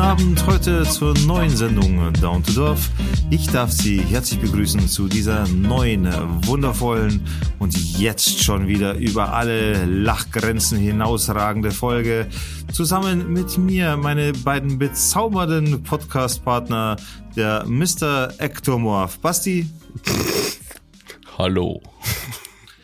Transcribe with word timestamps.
guten 0.00 0.12
Abend 0.12 0.46
heute 0.46 0.84
zur 0.84 1.14
neuen 1.26 1.50
Sendung 1.50 2.10
Down 2.14 2.42
to 2.42 2.52
Dorf. 2.52 2.88
Ich 3.28 3.50
darf 3.50 3.70
Sie 3.70 4.00
herzlich 4.00 4.40
begrüßen 4.40 4.88
zu 4.88 5.08
dieser 5.08 5.46
neuen, 5.48 6.06
wundervollen 6.46 7.26
und 7.58 7.76
jetzt 7.98 8.42
schon 8.42 8.66
wieder 8.66 8.94
über 8.94 9.34
alle 9.34 9.84
Lachgrenzen 9.84 10.78
hinausragende 10.78 11.70
Folge. 11.70 12.28
Zusammen 12.72 13.30
mit 13.30 13.58
mir 13.58 13.98
meine 13.98 14.32
beiden 14.32 14.78
bezaubernden 14.78 15.82
Podcast-Partner, 15.82 16.96
der 17.36 17.66
Mr. 17.66 18.32
Ektomorph. 18.38 19.18
Basti. 19.18 19.68
Hallo. 21.36 21.82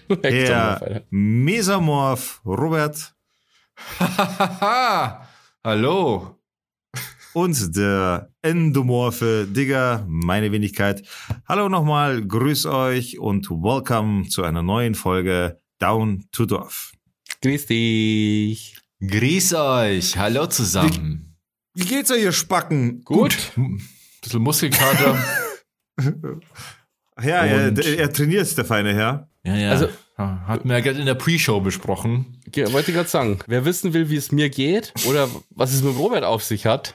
Der 0.22 1.02
Mesamorph 1.08 2.42
Robert. 2.44 3.14
Hallo. 5.64 6.35
Und 7.36 7.76
der 7.76 8.30
endomorphe 8.40 9.46
Digger, 9.46 10.06
meine 10.08 10.52
Wenigkeit. 10.52 11.06
Hallo 11.46 11.68
nochmal, 11.68 12.26
grüß 12.26 12.64
euch 12.64 13.18
und 13.18 13.50
welcome 13.50 14.26
zu 14.26 14.42
einer 14.42 14.62
neuen 14.62 14.94
Folge 14.94 15.60
Down 15.78 16.24
to 16.32 16.46
Dorf. 16.46 16.94
Grüß 17.42 17.66
dich. 17.66 18.78
Grüß 19.06 19.52
euch. 19.52 20.16
Hallo 20.16 20.46
zusammen. 20.46 21.36
Wie, 21.74 21.82
wie 21.82 21.88
geht's 21.88 22.10
euch, 22.10 22.22
ihr 22.22 22.32
Spacken? 22.32 23.04
Gut. 23.04 23.52
Gut. 23.54 23.80
Bisschen 24.22 24.40
Muskelkater. 24.40 25.22
ja, 27.22 27.44
er, 27.44 27.78
er 27.98 28.12
trainiert, 28.14 28.56
der 28.56 28.64
feine 28.64 28.94
Herr. 28.94 29.28
Ja, 29.44 29.56
ja. 29.56 29.70
Also, 29.72 29.88
hatten 30.16 30.70
wir 30.70 30.78
ja 30.78 30.82
gerade 30.82 31.00
in 31.00 31.04
der 31.04 31.14
Pre-Show 31.14 31.60
besprochen. 31.60 32.35
Wollte 32.54 32.90
ich 32.90 32.96
gerade 32.96 33.08
sagen, 33.08 33.38
wer 33.46 33.64
wissen 33.64 33.92
will, 33.92 34.10
wie 34.10 34.16
es 34.16 34.32
mir 34.32 34.48
geht 34.50 34.92
oder 35.06 35.28
was 35.50 35.72
es 35.72 35.82
mit 35.82 35.96
Robert 35.96 36.24
auf 36.24 36.42
sich 36.42 36.66
hat, 36.66 36.94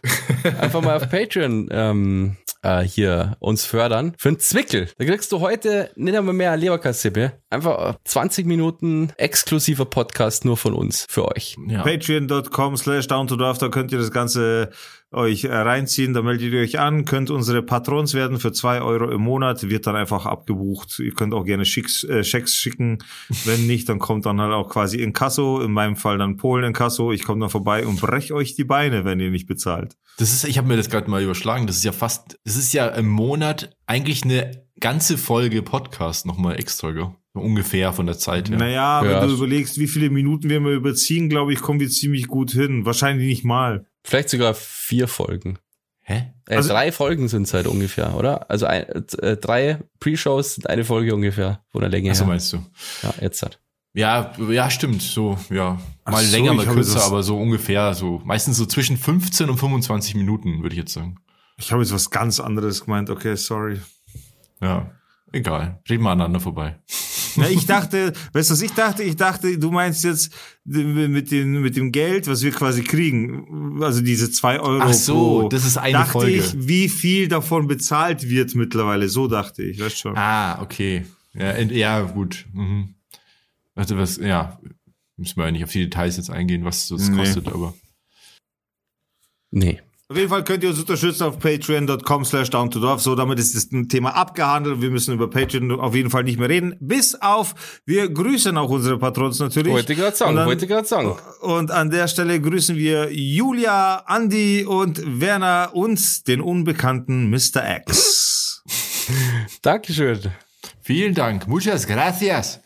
einfach 0.59 0.81
mal 0.81 0.95
auf 0.95 1.09
Patreon 1.09 1.69
ähm, 1.71 2.37
äh, 2.61 2.81
hier 2.81 3.37
uns 3.39 3.65
fördern. 3.65 4.13
Für 4.17 4.29
einen 4.29 4.39
Zwickel. 4.39 4.89
Da 4.97 5.05
kriegst 5.05 5.31
du 5.31 5.39
heute 5.39 5.91
nicht 5.95 6.15
einmal 6.15 6.33
mehr 6.33 6.55
Leberkassippe. 6.55 7.33
Einfach 7.49 7.97
20 8.03 8.45
Minuten 8.45 9.11
exklusiver 9.17 9.85
Podcast 9.85 10.45
nur 10.45 10.57
von 10.57 10.73
uns 10.73 11.05
für 11.09 11.27
euch. 11.27 11.57
Ja. 11.67 11.83
Patreon.com 11.83 12.77
slash 12.77 13.07
down 13.07 13.27
to 13.27 13.35
da 13.35 13.53
könnt 13.69 13.91
ihr 13.91 13.97
das 13.97 14.11
Ganze 14.11 14.71
euch 15.13 15.43
äh, 15.43 15.53
reinziehen, 15.53 16.13
da 16.13 16.21
meldet 16.21 16.53
ihr 16.53 16.61
euch 16.61 16.79
an, 16.79 17.03
könnt 17.03 17.29
unsere 17.29 17.61
Patrons 17.61 18.13
werden 18.13 18.39
für 18.39 18.53
zwei 18.53 18.81
Euro 18.81 19.09
im 19.11 19.21
Monat, 19.21 19.69
wird 19.69 19.85
dann 19.85 19.95
einfach 19.95 20.25
abgebucht. 20.25 20.99
Ihr 20.99 21.13
könnt 21.13 21.33
auch 21.33 21.43
gerne 21.43 21.65
Schicks, 21.65 22.05
äh, 22.05 22.23
Schecks 22.23 22.55
schicken. 22.55 22.99
Wenn 23.43 23.67
nicht, 23.67 23.89
dann 23.89 23.99
kommt 23.99 24.25
dann 24.25 24.39
halt 24.39 24.53
auch 24.53 24.69
quasi 24.69 25.01
in 25.01 25.11
Kasso, 25.11 25.40
in 25.61 25.71
meinem 25.71 25.95
Fall 25.95 26.17
dann 26.17 26.37
Polen 26.37 26.63
in 26.63 26.73
Kasso. 26.73 27.11
Ich 27.11 27.23
komme 27.23 27.41
dann 27.41 27.49
vorbei 27.49 27.85
und 27.85 27.99
brech 27.99 28.31
euch 28.33 28.55
die 28.55 28.63
Beine, 28.63 29.05
wenn 29.05 29.19
ihr 29.19 29.31
nicht 29.31 29.47
bezahlt. 29.47 29.97
Das 30.17 30.33
ist, 30.33 30.43
ich 30.43 30.57
habe 30.57 30.67
mir 30.67 30.77
das 30.77 30.89
gerade 30.89 31.09
mal 31.09 31.21
überschlagen, 31.23 31.67
das 31.67 31.77
ist 31.77 31.83
ja 31.83 31.91
fast, 31.91 32.39
das 32.43 32.55
ist 32.55 32.73
ja 32.73 32.87
im 32.87 33.07
Monat 33.07 33.75
eigentlich 33.87 34.23
eine 34.23 34.65
ganze 34.79 35.17
Folge 35.17 35.61
Podcast 35.61 36.25
nochmal 36.25 36.59
extra, 36.59 36.91
gell? 36.91 37.11
Ungefähr 37.33 37.93
von 37.93 38.07
der 38.07 38.17
Zeit 38.17 38.49
her. 38.49 38.57
Naja, 38.57 39.05
ja. 39.05 39.21
wenn 39.21 39.29
du 39.29 39.35
überlegst, 39.35 39.79
wie 39.79 39.87
viele 39.87 40.09
Minuten 40.09 40.49
wir 40.49 40.59
mal 40.59 40.73
überziehen, 40.73 41.29
glaube 41.29 41.53
ich, 41.53 41.61
kommen 41.61 41.79
wir 41.79 41.89
ziemlich 41.89 42.27
gut 42.27 42.51
hin. 42.51 42.85
Wahrscheinlich 42.85 43.25
nicht 43.25 43.45
mal. 43.45 43.85
Vielleicht 44.03 44.29
sogar 44.29 44.53
vier 44.53 45.07
Folgen. 45.07 45.57
Hä? 46.01 46.33
Äh, 46.47 46.55
also, 46.55 46.69
drei 46.69 46.91
Folgen 46.91 47.29
sind 47.29 47.43
es 47.43 47.53
halt 47.53 47.67
ungefähr, 47.67 48.17
oder? 48.17 48.49
Also 48.49 48.65
ein, 48.65 48.83
äh, 49.19 49.37
drei 49.37 49.79
Pre-Shows 49.99 50.55
sind 50.55 50.69
eine 50.69 50.83
Folge 50.83 51.15
ungefähr 51.15 51.63
von 51.69 51.81
der 51.81 51.89
Länge 51.89 52.09
her. 52.09 52.15
So 52.15 52.25
meinst 52.25 52.51
du? 52.51 52.57
Ja, 53.03 53.13
jetzt 53.21 53.41
hat. 53.43 53.59
Ja, 53.93 54.31
ja, 54.49 54.69
stimmt. 54.69 55.01
So, 55.01 55.37
ja. 55.49 55.79
Mal 56.05 56.23
so, 56.23 56.31
länger, 56.31 56.53
mal 56.53 56.65
kürzer, 56.65 57.03
aber 57.03 57.23
so 57.23 57.37
ungefähr 57.37 57.93
so. 57.93 58.21
Meistens 58.23 58.57
so 58.57 58.65
zwischen 58.65 58.97
15 58.97 59.49
und 59.49 59.57
25 59.57 60.15
Minuten, 60.15 60.61
würde 60.61 60.73
ich 60.73 60.79
jetzt 60.79 60.93
sagen. 60.93 61.17
Ich 61.57 61.71
habe 61.71 61.81
jetzt 61.81 61.93
was 61.93 62.09
ganz 62.09 62.39
anderes 62.39 62.85
gemeint. 62.85 63.09
Okay, 63.09 63.35
sorry. 63.35 63.79
Ja, 64.61 64.91
egal. 65.31 65.81
Reden 65.89 66.03
wir 66.03 66.11
aneinander 66.11 66.39
vorbei. 66.39 66.79
Ja, 67.35 67.47
ich 67.47 67.65
dachte, 67.65 68.13
weißt 68.33 68.49
du, 68.49 68.53
was 68.53 68.61
ich 68.61 68.73
dachte? 68.73 69.03
Ich 69.03 69.15
dachte, 69.15 69.57
du 69.57 69.71
meinst 69.71 70.03
jetzt 70.03 70.33
mit 70.65 71.31
dem, 71.31 71.61
mit 71.61 71.75
dem 71.75 71.91
Geld, 71.91 72.27
was 72.27 72.43
wir 72.43 72.51
quasi 72.51 72.83
kriegen, 72.83 73.81
also 73.81 74.01
diese 74.01 74.31
zwei 74.31 74.59
Euro. 74.59 74.83
Ach 74.83 74.93
so, 74.93 75.13
pro, 75.41 75.49
das 75.49 75.65
ist 75.65 75.77
eine 75.77 75.93
dachte 75.93 76.11
Folge. 76.11 76.37
ich, 76.37 76.53
wie 76.55 76.89
viel 76.89 77.27
davon 77.27 77.67
bezahlt 77.67 78.29
wird 78.29 78.55
mittlerweile. 78.55 79.07
So 79.07 79.27
dachte 79.27 79.63
ich, 79.63 79.79
weißt 79.79 79.99
schon. 79.99 80.17
Ah, 80.17 80.61
okay. 80.61 81.05
Ja, 81.33 81.57
ja 81.57 82.01
gut. 82.01 82.47
Mhm. 82.53 82.95
Also 83.75 83.97
was, 83.97 84.17
ja, 84.17 84.59
müssen 85.17 85.37
wir 85.37 85.45
ja 85.45 85.51
nicht 85.51 85.63
auf 85.63 85.71
die 85.71 85.83
Details 85.83 86.17
jetzt 86.17 86.29
eingehen, 86.29 86.65
was 86.65 86.87
das 86.87 87.09
nee. 87.09 87.17
kostet, 87.17 87.47
aber. 87.47 87.73
Nee. 89.51 89.81
Auf 90.11 90.17
jeden 90.17 90.27
Fall 90.27 90.43
könnt 90.43 90.61
ihr 90.61 90.69
uns 90.69 90.79
unterstützen 90.79 91.23
auf 91.23 91.39
patreon.com 91.39 92.25
slash 92.25 92.49
down 92.49 92.69
to 92.69 92.81
dorf. 92.81 93.01
So, 93.01 93.15
damit 93.15 93.39
ist 93.39 93.55
das 93.55 93.69
Thema 93.87 94.13
abgehandelt. 94.13 94.81
Wir 94.81 94.89
müssen 94.89 95.13
über 95.13 95.29
Patreon 95.29 95.79
auf 95.79 95.95
jeden 95.95 96.09
Fall 96.09 96.25
nicht 96.25 96.37
mehr 96.37 96.49
reden. 96.49 96.75
Bis 96.81 97.15
auf, 97.15 97.81
wir 97.85 98.09
grüßen 98.09 98.57
auch 98.57 98.69
unsere 98.69 98.99
Patrons 98.99 99.39
natürlich. 99.39 99.71
Wollte 99.71 99.95
gerade 99.95 100.17
sagen, 100.17 100.35
dann, 100.35 100.47
wollte 100.47 100.67
gerade 100.67 100.85
sagen. 100.85 101.17
Und 101.39 101.71
an 101.71 101.91
der 101.91 102.09
Stelle 102.09 102.41
grüßen 102.41 102.75
wir 102.75 103.09
Julia, 103.13 104.03
Andy 104.05 104.65
und 104.65 105.01
Werner 105.21 105.69
und 105.73 106.27
den 106.27 106.41
unbekannten 106.41 107.29
Mr. 107.29 107.77
X. 107.87 108.63
Dankeschön. 109.61 110.19
Vielen 110.81 111.13
Dank. 111.13 111.47
Muchas 111.47 111.87
gracias. 111.87 112.59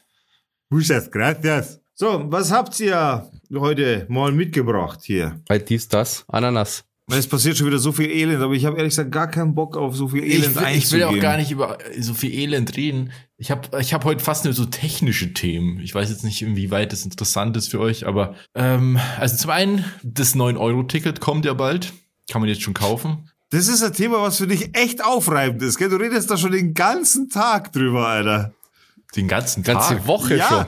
Muchas 0.75 1.09
gracias. 1.09 1.79
So, 1.93 2.25
was 2.29 2.51
habt 2.51 2.77
ihr 2.81 3.31
heute 3.53 4.05
mal 4.09 4.33
mitgebracht 4.33 4.99
hier? 5.03 5.39
Bei 5.47 5.57
dies, 5.57 5.87
das, 5.87 6.25
Ananas. 6.27 6.83
Es 7.09 7.27
passiert 7.27 7.55
schon 7.55 7.67
wieder 7.67 7.77
so 7.77 7.93
viel 7.93 8.09
Elend, 8.09 8.43
aber 8.43 8.53
ich 8.55 8.65
habe 8.65 8.75
ehrlich 8.75 8.91
gesagt 8.91 9.09
gar 9.09 9.29
keinen 9.29 9.55
Bock 9.55 9.77
auf 9.77 9.95
so 9.95 10.09
viel 10.09 10.25
Elend 10.25 10.47
ich 10.47 10.55
will, 10.57 10.67
ich 10.75 10.91
will 10.91 11.03
auch 11.03 11.17
gar 11.17 11.37
nicht 11.37 11.51
über 11.51 11.77
so 11.97 12.13
viel 12.13 12.33
Elend 12.33 12.75
reden. 12.75 13.13
Ich 13.37 13.51
habe 13.51 13.79
ich 13.79 13.93
hab 13.93 14.03
heute 14.03 14.21
fast 14.21 14.43
nur 14.43 14.53
so 14.53 14.65
technische 14.65 15.31
Themen. 15.31 15.79
Ich 15.79 15.95
weiß 15.95 16.09
jetzt 16.09 16.25
nicht, 16.25 16.41
inwieweit 16.41 16.91
das 16.91 17.05
interessant 17.05 17.55
ist 17.55 17.69
für 17.69 17.79
euch, 17.79 18.05
aber 18.05 18.35
ähm, 18.53 18.99
also 19.17 19.37
zum 19.37 19.51
einen, 19.51 19.85
das 20.03 20.35
9-Euro-Ticket 20.35 21.21
kommt 21.21 21.45
ja 21.45 21.53
bald. 21.53 21.93
Kann 22.29 22.41
man 22.41 22.49
jetzt 22.49 22.63
schon 22.63 22.73
kaufen. 22.73 23.29
Das 23.49 23.69
ist 23.69 23.81
ein 23.81 23.93
Thema, 23.93 24.21
was 24.21 24.39
für 24.39 24.47
dich 24.47 24.75
echt 24.75 25.01
aufreibend 25.05 25.61
ist, 25.61 25.77
gell? 25.77 25.87
Du 25.87 25.95
redest 25.95 26.29
da 26.29 26.35
schon 26.35 26.51
den 26.51 26.73
ganzen 26.73 27.29
Tag 27.29 27.71
drüber, 27.71 28.09
Alter. 28.09 28.53
Den 29.15 29.27
ganzen 29.27 29.63
Tag? 29.63 29.75
Ganze 29.75 30.07
Woche 30.07 30.37
ja, 30.37 30.47
schon 30.47 30.65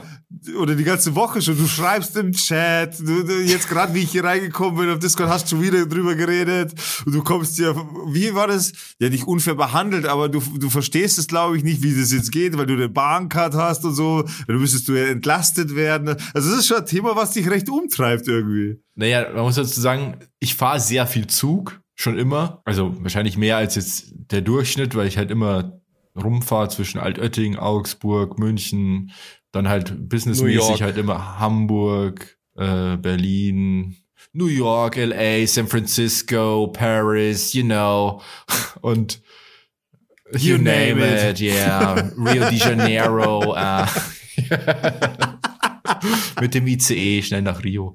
oder 0.60 0.74
die 0.74 0.84
ganze 0.84 1.14
Woche 1.14 1.40
schon, 1.40 1.56
du 1.56 1.66
schreibst 1.66 2.16
im 2.16 2.32
Chat, 2.32 2.98
du, 3.00 3.24
du 3.24 3.40
jetzt 3.40 3.68
gerade 3.68 3.94
wie 3.94 4.00
ich 4.00 4.10
hier 4.10 4.24
reingekommen 4.24 4.78
bin 4.78 4.90
auf 4.90 4.98
Discord, 4.98 5.28
hast 5.28 5.46
du 5.46 5.56
schon 5.56 5.64
wieder 5.64 5.86
drüber 5.86 6.14
geredet 6.14 6.74
und 7.06 7.14
du 7.14 7.22
kommst 7.22 7.58
ja, 7.58 7.74
wie 8.12 8.34
war 8.34 8.46
das? 8.46 8.72
Ja, 8.98 9.08
nicht 9.08 9.26
unfair 9.26 9.54
behandelt, 9.54 10.06
aber 10.06 10.28
du, 10.28 10.40
du 10.40 10.68
verstehst 10.68 11.18
es 11.18 11.28
glaube 11.28 11.56
ich 11.56 11.64
nicht, 11.64 11.82
wie 11.82 11.98
das 11.98 12.12
jetzt 12.12 12.30
geht, 12.30 12.58
weil 12.58 12.66
du 12.66 12.74
eine 12.74 12.90
Bahncard 12.90 13.54
hast 13.54 13.84
und 13.84 13.94
so, 13.94 14.22
dann 14.46 14.58
müsstest 14.58 14.88
du 14.88 14.92
ja 14.92 15.06
entlastet 15.06 15.74
werden. 15.74 16.08
Also 16.34 16.50
das 16.50 16.60
ist 16.60 16.66
schon 16.66 16.78
ein 16.78 16.86
Thema, 16.86 17.16
was 17.16 17.32
dich 17.32 17.48
recht 17.48 17.68
umtreibt 17.70 18.28
irgendwie. 18.28 18.80
Naja, 18.96 19.28
man 19.34 19.44
muss 19.44 19.54
dazu 19.54 19.80
sagen, 19.80 20.18
ich 20.40 20.54
fahre 20.54 20.78
sehr 20.78 21.06
viel 21.06 21.26
Zug, 21.26 21.80
schon 21.94 22.18
immer, 22.18 22.60
also 22.64 22.94
wahrscheinlich 23.00 23.38
mehr 23.38 23.56
als 23.56 23.76
jetzt 23.76 24.12
der 24.30 24.42
Durchschnitt, 24.42 24.94
weil 24.94 25.08
ich 25.08 25.16
halt 25.16 25.30
immer 25.30 25.80
rumfahre 26.24 26.68
zwischen 26.68 26.98
Altötting, 26.98 27.56
Augsburg, 27.56 28.38
München, 28.38 29.12
dann 29.52 29.68
halt 29.68 30.08
businessmäßig 30.08 30.82
halt 30.82 30.96
immer 30.96 31.38
Hamburg, 31.38 32.38
äh, 32.56 32.96
Berlin, 32.96 33.96
New 34.32 34.46
York, 34.46 34.96
LA, 34.96 35.46
San 35.46 35.66
Francisco, 35.66 36.68
Paris, 36.68 37.52
you 37.54 37.64
know, 37.64 38.20
und 38.80 39.20
you, 40.32 40.56
you 40.56 40.58
name, 40.58 40.96
name, 40.96 41.30
it, 41.30 41.40
yeah, 41.40 41.94
Rio 42.16 42.50
de 42.50 42.58
Janeiro, 42.58 43.54
uh, 43.54 43.86
mit 46.40 46.54
dem 46.54 46.66
ICE 46.66 47.22
schnell 47.22 47.42
nach 47.42 47.64
Rio. 47.64 47.94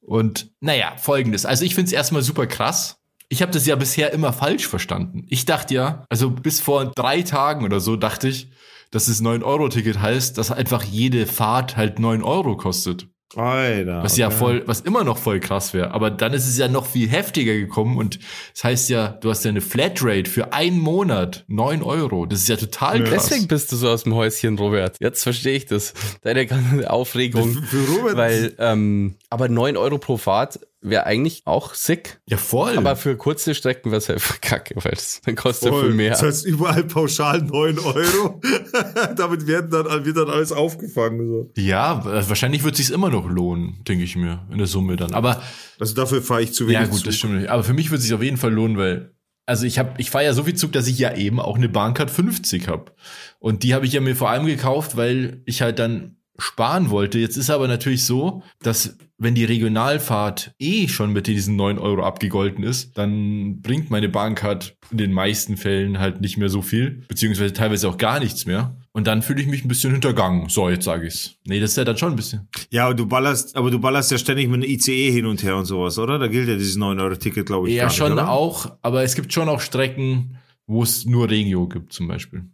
Und 0.00 0.50
naja, 0.60 0.96
folgendes. 0.96 1.46
Also 1.46 1.64
ich 1.64 1.74
finde 1.74 1.88
es 1.88 1.92
erstmal 1.92 2.22
super 2.22 2.46
krass. 2.46 3.00
Ich 3.28 3.42
habe 3.42 3.52
das 3.52 3.66
ja 3.66 3.76
bisher 3.76 4.12
immer 4.12 4.32
falsch 4.32 4.68
verstanden. 4.68 5.26
Ich 5.28 5.44
dachte 5.44 5.74
ja, 5.74 6.04
also 6.08 6.30
bis 6.30 6.60
vor 6.60 6.86
drei 6.94 7.22
Tagen 7.22 7.64
oder 7.64 7.80
so 7.80 7.96
dachte 7.96 8.28
ich, 8.28 8.50
dass 8.90 9.08
es 9.08 9.22
9-Euro-Ticket 9.22 10.00
heißt, 10.00 10.38
dass 10.38 10.52
einfach 10.52 10.84
jede 10.84 11.26
Fahrt 11.26 11.76
halt 11.76 11.98
9 11.98 12.22
Euro 12.22 12.56
kostet. 12.56 13.08
Alter. 13.36 14.02
Was 14.02 14.12
okay. 14.12 14.20
ja 14.20 14.30
voll, 14.30 14.62
was 14.66 14.80
immer 14.80 15.04
noch 15.04 15.18
voll 15.18 15.40
krass 15.40 15.74
wäre. 15.74 15.90
Aber 15.90 16.10
dann 16.10 16.32
ist 16.32 16.46
es 16.46 16.56
ja 16.56 16.68
noch 16.68 16.86
viel 16.86 17.08
heftiger 17.08 17.54
gekommen 17.54 17.98
und 17.98 18.18
das 18.52 18.64
heißt 18.64 18.90
ja, 18.90 19.08
du 19.08 19.30
hast 19.30 19.44
ja 19.44 19.50
eine 19.50 19.60
Flatrate 19.60 20.30
für 20.30 20.52
einen 20.52 20.78
Monat, 20.78 21.44
9 21.48 21.82
Euro. 21.82 22.26
Das 22.26 22.40
ist 22.40 22.48
ja 22.48 22.56
total 22.56 23.00
ja. 23.00 23.06
krass. 23.06 23.28
Deswegen 23.28 23.48
bist 23.48 23.72
du 23.72 23.76
so 23.76 23.88
aus 23.88 24.04
dem 24.04 24.14
Häuschen, 24.14 24.58
Robert. 24.58 24.96
Jetzt 25.00 25.22
verstehe 25.22 25.56
ich 25.56 25.66
das. 25.66 25.94
Deine 26.22 26.46
ganze 26.46 26.90
Aufregung. 26.90 27.52
Für 27.64 27.84
Robert. 27.96 28.16
Weil, 28.16 28.54
ähm, 28.58 29.16
aber 29.30 29.48
9 29.48 29.76
Euro 29.76 29.98
pro 29.98 30.16
Fahrt 30.16 30.60
wäre 30.84 31.06
eigentlich 31.06 31.42
auch 31.44 31.74
sick. 31.74 32.20
Ja, 32.28 32.36
voll. 32.36 32.76
Aber 32.76 32.94
für 32.94 33.16
kurze 33.16 33.54
Strecken 33.54 33.90
wäre 33.90 33.98
es 33.98 34.08
halt 34.08 34.22
kacke, 34.42 34.74
weil 34.76 34.92
das 34.92 35.20
dann 35.24 35.34
kostet 35.34 35.72
ja 35.72 35.80
viel 35.80 35.94
mehr. 35.94 36.10
Das 36.10 36.22
heißt 36.22 36.46
überall 36.46 36.84
pauschal 36.84 37.40
9 37.42 37.78
Euro. 37.78 38.40
Damit 39.16 39.46
werden 39.46 39.70
dann, 39.70 40.04
wird 40.04 40.16
dann 40.16 40.28
alles 40.28 40.52
aufgefangen. 40.52 41.26
So. 41.26 41.50
ja, 41.56 42.00
äh, 42.00 42.28
wahrscheinlich 42.28 42.62
wird 42.62 42.76
sich's 42.76 42.90
immer 42.90 43.10
noch 43.10 43.28
lohnen, 43.28 43.82
denke 43.88 44.04
ich 44.04 44.14
mir, 44.14 44.46
in 44.52 44.58
der 44.58 44.66
Summe 44.66 44.96
dann. 44.96 45.14
Aber 45.14 45.42
Also 45.78 45.94
dafür 45.94 46.22
fahre 46.22 46.42
ich 46.42 46.52
zu 46.52 46.66
wenig 46.66 46.80
ja, 46.80 46.86
gut, 46.86 46.98
Zug. 46.98 47.06
das 47.06 47.16
stimmt. 47.16 47.34
nicht. 47.34 47.48
Aber 47.48 47.64
für 47.64 47.72
mich 47.72 47.90
wird 47.90 47.98
es 47.98 48.06
sich 48.06 48.14
auf 48.14 48.22
jeden 48.22 48.36
Fall 48.36 48.52
lohnen, 48.52 48.76
weil 48.76 49.14
also 49.46 49.66
ich 49.66 49.78
habe, 49.78 49.94
ich 49.98 50.10
fahre 50.10 50.24
ja 50.24 50.32
so 50.32 50.44
viel 50.44 50.54
Zug, 50.54 50.72
dass 50.72 50.86
ich 50.86 50.98
ja 50.98 51.14
eben 51.14 51.38
auch 51.38 51.56
eine 51.56 51.68
Bahncard 51.68 52.10
50 52.10 52.68
habe. 52.68 52.92
Und 53.38 53.62
die 53.62 53.74
habe 53.74 53.84
ich 53.86 53.92
ja 53.92 54.00
mir 54.00 54.16
vor 54.16 54.30
allem 54.30 54.46
gekauft, 54.46 54.96
weil 54.96 55.42
ich 55.44 55.60
halt 55.60 55.78
dann 55.78 56.16
sparen 56.38 56.90
wollte. 56.90 57.18
Jetzt 57.18 57.36
ist 57.36 57.50
aber 57.50 57.68
natürlich 57.68 58.04
so, 58.04 58.42
dass 58.60 58.96
wenn 59.18 59.34
die 59.34 59.44
Regionalfahrt 59.44 60.54
eh 60.58 60.88
schon 60.88 61.12
mit 61.12 61.26
diesen 61.26 61.56
9 61.56 61.78
Euro 61.78 62.02
abgegolten 62.02 62.64
ist, 62.64 62.98
dann 62.98 63.60
bringt 63.62 63.90
meine 63.90 64.08
Bahncard 64.08 64.76
in 64.90 64.98
den 64.98 65.12
meisten 65.12 65.56
Fällen 65.56 66.00
halt 66.00 66.20
nicht 66.20 66.36
mehr 66.36 66.48
so 66.48 66.62
viel, 66.62 67.04
beziehungsweise 67.08 67.52
teilweise 67.52 67.88
auch 67.88 67.96
gar 67.96 68.18
nichts 68.18 68.46
mehr. 68.46 68.76
Und 68.92 69.06
dann 69.06 69.22
fühle 69.22 69.40
ich 69.40 69.48
mich 69.48 69.64
ein 69.64 69.68
bisschen 69.68 69.92
hintergangen. 69.92 70.48
So, 70.48 70.68
jetzt 70.68 70.84
sage 70.84 71.08
ich's. 71.08 71.36
Nee, 71.44 71.58
das 71.58 71.70
ist 71.70 71.76
ja 71.76 71.84
dann 71.84 71.96
schon 71.96 72.12
ein 72.12 72.16
bisschen. 72.16 72.48
Ja, 72.70 72.86
aber 72.86 72.94
du 72.94 73.06
ballerst, 73.06 73.56
aber 73.56 73.70
du 73.70 73.80
ballerst 73.80 74.10
ja 74.12 74.18
ständig 74.18 74.48
mit 74.48 74.62
einem 74.62 74.70
ICE 74.70 75.10
hin 75.10 75.26
und 75.26 75.42
her 75.42 75.56
und 75.56 75.64
sowas, 75.64 75.98
oder? 75.98 76.18
Da 76.18 76.28
gilt 76.28 76.48
ja 76.48 76.54
dieses 76.54 76.76
9-Euro-Ticket, 76.76 77.46
glaube 77.46 77.68
ich. 77.68 77.74
Ja, 77.74 77.86
nicht, 77.86 77.96
schon 77.96 78.12
oder? 78.12 78.30
auch, 78.30 78.76
aber 78.82 79.02
es 79.02 79.16
gibt 79.16 79.32
schon 79.32 79.48
auch 79.48 79.60
Strecken, 79.60 80.38
wo 80.66 80.82
es 80.82 81.06
nur 81.06 81.28
Regio 81.28 81.66
gibt, 81.68 81.92
zum 81.92 82.06
Beispiel. 82.06 82.44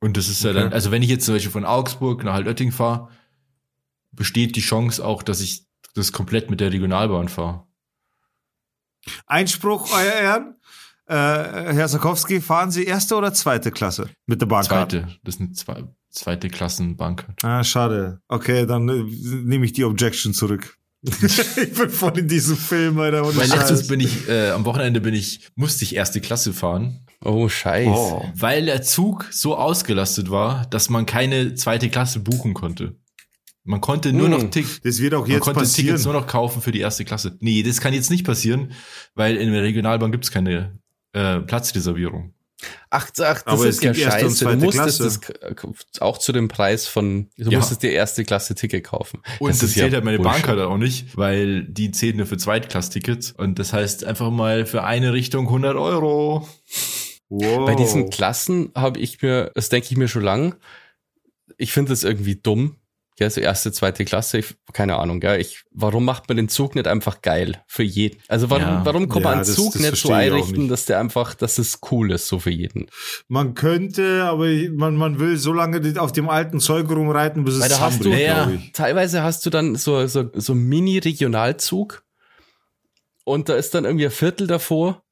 Und 0.00 0.16
das 0.16 0.28
ist 0.28 0.42
ja 0.44 0.50
Okay. 0.50 0.60
dann, 0.60 0.72
also 0.72 0.90
wenn 0.90 1.02
ich 1.02 1.08
jetzt 1.08 1.24
zum 1.26 1.34
Beispiel 1.34 1.50
von 1.50 1.64
Augsburg 1.64 2.22
nach 2.24 2.34
Altötting 2.34 2.72
fahre, 2.72 3.08
besteht 4.12 4.56
die 4.56 4.60
Chance 4.60 5.04
auch, 5.04 5.22
dass 5.22 5.40
ich 5.40 5.64
das 5.94 6.12
komplett 6.12 6.50
mit 6.50 6.60
der 6.60 6.72
Regionalbahn 6.72 7.28
fahre. 7.28 7.66
Einspruch, 9.26 9.90
euer 9.92 10.12
Ehren. 10.12 10.54
Äh, 11.06 11.14
Herr 11.74 11.88
Sarkowski, 11.88 12.40
fahren 12.40 12.70
Sie 12.70 12.84
erste 12.84 13.16
oder 13.16 13.32
zweite 13.32 13.70
Klasse 13.70 14.10
mit 14.26 14.40
der 14.42 14.46
Bahncard? 14.46 14.92
Zweite, 14.92 15.08
das 15.24 15.36
ist 15.36 15.40
eine 15.40 15.52
zwei, 15.52 15.84
zweite 16.10 16.48
Klassenbank. 16.50 17.26
Ah, 17.42 17.64
schade. 17.64 18.20
Okay, 18.28 18.66
dann 18.66 18.88
äh, 18.88 19.02
nehme 19.02 19.64
ich 19.64 19.72
die 19.72 19.84
Objection 19.84 20.34
zurück. 20.34 20.76
ich 21.02 21.72
bin 21.74 21.88
voll 21.90 22.18
in 22.18 22.28
diesem 22.28 22.56
Film, 22.56 22.98
Alter. 22.98 23.24
Weil 23.24 23.48
letztens 23.48 23.86
bin 23.86 24.00
ich, 24.00 24.28
äh, 24.28 24.50
am 24.50 24.64
Wochenende 24.66 25.00
bin 25.00 25.14
ich, 25.14 25.48
musste 25.54 25.84
ich 25.84 25.94
erste 25.94 26.20
Klasse 26.20 26.52
fahren, 26.52 27.06
Oh, 27.24 27.48
scheiße. 27.48 27.90
Oh. 27.90 28.24
weil 28.34 28.66
der 28.66 28.82
Zug 28.82 29.26
so 29.32 29.56
ausgelastet 29.56 30.30
war, 30.30 30.66
dass 30.66 30.88
man 30.88 31.04
keine 31.06 31.54
zweite 31.54 31.88
Klasse 31.90 32.20
buchen 32.20 32.54
konnte. 32.54 32.94
Man 33.64 33.80
konnte 33.80 34.12
nur 34.12 34.26
Hm. 34.26 34.30
noch 34.30 34.50
Tick, 34.50 34.66
Das 34.84 35.00
wird 35.00 35.14
auch 35.14 35.22
Man 35.22 35.32
jetzt 35.32 35.40
konnte 35.42 35.60
passieren. 35.60 35.88
Tickets 35.88 36.04
nur 36.04 36.14
noch 36.14 36.26
kaufen 36.26 36.62
für 36.62 36.72
die 36.72 36.80
erste 36.80 37.04
Klasse. 37.04 37.36
Nee, 37.40 37.62
das 37.62 37.80
kann 37.80 37.92
jetzt 37.92 38.10
nicht 38.10 38.24
passieren, 38.24 38.72
weil 39.14 39.36
in 39.36 39.52
der 39.52 39.62
Regionalbahn 39.62 40.12
gibt's 40.12 40.30
keine 40.30 40.78
äh, 41.12 41.40
Platzreservierung. 41.40 42.32
Ach, 42.90 43.08
ach, 43.08 43.12
das 43.12 43.46
Aber 43.46 43.66
ist 43.66 43.82
ja 43.84 43.94
scheiße. 43.94 44.44
Du 44.46 44.56
musstest 44.56 45.00
Klasse. 45.00 45.20
das 45.92 46.00
auch 46.00 46.18
zu 46.18 46.32
dem 46.32 46.48
Preis 46.48 46.86
von, 46.88 47.28
du 47.36 47.50
Ja. 47.50 47.58
musstest 47.58 47.82
dir 47.82 47.92
erste 47.92 48.24
Klasse 48.24 48.54
Ticket 48.54 48.84
kaufen. 48.84 49.20
Und 49.38 49.50
das, 49.50 49.62
ist 49.62 49.74
zählt 49.74 49.92
halt 49.94 50.04
meine. 50.04 50.18
Bahnkarte 50.18 50.66
auch 50.66 50.76
nicht, 50.78 51.16
weil 51.16 51.64
die 51.64 51.90
zählt 51.92 52.16
nur 52.16 52.26
für 52.26 52.36
Zweitklass-Tickets. 52.36 53.32
Und 53.32 53.58
das 53.58 53.72
heißt 53.72 54.04
einfach 54.04 54.30
mal 54.30 54.66
für 54.66 54.82
eine 54.84 55.12
Richtung 55.12 55.46
100 55.46 55.76
Euro. 55.76 56.48
Wow. 57.28 57.66
Bei 57.66 57.74
diesen 57.74 58.10
Klassen 58.10 58.72
habe 58.74 58.98
ich 59.00 59.20
mir, 59.22 59.50
das 59.54 59.68
denke 59.68 59.88
ich 59.90 59.96
mir 59.96 60.08
schon 60.08 60.22
lang, 60.22 60.56
ich 61.56 61.72
finde 61.72 61.90
das 61.90 62.04
irgendwie 62.04 62.36
dumm. 62.36 62.76
Ja, 63.20 63.28
so 63.28 63.40
erste, 63.40 63.72
zweite 63.72 64.04
Klasse, 64.04 64.38
ich, 64.38 64.54
keine 64.72 64.96
Ahnung, 64.96 65.18
gell. 65.18 65.40
Ich, 65.40 65.64
warum 65.72 66.04
macht 66.04 66.28
man 66.28 66.36
den 66.36 66.48
Zug 66.48 66.76
nicht 66.76 66.86
einfach 66.86 67.20
geil 67.20 67.60
für 67.66 67.82
jeden? 67.82 68.20
Also 68.28 68.48
warum, 68.48 68.62
Ja. 68.62 68.84
warum 68.84 69.08
kann 69.08 69.22
Ja, 69.22 69.28
man 69.30 69.34
einen 69.38 69.44
Zug 69.44 69.72
das 69.72 69.82
nicht 69.82 69.96
so 69.96 70.12
einrichten, 70.12 70.58
nicht. 70.58 70.70
dass 70.70 70.84
der 70.86 71.00
einfach, 71.00 71.34
dass 71.34 71.58
es 71.58 71.80
cool 71.90 72.12
ist, 72.12 72.28
so 72.28 72.38
für 72.38 72.50
jeden? 72.52 72.86
Man 73.26 73.54
könnte, 73.54 74.22
aber 74.22 74.46
man, 74.70 74.94
man 74.94 75.18
will 75.18 75.36
so 75.36 75.52
lange 75.52 76.00
auf 76.00 76.12
dem 76.12 76.28
alten 76.28 76.60
Zeug 76.60 76.88
rumreiten, 76.90 77.42
bis 77.44 77.54
es 77.54 77.62
Weil 77.62 77.68
da 77.70 77.80
hast 77.80 78.04
du, 78.04 78.10
Ja, 78.10 78.52
teilweise 78.72 79.24
hast 79.24 79.44
du 79.44 79.50
dann 79.50 79.74
so, 79.74 80.06
so, 80.06 80.30
so 80.34 80.54
Mini-Regionalzug 80.54 82.04
und 83.24 83.48
da 83.48 83.56
ist 83.56 83.74
dann 83.74 83.84
irgendwie 83.84 84.04
ein 84.06 84.12
Viertel 84.12 84.46
davor 84.46 85.02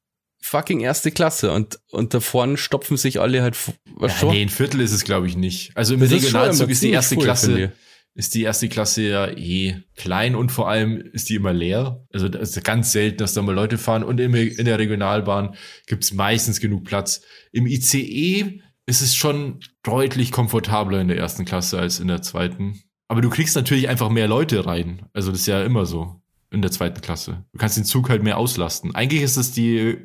fucking 0.41 0.79
erste 0.79 1.11
Klasse 1.11 1.51
und, 1.51 1.79
und 1.91 2.13
da 2.13 2.19
vorne 2.19 2.57
stopfen 2.57 2.97
sich 2.97 3.19
alle 3.19 3.41
halt, 3.41 3.57
was 3.95 4.13
Ja, 4.13 4.19
schon? 4.19 4.29
nee, 4.33 4.41
ein 4.41 4.49
Viertel 4.49 4.81
ist 4.81 4.91
es, 4.91 5.03
glaube 5.03 5.27
ich, 5.27 5.35
nicht. 5.35 5.71
Also 5.75 5.93
im 5.93 5.99
Das 5.99 6.11
ist 6.11 6.15
Regionalzug 6.15 6.63
immer 6.63 6.71
ist 6.71 6.83
die 6.83 6.91
erste 6.91 7.15
cool, 7.17 7.23
Klasse, 7.23 7.71
ist 8.13 8.33
die 8.33 8.43
erste 8.43 8.69
Klasse 8.69 9.01
ja 9.03 9.27
eh 9.27 9.83
klein 9.95 10.35
und 10.35 10.51
vor 10.51 10.69
allem 10.69 10.97
ist 11.13 11.29
die 11.29 11.35
immer 11.35 11.53
leer. 11.53 12.03
Also 12.11 12.29
das 12.29 12.55
ist 12.55 12.63
ganz 12.63 12.91
selten, 12.91 13.17
dass 13.17 13.33
da 13.33 13.41
mal 13.41 13.53
Leute 13.53 13.77
fahren. 13.77 14.03
Und 14.03 14.19
im, 14.19 14.33
in 14.33 14.65
der 14.65 14.79
Regionalbahn 14.79 15.55
gibt's 15.85 16.13
meistens 16.13 16.59
genug 16.59 16.83
Platz. 16.85 17.21
Im 17.51 17.67
ICE 17.67 18.61
ist 18.87 19.01
es 19.01 19.15
schon 19.15 19.59
deutlich 19.83 20.31
komfortabler 20.31 20.99
in 21.01 21.09
der 21.09 21.17
ersten 21.17 21.45
Klasse 21.45 21.77
als 21.77 21.99
in 21.99 22.07
der 22.07 22.21
zweiten. 22.21 22.81
Aber 23.07 23.21
du 23.21 23.29
kriegst 23.29 23.55
natürlich 23.55 23.87
einfach 23.87 24.09
mehr 24.09 24.27
Leute 24.27 24.65
rein. 24.65 25.05
Also 25.13 25.31
das 25.31 25.41
ist 25.41 25.47
ja 25.47 25.63
immer 25.63 25.85
so 25.85 26.21
in 26.51 26.61
der 26.61 26.71
zweiten 26.71 27.01
Klasse. 27.01 27.45
Du 27.51 27.59
kannst 27.59 27.77
den 27.77 27.85
Zug 27.85 28.09
halt 28.09 28.23
mehr 28.23 28.37
auslasten. 28.37 28.95
Eigentlich 28.95 29.21
ist 29.21 29.37
es 29.37 29.51
die 29.51 29.97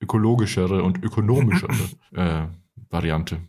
ökologischere 0.00 0.82
und 0.82 1.02
ökonomischere 1.02 1.72
äh, 2.14 2.46
Variante. 2.88 3.40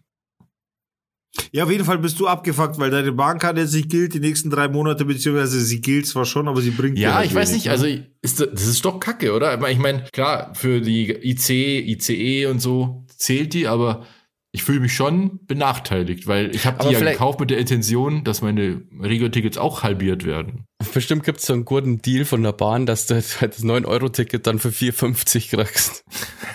Ja, 1.54 1.64
auf 1.64 1.72
jeden 1.72 1.86
Fall 1.86 1.98
bist 1.98 2.20
du 2.20 2.28
abgefuckt, 2.28 2.78
weil 2.78 2.92
deine 2.92 3.14
Bahnkarte 3.14 3.62
jetzt 3.62 3.74
nicht 3.74 3.90
gilt 3.90 4.14
die 4.14 4.20
nächsten 4.20 4.50
drei 4.50 4.68
Monate, 4.68 5.06
beziehungsweise 5.06 5.62
sie 5.62 5.80
gilt 5.80 6.06
zwar 6.06 6.26
schon, 6.26 6.50
aber 6.50 6.62
sie 6.62 6.72
bringt 6.72 7.00
Ja, 7.00 7.16
halt 7.16 7.28
ich 7.28 7.36
weiß 7.36 7.50
wenig, 7.52 7.66
nicht, 7.66 7.66
ne? 7.68 7.72
also 7.72 7.86
ist, 8.22 8.40
das 8.42 8.50
das 8.52 8.66
ist 8.68 8.84
doch 8.84 9.00
kacke, 9.00 9.34
oder? 9.34 9.70
Ich 9.70 9.78
meine, 9.78 10.04
klar, 10.12 10.54
für 10.56 10.82
die 10.82 11.10
IC, 11.10 11.50
ICE 11.50 12.48
und 12.48 12.60
so 12.60 13.06
zählt 13.16 13.54
die, 13.54 13.68
aber 13.68 14.06
ich 14.52 14.64
fühle 14.64 14.82
mich 14.82 14.94
schon 14.94 15.40
benachteiligt, 15.46 16.28
weil 16.28 16.54
ich 16.54 16.66
habe 16.66 16.86
die 16.86 16.92
ja 16.94 17.00
gekauft 17.00 17.40
mit 17.40 17.50
der 17.50 17.60
Intention, 17.60 18.26
dass 18.26 18.42
meine 18.42 18.82
Regio-Tickets 19.02 19.58
auch 19.58 19.84
halbiert 19.84 20.26
werden. 20.26 20.66
Bestimmt 20.94 21.24
gibt's 21.24 21.46
so 21.46 21.54
einen 21.54 21.66
guten 21.66 22.02
Deal 22.02 22.26
von 22.26 22.44
der 22.44 22.52
Bahn, 22.54 22.86
dass 22.86 23.08
du 23.08 23.16
halt 23.16 23.54
das 23.54 23.64
9-Euro-Ticket 23.64 24.46
dann 24.48 24.60
für 24.60 24.70
4,50 24.70 25.50
kriegst. 25.50 26.04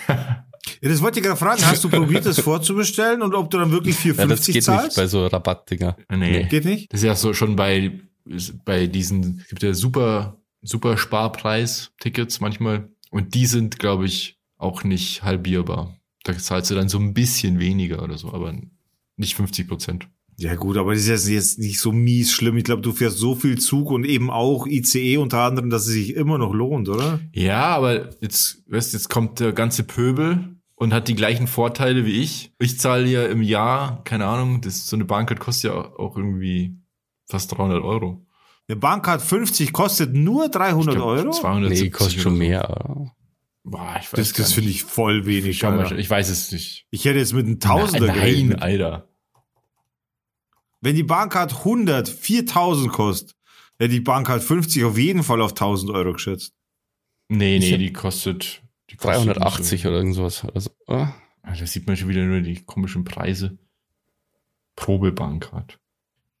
Ja, 0.81 0.89
das 0.89 1.01
wollte 1.01 1.19
ich 1.19 1.25
gerade 1.25 1.39
fragen. 1.39 1.65
Hast 1.65 1.83
du 1.83 1.89
probiert, 1.89 2.25
das 2.25 2.39
vorzubestellen 2.39 3.23
und 3.23 3.33
ob 3.33 3.49
du 3.49 3.57
dann 3.57 3.71
wirklich 3.71 3.95
4,50 3.95 4.17
Ja, 4.19 4.25
das 4.27 4.45
geht 4.45 4.63
zahlst? 4.63 4.85
nicht 4.85 4.95
bei 4.95 5.07
so 5.07 5.25
Rabattdinger. 5.25 5.97
Nee. 6.15 6.43
Geht 6.43 6.65
nicht? 6.65 6.91
Das 6.93 6.99
ist 6.99 7.05
ja 7.05 7.15
so 7.15 7.33
schon 7.33 7.55
bei, 7.55 7.99
bei 8.63 8.85
diesen, 8.85 9.39
es 9.41 9.47
gibt 9.47 9.63
ja 9.63 9.73
super, 9.73 10.39
super 10.61 10.97
Sparpreis-Tickets 10.97 12.41
manchmal 12.41 12.89
und 13.09 13.33
die 13.33 13.45
sind, 13.47 13.79
glaube 13.79 14.05
ich, 14.05 14.37
auch 14.57 14.83
nicht 14.83 15.23
halbierbar. 15.23 15.95
Da 16.23 16.37
zahlst 16.37 16.69
du 16.69 16.75
dann 16.75 16.89
so 16.89 16.99
ein 16.99 17.13
bisschen 17.13 17.59
weniger 17.59 18.03
oder 18.03 18.17
so, 18.17 18.31
aber 18.33 18.53
nicht 19.15 19.35
50 19.35 19.67
Prozent. 19.67 20.07
Ja 20.39 20.53
gut, 20.55 20.77
aber 20.77 20.93
das 20.93 21.01
ist 21.03 21.07
jetzt- 21.09 21.27
jetzt 21.29 21.59
nicht 21.59 21.79
so 21.79 21.91
mies 21.91 22.31
schlimm. 22.31 22.57
Ich 22.57 22.63
glaube, 22.63 22.83
du 22.83 22.91
fährst 22.91 23.17
so 23.17 23.33
viel 23.33 23.57
Zug 23.57 23.89
und 23.89 24.03
eben 24.05 24.29
auch 24.29 24.67
ICE 24.67 25.17
unter 25.17 25.39
anderem, 25.41 25.69
dass 25.71 25.87
es 25.87 25.93
sich 25.93 26.15
immer 26.15 26.37
noch 26.37 26.53
lohnt, 26.53 26.89
oder? 26.89 27.19
Ja, 27.33 27.75
aber 27.75 28.11
jetzt, 28.21 28.63
weißt, 28.69 28.93
jetzt 28.93 29.09
kommt 29.09 29.39
der 29.39 29.51
ganze 29.53 29.83
Pöbel 29.83 30.57
und 30.75 30.93
hat 30.93 31.07
die 31.07 31.15
gleichen 31.15 31.47
Vorteile 31.47 32.05
wie 32.05 32.21
ich. 32.21 32.53
Ich 32.59 32.79
zahle 32.79 33.07
ja 33.07 33.25
im 33.25 33.41
Jahr, 33.41 34.03
keine 34.03 34.27
Ahnung, 34.27 34.61
das, 34.61 34.85
so 34.85 34.95
eine 34.95 35.05
Bahncard 35.05 35.39
kostet 35.39 35.71
ja 35.71 35.77
auch 35.97 36.15
irgendwie 36.15 36.77
fast 37.25 37.57
300 37.57 37.81
Euro. 37.83 38.23
Eine 38.69 38.75
Bahncard 38.75 39.23
50 39.23 39.73
kostet 39.73 40.13
nur 40.13 40.49
300 40.49 40.93
Ich 40.95 40.99
glaub, 40.99 41.07
Euro? 41.07 41.31
270 41.31 41.83
Nee, 41.83 41.89
kostet 41.89 42.21
schon 42.21 42.33
oder 42.33 42.39
mehr. 42.39 43.11
Boah, 43.63 43.95
ich 43.99 44.13
weiß 44.13 44.19
Das, 44.19 44.33
das 44.33 44.53
finde 44.53 44.69
ich 44.69 44.83
voll 44.83 45.25
wenig. 45.25 45.63
Ich, 45.63 45.91
ich 45.97 46.09
weiß 46.09 46.29
es 46.29 46.51
nicht. 46.51 46.85
Ich 46.91 47.05
hätte 47.05 47.17
jetzt 47.19 47.33
mit 47.33 47.45
einem 47.47 47.59
Tausender 47.59 48.07
Nein, 48.07 48.15
gerechnet. 48.15 48.61
Alter. 48.61 49.07
Wenn 50.81 50.95
die 50.95 51.03
Bahncard 51.03 51.53
100 51.53 52.07
4000 52.07 52.91
kostet, 52.91 53.35
hätte 53.79 53.93
die 53.93 53.99
Bahncard 53.99 54.43
50 54.43 54.83
auf 54.83 54.97
jeden 54.97 55.23
Fall 55.23 55.41
auf 55.41 55.51
1000 55.51 55.91
Euro 55.91 56.13
geschätzt. 56.13 56.53
Nee, 57.29 57.59
nee, 57.59 57.77
die 57.77 57.93
kostet, 57.93 58.61
die 58.89 58.95
kostet 58.95 59.37
380 59.37 59.71
nicht 59.71 59.81
so. 59.81 59.89
oder 59.89 59.97
irgendwas. 59.97 60.45
Also, 60.53 60.69
ah. 60.87 61.13
Da 61.43 61.65
sieht 61.65 61.87
man 61.87 61.95
schon 61.95 62.09
wieder 62.09 62.23
nur 62.23 62.41
die 62.41 62.63
komischen 62.63 63.03
Preise. 63.03 63.57
Probebankcard. 64.75 65.79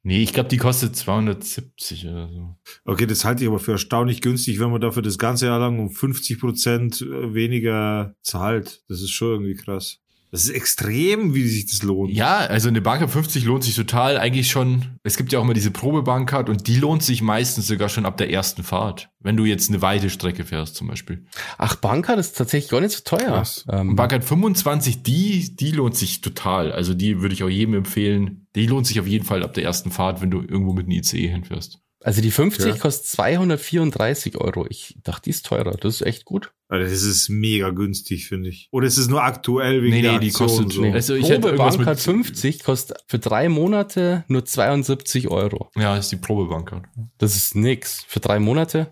Nee, 0.03 0.23
ich 0.23 0.31
glaube, 0.31 0.47
die 0.47 0.57
kostet 0.57 0.95
270 0.95 2.07
oder 2.07 2.29
so. 2.29 2.55
Okay, 2.85 3.05
das 3.05 3.25
halte 3.25 3.43
ich 3.43 3.49
aber 3.49 3.59
für 3.59 3.73
erstaunlich 3.73 4.21
günstig, 4.21 4.59
wenn 4.59 4.71
man 4.71 4.79
dafür 4.79 5.01
das 5.01 5.17
ganze 5.17 5.47
Jahr 5.47 5.59
lang 5.59 5.79
um 5.79 5.89
50 5.89 6.39
Prozent 6.39 7.01
weniger 7.01 8.15
zahlt. 8.21 8.83
Das 8.87 9.01
ist 9.01 9.11
schon 9.11 9.31
irgendwie 9.31 9.55
krass. 9.55 9.99
Das 10.31 10.43
ist 10.43 10.49
extrem, 10.49 11.33
wie 11.33 11.47
sich 11.47 11.67
das 11.67 11.83
lohnt. 11.83 12.11
Ja, 12.11 12.37
also 12.37 12.67
eine 12.67 12.81
Bahncard 12.81 13.09
50 13.09 13.45
lohnt 13.45 13.63
sich 13.63 13.75
total. 13.75 14.17
Eigentlich 14.17 14.49
schon. 14.49 14.97
Es 15.03 15.15
gibt 15.15 15.31
ja 15.31 15.39
auch 15.39 15.43
immer 15.43 15.53
diese 15.53 15.71
Probebankcard 15.71 16.49
und 16.49 16.67
die 16.67 16.75
lohnt 16.75 17.01
sich 17.01 17.21
meistens 17.21 17.67
sogar 17.67 17.87
schon 17.87 18.05
ab 18.05 18.17
der 18.17 18.29
ersten 18.29 18.63
Fahrt. 18.63 19.09
Wenn 19.19 19.37
du 19.37 19.45
jetzt 19.45 19.69
eine 19.69 19.81
weite 19.81 20.09
Strecke 20.09 20.43
fährst 20.43 20.75
zum 20.75 20.87
Beispiel. 20.87 21.25
Ach, 21.57 21.75
Bankcard 21.75 22.19
ist 22.19 22.37
tatsächlich 22.37 22.69
gar 22.69 22.81
nicht 22.81 22.91
so 22.91 23.01
teuer. 23.03 23.43
Ähm, 23.71 23.95
Bahncard 23.95 24.23
25, 24.25 25.03
die, 25.03 25.55
die 25.55 25.71
lohnt 25.71 25.95
sich 25.95 26.21
total. 26.21 26.71
Also 26.71 26.93
die 26.93 27.21
würde 27.21 27.33
ich 27.33 27.43
auch 27.43 27.49
jedem 27.49 27.75
empfehlen. 27.75 28.47
Die 28.55 28.67
lohnt 28.67 28.85
sich 28.85 28.99
auf 28.99 29.07
jeden 29.07 29.25
Fall 29.25 29.43
ab 29.43 29.53
der 29.53 29.63
ersten 29.63 29.91
Fahrt, 29.91 30.21
wenn 30.21 30.31
du 30.31 30.41
irgendwo 30.41 30.73
mit 30.73 30.85
einem 30.85 30.97
ICE 30.97 31.29
hinfährst. 31.29 31.79
Also 32.03 32.21
die 32.21 32.31
50 32.31 32.65
Ja. 32.65 32.77
kostet 32.77 33.07
234 33.07 34.37
Euro. 34.37 34.65
Ich 34.69 34.97
dachte, 35.03 35.23
die 35.23 35.29
ist 35.31 35.45
teurer. 35.45 35.71
Das 35.71 35.95
ist 35.95 36.01
echt 36.01 36.25
gut. 36.25 36.51
Also 36.69 36.83
das 36.91 37.01
ist 37.03 37.29
mega 37.29 37.69
günstig, 37.71 38.27
finde 38.27 38.49
ich. 38.49 38.67
Oder 38.71 38.87
ist 38.87 38.97
es 38.97 39.07
nur 39.07 39.23
aktuell 39.23 39.81
wegen 39.81 39.95
Nee, 39.95 40.01
der 40.01 40.13
nee, 40.13 40.19
die 40.19 40.31
kostet- 40.31 40.71
so? 40.73 40.81
nee, 40.81 40.91
Also 40.93 41.15
ich 41.15 41.29
hätte 41.29 41.47
irgendwas 41.47 41.75
Probebank 41.75 41.87
hat 41.87 41.99
50, 41.99 42.63
kostet 42.63 42.97
für 43.07 43.19
drei 43.19 43.49
Monate 43.49 44.25
nur 44.27 44.45
72 44.45 45.29
Euro. 45.29 45.69
Ja, 45.75 45.97
ist 45.97 46.11
die 46.11 46.17
Probebank. 46.17 46.71
halt. 46.71 46.83
Das 47.17 47.35
ist 47.35 47.55
nix. 47.55 48.03
Für 48.07 48.19
drei 48.19 48.39
Monate? 48.39 48.89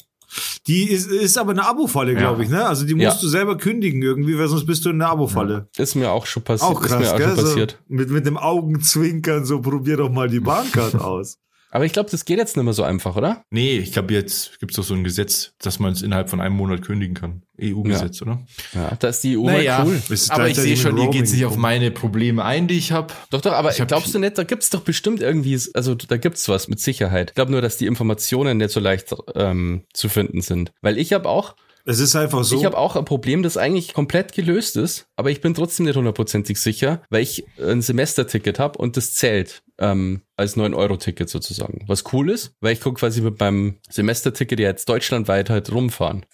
Die 0.68 0.84
ist, 0.90 1.10
ist 1.10 1.38
aber 1.38 1.52
eine 1.52 1.66
Abo-Falle, 1.66 2.14
Ja. 2.14 2.20
glaube 2.20 2.44
ich, 2.44 2.50
ne? 2.50 2.66
Also 2.66 2.86
die 2.86 2.94
musst 2.96 3.06
Ja. 3.06 3.22
du 3.22 3.28
selber 3.28 3.58
kündigen 3.58 4.02
irgendwie, 4.02 4.38
weil 4.38 4.48
sonst 4.48 4.66
bist 4.66 4.84
du 4.84 4.90
in 4.90 5.00
der 5.00 5.10
Abo-Falle. 5.10 5.70
Ist 5.78 5.96
mir 5.96 6.12
auch 6.12 6.26
schon 6.26 6.44
passiert. 6.44 6.72
Auch 6.72 6.82
ist 6.82 6.88
krass, 6.88 7.00
mir 7.02 7.14
auch 7.14 7.18
gell? 7.18 7.28
schon 7.28 7.36
passiert. 7.46 7.72
So 7.88 7.94
mit, 7.96 8.10
mit 8.10 8.26
dem 8.26 8.38
Augenzwinkern, 8.38 9.46
so 9.46 9.62
probier 9.62 9.98
doch 9.98 10.10
mal 10.10 10.28
die 10.30 10.40
Bahncard 10.40 10.96
aus. 11.00 11.38
Aber 11.75 11.84
ich 11.84 11.91
glaube, 11.91 12.10
das 12.10 12.24
geht 12.24 12.38
jetzt 12.38 12.55
nicht 12.55 12.63
mehr 12.63 12.74
so 12.74 12.84
einfach, 12.84 13.17
oder? 13.17 13.44
Nee, 13.50 13.79
ich 13.79 13.91
glaube, 13.91 14.13
jetzt 14.13 14.62
gibt's 14.62 14.77
doch 14.77 14.84
so 14.86 14.94
ein 14.94 15.03
Gesetz, 15.03 15.51
dass 15.60 15.77
man 15.77 15.91
es 15.91 16.03
innerhalb 16.03 16.29
von 16.29 16.39
einem 16.39 16.55
Monat 16.55 16.82
kündigen 16.82 17.15
kann. 17.15 17.41
EU-Gesetz, 17.62 18.22
oder? 18.22 18.39
Ja, 18.74 18.96
da 18.98 19.10
ist 19.10 19.20
die 19.25 19.38
EU 19.38 19.44
Naja, 19.44 19.79
mal 19.84 19.88
cool. 19.88 20.17
Aber 20.29 20.48
ich 20.48 20.55
sehe 20.55 20.77
schon, 20.77 20.96
ihr 20.98 21.10
geht 21.10 21.27
sich 21.27 21.44
auf 21.44 21.58
meine 21.58 21.91
Probleme 21.91 22.46
ein, 22.46 22.70
die 22.70 22.77
ich 22.77 22.94
habe. 22.94 23.13
Doch, 23.29 23.41
doch, 23.41 23.51
aber 23.51 23.72
Ich 23.77 23.86
glaubst 23.88 24.13
du 24.15 24.20
nicht, 24.20 24.38
da 24.38 24.44
gibt's 24.44 24.70
doch 24.70 24.84
bestimmt 24.84 25.22
irgendwie, 25.22 25.60
also 25.74 25.96
da 25.96 26.15
gibt's 26.15 26.48
was 26.48 26.70
mit 26.70 26.79
Sicherheit. 26.79 27.32
Ich 27.32 27.36
glaube 27.36 27.51
nur, 27.51 27.62
dass 27.62 27.75
die 27.75 27.88
Informationen 27.88 28.58
nicht 28.58 28.70
so 28.70 28.79
leicht 28.79 29.13
ähm, 29.36 29.84
zu 29.91 30.08
finden 30.08 30.39
sind. 30.41 30.72
Weil 30.82 30.98
ich 30.98 31.12
habe 31.12 31.27
auch, 31.27 31.58
Es 31.84 32.00
ist 32.00 32.15
einfach 32.15 32.46
so. 32.46 32.58
ich 32.58 32.63
habe 32.63 32.77
auch 32.77 32.96
ein 32.96 33.03
Problem, 33.03 33.44
das 33.44 33.58
eigentlich 33.58 33.94
komplett 33.94 34.32
gelöst 34.32 34.77
ist, 34.77 35.08
aber 35.17 35.29
ich 35.29 35.41
bin 35.41 35.53
trotzdem 35.53 35.88
nicht 35.88 35.98
hundertprozentig 35.98 36.58
sicher, 36.58 37.01
weil 37.10 37.22
ich 37.22 37.44
ein 37.62 37.82
Semesterticket 37.82 38.60
habe 38.60 38.79
und 38.79 38.96
das 38.96 39.13
zählt 39.13 39.62
ähm, 39.79 40.22
als 40.38 40.58
9-Euro-Ticket 40.58 41.29
sozusagen. 41.29 41.84
Was 41.88 42.03
cool 42.13 42.29
ist, 42.29 42.55
weil 42.62 42.74
ich 42.74 42.82
gucke 42.82 43.00
quasi 43.00 43.22
mit 43.22 43.39
meinem 43.39 43.77
Semesterticket 43.89 44.60
ja 44.60 44.70
jetzt 44.70 44.89
deutschlandweit 44.89 45.50
halt 45.50 45.72
rumfahren. 45.72 46.25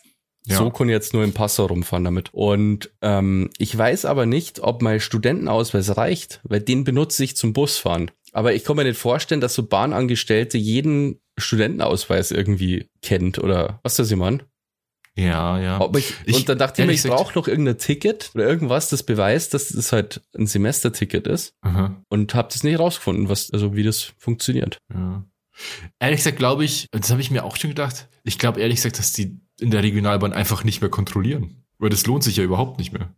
Ja. 0.45 0.57
So 0.57 0.71
kann 0.71 0.89
ich 0.89 0.93
jetzt 0.93 1.13
nur 1.13 1.24
im 1.24 1.33
Passau 1.33 1.65
rumfahren 1.65 2.03
damit. 2.03 2.33
Und 2.33 2.91
ähm, 3.01 3.50
ich 3.57 3.77
weiß 3.77 4.05
aber 4.05 4.25
nicht, 4.25 4.60
ob 4.60 4.81
mein 4.81 5.00
Studentenausweis 5.00 5.98
reicht, 5.98 6.41
weil 6.43 6.62
den 6.62 6.83
benutze 6.83 7.24
ich 7.24 7.36
zum 7.36 7.53
Busfahren. 7.53 8.10
Aber 8.31 8.53
ich 8.53 8.63
kann 8.63 8.75
mir 8.75 8.83
nicht 8.83 8.98
vorstellen, 8.98 9.41
dass 9.41 9.53
so 9.53 9.63
Bahnangestellte 9.63 10.57
jeden 10.57 11.19
Studentenausweis 11.38 12.31
irgendwie 12.31 12.89
kennt 13.01 13.39
oder 13.39 13.79
was 13.83 13.98
das 13.98 14.10
jemand? 14.10 14.45
Ja, 15.18 15.60
ja. 15.60 15.82
Ob 15.82 15.98
ich, 15.98 16.13
Ich- 16.25 16.36
und 16.38 16.50
dann 16.50 16.58
dachte 16.58 16.82
ich 16.82 16.88
mir, 16.88 16.94
ich 16.94 17.03
brauche 17.03 17.38
noch 17.38 17.48
irgendein 17.48 17.77
Ticket 17.77 18.32
oder 18.34 18.48
irgendwas, 18.48 18.89
das 18.89 19.03
beweist, 19.03 19.53
dass 19.53 19.70
das 19.70 19.91
halt 19.91 20.22
ein 20.38 20.48
Semesterticket 20.48 21.27
ist 21.27 21.53
Aha, 21.62 22.01
und 22.10 22.34
habe 22.34 22.48
das 22.51 22.63
nicht 22.63 22.80
rausgefunden, 22.80 23.27
was, 23.30 23.51
also 23.51 23.75
wie 23.75 23.84
das 23.84 24.13
funktioniert. 24.18 24.77
ja. 24.94 25.25
Ehrlich 26.00 26.18
gesagt 26.22 26.38
glaube 26.38 26.63
ich, 26.63 26.88
und 26.94 27.03
das 27.03 27.12
habe 27.12 27.22
ich 27.22 27.30
mir 27.30 27.44
auch 27.44 27.56
schon 27.58 27.70
gedacht, 27.70 28.08
ich 28.24 28.39
glaube 28.39 28.62
ehrlich 28.62 28.77
gesagt, 28.77 28.98
dass 28.98 29.12
die 29.12 29.39
in 29.60 29.70
der 29.70 29.84
Regionalbahn 29.84 30.34
einfach 30.34 30.63
nicht 30.63 30.82
mehr 30.82 30.89
kontrollieren. 30.89 31.58
Weil 31.77 31.89
das 31.89 32.06
lohnt 32.06 32.24
sich 32.24 32.36
ja 32.38 32.44
überhaupt 32.44 32.77
nicht 32.77 32.94
mehr. 32.94 33.10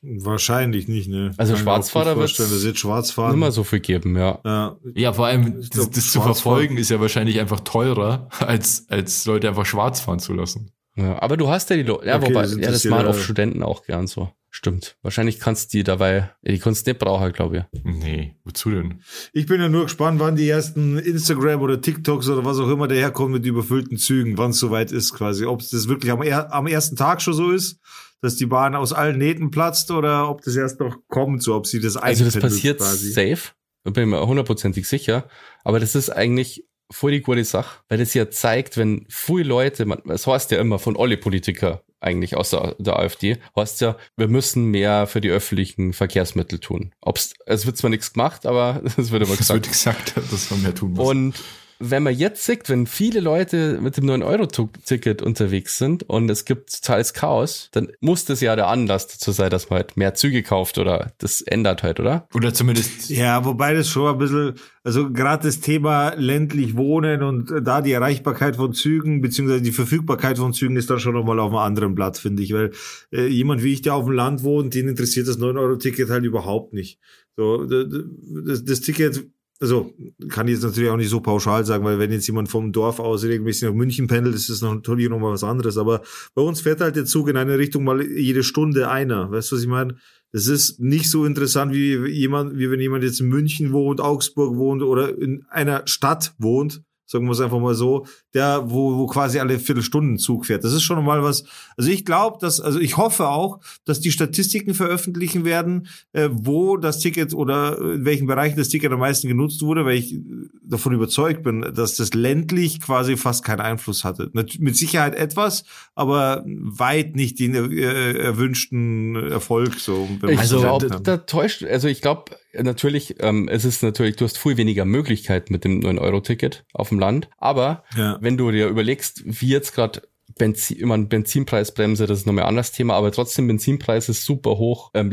Wahrscheinlich 0.00 0.86
nicht, 0.86 1.08
ne? 1.08 1.32
Also 1.36 1.54
Kann 1.54 1.62
Schwarzfahrer 1.62 2.28
schwarz 2.28 3.10
fahren. 3.10 3.34
Immer 3.34 3.50
so 3.50 3.64
viel 3.64 3.80
geben, 3.80 4.16
ja. 4.16 4.38
Ja, 4.44 4.76
Ja, 4.94 5.12
vor 5.12 5.26
allem 5.26 5.60
Ich 5.60 5.70
das, 5.70 5.80
glaub, 5.80 5.92
das 5.92 6.12
zu 6.12 6.20
verfolgen 6.20 6.76
ist 6.76 6.90
ja 6.90 7.00
wahrscheinlich 7.00 7.40
einfach 7.40 7.60
teurer, 7.60 8.28
als, 8.38 8.86
als 8.88 9.24
Leute 9.26 9.48
einfach 9.48 9.66
schwarz 9.66 10.00
fahren 10.00 10.20
zu 10.20 10.34
lassen. 10.34 10.70
Ja. 10.96 11.22
Aber 11.22 11.36
du 11.36 11.48
hast 11.48 11.70
ja 11.70 11.76
die 11.76 11.82
Leute, 11.82 12.06
ja, 12.06 12.16
Okay, 12.16 12.30
wobei, 12.30 12.42
das 12.42 12.56
ja, 12.56 12.70
das 12.70 12.84
machen 12.86 13.06
oft 13.06 13.22
Studenten 13.22 13.62
auch 13.62 13.84
gern 13.84 14.06
so. 14.06 14.30
Stimmt. 14.50 14.96
Wahrscheinlich 15.02 15.38
kannst 15.38 15.74
du 15.74 15.78
die 15.78 15.84
dabei, 15.84 16.30
ja, 16.42 16.52
die 16.52 16.58
kannst 16.58 16.86
du 16.86 16.90
nicht 16.90 16.98
brauchen, 16.98 17.30
glaube 17.32 17.68
ich. 17.72 17.82
Nee, 17.84 18.36
wozu 18.44 18.70
denn? 18.70 19.02
Ich 19.34 19.44
bin 19.44 19.60
ja 19.60 19.68
nur 19.68 19.82
gespannt, 19.82 20.18
wann 20.18 20.34
die 20.34 20.48
ersten 20.48 20.98
Instagram 20.98 21.60
oder 21.60 21.78
TikToks 21.82 22.28
oder 22.30 22.42
was 22.42 22.58
auch 22.58 22.70
immer 22.70 22.88
daherkommen 22.88 23.32
mit 23.32 23.44
überfüllten 23.44 23.98
Zügen, 23.98 24.38
wann 24.38 24.52
es 24.52 24.58
soweit 24.58 24.92
ist 24.92 25.12
quasi. 25.12 25.44
Ob 25.44 25.60
es 25.60 25.68
das 25.68 25.88
wirklich 25.88 26.10
am, 26.10 26.22
er 26.22 26.54
am 26.54 26.66
ersten 26.66 26.96
Tag 26.96 27.20
schon 27.20 27.34
so 27.34 27.50
ist, 27.50 27.78
dass 28.22 28.36
die 28.36 28.46
Bahn 28.46 28.74
aus 28.74 28.94
allen 28.94 29.18
Nähten 29.18 29.50
platzt 29.50 29.90
oder 29.90 30.30
ob 30.30 30.40
das 30.40 30.56
erst 30.56 30.80
noch 30.80 30.96
kommt, 31.08 31.42
so 31.42 31.54
ob 31.54 31.66
sie 31.66 31.80
das 31.80 31.98
Also 31.98 32.24
das 32.24 32.38
passiert 32.38 32.78
quasi. 32.78 33.10
safe, 33.10 33.52
da 33.84 33.90
bin 33.90 34.04
ich 34.04 34.08
mir 34.08 34.26
hundertprozentig 34.26 34.88
sicher. 34.88 35.28
Aber 35.64 35.80
das 35.80 35.94
ist 35.94 36.08
eigentlich 36.08 36.64
voll 36.90 37.12
die 37.12 37.20
gute 37.20 37.44
Sache, 37.44 37.80
weil 37.88 37.98
das 37.98 38.14
ja 38.14 38.30
zeigt, 38.30 38.76
wenn 38.76 39.06
viele 39.08 39.48
Leute, 39.48 39.84
man, 39.86 40.00
das 40.04 40.26
heißt 40.26 40.50
ja 40.50 40.60
immer 40.60 40.78
von 40.78 40.96
alle 40.96 41.16
Politiker 41.16 41.82
eigentlich 42.00 42.36
aus 42.36 42.50
der, 42.50 42.98
AfD, 42.98 43.38
heißt 43.56 43.80
ja, 43.80 43.96
wir 44.16 44.28
müssen 44.28 44.66
mehr 44.66 45.06
für 45.06 45.20
die 45.20 45.30
öffentlichen 45.30 45.92
Verkehrsmittel 45.92 46.58
tun. 46.60 46.92
Ob's, 47.00 47.34
es 47.46 47.66
wird 47.66 47.76
zwar 47.76 47.90
nichts 47.90 48.12
gemacht, 48.12 48.46
aber 48.46 48.82
es 48.96 49.10
wird 49.10 49.22
immer 49.24 49.36
Das 49.36 49.48
wird 49.48 49.66
gesagt. 49.66 50.14
gesagt, 50.14 50.32
dass 50.32 50.50
man 50.50 50.62
mehr 50.62 50.74
tun 50.74 50.92
muss. 50.92 51.08
Und 51.08 51.34
wenn 51.78 52.02
man 52.02 52.14
jetzt 52.14 52.44
sieht, 52.44 52.68
wenn 52.68 52.86
viele 52.86 53.20
Leute 53.20 53.78
mit 53.80 53.96
dem 53.96 54.04
9-Euro-Ticket 54.06 55.22
unterwegs 55.22 55.78
sind 55.78 56.02
und 56.08 56.30
es 56.30 56.44
gibt 56.44 56.82
totales 56.82 57.12
Chaos, 57.12 57.68
dann 57.72 57.88
muss 58.00 58.24
das 58.24 58.40
ja 58.40 58.56
der 58.56 58.68
Anlass 58.68 59.08
dazu 59.08 59.32
sein, 59.32 59.50
dass 59.50 59.68
man 59.68 59.78
halt 59.78 59.96
mehr 59.96 60.14
Züge 60.14 60.42
kauft 60.42 60.78
oder 60.78 61.12
das 61.18 61.42
ändert 61.42 61.82
halt, 61.82 62.00
oder? 62.00 62.28
Oder 62.34 62.54
zumindest, 62.54 63.10
Ja, 63.10 63.44
wobei 63.44 63.74
das 63.74 63.88
schon 63.88 64.12
ein 64.12 64.18
bisschen, 64.18 64.54
also 64.84 65.10
gerade 65.12 65.44
das 65.44 65.60
Thema 65.60 66.14
ländlich 66.16 66.76
wohnen 66.76 67.22
und 67.22 67.52
da 67.62 67.82
die 67.82 67.92
Erreichbarkeit 67.92 68.56
von 68.56 68.72
Zügen, 68.72 69.20
beziehungsweise 69.20 69.62
die 69.62 69.72
Verfügbarkeit 69.72 70.38
von 70.38 70.52
Zügen 70.52 70.76
ist 70.76 70.88
dann 70.90 71.00
schon 71.00 71.14
nochmal 71.14 71.38
auf 71.40 71.50
einem 71.50 71.58
anderen 71.58 71.94
Blatt, 71.94 72.18
finde 72.18 72.42
ich, 72.42 72.52
weil 72.52 72.72
äh, 73.12 73.26
jemand 73.26 73.62
wie 73.62 73.72
ich, 73.72 73.82
der 73.82 73.94
auf 73.94 74.04
dem 74.04 74.14
Land 74.14 74.42
wohnt, 74.42 74.74
den 74.74 74.88
interessiert 74.88 75.28
das 75.28 75.38
9-Euro-Ticket 75.38 76.08
halt 76.08 76.24
überhaupt 76.24 76.72
nicht. 76.72 76.98
So, 77.36 77.66
das, 77.66 78.64
das 78.64 78.80
Ticket, 78.80 79.26
also 79.60 79.94
kann 80.28 80.48
ich 80.48 80.54
jetzt 80.54 80.64
natürlich 80.64 80.90
auch 80.90 80.96
nicht 80.96 81.08
so 81.08 81.20
pauschal 81.20 81.64
sagen, 81.64 81.84
weil 81.84 81.98
wenn 81.98 82.12
jetzt 82.12 82.26
jemand 82.26 82.48
vom 82.48 82.72
Dorf 82.72 83.00
aus 83.00 83.24
regelmäßig 83.24 83.68
nach 83.68 83.74
München 83.74 84.06
pendelt, 84.06 84.34
ist 84.34 84.50
das 84.50 84.60
natürlich 84.62 85.08
nochmal 85.08 85.32
was 85.32 85.44
anderes, 85.44 85.78
aber 85.78 86.02
bei 86.34 86.42
uns 86.42 86.60
fährt 86.60 86.80
halt 86.80 86.96
der 86.96 87.06
Zug 87.06 87.28
in 87.28 87.36
eine 87.36 87.58
Richtung 87.58 87.84
mal 87.84 88.02
jede 88.02 88.42
Stunde 88.42 88.90
einer, 88.90 89.30
weißt 89.30 89.50
du, 89.50 89.56
was 89.56 89.62
ich 89.62 89.68
meine? 89.68 89.96
Das 90.32 90.48
ist 90.48 90.80
nicht 90.80 91.10
so 91.10 91.24
interessant, 91.24 91.72
wie 91.72 91.94
jemand, 92.08 92.58
wie 92.58 92.70
wenn 92.70 92.80
jemand 92.80 93.04
jetzt 93.04 93.20
in 93.20 93.28
München 93.28 93.72
wohnt, 93.72 94.00
Augsburg 94.00 94.56
wohnt 94.56 94.82
oder 94.82 95.16
in 95.16 95.46
einer 95.48 95.86
Stadt 95.86 96.34
wohnt, 96.38 96.82
sagen 97.06 97.24
wir 97.24 97.32
es 97.32 97.40
einfach 97.40 97.60
mal 97.60 97.74
so, 97.74 98.06
der, 98.34 98.64
wo, 98.70 98.98
wo 98.98 99.06
quasi 99.06 99.38
alle 99.38 99.58
Viertelstunden 99.58 100.18
Zug 100.18 100.46
fährt. 100.46 100.64
Das 100.64 100.72
ist 100.72 100.82
schon 100.82 101.02
mal 101.04 101.22
was. 101.22 101.44
Also 101.76 101.90
ich 101.90 102.04
glaube, 102.04 102.38
dass, 102.40 102.60
also 102.60 102.80
ich 102.80 102.96
hoffe 102.96 103.28
auch, 103.28 103.60
dass 103.84 104.00
die 104.00 104.10
Statistiken 104.10 104.74
veröffentlichen 104.74 105.44
werden, 105.44 105.86
äh, 106.12 106.28
wo 106.32 106.76
das 106.76 106.98
Ticket 106.98 107.32
oder 107.32 107.78
in 107.80 108.04
welchen 108.04 108.26
Bereichen 108.26 108.56
das 108.56 108.68
Ticket 108.68 108.92
am 108.92 108.98
meisten 108.98 109.28
genutzt 109.28 109.62
wurde, 109.62 109.84
weil 109.84 109.96
ich 109.96 110.18
davon 110.62 110.92
überzeugt 110.92 111.42
bin, 111.42 111.72
dass 111.74 111.96
das 111.96 112.12
ländlich 112.12 112.80
quasi 112.80 113.16
fast 113.16 113.44
keinen 113.44 113.60
Einfluss 113.60 114.04
hatte. 114.04 114.30
Mit 114.32 114.76
Sicherheit 114.76 115.14
etwas, 115.14 115.64
aber 115.94 116.44
weit 116.46 117.14
nicht 117.14 117.38
den 117.38 117.54
äh, 117.54 118.12
erwünschten 118.12 119.14
Erfolg 119.30 119.78
so. 119.78 120.08
Also, 120.22 120.58
so 120.58 120.62
glaube, 120.62 120.88
nennt. 120.88 121.06
da 121.06 121.18
täuscht, 121.18 121.62
also 121.64 121.88
ich 121.88 122.00
glaube, 122.00 122.32
natürlich, 122.62 123.16
ähm, 123.20 123.48
es 123.48 123.64
ist 123.64 123.82
natürlich, 123.82 124.16
du 124.16 124.24
hast 124.24 124.38
viel 124.38 124.56
weniger 124.56 124.84
Möglichkeiten 124.84 125.52
mit 125.52 125.64
dem 125.64 125.80
9-Euro-Ticket 125.80 126.64
auf 126.72 126.88
dem 126.88 126.95
Land, 126.98 127.28
aber 127.38 127.84
Ja. 127.96 128.18
wenn 128.20 128.36
du 128.36 128.50
dir 128.50 128.68
überlegst, 128.68 129.22
wie 129.24 129.48
jetzt 129.48 129.74
gerade 129.74 130.02
Benzin, 130.38 130.78
immer 130.78 130.98
Benzinpreisbremse, 130.98 132.06
das 132.06 132.18
ist 132.20 132.26
nochmal 132.26 132.44
ein 132.44 132.48
anderes 132.50 132.72
Thema, 132.72 132.94
aber 132.94 133.10
trotzdem 133.12 133.46
Benzinpreis 133.46 134.08
ist 134.08 134.24
super 134.24 134.58
hoch, 134.58 134.90
ähm, 134.92 135.10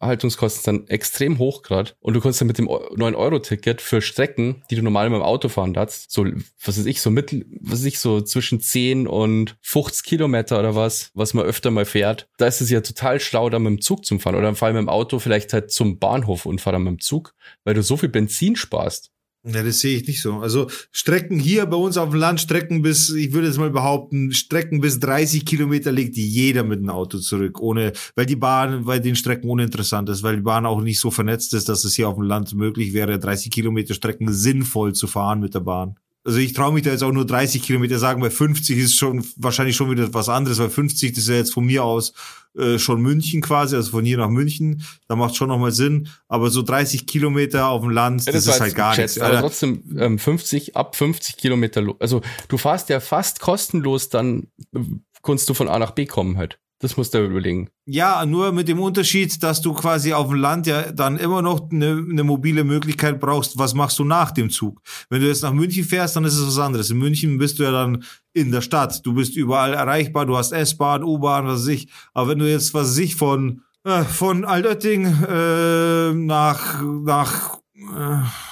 Lebenshaltungskosten 0.00 0.62
sind 0.62 0.90
extrem 0.90 1.38
hoch 1.38 1.62
gerade 1.62 1.92
und 2.00 2.14
du 2.14 2.20
kannst 2.20 2.40
dann 2.40 2.48
mit 2.48 2.56
dem 2.56 2.66
9-Euro-Ticket 2.66 3.82
für 3.82 4.00
Strecken, 4.00 4.62
die 4.70 4.76
du 4.76 4.82
normal 4.82 5.10
mit 5.10 5.18
dem 5.18 5.22
Auto 5.22 5.48
fahren 5.48 5.74
darfst, 5.74 6.10
so, 6.10 6.24
was 6.64 6.78
weiß 6.78 6.86
ich, 6.86 7.02
so 7.02 7.10
mittel, 7.10 7.44
was 7.60 7.80
weiß 7.80 7.84
ich, 7.84 7.98
so 7.98 8.20
zwischen 8.22 8.60
10 8.60 9.06
und 9.06 9.56
50 9.60 10.04
Kilometer 10.04 10.58
oder 10.58 10.74
was, 10.74 11.10
was 11.14 11.34
man 11.34 11.44
öfter 11.44 11.70
mal 11.70 11.84
fährt, 11.84 12.28
da 12.38 12.46
ist 12.46 12.60
es 12.62 12.70
ja 12.70 12.80
total 12.80 13.20
schlau, 13.20 13.50
da 13.50 13.58
mit 13.58 13.70
dem 13.70 13.80
Zug 13.82 14.04
zu 14.06 14.18
fahren 14.18 14.34
oder 14.34 14.44
dann 14.44 14.56
fahr 14.56 14.72
mit 14.72 14.80
dem 14.80 14.88
Auto 14.88 15.18
vielleicht 15.18 15.52
halt 15.52 15.70
zum 15.70 15.98
Bahnhof 15.98 16.46
und 16.46 16.60
fahr 16.62 16.72
dann 16.72 16.84
mit 16.84 16.90
dem 16.92 17.00
Zug, 17.00 17.34
weil 17.64 17.74
du 17.74 17.82
so 17.82 17.96
viel 17.98 18.08
Benzin 18.08 18.56
sparst. 18.56 19.10
Ja, 19.44 19.64
das 19.64 19.80
sehe 19.80 19.96
ich 19.96 20.06
nicht 20.06 20.22
so. 20.22 20.34
Also 20.34 20.68
Strecken 20.92 21.40
hier 21.40 21.66
bei 21.66 21.76
uns 21.76 21.96
auf 21.96 22.10
dem 22.10 22.20
Land, 22.20 22.40
Strecken 22.40 22.80
bis, 22.80 23.10
ich 23.10 23.32
würde 23.32 23.48
jetzt 23.48 23.58
mal 23.58 23.70
behaupten, 23.70 24.30
Strecken 24.30 24.80
bis 24.80 25.00
30 25.00 25.44
Kilometer 25.44 25.90
legt 25.90 26.16
jeder 26.16 26.62
mit 26.62 26.78
dem 26.78 26.90
Auto 26.90 27.18
zurück, 27.18 27.60
ohne, 27.60 27.92
weil 28.14 28.26
die 28.26 28.36
Bahn 28.36 28.84
bei 28.84 29.00
den 29.00 29.16
Strecken 29.16 29.50
uninteressant 29.50 30.08
ist, 30.10 30.22
weil 30.22 30.36
die 30.36 30.42
Bahn 30.42 30.64
auch 30.64 30.80
nicht 30.80 31.00
so 31.00 31.10
vernetzt 31.10 31.54
ist, 31.54 31.68
dass 31.68 31.82
es 31.82 31.94
hier 31.94 32.08
auf 32.08 32.14
dem 32.14 32.22
Land 32.22 32.54
möglich 32.54 32.92
wäre, 32.92 33.18
30 33.18 33.50
Kilometer 33.50 33.94
Strecken 33.94 34.32
sinnvoll 34.32 34.94
zu 34.94 35.08
fahren 35.08 35.40
mit 35.40 35.54
der 35.54 35.60
Bahn. 35.60 35.96
Also 36.24 36.38
ich 36.38 36.52
traue 36.52 36.72
mich 36.72 36.84
da 36.84 36.90
jetzt 36.90 37.02
auch 37.02 37.10
nur 37.12 37.26
30 37.26 37.62
Kilometer 37.62 37.98
sagen, 37.98 38.22
weil 38.22 38.30
50 38.30 38.78
ist 38.78 38.94
schon 38.96 39.24
wahrscheinlich 39.36 39.74
schon 39.74 39.90
wieder 39.90 40.12
was 40.14 40.28
anderes, 40.28 40.58
weil 40.58 40.70
50, 40.70 41.10
das 41.12 41.24
ist 41.24 41.28
ja 41.28 41.34
jetzt 41.36 41.52
von 41.52 41.64
mir 41.64 41.82
aus 41.82 42.12
äh, 42.56 42.78
schon 42.78 43.00
München 43.02 43.40
quasi, 43.40 43.74
also 43.74 43.90
von 43.90 44.04
hier 44.04 44.18
nach 44.18 44.28
München, 44.28 44.84
da 45.08 45.16
macht 45.16 45.34
schon 45.34 45.48
nochmal 45.48 45.72
Sinn, 45.72 46.08
aber 46.28 46.50
so 46.50 46.62
30 46.62 47.06
Kilometer 47.06 47.66
auf 47.68 47.80
dem 47.82 47.90
Land, 47.90 48.26
das, 48.28 48.46
war 48.46 48.54
ist 48.54 48.60
halt 48.60 48.74
gar 48.76 48.96
nichts. 48.96 49.18
Aber 49.18 49.40
trotzdem 49.40 49.82
ähm, 49.98 50.18
50, 50.18 50.76
ab 50.76 50.94
50 50.94 51.36
Kilometer, 51.38 51.80
lo- 51.80 51.96
also 51.98 52.20
du 52.48 52.56
fährst 52.58 52.88
ja 52.88 53.00
fast 53.00 53.40
kostenlos, 53.40 54.08
dann 54.10 54.46
äh, 54.74 54.80
kannst 55.22 55.48
du 55.48 55.54
von 55.54 55.68
A 55.68 55.78
nach 55.78 55.90
B 55.92 56.06
kommen 56.06 56.36
halt. 56.36 56.58
Das 56.82 56.96
musst 56.96 57.14
du 57.14 57.24
überlegen. 57.24 57.70
Ja, 57.86 58.26
nur 58.26 58.50
mit 58.50 58.66
dem 58.66 58.80
Unterschied, 58.80 59.40
dass 59.44 59.60
du 59.60 59.72
quasi 59.72 60.12
auf 60.12 60.26
dem 60.26 60.34
Land 60.34 60.66
ja 60.66 60.90
dann 60.90 61.16
immer 61.16 61.40
noch 61.40 61.70
eine, 61.70 62.04
eine 62.10 62.24
mobile 62.24 62.64
Möglichkeit 62.64 63.20
brauchst. 63.20 63.56
Was 63.56 63.72
machst 63.72 64.00
du 64.00 64.04
nach 64.04 64.32
dem 64.32 64.50
Zug? 64.50 64.82
Wenn 65.08 65.20
du 65.20 65.28
jetzt 65.28 65.44
nach 65.44 65.52
München 65.52 65.84
fährst, 65.84 66.16
dann 66.16 66.24
ist 66.24 66.36
es 66.36 66.44
was 66.44 66.58
anderes. 66.58 66.90
In 66.90 66.98
München 66.98 67.38
bist 67.38 67.60
du 67.60 67.62
ja 67.62 67.70
dann 67.70 68.02
in 68.32 68.50
der 68.50 68.62
Stadt. 68.62 69.06
Du 69.06 69.14
bist 69.14 69.36
überall 69.36 69.74
erreichbar. 69.74 70.26
Du 70.26 70.36
hast 70.36 70.50
S-Bahn, 70.50 71.04
U-Bahn, 71.04 71.46
was 71.46 71.60
weiß 71.60 71.68
ich. 71.68 71.88
Aber 72.14 72.30
wenn 72.30 72.40
du 72.40 72.50
jetzt, 72.50 72.74
was 72.74 72.88
weiß 72.88 72.98
ich, 72.98 73.14
von, 73.14 73.62
äh, 73.84 74.02
von 74.02 74.44
Altötting 74.44 75.04
äh, 75.06 76.12
nach, 76.14 76.82
nach, 76.82 77.58
äh, 77.76 78.51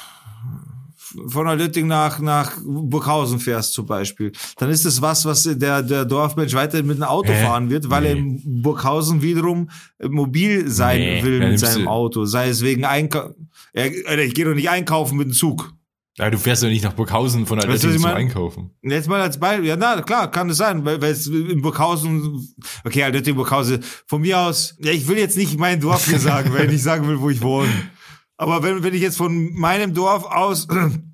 von 1.28 1.46
Altötting 1.48 1.86
nach, 1.86 2.20
nach 2.20 2.52
Burghausen 2.64 3.38
fährst 3.40 3.72
zum 3.74 3.86
Beispiel, 3.86 4.32
dann 4.58 4.70
ist 4.70 4.84
es 4.86 5.00
was, 5.02 5.24
was 5.24 5.42
der, 5.44 5.82
der 5.82 6.04
Dorfmensch 6.04 6.54
weiter 6.54 6.82
mit 6.82 6.96
einem 6.96 7.04
Auto 7.10 7.32
Hä? 7.32 7.42
fahren 7.44 7.68
wird, 7.70 7.90
weil 7.90 8.04
er 8.06 8.14
Nee. 8.14 8.20
in 8.20 8.62
Burghausen 8.62 9.22
wiederum 9.22 9.70
äh, 9.98 10.08
mobil 10.08 10.68
sein 10.70 11.00
Nee, 11.00 11.22
will 11.22 11.38
mit 11.40 11.58
seinem 11.58 11.88
Auto. 11.88 12.24
Sei 12.24 12.48
es 12.48 12.62
wegen 12.62 12.84
Einkaufen. 12.84 13.50
Ich 13.72 14.34
gehe 14.34 14.44
doch 14.44 14.54
nicht 14.54 14.70
einkaufen 14.70 15.16
mit 15.18 15.28
dem 15.28 15.32
Zug. 15.32 15.72
Ja, 16.18 16.28
du 16.28 16.36
fährst 16.38 16.62
ja 16.62 16.68
nicht 16.68 16.82
nach 16.84 16.92
Burghausen 16.92 17.46
von 17.46 17.56
Weißt 17.58 17.66
du, 17.68 17.72
was 17.72 17.74
Altötting 17.84 17.96
ich 17.96 18.02
zu 18.02 18.08
mein? 18.08 18.16
einkaufen. 18.16 18.70
Jetzt 18.82 19.08
mal 19.08 19.20
als 19.20 19.38
Beispiel, 19.38 19.68
ja, 19.68 19.76
na 19.76 20.02
klar, 20.02 20.30
kann 20.30 20.50
es 20.50 20.56
sein, 20.58 20.84
weil, 20.84 21.00
weil 21.00 21.12
es 21.12 21.26
in 21.28 21.62
Burghausen, 21.62 22.46
okay, 22.84 23.08
in 23.10 23.34
Burghausen, 23.36 23.78
von 24.06 24.20
mir 24.20 24.38
aus, 24.38 24.74
ja, 24.80 24.90
ich 24.92 25.06
will 25.08 25.16
jetzt 25.16 25.36
nicht 25.36 25.58
mein 25.58 25.80
Dorf 25.80 26.06
hier 26.06 26.18
sagen, 26.18 26.52
weil 26.52 26.64
ich 26.66 26.72
nicht 26.72 26.82
sagen 26.82 27.06
will, 27.08 27.20
wo 27.20 27.30
ich 27.30 27.40
wohne. 27.40 27.68
Aber 28.40 28.62
wenn, 28.62 28.82
wenn 28.82 28.94
ich 28.94 29.02
jetzt 29.02 29.18
von 29.18 29.52
meinem 29.54 29.92
Dorf 29.94 30.24
aus 30.24 30.66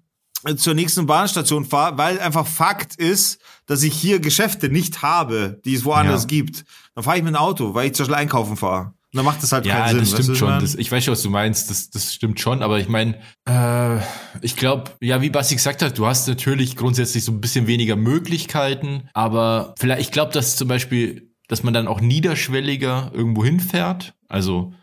zur 0.57 0.75
nächsten 0.75 1.07
Bahnstation 1.07 1.65
fahre, 1.65 1.99
weil 1.99 2.21
einfach 2.21 2.47
Fakt 2.47 2.95
ist, 2.97 3.41
dass 3.67 3.83
ich 3.83 3.95
hier 3.95 4.21
Geschäfte 4.21 4.69
nicht 4.69 5.03
habe, 5.03 5.61
die 5.65 5.75
es 5.75 5.85
woanders 5.85 6.23
Ja. 6.23 6.29
gibt, 6.29 6.65
dann 6.95 7.03
fahre 7.05 7.17
ich 7.19 7.25
mit 7.25 7.35
dem 7.35 7.37
Auto, 7.37 7.75
weil 7.75 7.87
ich 7.87 7.95
zum 7.95 8.05
Beispiel 8.05 8.15
einkaufen 8.23 8.57
fahre. 8.57 8.93
Und 9.13 9.19
dann 9.19 9.25
macht 9.25 9.43
das 9.43 9.51
halt 9.51 9.67
Ja, 9.67 9.75
keinen 9.81 9.89
Sinn. 9.89 9.99
das 10.01 10.13
weißt 10.13 10.19
du, 10.19 10.23
stimmt 10.35 10.39
schon. 10.39 10.61
Das, 10.61 10.75
ich 10.77 10.93
weiß 10.93 11.05
schon, 11.05 11.13
was 11.13 11.23
du 11.23 11.31
meinst. 11.31 11.69
Das, 11.71 11.91
das 11.91 12.15
stimmt 12.15 12.39
schon. 12.39 12.63
Aber 12.63 12.79
ich 12.79 12.89
meine, 12.89 13.19
äh, 13.49 13.99
ich 14.43 14.57
glaube, 14.57 14.93
ja, 15.01 15.21
wie 15.23 15.31
Basti 15.31 15.57
gesagt 15.57 15.83
hat, 15.83 15.97
du 15.99 16.07
hast 16.07 16.29
natürlich 16.29 16.77
grundsätzlich 16.77 17.25
so 17.25 17.33
ein 17.33 17.41
bisschen 17.41 17.67
weniger 17.67 17.97
Möglichkeiten. 17.97 19.09
Aber 19.15 19.75
vielleicht, 19.79 20.03
ich 20.03 20.11
glaube, 20.13 20.33
dass 20.33 20.57
zum 20.57 20.69
Beispiel, 20.69 21.33
dass 21.49 21.63
man 21.63 21.73
dann 21.75 21.89
auch 21.89 22.01
niederschwelliger 22.01 23.11
irgendwo 23.15 23.45
hinfährt. 23.45 24.15
Also 24.29 24.75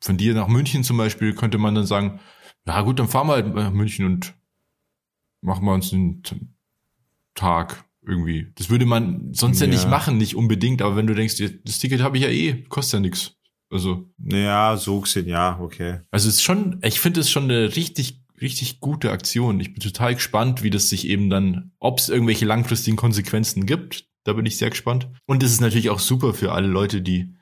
von 0.00 0.16
dir 0.16 0.34
nach 0.34 0.48
München 0.48 0.84
zum 0.84 0.96
Beispiel 0.96 1.34
könnte 1.34 1.58
man 1.58 1.74
dann 1.74 1.86
sagen, 1.86 2.20
ja 2.66 2.80
gut, 2.82 2.98
dann 2.98 3.08
fahren 3.08 3.26
wir 3.28 3.34
halt 3.34 3.54
nach 3.54 3.72
München 3.72 4.06
und 4.06 4.34
machen 5.42 5.64
wir 5.64 5.72
uns 5.72 5.92
einen 5.92 6.22
Tag 7.34 7.84
irgendwie. 8.06 8.52
Das 8.56 8.70
würde 8.70 8.86
man 8.86 9.32
sonst 9.34 9.60
ja, 9.60 9.66
Ja. 9.66 9.72
nicht 9.72 9.88
machen, 9.88 10.18
nicht 10.18 10.36
unbedingt. 10.36 10.82
Aber 10.82 10.96
wenn 10.96 11.06
du 11.06 11.14
denkst, 11.14 11.42
das 11.64 11.78
Ticket 11.78 12.02
habe 12.02 12.16
ich 12.16 12.24
ja 12.24 12.30
eh, 12.30 12.62
kostet 12.68 12.94
ja 12.94 13.00
nichts. 13.00 13.36
Also 13.70 14.10
ja, 14.18 14.76
so 14.76 15.00
gesehen, 15.00 15.28
ja, 15.28 15.60
okay. 15.60 16.00
also 16.10 16.28
es 16.28 16.36
ist 16.36 16.42
schon, 16.42 16.80
ich 16.82 16.98
finde 16.98 17.20
es 17.20 17.30
schon 17.30 17.44
eine 17.44 17.76
richtig, 17.76 18.20
richtig 18.40 18.80
gute 18.80 19.12
Aktion. 19.12 19.60
Ich 19.60 19.72
bin 19.72 19.80
total 19.80 20.16
gespannt, 20.16 20.64
wie 20.64 20.70
das 20.70 20.88
sich 20.88 21.06
eben 21.06 21.30
dann, 21.30 21.70
ob 21.78 22.00
es 22.00 22.08
irgendwelche 22.08 22.46
langfristigen 22.46 22.96
Konsequenzen 22.96 23.66
gibt. 23.66 24.08
Da 24.24 24.32
bin 24.32 24.44
ich 24.44 24.56
sehr 24.58 24.70
gespannt. 24.70 25.08
Und 25.26 25.44
es 25.44 25.52
ist 25.52 25.60
natürlich 25.60 25.90
auch 25.90 26.00
super 26.00 26.34
für 26.34 26.50
alle 26.50 26.66
Leute, 26.66 27.00
die 27.00 27.36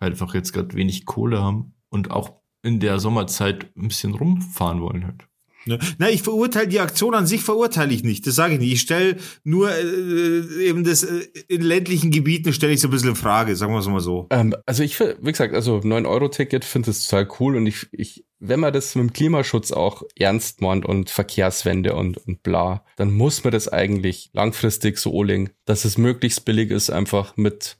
halt 0.00 0.12
einfach 0.12 0.34
jetzt 0.34 0.52
gerade 0.52 0.74
wenig 0.74 1.04
Kohle 1.04 1.42
haben 1.42 1.74
und 1.92 2.10
auch 2.10 2.32
in 2.62 2.80
der 2.80 2.98
Sommerzeit 2.98 3.66
ein 3.76 3.88
bisschen 3.88 4.14
rumfahren 4.14 4.80
wollen 4.80 5.06
halt. 5.06 5.26
Ne? 5.64 5.78
Na, 5.98 6.10
ich 6.10 6.22
verurteile 6.22 6.66
die 6.66 6.80
Aktion 6.80 7.14
an 7.14 7.26
sich 7.26 7.42
verurteile 7.42 7.92
ich 7.92 8.02
nicht. 8.02 8.26
Das 8.26 8.34
sage 8.34 8.54
ich 8.54 8.60
nicht. 8.60 8.72
Ich 8.72 8.80
stelle 8.80 9.16
nur 9.44 9.70
äh, 9.70 10.66
eben 10.66 10.82
das 10.82 11.04
äh, 11.04 11.26
in 11.46 11.62
ländlichen 11.62 12.10
Gebieten 12.10 12.52
stelle 12.52 12.72
ich 12.72 12.80
so 12.80 12.88
ein 12.88 12.90
bisschen 12.90 13.10
in 13.10 13.16
Frage, 13.16 13.54
sagen 13.54 13.72
wir 13.72 13.78
es 13.78 13.86
mal 13.86 14.00
so. 14.00 14.26
Ähm, 14.30 14.56
also 14.66 14.82
ich, 14.82 14.98
wie 14.98 15.30
gesagt, 15.30 15.54
also 15.54 15.76
9-Euro-Ticket 15.76 16.64
finde 16.64 16.90
es 16.90 17.06
total 17.06 17.28
cool 17.38 17.56
und 17.56 17.66
ich, 17.66 17.86
ich, 17.92 18.24
wenn 18.44 18.58
man 18.60 18.72
das 18.72 18.94
mit 18.96 19.04
dem 19.04 19.12
Klimaschutz 19.12 19.70
auch 19.70 20.02
ernst 20.16 20.60
meint 20.60 20.84
und 20.84 21.10
Verkehrswende 21.10 21.94
und, 21.94 22.16
und 22.18 22.42
bla, 22.42 22.84
dann 22.96 23.12
muss 23.14 23.44
man 23.44 23.52
das 23.52 23.68
eigentlich 23.68 24.30
langfristig 24.32 24.98
so 24.98 25.18
anlegen, 25.20 25.50
dass 25.64 25.84
es 25.84 25.96
möglichst 25.96 26.44
billig 26.44 26.70
ist, 26.72 26.90
einfach 26.90 27.36
mit 27.36 27.78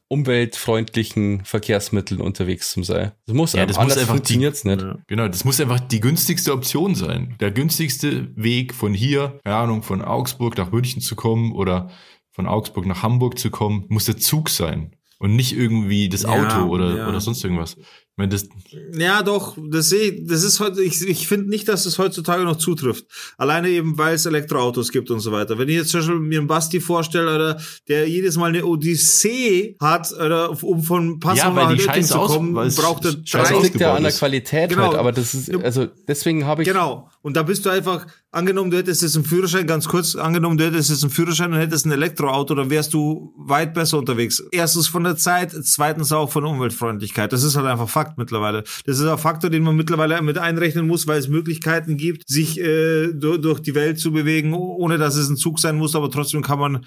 umweltfreundlichen 0.53 1.45
Verkehrsmitteln 1.45 2.21
unterwegs 2.21 2.71
zu 2.73 2.83
sein. 2.83 3.13
Das 3.27 3.35
muss, 3.35 3.53
Ja, 3.55 3.63
einfach, 3.63 3.77
das 3.77 3.85
muss 3.85 3.93
einfach 3.97 4.03
die- 4.15 4.19
funktioniert's 4.19 4.65
nicht. 4.65 4.83
Ja. 4.83 4.99
Genau, 5.07 5.29
das 5.29 5.45
muss 5.45 5.61
einfach 5.61 5.81
die 5.81 6.01
günstigste 6.01 6.53
Option 6.53 6.95
sein. 6.95 7.37
Der 7.41 7.51
günstigste 7.51 8.31
Weg 8.37 8.75
von 8.75 8.95
hier, 8.95 9.41
keine 9.45 9.57
Ahnung, 9.57 9.83
von 9.83 10.03
Augsburg 10.03 10.57
nach 10.59 10.71
München 10.73 11.01
zu 11.03 11.17
kommen 11.17 11.53
oder 11.53 11.91
von 12.31 12.47
Augsburg 12.47 12.87
nach 12.87 13.03
Hamburg 13.03 13.39
zu 13.39 13.51
kommen, 13.51 13.85
muss 13.89 14.05
der 14.07 14.17
Zug 14.17 14.49
sein. 14.49 14.95
Und 15.19 15.37
nicht 15.37 15.53
irgendwie 15.57 16.09
das 16.09 16.23
Ja, 16.23 16.31
Auto 16.31 16.69
oder, 16.69 16.97
ja. 16.97 17.09
oder 17.09 17.21
sonst 17.21 17.45
irgendwas. 17.45 17.77
Das, 18.19 18.47
Ja, 18.93 19.23
doch, 19.23 19.57
das 19.71 19.89
sehe 19.89 20.11
ich, 20.11 20.27
das 20.29 20.43
ist 20.45 20.61
heute, 20.61 20.83
ich, 20.83 21.01
ich 21.09 21.27
finde 21.27 21.49
nicht, 21.49 21.67
dass 21.67 21.87
es 21.87 21.99
heutzutage 21.99 22.45
noch 22.45 22.57
zutrifft. 22.57 23.07
Alleine 23.39 23.71
eben, 23.71 23.97
weil 23.97 24.15
es 24.15 24.27
Elektroautos 24.27 24.93
gibt 24.93 25.11
und 25.11 25.21
so 25.21 25.33
weiter. 25.33 25.59
Wenn 25.59 25.69
ich 25.69 25.77
jetzt 25.77 25.89
zum 25.91 26.01
Beispiel 26.01 26.19
mir 26.19 26.39
einen 26.39 26.47
Basti 26.47 26.79
vorstelle, 26.81 27.35
oder 27.35 27.61
der 27.89 28.07
jedes 28.09 28.37
Mal 28.37 28.51
eine 28.51 28.65
Odyssee 28.67 29.77
hat, 29.81 30.13
oder 30.13 30.63
um 30.63 30.83
von 30.83 31.21
Passau 31.21 31.55
Ja, 31.57 31.73
nach 31.75 32.01
zu 32.03 32.19
aus- 32.19 32.33
kommen, 32.33 32.57
es 32.59 32.77
braucht 32.77 33.05
er 33.07 33.15
Das 33.15 33.25
drei, 33.31 33.55
aus- 33.55 33.63
liegt 33.65 33.81
ja 33.81 33.95
an 33.95 34.03
der. 34.03 34.13
Qualität 34.13 34.69
Genau. 34.71 34.89
halt, 34.89 34.95
aber 34.97 35.13
das 35.13 35.33
ist, 35.35 35.51
also 35.65 35.87
deswegen 36.07 36.45
habe 36.45 36.63
ich, 36.63 36.69
Genau. 36.69 37.09
Und 37.23 37.37
da 37.37 37.43
bist 37.43 37.65
du 37.65 37.71
einfach, 37.71 38.07
angenommen, 38.33 38.71
du 38.71 38.79
hättest 38.79 39.03
jetzt 39.03 39.15
einen 39.15 39.25
Führerschein, 39.25 39.67
ganz 39.67 39.87
kurz, 39.87 40.17
angenommen, 40.17 40.57
du 40.57 40.65
hättest 40.65 40.91
jetzt 40.91 41.05
einen 41.05 41.13
Führerschein 41.13 41.53
und 41.53 41.59
hättest 41.59 41.87
ein 41.87 41.93
Elektroauto, 41.93 42.55
dann 42.55 42.71
wärst 42.71 42.93
du 42.95 43.33
weit 43.37 43.75
besser 43.75 43.99
unterwegs. 43.99 44.43
Erstens 44.51 44.89
von 44.89 45.05
der 45.05 45.17
Zeit, 45.17 45.53
zweitens 45.53 46.11
auch 46.13 46.31
von 46.31 46.45
Umweltfreundlichkeit. 46.45 47.33
Das 47.33 47.45
ist 47.45 47.57
halt 47.57 47.67
einfach 47.67 47.89
Fakt 47.89 48.19
mittlerweile. 48.19 48.65
Das 48.87 48.99
ist 48.99 49.07
ein 49.07 49.19
Faktor, 49.19 49.51
den 49.51 49.63
man 49.63 49.77
mittlerweile 49.77 50.21
mit 50.23 50.39
einrechnen 50.39 50.87
muss, 50.87 51.07
weil 51.07 51.19
es 51.19 51.29
Möglichkeiten 51.29 51.97
gibt, 51.97 52.29
sich 52.29 52.59
äh, 52.59 53.13
durch, 53.13 53.61
die 53.61 53.75
Welt 53.75 54.01
zu 54.01 54.13
bewegen, 54.13 54.55
ohne 54.55 54.99
dass 54.99 55.17
es 55.17 55.29
ein 55.29 55.37
Zug 55.37 55.61
sein 55.61 55.77
muss, 55.77 55.95
aber 55.95 56.11
trotzdem 56.11 56.43
kann 56.43 56.59
man 56.59 56.87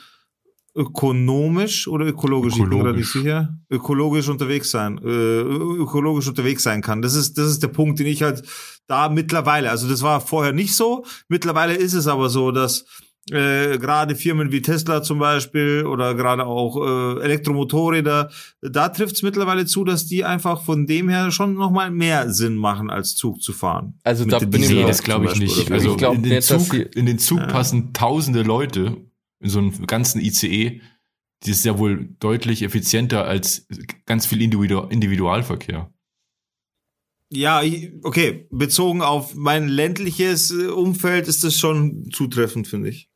ökonomisch 0.75 1.87
oder 1.87 2.05
ökologisch, 2.05 2.53
ich 2.57 2.59
bin 2.59 2.69
gerade 2.69 2.97
nicht 2.97 3.07
Ökologisch. 3.07 3.13
sicher, 3.13 3.57
ökologisch 3.69 4.27
unterwegs 4.27 4.71
sein, 4.71 4.97
äh, 4.97 5.41
ökologisch 5.41 6.27
unterwegs 6.27 6.63
sein 6.63 6.81
kann. 6.81 7.01
Das 7.01 7.15
ist, 7.15 7.37
das 7.37 7.47
ist 7.49 7.63
der 7.63 7.69
Punkt, 7.69 7.99
den 7.99 8.07
ich 8.07 8.23
halt 8.23 8.43
da 8.87 9.09
mittlerweile, 9.09 9.69
also 9.71 9.87
das 9.89 10.01
war 10.01 10.21
vorher 10.21 10.53
nicht 10.53 10.75
so, 10.75 11.05
mittlerweile 11.27 11.73
ist 11.73 11.93
es 11.93 12.07
aber 12.07 12.29
so, 12.29 12.51
dass 12.51 12.85
äh, 13.31 13.79
gerade 13.79 14.15
Firmen 14.15 14.51
wie 14.51 14.61
Tesla 14.61 15.01
zum 15.01 15.17
Beispiel 15.17 15.85
oder 15.87 16.13
gerade 16.13 16.45
auch 16.45 16.77
äh, 16.77 17.23
Elektromotorräder, 17.23 18.29
da 18.61 18.89
trifft 18.89 19.15
es 19.15 19.23
mittlerweile 19.23 19.65
zu, 19.65 19.83
dass 19.83 20.05
die 20.05 20.23
einfach 20.23 20.63
von 20.63 20.85
dem 20.85 21.09
her 21.09 21.31
schon 21.31 21.55
nochmal 21.55 21.89
mehr 21.89 22.31
Sinn 22.31 22.55
machen, 22.55 22.91
als 22.91 23.15
Zug 23.15 23.41
zu 23.41 23.51
fahren. 23.53 23.97
Also 24.03 24.25
Mit 24.25 24.33
da 24.33 24.39
bin 24.39 24.61
ich 24.61 24.69
nee, 24.69 24.75
mir- 24.81 24.87
das 24.87 25.01
glaube 25.01 25.25
ich 25.25 25.39
nicht. 25.39 25.71
Also 25.71 25.91
Ich 25.93 25.97
glaub 25.97 26.13
in 26.15 26.21
den 26.23 26.33
dass 26.35 26.45
Zug, 26.47 26.69
die- 26.71 26.81
in 26.99 27.07
den 27.07 27.17
Zug 27.17 27.39
Ja. 27.39 27.47
passen 27.47 27.93
tausende 27.93 28.43
Leute 28.43 28.97
in 29.39 29.49
so 29.49 29.57
einem 29.57 29.87
ganzen 29.87 30.21
ICE. 30.21 30.81
Das 31.41 31.49
ist 31.49 31.65
ja 31.65 31.77
wohl 31.79 32.09
deutlich 32.19 32.61
effizienter 32.61 33.25
als 33.25 33.67
ganz 34.05 34.25
viel 34.27 34.41
Individu 34.41 34.81
Individualverkehr. 34.81 35.89
Ja, 37.35 37.61
okay, 38.03 38.47
bezogen 38.51 39.01
auf 39.01 39.35
mein 39.35 39.67
ländliches 39.67 40.51
äh, 40.51 40.67
Umfeld 40.67 41.27
ist 41.27 41.43
das 41.43 41.59
schon 41.59 42.09
zutreffend, 42.11 42.67
finde 42.67 42.89
ich. 42.89 43.09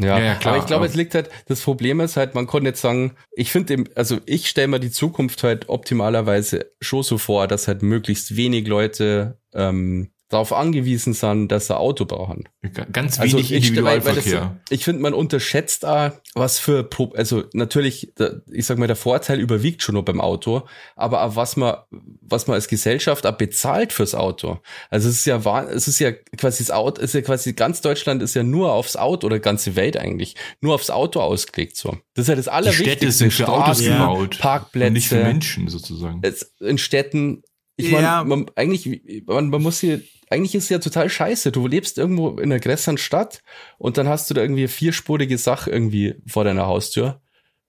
Ja, 0.00 0.18
Ja, 0.18 0.24
ja, 0.24 0.34
klar, 0.36 0.54
aber 0.54 0.62
ich 0.62 0.66
glaube, 0.66 0.86
es 0.86 0.94
liegt 0.94 1.14
halt, 1.14 1.28
das 1.48 1.60
Problem 1.60 2.00
ist 2.00 2.16
halt, 2.16 2.34
man 2.34 2.46
konnte 2.46 2.68
jetzt 2.68 2.80
sagen, 2.80 3.14
ich 3.32 3.52
finde, 3.52 3.74
eben- 3.74 3.84
also 3.94 4.18
ich 4.24 4.48
stelle 4.48 4.68
mir 4.68 4.80
die 4.80 4.90
Zukunft 4.90 5.42
halt 5.42 5.68
optimalerweise 5.68 6.72
schon 6.80 7.02
so 7.02 7.18
vor, 7.18 7.46
dass 7.46 7.68
halt 7.68 7.82
möglichst 7.82 8.34
wenig 8.36 8.66
Leute 8.66 9.38
ähm, 9.52 10.11
darauf 10.32 10.52
angewiesen 10.52 11.12
sind, 11.12 11.48
dass 11.48 11.66
sie 11.66 11.76
Auto 11.78 12.04
brauchen. 12.06 12.48
Ganz 12.92 13.20
Also 13.20 13.36
wenig 13.36 13.52
ich, 13.52 13.76
weil, 13.76 13.84
weil 13.84 14.00
das, 14.00 14.24
Individualverkehr. 14.24 14.60
ich 14.70 14.84
finde, 14.84 15.02
man 15.02 15.14
unterschätzt 15.14 15.84
auch, 15.84 16.12
was 16.34 16.58
für, 16.58 16.84
Pro- 16.84 17.12
also 17.14 17.44
natürlich, 17.52 18.12
ich 18.50 18.66
sag 18.66 18.78
mal, 18.78 18.86
der 18.86 18.96
Vorteil 18.96 19.40
überwiegt 19.40 19.82
schon 19.82 19.94
nur 19.94 20.04
beim 20.04 20.20
Auto, 20.20 20.62
aber 20.96 21.22
auch 21.22 21.36
was 21.36 21.56
man, 21.56 21.76
was 22.22 22.46
man 22.46 22.54
als 22.54 22.68
Gesellschaft 22.68 23.26
auch 23.26 23.32
bezahlt 23.36 23.92
fürs 23.92 24.14
Auto. 24.14 24.58
Also 24.88 25.08
es 25.08 25.16
ist 25.16 25.24
ja, 25.26 25.64
es 25.64 25.86
ist 25.88 25.98
ja 25.98 26.12
quasi 26.12 26.62
das 26.64 26.70
Auto, 26.70 27.00
es 27.02 27.10
ist 27.10 27.14
ja 27.14 27.20
quasi 27.22 27.52
ganz 27.52 27.80
Deutschland 27.82 28.22
ist 28.22 28.34
ja 28.34 28.42
nur 28.42 28.72
aufs 28.72 28.96
Auto 28.96 29.26
oder 29.26 29.38
ganze 29.38 29.76
Welt 29.76 29.96
eigentlich 29.96 30.34
nur 30.60 30.74
aufs 30.74 30.90
Auto 30.90 31.20
ausgelegt 31.20 31.76
so. 31.76 31.98
Das 32.14 32.24
ist 32.24 32.28
ja 32.28 32.36
das 32.36 32.44
Die 32.46 32.50
Allerwichtigste. 32.50 32.90
Städte 32.90 33.12
sind 33.12 33.32
für 33.32 33.48
Autos 33.48 33.82
Straßen, 33.82 33.92
gebaut. 33.92 34.38
Parkplätze. 34.38 34.86
Und 34.86 34.92
nicht 34.94 35.08
für 35.08 35.22
Menschen 35.22 35.68
sozusagen. 35.68 36.20
es, 36.22 36.54
in 36.60 36.78
Städten, 36.78 37.42
ich 37.76 37.90
Ja. 37.90 38.22
meine, 38.24 38.28
man, 38.28 38.50
eigentlich, 38.56 39.24
man, 39.26 39.48
man 39.48 39.62
muss 39.62 39.80
hier, 39.80 40.00
eigentlich 40.30 40.54
ist 40.54 40.64
es 40.64 40.70
ja 40.70 40.78
total 40.78 41.08
scheiße. 41.08 41.52
Du 41.52 41.66
lebst 41.66 41.98
irgendwo 41.98 42.30
in 42.30 42.52
einer 42.52 42.60
größeren 42.60 42.98
Stadt 42.98 43.42
und 43.78 43.96
dann 43.98 44.08
hast 44.08 44.30
du 44.30 44.34
da 44.34 44.40
irgendwie 44.42 44.68
vierspurige 44.68 45.38
Sache 45.38 45.70
irgendwie 45.70 46.14
vor 46.26 46.44
deiner 46.44 46.66
Haustür. 46.66 47.20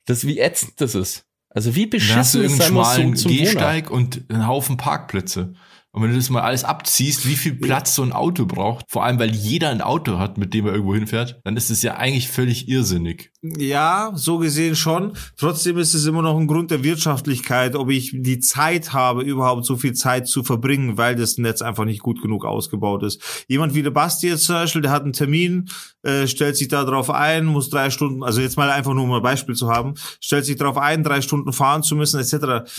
Das 0.05 0.25
wie 0.27 0.39
ätzend 0.39 0.79
das 0.81 0.95
ist. 0.95 1.25
Also 1.49 1.75
wie 1.75 1.85
beschissen 1.85 2.43
ist 2.43 2.63
schmalen 2.63 3.15
so 3.15 3.23
zum 3.23 3.31
Wohnen. 3.31 3.39
Gehsteig 3.39 3.91
und 3.91 4.23
einen 4.29 4.47
Haufen 4.47 4.77
Parkplätze. 4.77 5.53
Und 5.91 6.01
wenn 6.01 6.09
du 6.09 6.15
das 6.17 6.31
mal 6.31 6.41
alles 6.41 6.63
abziehst, 6.63 7.27
wie 7.27 7.35
viel 7.35 7.53
Platz 7.53 7.93
so 7.93 8.01
ein 8.01 8.13
Auto 8.13 8.47
braucht, 8.47 8.85
vor 8.89 9.03
allem 9.05 9.19
weil 9.19 9.35
jeder 9.35 9.69
ein 9.69 9.81
Auto 9.81 10.17
hat, 10.17 10.39
mit 10.39 10.53
dem 10.55 10.65
er 10.65 10.71
irgendwo 10.73 10.95
hinfährt, 10.95 11.39
dann 11.43 11.55
ist 11.55 11.69
es 11.69 11.83
ja 11.83 11.95
eigentlich 11.95 12.29
völlig 12.29 12.67
irrsinnig. 12.67 13.31
Ja, 13.45 14.13
so 14.15 14.37
gesehen 14.37 14.73
schon. 14.73 15.17
Trotzdem 15.35 15.77
ist 15.77 15.93
es 15.93 16.05
immer 16.05 16.21
noch 16.21 16.39
ein 16.39 16.47
Grund 16.47 16.71
der 16.71 16.81
Wirtschaftlichkeit, 16.81 17.75
ob 17.75 17.89
ich 17.89 18.11
die 18.13 18.39
Zeit 18.39 18.93
habe, 18.93 19.21
überhaupt 19.21 19.65
so 19.65 19.75
viel 19.75 19.91
Zeit 19.91 20.29
zu 20.29 20.45
verbringen, 20.45 20.97
weil 20.97 21.17
das 21.17 21.37
Netz 21.37 21.61
einfach 21.61 21.83
nicht 21.83 21.99
gut 21.99 22.21
genug 22.21 22.45
ausgebaut 22.45 23.03
ist. 23.03 23.45
Jemand 23.49 23.75
wie 23.75 23.83
der 23.83 23.91
Basti 23.91 24.29
jetzt 24.29 24.45
zum 24.45 24.55
Beispiel, 24.55 24.81
der 24.81 24.91
hat 24.91 25.03
einen 25.03 25.11
Termin, 25.11 25.69
äh, 26.03 26.25
stellt 26.27 26.55
sich 26.55 26.69
da 26.69 26.85
drauf 26.85 27.09
ein, 27.09 27.43
muss 27.43 27.69
drei 27.69 27.89
Stunden, 27.89 28.23
also 28.23 28.39
jetzt 28.39 28.55
mal 28.55 28.69
einfach 28.69 28.93
nur 28.93 29.03
um 29.03 29.11
ein 29.11 29.21
Beispiel 29.21 29.55
zu 29.55 29.69
haben, 29.69 29.95
stellt 30.21 30.45
sich 30.45 30.55
darauf 30.55 30.77
ein, 30.77 31.03
drei 31.03 31.19
Stunden 31.19 31.51
fahren 31.51 31.83
zu 31.83 31.97
müssen, 31.97 32.21
etc. 32.21 32.71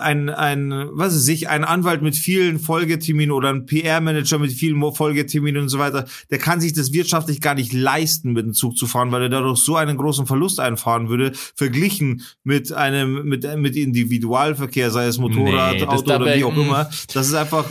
Ein, 0.00 0.30
ein, 0.30 0.88
was 0.90 1.14
ist 1.14 1.28
ich, 1.28 1.48
ein 1.48 1.62
Anwalt 1.62 2.02
mit 2.02 2.16
vielen 2.16 2.58
Folgeterminen 2.58 3.30
oder 3.30 3.50
ein 3.50 3.66
PR-Manager 3.66 4.40
mit 4.40 4.50
vielen 4.50 4.80
Folgeterminen 4.92 5.62
und 5.62 5.68
so 5.68 5.78
weiter, 5.78 6.06
der 6.30 6.38
kann 6.38 6.60
sich 6.60 6.72
das 6.72 6.92
wirtschaftlich 6.92 7.40
gar 7.40 7.54
nicht 7.54 7.72
leisten, 7.72 8.32
mit 8.32 8.46
dem 8.46 8.52
Zug 8.52 8.76
zu 8.76 8.88
fahren, 8.88 9.12
weil 9.12 9.22
er 9.22 9.28
dadurch 9.28 9.60
so 9.60 9.76
einen 9.76 9.96
großen 9.96 10.07
Verlust 10.12 10.60
einfahren 10.60 11.08
würde, 11.08 11.32
verglichen 11.54 12.22
mit 12.44 12.72
einem, 12.72 13.24
mit, 13.24 13.44
mit 13.56 13.76
Individualverkehr, 13.76 14.90
sei 14.90 15.06
es 15.06 15.18
Motorrad, 15.18 15.76
nee, 15.76 15.84
Auto 15.84 16.14
oder 16.14 16.36
wie 16.36 16.44
auch 16.44 16.56
immer. 16.56 16.90
Das 17.12 17.28
ist 17.28 17.34
einfach, 17.34 17.64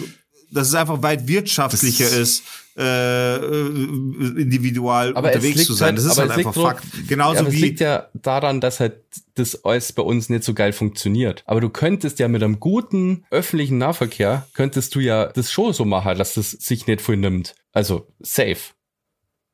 dass 0.52 0.70
es 0.70 0.76
einfach 0.76 1.02
weit 1.04 1.28
wirtschaftlicher 1.28 2.06
das 2.06 2.14
ist, 2.14 2.44
äh, 2.78 3.38
individual 3.38 5.16
aber 5.16 5.30
unterwegs 5.30 5.66
zu 5.66 5.74
sein. 5.74 5.88
Halt, 5.88 5.98
das 5.98 6.06
ist 6.06 6.18
halt 6.18 6.32
einfach 6.32 6.54
Fakt. 6.54 6.86
Genauso 7.08 7.44
ja, 7.44 7.52
wie. 7.52 7.56
Es 7.56 7.62
liegt 7.62 7.80
ja 7.80 8.08
daran, 8.14 8.62
dass 8.62 8.80
halt 8.80 9.02
das 9.36 9.64
alles 9.66 9.92
bei 9.94 10.04
uns 10.04 10.30
nicht 10.30 10.44
so 10.44 10.54
geil 10.54 10.74
funktioniert. 10.74 11.44
Aber 11.46 11.60
du 11.60 11.70
könntest 11.70 12.20
ja 12.20 12.28
mit 12.28 12.44
einem 12.44 12.60
guten 12.60 13.26
öffentlichen 13.32 13.78
Nahverkehr, 13.78 14.48
könntest 14.54 14.94
du 14.96 15.00
ja 15.00 15.28
das 15.28 15.52
schon 15.52 15.74
so 15.74 15.86
machen, 15.86 16.18
dass 16.18 16.36
das 16.36 16.52
sich 16.52 16.88
nicht 16.88 17.02
voll 17.02 17.18
nimmt. 17.18 17.56
Also 17.74 18.08
safe. 18.20 18.58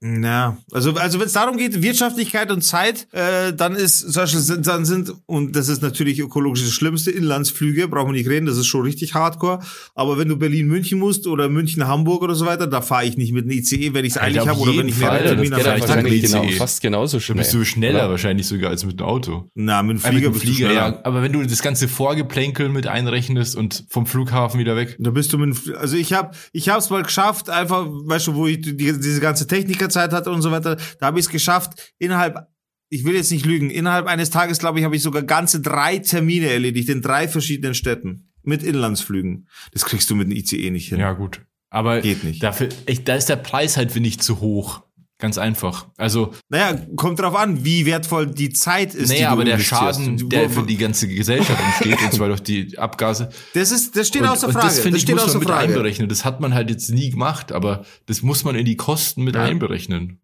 Ja, 0.03 0.57
also, 0.71 0.91
also 0.95 1.19
wenn 1.19 1.27
es 1.27 1.33
darum 1.33 1.55
geht, 1.55 1.81
Wirtschaftlichkeit 1.81 2.51
und 2.51 2.61
Zeit, 2.61 3.07
äh, 3.13 3.53
dann 3.53 3.73
ist, 3.75 3.99
sind, 3.99 4.67
dann 4.67 4.83
sind, 4.83 5.13
und 5.27 5.55
das 5.55 5.69
ist 5.69 5.81
natürlich 5.81 6.19
ökologisch 6.19 6.61
das 6.61 6.73
Schlimmste, 6.73 7.09
Inlandsflüge, 7.09 7.87
brauchen 7.87 8.07
wir 8.07 8.19
nicht 8.19 8.27
reden, 8.27 8.45
das 8.45 8.57
ist 8.57 8.67
schon 8.67 8.81
richtig 8.81 9.13
hardcore. 9.13 9.59
Aber 9.95 10.17
wenn 10.17 10.27
du 10.27 10.35
Berlin-München 10.35 10.99
musst 10.99 11.25
oder 11.25 11.47
München-Hamburg 11.47 12.21
oder 12.21 12.35
so 12.35 12.45
weiter, 12.45 12.67
da 12.67 12.81
fahre 12.81 13.05
ich 13.05 13.15
nicht 13.15 13.31
mit 13.31 13.45
einem 13.45 13.51
ICE, 13.51 13.93
wenn 13.93 14.03
ich 14.03 14.15
es 14.15 14.21
eilig 14.21 14.45
habe 14.45 14.59
oder 14.59 14.77
wenn 14.77 14.89
ich 14.89 14.97
mehrere 14.97 15.23
Termine 15.23 15.55
habe. 15.55 15.79
Das 15.79 16.03
geht 16.03 16.21
genau, 16.23 16.47
fast 16.57 16.81
genauso 16.81 17.21
schnell. 17.21 17.37
Da 17.37 17.43
bist 17.43 17.53
du 17.53 17.63
schneller 17.63 17.99
oder? 17.99 18.09
wahrscheinlich 18.09 18.45
sogar 18.45 18.71
als 18.71 18.83
mit 18.83 18.99
dem 18.99 19.05
Auto. 19.05 19.49
Na, 19.55 19.83
mit 19.83 19.97
dem 19.97 19.99
Flieger, 20.01 20.31
mit 20.31 20.35
dem 20.35 20.41
Flieger 20.41 20.73
ja. 20.73 20.99
Aber 21.03 21.21
wenn 21.21 21.31
du 21.31 21.41
das 21.43 21.61
ganze 21.61 21.87
Vorgeplänkel 21.87 22.67
mit 22.67 22.87
einrechnest 22.87 23.55
und 23.55 23.85
vom 23.87 24.05
Flughafen 24.05 24.59
wieder 24.59 24.75
weg. 24.75 24.97
Da 24.99 25.11
bist 25.11 25.31
du 25.31 25.37
mit, 25.37 25.55
also 25.77 25.95
ich 25.95 26.11
habe, 26.11 26.31
ich 26.51 26.67
habe 26.67 26.79
es 26.79 26.89
mal 26.89 27.03
geschafft, 27.03 27.49
einfach, 27.49 27.85
weißt 27.87 28.27
du, 28.27 28.35
wo 28.35 28.47
ich 28.47 28.59
die, 28.59 28.75
diese 28.75 29.21
ganze 29.21 29.47
Techniker 29.47 29.92
Zeit 29.93 30.11
hatte 30.11 30.31
und 30.31 30.41
so 30.41 30.51
weiter. 30.51 30.77
Da 30.99 31.07
habe 31.07 31.19
ich 31.19 31.25
es 31.25 31.31
geschafft, 31.31 31.93
innerhalb 31.99 32.47
ich 32.93 33.05
will 33.05 33.15
jetzt 33.15 33.31
nicht 33.31 33.45
lügen, 33.45 33.71
innerhalb 33.71 34.05
eines 34.05 34.29
Tages, 34.29 34.59
glaube 34.59 34.77
ich, 34.77 34.85
habe 34.85 34.95
ich 34.95 35.01
sogar 35.01 35.23
ganze 35.23 35.61
drei 35.61 35.97
Termine 35.97 36.47
erledigt 36.47 36.89
in 36.89 37.01
drei 37.01 37.27
verschiedenen 37.27 37.73
Städten 37.73 38.29
mit 38.43 38.61
Inlandsflügen. 38.61 39.47
Das 39.71 39.83
kriegst 39.83 40.09
du 40.11 40.15
mit 40.15 40.27
dem 40.27 40.37
ICE 40.37 40.69
nicht 40.69 40.89
hin. 40.89 40.99
Ja, 40.99 41.13
gut. 41.13 41.41
Aber 41.71 42.01
Geht 42.01 42.23
nicht. 42.23 42.43
Dafür, 42.43 42.69
ich, 42.85 43.03
da 43.03 43.15
ist 43.15 43.29
der 43.29 43.37
Preis 43.37 43.77
halt, 43.77 43.91
finde 43.91 44.09
ich, 44.09 44.19
zu 44.19 44.41
hoch. 44.41 44.83
Ganz 45.23 45.37
einfach. 45.37 45.87
Also. 45.95 46.33
Naja, 46.49 46.77
kommt 46.97 47.17
drauf 47.17 47.33
an, 47.33 47.63
wie 47.63 47.85
wertvoll 47.85 48.27
die 48.27 48.49
Zeit 48.49 48.93
ist. 48.93 49.07
Naja, 49.07 49.29
aber 49.29 49.45
der 49.45 49.57
Schaden, 49.57 50.27
der 50.27 50.49
für 50.49 50.63
die 50.63 50.75
ganze 50.75 51.07
Gesellschaft 51.07 51.63
entsteht, 51.63 52.01
und 52.03 52.11
zwar 52.11 52.27
durch 52.27 52.43
die 52.43 52.77
Abgase. 52.77 53.29
Das 53.53 53.71
ist, 53.71 53.95
das 53.95 54.09
steht 54.09 54.23
und, 54.23 54.27
außer 54.27 54.51
Frage. 54.51 54.65
Das 54.65 54.79
finde 54.81 54.97
ich, 54.97 55.07
muss 55.07 55.27
man 55.27 55.39
mit 55.39 55.47
Frage. 55.47 55.63
einberechnen. 55.69 56.09
Das 56.09 56.25
hat 56.25 56.41
man 56.41 56.53
halt 56.53 56.69
jetzt 56.69 56.89
nie 56.89 57.09
gemacht, 57.09 57.53
aber 57.53 57.85
das 58.05 58.21
muss 58.21 58.43
man 58.43 58.55
in 58.55 58.65
die 58.65 58.75
Kosten 58.75 59.23
mit 59.23 59.35
ja. 59.35 59.43
einberechnen. 59.43 60.19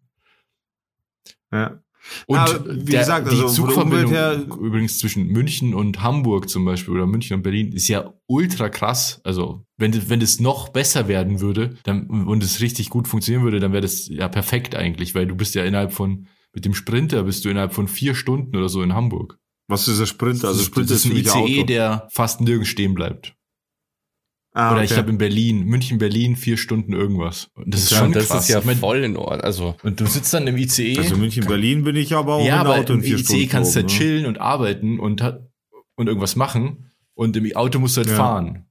Ja. 1.50 1.80
Und 2.26 2.38
Aber, 2.38 2.64
wie 2.66 2.90
der, 2.90 3.00
gesagt, 3.00 3.28
also 3.28 3.42
die 3.42 3.52
Zugverbindung 3.52 4.12
her, 4.12 4.44
übrigens 4.60 4.98
zwischen 4.98 5.28
München 5.28 5.74
und 5.74 6.02
Hamburg 6.02 6.48
zum 6.48 6.64
Beispiel 6.64 6.94
oder 6.94 7.06
München 7.06 7.36
und 7.36 7.42
Berlin 7.42 7.72
ist 7.72 7.88
ja 7.88 8.12
ultra 8.26 8.68
krass. 8.68 9.20
Also 9.24 9.64
wenn 9.76 10.08
wenn 10.08 10.20
es 10.20 10.40
noch 10.40 10.68
besser 10.68 11.08
werden 11.08 11.40
würde 11.40 11.76
dann, 11.84 12.08
und 12.08 12.42
es 12.42 12.60
richtig 12.60 12.90
gut 12.90 13.08
funktionieren 13.08 13.44
würde, 13.44 13.60
dann 13.60 13.72
wäre 13.72 13.82
das 13.82 14.08
ja 14.08 14.28
perfekt 14.28 14.74
eigentlich, 14.74 15.14
weil 15.14 15.26
du 15.26 15.34
bist 15.34 15.54
ja 15.54 15.64
innerhalb 15.64 15.92
von 15.92 16.26
mit 16.52 16.64
dem 16.64 16.74
Sprinter 16.74 17.22
bist 17.24 17.44
du 17.44 17.48
innerhalb 17.48 17.72
von 17.72 17.86
vier 17.88 18.14
Stunden 18.14 18.56
oder 18.56 18.68
so 18.68 18.82
in 18.82 18.94
Hamburg. 18.94 19.38
Was 19.68 19.86
ist 19.86 20.00
der 20.00 20.06
Sprinter? 20.06 20.48
Also 20.48 20.64
Sprinter 20.64 20.94
ist 20.94 21.04
ein 21.04 21.16
ICE, 21.16 21.30
Auto. 21.30 21.64
der 21.64 22.08
fast 22.10 22.40
nirgends 22.40 22.68
stehen 22.68 22.94
bleibt. 22.94 23.36
Ah, 24.52 24.72
Oder 24.72 24.82
okay. 24.82 24.92
ich 24.92 24.98
habe 24.98 25.10
in 25.10 25.18
Berlin, 25.18 25.64
München, 25.64 25.98
Berlin, 25.98 26.34
vier 26.34 26.56
Stunden 26.56 26.92
irgendwas. 26.92 27.50
Und 27.54 27.72
das 27.72 27.84
ist 27.84 27.92
ja, 27.92 27.98
schon 27.98 28.12
das 28.12 28.28
krass. 28.28 28.48
ist 28.48 28.48
ja 28.48 28.60
voll 28.60 29.04
in 29.04 29.16
Ordnung. 29.16 29.42
Also 29.42 29.76
und 29.84 30.00
du 30.00 30.06
sitzt 30.06 30.34
dann 30.34 30.46
im 30.48 30.56
ICE. 30.56 30.98
Also 30.98 31.16
München, 31.16 31.46
Berlin 31.46 31.84
bin 31.84 31.94
ich 31.94 32.14
aber 32.14 32.34
auch 32.34 32.44
ja, 32.44 32.60
aber 32.60 32.76
Auto 32.76 32.94
in 32.94 33.02
vier 33.02 33.14
im 33.14 33.20
ICE 33.20 33.46
kannst 33.46 33.76
du 33.76 33.80
ne? 33.80 33.86
chillen 33.86 34.26
und 34.26 34.40
arbeiten 34.40 34.98
und 34.98 35.22
und 35.94 36.06
irgendwas 36.06 36.34
machen. 36.34 36.90
Und 37.14 37.36
im 37.36 37.54
Auto 37.54 37.78
musst 37.78 37.96
du 37.96 38.00
halt 38.00 38.10
ja. 38.10 38.16
fahren. 38.16 38.66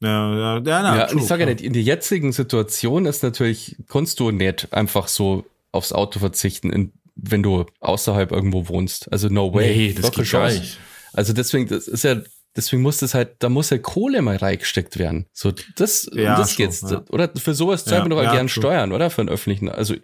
Ja, 0.00 0.34
ja, 0.34 0.54
ja, 0.54 0.62
na, 0.82 0.96
ja 0.96 1.06
true, 1.06 1.20
ich 1.20 1.26
sage 1.26 1.42
ja 1.42 1.48
nicht, 1.48 1.60
in 1.60 1.72
der 1.72 1.82
jetzigen 1.82 2.32
Situation 2.32 3.04
ist 3.04 3.22
natürlich, 3.22 3.76
kannst 3.88 4.20
du 4.20 4.30
nicht 4.30 4.72
einfach 4.72 5.08
so 5.08 5.44
aufs 5.72 5.92
Auto 5.92 6.20
verzichten, 6.20 6.70
in, 6.70 6.92
wenn 7.16 7.42
du 7.42 7.66
außerhalb 7.80 8.30
irgendwo 8.30 8.68
wohnst. 8.68 9.10
Also 9.12 9.28
no 9.28 9.52
way. 9.52 9.76
Nee, 9.76 9.92
das 9.92 10.12
geht 10.12 10.30
gar 10.30 10.48
nicht. 10.48 10.78
Also 11.12 11.32
deswegen, 11.32 11.68
das 11.68 11.88
ist 11.88 12.04
ja 12.04 12.22
deswegen 12.56 12.82
muss 12.82 12.98
das 12.98 13.14
halt, 13.14 13.36
da 13.40 13.48
muss 13.48 13.70
ja 13.70 13.78
Kohle 13.78 14.22
mal 14.22 14.36
reingesteckt 14.36 14.98
werden. 14.98 15.26
So, 15.32 15.52
das, 15.76 16.08
ja, 16.12 16.34
um 16.34 16.40
das 16.40 16.52
schon, 16.52 16.56
geht's. 16.64 16.82
Ja. 16.82 17.02
Oder 17.10 17.30
für 17.36 17.54
sowas 17.54 17.84
zahlt 17.84 17.98
ja, 17.98 18.00
man 18.00 18.10
doch 18.10 18.22
ja, 18.22 18.32
gern 18.32 18.48
schon. 18.48 18.62
Steuern, 18.62 18.92
oder? 18.92 19.10
Für 19.10 19.22
einen 19.22 19.30
öffentlichen, 19.30 19.68
also, 19.68 19.94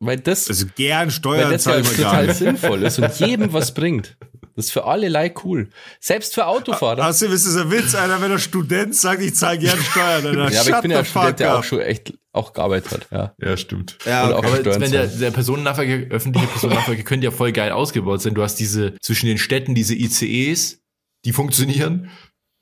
weil 0.00 0.18
das, 0.18 0.48
also 0.48 0.66
gern 0.76 1.10
Steuern 1.10 1.46
weil 1.46 1.52
das 1.52 1.64
ja 1.64 1.80
total 1.80 2.32
sinnvoll 2.32 2.82
ist 2.84 2.98
und 2.98 3.12
jedem 3.18 3.52
was 3.52 3.74
bringt. 3.74 4.16
Das 4.54 4.66
ist 4.66 4.72
für 4.72 4.84
alle 4.84 5.08
like 5.08 5.44
cool. 5.44 5.68
Selbst 6.00 6.34
für 6.34 6.46
Autofahrer. 6.46 7.04
Hast 7.04 7.22
du, 7.22 7.26
ist 7.26 7.46
das 7.46 7.56
ein 7.56 7.70
Witz, 7.70 7.94
einer, 7.94 8.20
wenn 8.20 8.30
der 8.30 8.38
Student 8.38 8.94
sagt, 8.94 9.22
ich 9.22 9.34
zahle 9.34 9.58
gern 9.58 9.78
Steuern, 9.78 10.24
dann 10.24 10.52
Ja, 10.52 10.60
aber 10.60 10.70
ich 10.70 10.80
bin 10.82 10.90
ja 10.90 10.98
ein 10.98 11.04
Student, 11.04 11.40
der 11.40 11.58
auch 11.58 11.64
schon 11.64 11.80
echt 11.80 12.14
auch 12.32 12.52
gearbeitet 12.52 12.92
hat, 12.92 13.06
ja. 13.10 13.34
Ja, 13.40 13.56
stimmt. 13.56 13.98
Ja, 14.04 14.36
okay. 14.36 14.64
aber 14.64 14.80
wenn 14.80 14.90
der, 14.90 15.06
der 15.06 15.30
Personennahverkehr, 15.30 16.08
öffentliche 16.10 16.46
Personennahverkehr 16.46 17.04
könnte 17.04 17.24
ja 17.24 17.30
voll 17.30 17.52
geil 17.52 17.72
ausgebaut 17.72 18.22
sein. 18.22 18.34
Du 18.34 18.42
hast 18.42 18.56
diese, 18.56 18.94
zwischen 19.00 19.26
den 19.26 19.38
Städten 19.38 19.74
diese 19.74 19.94
ICEs, 19.94 20.80
die 21.28 21.32
funktionieren. 21.32 22.10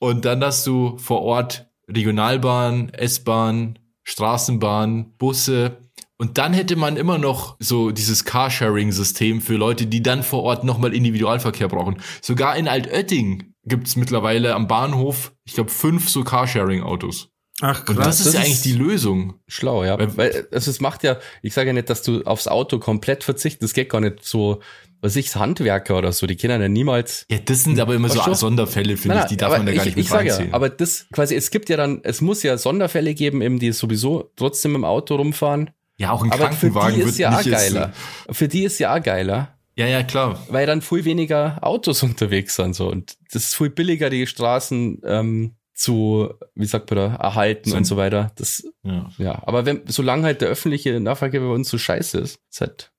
Und 0.00 0.24
dann 0.24 0.42
hast 0.42 0.66
du 0.66 0.98
vor 0.98 1.22
Ort 1.22 1.70
Regionalbahn, 1.88 2.90
S-Bahn, 2.90 3.78
Straßenbahn, 4.02 5.16
Busse. 5.18 5.78
Und 6.18 6.36
dann 6.38 6.52
hätte 6.52 6.74
man 6.74 6.96
immer 6.96 7.18
noch 7.18 7.56
so 7.60 7.92
dieses 7.92 8.24
Carsharing-System 8.24 9.40
für 9.40 9.54
Leute, 9.54 9.86
die 9.86 10.02
dann 10.02 10.24
vor 10.24 10.42
Ort 10.42 10.64
nochmal 10.64 10.94
Individualverkehr 10.94 11.68
brauchen. 11.68 12.02
Sogar 12.20 12.56
in 12.56 12.66
Altötting 12.66 13.54
gibt 13.64 13.86
es 13.86 13.94
mittlerweile 13.94 14.54
am 14.54 14.66
Bahnhof, 14.66 15.32
ich 15.44 15.54
glaube, 15.54 15.70
fünf 15.70 16.08
so 16.08 16.24
Carsharing-Autos. 16.24 17.30
Ach, 17.60 17.84
krass. 17.84 17.96
Und 17.96 18.04
das 18.04 18.18
ist 18.18 18.26
das 18.26 18.34
ja 18.34 18.40
eigentlich 18.40 18.62
die 18.62 18.72
Lösung. 18.72 19.34
Schlau, 19.46 19.84
ja. 19.84 19.98
Weil, 19.98 20.16
weil 20.16 20.48
also 20.50 20.70
es 20.70 20.80
macht 20.80 21.04
ja, 21.04 21.18
ich 21.40 21.54
sage 21.54 21.68
ja 21.68 21.72
nicht, 21.72 21.88
dass 21.88 22.02
du 22.02 22.22
aufs 22.22 22.48
Auto 22.48 22.78
komplett 22.78 23.24
verzichtest, 23.24 23.62
das 23.62 23.72
geht 23.72 23.90
gar 23.90 24.00
nicht 24.00 24.24
so 24.24 24.60
was 25.06 25.16
ich, 25.16 25.34
Handwerker 25.34 25.96
oder 25.96 26.12
so, 26.12 26.26
die 26.26 26.36
kennen 26.36 26.60
ja 26.60 26.68
niemals. 26.68 27.26
Ja, 27.30 27.38
das 27.38 27.64
sind 27.64 27.78
aber 27.80 27.94
immer 27.94 28.08
so 28.08 28.34
Sonderfälle, 28.34 28.96
finde 28.96 29.20
ich, 29.20 29.24
die 29.26 29.36
darf 29.36 29.56
man 29.56 29.66
da 29.66 29.72
gar 29.72 29.84
nicht 29.84 29.96
mit 29.96 30.06
ich. 30.06 30.10
Ja, 30.10 30.38
aber 30.52 30.68
das 30.68 31.06
quasi, 31.12 31.34
es 31.34 31.50
gibt 31.50 31.68
ja 31.68 31.76
dann, 31.76 32.00
es 32.02 32.20
muss 32.20 32.42
ja 32.42 32.58
Sonderfälle 32.58 33.14
geben, 33.14 33.40
eben 33.42 33.58
die 33.58 33.72
sowieso 33.72 34.30
trotzdem 34.36 34.74
im 34.74 34.84
Auto 34.84 35.16
rumfahren. 35.16 35.70
Ja, 35.98 36.10
auch 36.10 36.22
ein 36.22 36.30
aber 36.30 36.48
Krankenwagen 36.48 36.96
für 36.96 37.02
die 37.04 37.08
ist 37.08 37.18
ja 37.18 37.38
auch 37.38 37.44
geiler. 37.44 37.92
Für 38.30 38.48
die 38.48 38.64
ist 38.64 38.78
ja 38.78 38.94
auch 38.94 39.02
geiler. 39.02 39.56
Ja, 39.76 39.86
ja, 39.86 40.02
klar. 40.02 40.42
Weil 40.48 40.66
dann 40.66 40.82
viel 40.82 41.04
weniger 41.04 41.58
Autos 41.62 42.02
unterwegs 42.02 42.56
sind 42.56 42.74
so 42.74 42.90
und 42.90 43.16
das 43.32 43.44
ist 43.44 43.56
viel 43.56 43.70
billiger, 43.70 44.10
die 44.10 44.26
Straßen 44.26 45.02
ähm, 45.04 45.56
zu, 45.72 46.32
wie 46.54 46.66
sagt 46.66 46.90
man 46.90 46.96
da, 46.96 47.14
erhalten 47.16 47.70
Sind, 47.70 47.78
und 47.78 47.84
so 47.84 47.96
weiter. 47.96 48.32
Das, 48.36 48.64
ja. 48.82 49.10
ja. 49.18 49.42
Aber 49.46 49.66
wenn, 49.66 49.82
solange 49.86 50.24
halt 50.24 50.40
der 50.40 50.48
öffentliche 50.48 50.98
Nahverkehr 50.98 51.40
bei 51.40 51.46
uns 51.48 51.68
so 51.68 51.76
scheiße 51.76 52.18
ist, 52.18 52.40
ist 52.50 52.60
halt. 52.60 52.92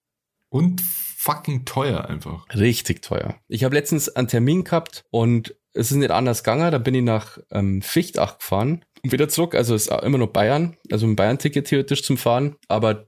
Und 0.50 0.82
fucking 1.28 1.66
teuer 1.66 2.06
einfach. 2.06 2.46
Richtig 2.56 3.02
teuer. 3.02 3.36
Ich 3.50 3.66
habe 3.66 3.76
letztens 3.76 4.08
einen 4.08 4.30
Termin 4.30 4.64
gehabt 4.64 5.04
und 5.12 5.56
es 5.74 5.92
ist 5.92 5.98
nicht 5.98 6.12
anders 6.12 6.44
gegangen. 6.44 6.72
Da 6.72 6.78
bin 6.78 6.96
ich 6.96 7.04
nach 7.04 7.38
ähm, 7.52 7.82
Fichtach 7.82 8.40
gefahren 8.40 8.86
und 9.04 9.12
wieder 9.12 9.28
zurück. 9.28 9.54
Also 9.54 9.76
es 9.76 9.88
ist 9.88 10.04
immer 10.04 10.18
noch 10.18 10.28
Bayern, 10.28 10.78
also 10.90 11.06
ein 11.06 11.18
Bayern-Ticket 11.18 11.68
theoretisch 11.68 12.04
zum 12.04 12.18
Fahren. 12.18 12.56
Aber 12.70 13.08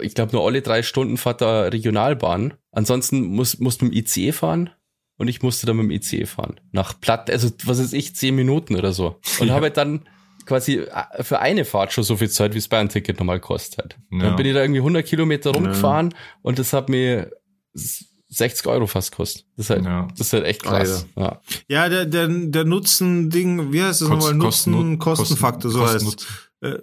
ich 0.00 0.14
glaube, 0.14 0.32
nur 0.32 0.44
alle 0.44 0.62
drei 0.62 0.82
Stunden 0.82 1.16
fährt 1.16 1.40
da 1.40 1.62
Regionalbahn. 1.62 2.54
Ansonsten 2.72 3.22
muss, 3.22 3.60
musst 3.60 3.80
du 3.80 3.86
mit 3.86 3.94
dem 3.94 3.98
ICE 3.98 4.32
fahren 4.32 4.70
und 5.16 5.28
ich 5.28 5.42
musste 5.42 5.66
dann 5.66 5.76
mit 5.76 5.84
dem 5.84 5.90
ICE 5.92 6.26
fahren. 6.26 6.60
Nach 6.72 7.00
Platt, 7.00 7.30
also 7.30 7.50
was 7.64 7.78
ist 7.78 7.92
ich, 7.92 8.16
zehn 8.16 8.34
Minuten 8.34 8.74
oder 8.74 8.92
so. 8.92 9.20
Und 9.38 9.48
ja. 9.48 9.54
habe 9.54 9.70
dann 9.70 10.08
quasi 10.44 10.78
äh, 10.78 11.22
für 11.22 11.38
eine 11.38 11.64
Fahrt 11.64 11.92
schon 11.92 12.04
so 12.04 12.16
viel 12.16 12.30
Zeit, 12.30 12.54
wie 12.54 12.58
es 12.58 12.68
Bayern-Ticket 12.68 13.18
normal 13.18 13.38
kostet. 13.38 13.96
Ja. 14.10 14.24
Dann 14.24 14.36
bin 14.36 14.46
ich 14.46 14.54
da 14.54 14.62
irgendwie 14.62 14.80
100 14.80 15.06
Kilometer 15.06 15.52
rumgefahren 15.52 16.10
ja. 16.10 16.18
und 16.42 16.58
das 16.58 16.72
hat 16.72 16.88
mir 16.88 17.30
60 17.74 18.66
Euro 18.66 18.86
fast 18.86 19.14
kostet. 19.14 19.44
Das 19.56 19.66
ist 19.66 19.70
halt, 19.70 19.84
ja. 19.84 20.08
das 20.16 20.28
ist 20.28 20.32
halt 20.32 20.44
echt 20.44 20.62
krass. 20.62 21.06
Ja, 21.16 21.40
ja 21.68 21.88
der, 21.88 22.06
der, 22.06 22.28
der 22.28 22.64
Nutzen-Ding, 22.64 23.72
wie 23.72 23.82
heißt 23.82 24.00
das 24.00 24.08
Kost, 24.08 24.20
nochmal? 24.20 24.34
Nutzen, 24.34 24.98
Kostenfaktor, 24.98 25.70
so 25.70 25.80
Kosten, 25.80 26.06
heißt 26.06 26.26
äh, 26.62 26.78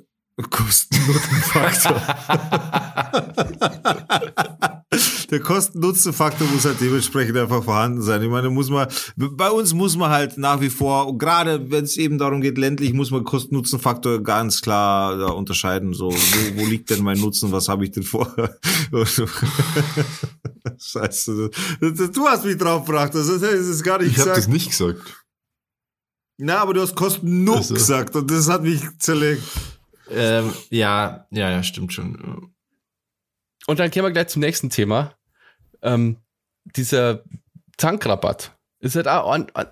Kosten-Nutzenfaktor. 0.50 2.02
der 5.32 5.40
Kosten-Nutzen-Faktor 5.40 6.48
muss 6.48 6.66
halt 6.66 6.82
dementsprechend 6.82 7.38
einfach 7.38 7.64
vorhanden 7.64 8.02
sein. 8.02 8.22
Ich 8.22 8.30
meine, 8.30 8.50
muss 8.50 8.70
man, 8.70 8.88
bei 9.16 9.50
uns 9.50 9.74
muss 9.74 9.98
man 9.98 10.10
halt 10.10 10.38
nach 10.38 10.62
wie 10.62 10.70
vor, 10.70 11.18
gerade 11.18 11.72
wenn 11.72 11.84
es 11.84 11.98
eben 11.98 12.18
darum 12.18 12.42
geht, 12.42 12.58
ländlich, 12.58 12.94
muss 12.94 13.12
man 13.12 13.24
Kosten-Nutzen-Faktor 13.24 14.24
ganz 14.24 14.62
klar 14.62 15.18
da 15.18 15.28
unterscheiden. 15.28 15.94
So, 15.94 16.12
wo, 16.12 16.62
wo 16.62 16.66
liegt 16.66 16.90
denn 16.90 17.04
mein 17.04 17.20
Nutzen? 17.20 17.52
Was 17.52 17.70
habe 17.70 17.86
ich 17.86 17.92
denn 17.92 18.04
vor? 18.04 18.34
Scheiße. 20.80 21.50
Du 21.80 22.28
hast 22.28 22.46
mich 22.46 22.58
drauf 22.58 22.86
gebracht. 22.86 23.14
Das 23.16 23.28
ist, 23.28 23.42
das 23.44 23.52
ist 23.54 23.84
gar 23.84 24.00
nicht 24.00 24.12
Ich 24.12 24.18
habe 24.20 24.30
gesagt. 24.30 24.38
das 24.38 24.48
nicht 24.48 24.70
gesagt. 24.70 25.26
Na, 26.38 26.58
aber 26.58 26.74
du 26.74 26.82
hast 26.82 26.96
Kosten 26.96 27.44
Nuck 27.44 27.58
Also. 27.58 27.74
gesagt 27.76 28.16
und 28.16 28.30
das 28.32 28.50
hat 28.50 28.64
mich 28.64 28.82
zerlegt. 29.00 29.44
Ähm, 30.10 30.52
ja, 30.70 31.28
ja, 31.32 31.52
ja, 31.52 31.64
stimmt 31.64 31.94
schon. 31.94 32.52
Und 33.68 33.80
dann 33.80 33.92
gehen 33.92 34.04
wir 34.04 34.12
gleich 34.12 34.28
zum 34.30 34.40
nächsten 34.42 34.70
Thema. 34.70 35.16
Ähm, 35.82 36.18
dieser 36.76 37.24
Tankrabatt 37.78 38.58
ist 38.80 38.96
halt 38.96 39.08
auch 39.08 39.32
ein- 39.32 39.54
ein- 39.56 39.68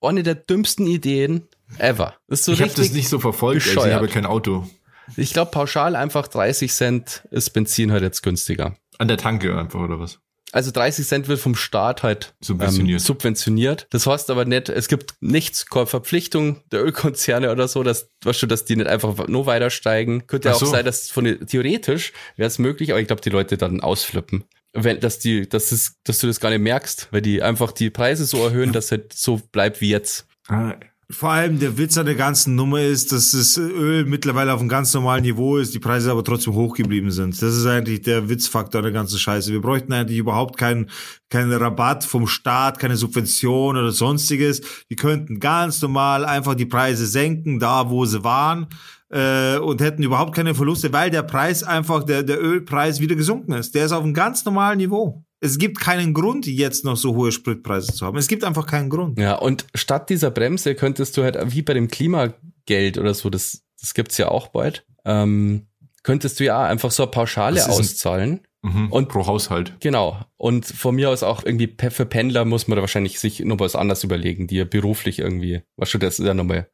eine 0.00 0.22
der 0.22 0.34
dümmsten 0.36 0.86
Ideen 0.86 1.48
ever. 1.78 2.14
Das 2.28 2.40
ist 2.40 2.44
so 2.46 2.52
ich 2.52 2.62
habe 2.62 2.72
das 2.74 2.92
nicht 2.92 3.08
so 3.08 3.18
verfolgt, 3.18 3.62
also 3.62 3.70
ich 3.70 3.74
bescheuert. 3.76 3.94
habe 3.96 4.08
kein 4.08 4.26
Auto. 4.26 4.68
Ich 5.16 5.32
glaube, 5.32 5.50
pauschal 5.50 5.96
einfach 5.96 6.28
30 6.28 6.72
Cent 6.72 7.26
ist 7.30 7.50
Benzin 7.50 7.92
halt 7.92 8.02
jetzt 8.02 8.22
günstiger. 8.22 8.76
An 8.98 9.08
der 9.08 9.16
Tanke 9.16 9.56
einfach, 9.56 9.80
oder 9.80 9.98
was? 9.98 10.20
Also 10.54 10.70
30 10.70 11.04
Cent 11.04 11.26
wird 11.26 11.40
vom 11.40 11.56
Staat 11.56 12.04
halt 12.04 12.32
Subventioniert. 12.40 13.00
Ähm, 13.00 13.04
subventioniert. 13.04 13.88
Das 13.90 14.06
heißt 14.06 14.30
aber 14.30 14.44
nicht, 14.44 14.68
es 14.68 14.86
gibt 14.86 15.14
nichts, 15.20 15.66
keine 15.66 15.86
Verpflichtung 15.86 16.62
der 16.70 16.84
Ölkonzerne 16.84 17.50
oder 17.50 17.66
so, 17.66 17.82
dass, 17.82 18.08
weißt 18.22 18.42
du, 18.42 18.46
dass 18.46 18.64
die 18.64 18.76
nicht 18.76 18.86
einfach 18.86 19.26
nur 19.26 19.46
weiter 19.46 19.70
steigen. 19.70 20.28
Könnte 20.28 20.48
ja 20.48 20.52
Ach 20.52 20.56
auch 20.56 20.60
so. 20.60 20.66
sein, 20.66 20.84
dass 20.84 21.10
von 21.10 21.24
theoretisch 21.24 22.12
wäre 22.36 22.46
es 22.46 22.60
möglich, 22.60 22.92
aber 22.92 23.00
ich 23.00 23.08
glaube, 23.08 23.22
die 23.22 23.30
Leute 23.30 23.58
dann 23.58 23.80
ausflippen. 23.80 24.44
Wenn, 24.72 25.00
dass 25.00 25.18
die, 25.18 25.48
dass 25.48 25.72
es, 25.72 25.96
dass 26.04 26.20
du 26.20 26.28
das 26.28 26.38
gar 26.38 26.50
nicht 26.50 26.62
merkst, 26.62 27.08
weil 27.10 27.22
die 27.22 27.42
einfach 27.42 27.72
die 27.72 27.90
Preise 27.90 28.24
so 28.24 28.44
erhöhen, 28.44 28.72
dass 28.72 28.92
halt 28.92 29.12
so 29.12 29.40
bleibt 29.50 29.80
wie 29.80 29.90
jetzt. 29.90 30.28
Ah, 30.46 30.76
Vor 31.10 31.30
allem 31.30 31.58
der 31.58 31.76
Witz 31.76 31.98
an 31.98 32.06
der 32.06 32.14
ganzen 32.14 32.54
Nummer 32.54 32.80
ist, 32.80 33.12
dass 33.12 33.32
das 33.32 33.58
Öl 33.58 34.06
mittlerweile 34.06 34.54
auf 34.54 34.60
einem 34.60 34.70
ganz 34.70 34.94
normalen 34.94 35.22
Niveau 35.22 35.58
ist, 35.58 35.74
die 35.74 35.78
Preise 35.78 36.10
aber 36.10 36.24
trotzdem 36.24 36.54
hoch 36.54 36.74
geblieben 36.74 37.10
sind. 37.10 37.40
Das 37.42 37.54
ist 37.54 37.66
eigentlich 37.66 38.02
der 38.02 38.30
Witzfaktor 38.30 38.78
an 38.78 38.84
der 38.84 38.92
ganzen 38.92 39.18
Scheiße. 39.18 39.52
Wir 39.52 39.60
bräuchten 39.60 39.92
eigentlich 39.92 40.18
überhaupt 40.18 40.56
keinen, 40.56 40.88
keinen 41.28 41.52
Rabatt 41.52 42.04
vom 42.04 42.26
Staat, 42.26 42.78
keine 42.78 42.96
Subvention 42.96 43.76
oder 43.76 43.90
sonstiges. 43.90 44.62
Die 44.90 44.96
könnten 44.96 45.40
ganz 45.40 45.82
normal 45.82 46.24
einfach 46.24 46.54
die 46.54 46.66
Preise 46.66 47.06
senken, 47.06 47.58
da 47.58 47.90
wo 47.90 48.06
sie 48.06 48.24
waren, 48.24 48.68
äh, 49.10 49.58
und 49.58 49.80
hätten 49.82 50.02
überhaupt 50.02 50.34
keine 50.34 50.54
Verluste, 50.54 50.92
weil 50.92 51.10
der 51.10 51.22
Preis 51.22 51.62
einfach, 51.62 52.04
der, 52.04 52.22
der 52.22 52.42
Ölpreis 52.42 53.00
wieder 53.00 53.14
gesunken 53.14 53.52
ist. 53.52 53.74
Der 53.74 53.84
ist 53.84 53.92
auf 53.92 54.04
einem 54.04 54.14
ganz 54.14 54.44
normalen 54.44 54.78
Niveau. 54.78 55.23
Es 55.40 55.58
gibt 55.58 55.78
keinen 55.80 56.14
Grund, 56.14 56.46
jetzt 56.46 56.84
noch 56.84 56.96
so 56.96 57.14
hohe 57.14 57.30
Spritpreise 57.32 57.92
zu 57.92 58.06
haben. 58.06 58.16
Es 58.16 58.28
gibt 58.28 58.44
einfach 58.44 58.66
keinen 58.66 58.88
Grund. 58.88 59.18
Ja, 59.18 59.34
und 59.34 59.66
statt 59.74 60.08
dieser 60.10 60.30
Bremse 60.30 60.74
könntest 60.74 61.16
du 61.16 61.22
halt, 61.22 61.36
wie 61.54 61.62
bei 61.62 61.74
dem 61.74 61.88
Klimageld 61.88 62.98
oder 62.98 63.12
so, 63.14 63.28
das, 63.30 63.62
das 63.80 63.94
gibt's 63.94 64.16
ja 64.18 64.28
auch 64.28 64.48
bald, 64.48 64.86
ähm, 65.04 65.66
könntest 66.02 66.40
du 66.40 66.44
ja 66.44 66.62
einfach 66.64 66.90
so 66.90 67.02
eine 67.02 67.10
Pauschale 67.10 67.66
auszahlen. 67.68 68.40
mhm. 68.62 68.90
Und- 68.90 69.08
pro 69.08 69.26
Haushalt. 69.26 69.74
Genau. 69.80 70.18
Und 70.36 70.64
von 70.66 70.94
mir 70.94 71.10
aus 71.10 71.22
auch 71.22 71.44
irgendwie 71.44 71.74
für 71.90 72.06
Pendler 72.06 72.44
muss 72.46 72.66
man 72.68 72.76
da 72.76 72.82
wahrscheinlich 72.82 73.20
sich 73.20 73.40
noch 73.40 73.58
was 73.60 73.76
anderes 73.76 74.02
überlegen, 74.04 74.46
die 74.46 74.56
ja 74.56 74.64
beruflich 74.64 75.18
irgendwie, 75.18 75.62
weißt 75.76 75.94
du, 75.94 75.98
das 75.98 76.18
ist 76.18 76.26
ja 76.26 76.32
nochmal 76.34 76.68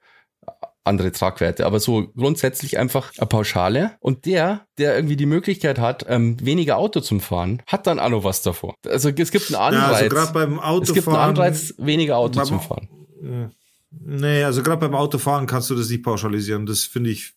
andere 0.91 1.11
Tragwerte. 1.13 1.65
Aber 1.65 1.81
so 1.81 2.09
grundsätzlich 2.15 2.77
einfach 2.79 3.13
eine 3.17 3.27
Pauschale. 3.27 3.93
Und 4.01 4.27
der, 4.27 4.67
der 4.77 4.95
irgendwie 4.95 5.17
die 5.17 5.25
Möglichkeit 5.27 5.79
hat, 5.79 6.05
ähm, 6.09 6.37
weniger 6.45 6.77
Auto 6.77 7.01
zum 7.01 7.21
Fahren, 7.21 7.63
hat 7.67 7.87
dann 7.87 7.99
auch 7.99 8.11
noch 8.11 8.25
was 8.25 8.43
davor. 8.43 8.75
Also 8.87 9.09
es 9.09 9.31
gibt 9.31 9.47
einen 9.47 9.55
Ja, 9.55 9.61
Anreiz. 9.61 9.97
also 10.03 10.09
gerade 10.15 10.33
beim 10.33 10.59
Autofahren. 10.61 10.83
es 10.83 10.93
gibt 10.93 11.09
einen 11.09 11.17
Anreiz, 11.17 11.75
weniger 11.79 12.19
Auto 12.19 12.39
beim- 12.41 12.47
zum 12.49 12.61
Fahren. 12.61 12.89
Ja. 13.23 13.51
Nee, 13.93 14.45
also 14.45 14.63
gerade 14.63 14.81
beim 14.81 14.95
Autofahren 14.95 15.47
kannst 15.47 15.71
du 15.71 15.75
das 15.75 15.89
nicht 15.89 16.03
pauschalisieren. 16.05 16.67
Das 16.67 16.85
finde 16.85 17.11
ich 17.11 17.33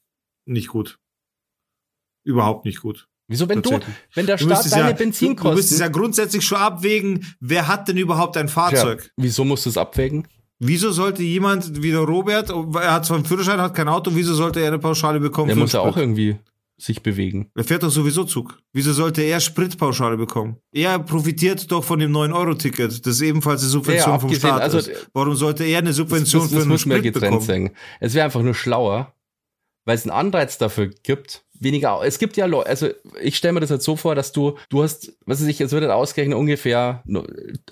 nicht 0.46 0.68
gut. 0.68 1.00
Überhaupt 2.24 2.66
nicht 2.66 2.82
gut. 2.82 3.08
Wieso, 3.28 3.48
wenn 3.50 3.62
du, 3.62 3.80
wenn 4.14 4.26
der 4.26 4.38
Staat 4.38 4.72
deine 4.72 4.90
ja, 4.90 4.92
du, 4.92 4.98
du 4.98 5.06
müsstest 5.06 5.20
Benzinkosten... 5.38 5.80
ja 5.80 5.88
grundsätzlich 5.88 6.46
schon 6.46 6.58
abwägen, 6.58 7.26
wer 7.40 7.68
hat 7.68 7.88
denn 7.88 7.98
überhaupt 7.98 8.36
ein 8.38 8.48
Ja, 8.48 8.52
Fahrzeug? 8.54 9.12
wieso 9.18 9.46
musst 9.46 9.66
du 9.66 9.70
es 9.70 9.78
abwägen? 9.78 10.28
Wieso 10.66 10.92
sollte 10.92 11.24
jemand 11.24 11.82
wie 11.84 11.92
der 11.92 12.00
Robert, 12.02 12.50
er 12.50 12.94
hat 12.94 13.06
zwar 13.06 13.18
einen 13.18 13.26
Führerschein, 13.26 13.60
hat 13.60 13.74
kein 13.76 13.88
Auto, 13.90 14.12
wieso 14.14 14.34
sollte 14.34 14.60
er 14.62 14.68
eine 14.68 14.80
Pauschale 14.80 15.20
bekommen? 15.20 15.52
Für 15.52 15.58
muss 15.60 15.74
ja 15.74 15.82
auch 15.82 15.98
irgendwie 15.98 16.38
sich 16.78 17.04
bewegen. 17.04 17.50
Er 17.56 17.64
fährt 17.64 17.84
doch 17.84 17.90
sowieso 17.92 18.24
Zug. 18.24 18.58
Wieso 18.74 18.94
sollte 18.94 19.22
er 19.22 19.40
Spritpauschale 19.40 20.18
bekommen? 20.18 20.58
Er 20.72 21.00
profitiert 21.00 21.72
doch 21.72 21.84
von 21.84 22.00
dem 22.00 22.12
9-Euro-Ticket, 22.12 23.06
das 23.06 23.22
ebenfalls 23.22 23.62
eine 23.62 23.70
Subvention 23.70 24.12
Ja, 24.14 24.20
vom 24.20 24.34
Staat 24.34 24.62
also- 24.62 24.80
ist. 24.80 25.10
Warum 25.14 25.36
sollte 25.36 25.64
er 25.66 25.78
eine 25.80 25.90
Das, 25.90 25.98
Subvention 25.98 26.42
das, 26.42 26.50
für 26.50 26.56
das 26.56 26.64
einen 26.64 26.72
muss 26.72 26.82
Sprit 26.82 27.04
getrennt 27.04 27.24
bekommen? 27.32 27.42
sagen. 27.46 27.72
Es 28.00 28.14
wäre 28.16 28.26
einfach 28.26 28.42
nur 28.42 28.56
schlauer, 28.56 29.14
weil 29.86 29.96
es 29.96 30.04
einen 30.04 30.12
Anreiz 30.12 30.58
dafür 30.58 30.88
gibt, 31.04 31.46
weniger. 31.60 32.02
Es 32.04 32.20
gibt 32.20 32.38
ja 32.38 32.46
Leute, 32.46 32.70
also 32.70 32.90
ich 33.22 33.38
stelle 33.38 33.54
mir 33.54 33.60
das 33.60 33.70
jetzt 33.70 33.86
so 33.86 33.96
vor, 33.96 34.16
dass 34.16 34.32
du, 34.32 34.58
du 34.70 34.84
hast, 34.84 35.14
was 35.26 35.42
weiß 35.42 35.48
ich, 35.48 35.62
es 35.62 35.72
wird 35.72 35.84
halt 35.84 35.94
ausgerechnet 35.94 36.38
ungefähr, 36.38 37.04
ein 37.08 37.24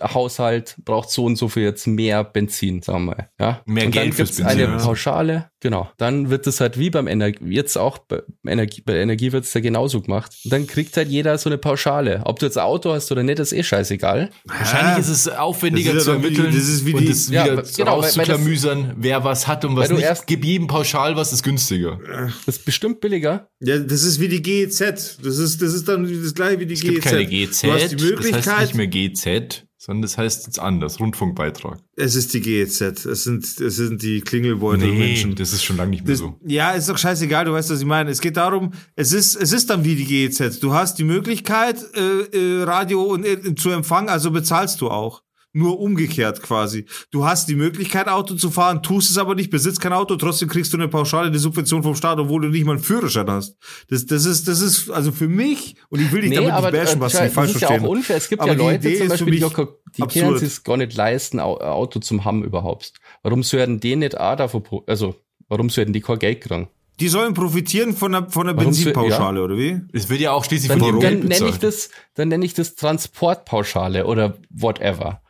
Haushalt 0.01 0.75
braucht 0.83 1.09
so 1.09 1.25
und 1.25 1.35
so 1.35 1.47
viel 1.47 1.63
jetzt 1.63 1.87
mehr 1.87 2.23
Benzin, 2.23 2.81
sagen 2.81 3.05
wir 3.05 3.15
mal. 3.15 3.29
Ja? 3.39 3.61
Mehr 3.65 3.85
und 3.85 3.95
dann 3.95 4.03
Geld 4.03 4.15
fürs 4.15 4.29
gibt's 4.29 4.43
Benzin, 4.43 4.65
eine 4.65 4.77
ja. 4.77 4.83
Pauschale, 4.83 5.50
genau. 5.61 5.89
Dann 5.97 6.29
wird 6.29 6.45
es 6.47 6.59
halt 6.59 6.77
wie 6.77 6.89
beim 6.89 7.07
Energie, 7.07 7.45
jetzt 7.49 7.77
auch 7.77 7.97
bei 7.99 8.21
Energie, 8.45 8.81
bei 8.85 8.97
Energie 8.97 9.31
wird 9.31 9.45
es 9.45 9.53
ja 9.53 9.61
genauso 9.61 10.01
gemacht. 10.01 10.33
Und 10.43 10.51
dann 10.51 10.67
kriegt 10.67 10.97
halt 10.97 11.07
jeder 11.07 11.37
so 11.37 11.49
eine 11.49 11.57
Pauschale. 11.57 12.21
Ob 12.25 12.39
du 12.39 12.45
jetzt 12.47 12.57
ein 12.57 12.65
Auto 12.65 12.91
hast 12.91 13.11
oder 13.11 13.23
nicht, 13.23 13.39
ist 13.39 13.53
eh 13.53 13.63
scheißegal. 13.63 14.29
Wahrscheinlich 14.45 14.99
ist 14.99 15.09
es 15.09 15.27
aufwendiger 15.29 15.93
Das 15.93 16.03
ist 16.03 16.07
ja 16.07 16.13
zu 16.15 16.19
wie 16.23 16.29
die- 16.29 16.35
ermitteln 16.35 16.55
das 16.59 16.67
ist 16.69 16.85
wie 16.85 16.93
und 16.93 17.01
die- 17.01 17.07
es 17.11 17.29
Ja, 17.29 17.43
wieder 17.45 17.53
aber- 17.53 17.63
genau, 17.77 17.91
rauszuklamüsern, 17.95 18.93
wer 18.97 19.23
was 19.23 19.47
hat 19.47 19.63
und 19.65 19.75
was 19.75 19.89
nicht. 19.89 20.01
erst- 20.01 20.27
Gib 20.27 20.43
jedem 20.45 20.67
pauschal 20.67 21.15
was 21.15 21.31
ist 21.33 21.43
günstiger. 21.43 21.99
Das 22.45 22.57
ist 22.57 22.65
bestimmt 22.65 22.99
billiger. 23.01 23.47
Ja, 23.59 23.77
das 23.79 24.03
ist 24.03 24.19
wie 24.19 24.27
die 24.27 24.41
GEZ. 24.41 24.79
Das 25.23 25.37
ist, 25.37 25.61
das 25.61 25.73
ist 25.73 25.87
dann 25.87 26.03
das 26.23 26.33
gleiche 26.33 26.59
wie 26.59 26.65
die 26.65 26.73
Es 26.73 26.81
GEZ. 26.81 26.91
gibt 26.93 27.05
keine 27.05 27.25
GZ, 27.25 27.63
Du 27.67 27.71
hast 27.73 27.91
die 27.91 27.95
Möglichkeit, 28.03 28.45
das 28.45 28.53
heißt 28.53 28.75
nicht 28.75 28.75
mehr 28.75 28.87
GZ, 28.87 29.65
sondern 29.83 30.03
das 30.03 30.15
heißt 30.15 30.45
jetzt 30.45 30.59
anders, 30.59 30.99
Rundfunkbeitrag. 30.99 31.79
es 31.95 32.13
ist 32.13 32.35
die 32.35 32.41
GEZ. 32.41 32.81
Es 33.07 33.23
sind, 33.23 33.43
es 33.43 33.75
sind 33.77 34.03
die 34.03 34.21
Klingelbeutel 34.21 34.87
Nee, 34.91 34.99
Menschen. 34.99 35.33
das 35.33 35.53
ist 35.53 35.63
schon 35.63 35.75
lange 35.77 35.89
nicht 35.89 36.03
mehr 36.05 36.11
Das, 36.13 36.19
so. 36.19 36.35
Ja, 36.45 36.69
ist 36.73 36.87
doch 36.87 36.99
scheißegal, 36.99 37.45
du 37.45 37.53
weißt, 37.53 37.71
was 37.71 37.79
ich 37.79 37.85
meine. 37.87 38.11
Es 38.11 38.21
geht 38.21 38.37
darum, 38.37 38.73
es 38.95 39.11
ist, 39.11 39.35
es 39.35 39.51
ist 39.51 39.71
dann 39.71 39.83
wie 39.83 39.95
die 39.95 40.05
GEZ. 40.05 40.59
Du 40.59 40.73
hast 40.73 40.99
die 40.99 41.03
Möglichkeit, 41.03 41.83
äh, 41.95 42.59
äh, 42.59 42.63
Radio 42.63 43.01
und, 43.01 43.25
äh, 43.25 43.55
zu 43.55 43.71
empfangen, 43.71 44.09
also 44.09 44.29
bezahlst 44.29 44.81
du 44.81 44.91
auch. 44.91 45.23
Nur 45.53 45.79
umgekehrt 45.81 46.41
quasi. 46.41 46.85
Du 47.11 47.25
hast 47.25 47.49
die 47.49 47.55
Möglichkeit, 47.55 48.07
Auto 48.07 48.35
zu 48.35 48.51
fahren, 48.51 48.81
tust 48.81 49.11
es 49.11 49.17
aber 49.17 49.35
nicht, 49.35 49.49
besitzt 49.49 49.81
kein 49.81 49.91
Auto, 49.91 50.15
trotzdem 50.15 50.47
kriegst 50.47 50.71
du 50.71 50.77
eine 50.77 50.87
Pauschale, 50.87 51.27
eine 51.27 51.39
Subvention 51.39 51.83
vom 51.83 51.93
Staat, 51.95 52.19
obwohl 52.19 52.41
du 52.43 52.47
nicht 52.47 52.65
mal 52.65 52.73
einen 52.75 52.81
Führerschein 52.83 53.29
hast. 53.29 53.57
Das, 53.89 54.05
das 54.05 54.23
ist, 54.25 54.47
das 54.47 54.61
ist, 54.61 54.89
also 54.89 55.11
für 55.11 55.27
mich, 55.27 55.75
und 55.89 55.99
ich 55.99 56.09
will 56.13 56.21
dich 56.21 56.33
damit 56.33 56.53
nicht 56.53 56.71
bashen, 56.71 57.01
was 57.01 57.15
äh, 57.15 57.23
nicht 57.25 57.33
falsch 57.33 57.47
das 57.53 57.55
ist 57.55 57.61
ja 57.63 57.67
verstehen. 57.67 57.85
auch 57.85 57.91
unfair. 57.91 58.15
Es 58.17 58.29
gibt 58.29 58.41
Aber 58.41 58.51
ja 58.53 58.55
die 58.57 58.61
Leute 58.63 58.87
Idee 58.87 58.97
zum 58.99 59.07
Beispiel, 59.09 59.31
die, 59.39 59.43
auch- 59.43 59.67
die 59.97 60.01
können 60.19 60.37
sich 60.37 60.63
gar 60.63 60.77
nicht 60.77 60.95
leisten, 60.95 61.39
Auto 61.41 61.99
zum 61.99 62.23
haben 62.23 62.43
überhaupt. 62.45 62.93
Warum 63.23 63.43
sollten 63.43 63.81
die 63.81 63.97
nicht 63.97 64.17
auch 64.17 64.37
davon, 64.37 64.63
also 64.87 65.15
warum 65.49 65.69
sollten 65.69 65.91
die 65.91 65.99
kein 66.01 66.19
Geld 66.19 66.41
kriegen? 66.41 66.69
Die 67.01 67.07
sollen 67.09 67.33
profitieren 67.33 67.93
von 67.95 68.11
der, 68.11 68.29
von 68.29 68.45
der 68.45 68.55
Warum 68.55 68.67
Benzinpauschale, 68.71 69.41
oder 69.43 69.57
wie? 69.57 69.81
Es 69.91 70.07
wird 70.07 70.21
ja 70.21 70.31
auch 70.33 70.45
schließlich 70.45 70.69
Dann, 70.69 70.79
von 70.79 70.99
dann 70.99 71.19
nenne 71.19 71.49
ich 71.49 71.57
das, 71.57 71.89
dann 72.13 72.27
nenne 72.27 72.45
ich 72.45 72.53
das 72.53 72.75
Transportpauschale 72.75 74.05
oder 74.05 74.37
whatever. 74.49 75.21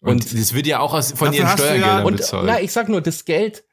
Und 0.00 0.32
das 0.32 0.54
wird 0.54 0.66
ja 0.66 0.80
auch 0.80 0.94
aus, 0.94 1.12
von 1.12 1.32
ihren 1.32 1.44
du 1.44 1.50
ja- 1.50 1.56
Steuergeldern 1.58 2.04
Und 2.06 2.16
bezahlt. 2.18 2.46
na, 2.46 2.60
ich 2.60 2.72
sag 2.72 2.88
nur, 2.88 3.00
das 3.00 3.24
Geld 3.24 3.64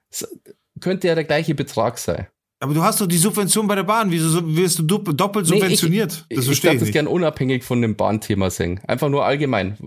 könnte 0.79 1.07
ja 1.07 1.15
der 1.15 1.23
gleiche 1.23 1.55
Betrag 1.55 1.97
sein. 1.97 2.27
Aber 2.59 2.73
du 2.73 2.81
hast 2.81 2.99
doch 2.99 3.05
die 3.05 3.17
Subvention 3.19 3.67
bei 3.67 3.75
der 3.75 3.83
Bahn. 3.83 4.09
Wieso 4.09 4.29
so- 4.29 4.55
wirst 4.55 4.79
du 4.79 4.83
dopp- 4.83 5.13
doppelt 5.13 5.47
Nee, 5.47 5.55
ich- 5.57 5.61
subventioniert? 5.61 6.25
Ich, 6.27 6.35
das 6.37 6.39
ich 6.39 6.45
verstehe 6.45 6.69
darf 6.71 6.73
ich 6.75 6.79
das 6.79 6.85
nicht. 6.87 6.93
gern 6.93 7.07
unabhängig 7.07 7.63
von 7.63 7.81
dem 7.83 7.95
Bahnthema 7.95 8.49
sehen. 8.49 8.79
Einfach 8.87 9.09
nur 9.09 9.25
allgemein. 9.25 9.77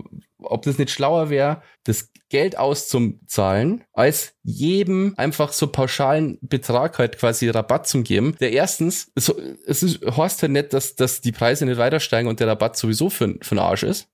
Ob 0.41 0.61
das 0.63 0.77
nicht 0.77 0.89
schlauer 0.89 1.29
wäre, 1.29 1.61
das 1.83 2.09
Geld 2.29 2.57
auszuzahlen, 2.57 3.83
als 3.93 4.33
jedem 4.43 5.13
einfach 5.17 5.51
so 5.53 5.67
pauschalen 5.67 6.37
Betrag 6.41 6.97
halt 6.97 7.17
quasi 7.17 7.49
Rabatt 7.49 7.87
zu 7.87 8.03
geben. 8.03 8.35
Der 8.39 8.51
erstens, 8.53 9.11
es, 9.15 9.29
es 9.67 9.83
ist, 9.83 9.99
heißt 10.05 10.41
halt 10.41 10.51
nicht, 10.53 10.73
dass, 10.73 10.95
dass 10.95 11.19
die 11.21 11.31
Preise 11.33 11.65
nicht 11.65 11.77
weiter 11.77 11.99
steigen 11.99 12.29
und 12.29 12.39
der 12.39 12.47
Rabatt 12.47 12.77
sowieso 12.77 13.09
für, 13.09 13.35
für 13.41 13.55
den 13.55 13.59
Arsch 13.59 13.83
ist. 13.83 14.07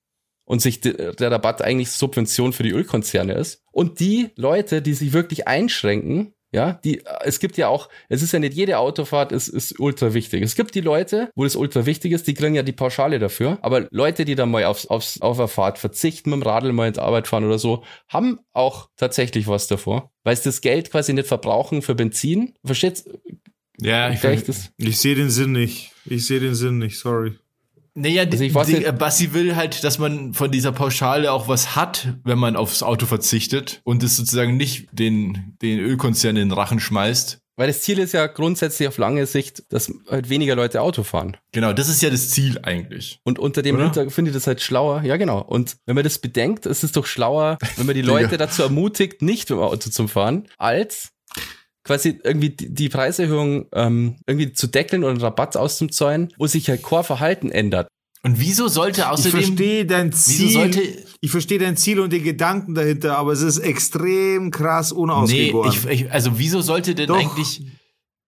Und 0.48 0.62
sich 0.62 0.82
de, 0.82 1.14
der 1.14 1.30
Rabatt 1.30 1.62
eigentlich 1.62 1.92
Subvention 1.92 2.54
für 2.54 2.64
die 2.64 2.72
Ölkonzerne 2.72 3.34
ist. 3.34 3.62
Und 3.72 4.00
die 4.00 4.30
Leute, 4.36 4.82
die 4.82 4.94
sich 4.94 5.14
wirklich 5.14 5.48
einschränken, 5.48 6.34
ja, 6.54 6.80
die, 6.84 7.04
es 7.24 7.40
gibt 7.40 7.58
ja 7.58 7.68
auch, 7.68 7.90
es 8.08 8.22
ist 8.22 8.32
ja 8.32 8.40
nicht 8.40 8.54
jede 8.54 8.80
Autofahrt 8.80 9.34
ist, 9.34 9.50
ist 9.50 9.80
ultra 9.80 10.14
wichtig. 10.14 10.42
Es 10.42 10.56
gibt 10.56 10.76
die 10.76 10.82
Leute, 10.82 11.30
wo 11.36 11.44
das 11.44 11.58
ultra 11.58 11.86
wichtig 11.86 12.14
ist, 12.14 12.26
die 12.26 12.34
kriegen 12.34 12.56
ja 12.56 12.64
die 12.64 12.72
Pauschale 12.72 13.20
dafür. 13.20 13.58
Aber 13.62 13.88
Leute, 13.92 14.24
die 14.24 14.36
da 14.36 14.46
mal 14.46 14.64
aufs, 14.64 14.86
aufs, 14.88 15.20
auf 15.20 15.40
eine 15.40 15.50
Fahrt 15.50 15.78
verzichten, 15.78 16.30
mit 16.30 16.42
dem 16.42 16.44
Radl 16.44 16.72
mal 16.72 16.88
in 16.88 16.94
die 16.94 17.00
Arbeit 17.00 17.28
fahren 17.28 17.44
oder 17.44 17.60
so, 17.60 17.84
haben 18.08 18.40
auch 18.54 18.90
tatsächlich 18.96 19.48
was 19.48 19.68
davor. 19.68 20.12
Weil 20.24 20.38
sie 20.38 20.44
das 20.46 20.62
Geld 20.62 20.90
quasi 20.90 21.12
nicht 21.12 21.28
verbrauchen 21.28 21.82
für 21.82 21.96
Benzin. 21.96 22.54
Versteht's? 22.64 23.04
ja, 23.80 24.10
ich 24.10 24.22
das, 24.22 24.72
Ich 24.78 25.00
sehe 25.00 25.16
den 25.16 25.30
Sinn 25.30 25.52
nicht. 25.52 25.92
Ich 26.06 26.26
sehe 26.26 26.40
den 26.40 26.56
Sinn 26.56 26.78
nicht, 26.78 26.98
sorry. 26.98 27.38
Naja, 28.00 28.24
Also 28.24 28.44
ich 28.44 28.54
weiß 28.54 28.68
die, 28.68 28.92
Bassi 28.92 29.34
will 29.34 29.56
halt, 29.56 29.84
dass 29.84 29.98
man 29.98 30.36
von 30.36 30.52
dieser 30.52 30.72
Pauschale 30.72 31.32
auch 31.32 31.48
was 31.48 31.76
hat, 31.76 32.16
wenn 32.24 32.38
man 32.38 32.56
aufs 32.56 32.84
Auto 32.84 33.08
verzichtet 33.08 33.82
und 33.84 34.04
es 34.04 34.16
sozusagen 34.16 34.56
nicht 34.56 34.88
den, 34.92 35.58
den 35.64 35.80
Ölkonzern 35.80 36.36
in 36.38 36.50
den 36.50 36.52
Rachen 36.52 36.80
schmeißt. 36.80 37.40
Weil 37.56 37.68
das 37.70 37.82
Ziel 37.82 37.98
ist 37.98 38.14
ja 38.14 38.28
grundsätzlich 38.28 38.88
auf 38.88 39.00
lange 39.00 39.26
Sicht, 39.26 39.64
dass 39.74 39.92
halt 40.12 40.30
weniger 40.30 40.56
Leute 40.56 40.80
Auto 40.80 41.02
fahren. 41.02 41.38
Genau, 41.52 41.74
das 41.74 41.90
ist 41.90 42.04
ja 42.04 42.12
das 42.12 42.30
Ziel 42.30 42.60
eigentlich. 42.62 43.20
Und 43.24 43.40
unter 43.40 43.64
dem? 43.64 43.80
Hintergrund 43.80 44.14
finde 44.14 44.30
ich 44.30 44.36
das 44.38 44.46
halt 44.46 44.62
schlauer. 44.62 45.02
Ja, 45.02 45.18
genau. 45.18 45.42
Und 45.42 45.78
wenn 45.88 45.96
man 45.96 46.04
das 46.04 46.20
bedenkt, 46.20 46.68
ist 46.68 46.84
es 46.84 46.92
doch 46.92 47.08
schlauer, 47.08 47.58
wenn 47.78 47.88
man 47.88 47.96
die 47.96 48.04
Leute 48.04 48.38
dazu 48.38 48.62
ermutigt, 48.62 49.24
nicht 49.24 49.50
mit 49.50 49.58
dem 49.58 49.64
Auto 49.64 49.90
zu 49.90 50.08
fahren, 50.08 50.48
als 50.60 51.14
quasi 51.88 52.20
irgendwie 52.24 52.50
die 52.50 52.90
Preiserhöhung 52.90 53.66
ähm, 53.74 54.18
irgendwie 54.28 54.54
zu 54.54 54.68
deckeln 54.68 55.04
oder 55.04 55.12
einen 55.12 55.22
Rabatt 55.22 55.58
auszuzahlen, 55.58 56.34
wo 56.38 56.46
sich 56.46 56.70
halt 56.70 56.84
Core-Verhalten 56.84 57.50
ändert. 57.50 57.88
Und 58.24 58.40
wieso 58.40 58.68
sollte 58.68 59.02
Ich 59.02 59.08
außerdem, 59.08 59.32
verstehe 59.32 59.86
dein 59.86 60.12
wieso 60.12 60.20
Ziel. 60.20 60.52
sollte, 60.52 60.82
ich 61.22 61.32
verstehe 61.32 61.60
dein 61.60 61.78
Ziel 61.78 62.00
und 62.00 62.12
den 62.12 62.24
Gedanken 62.24 62.76
dahinter, 62.76 63.18
aber 63.18 63.32
es 63.32 63.42
ist 63.42 63.60
extrem 63.60 64.52
krass 64.52 64.92
nee, 64.92 64.98
unausgegoren. 64.98 65.72
ich, 65.72 65.86
ich, 65.86 66.12
also 66.12 66.38
wieso 66.38 66.62
sollte 66.62 66.94
denn 66.94 67.08
Doch. 67.08 67.18
eigentlich, 67.18 67.66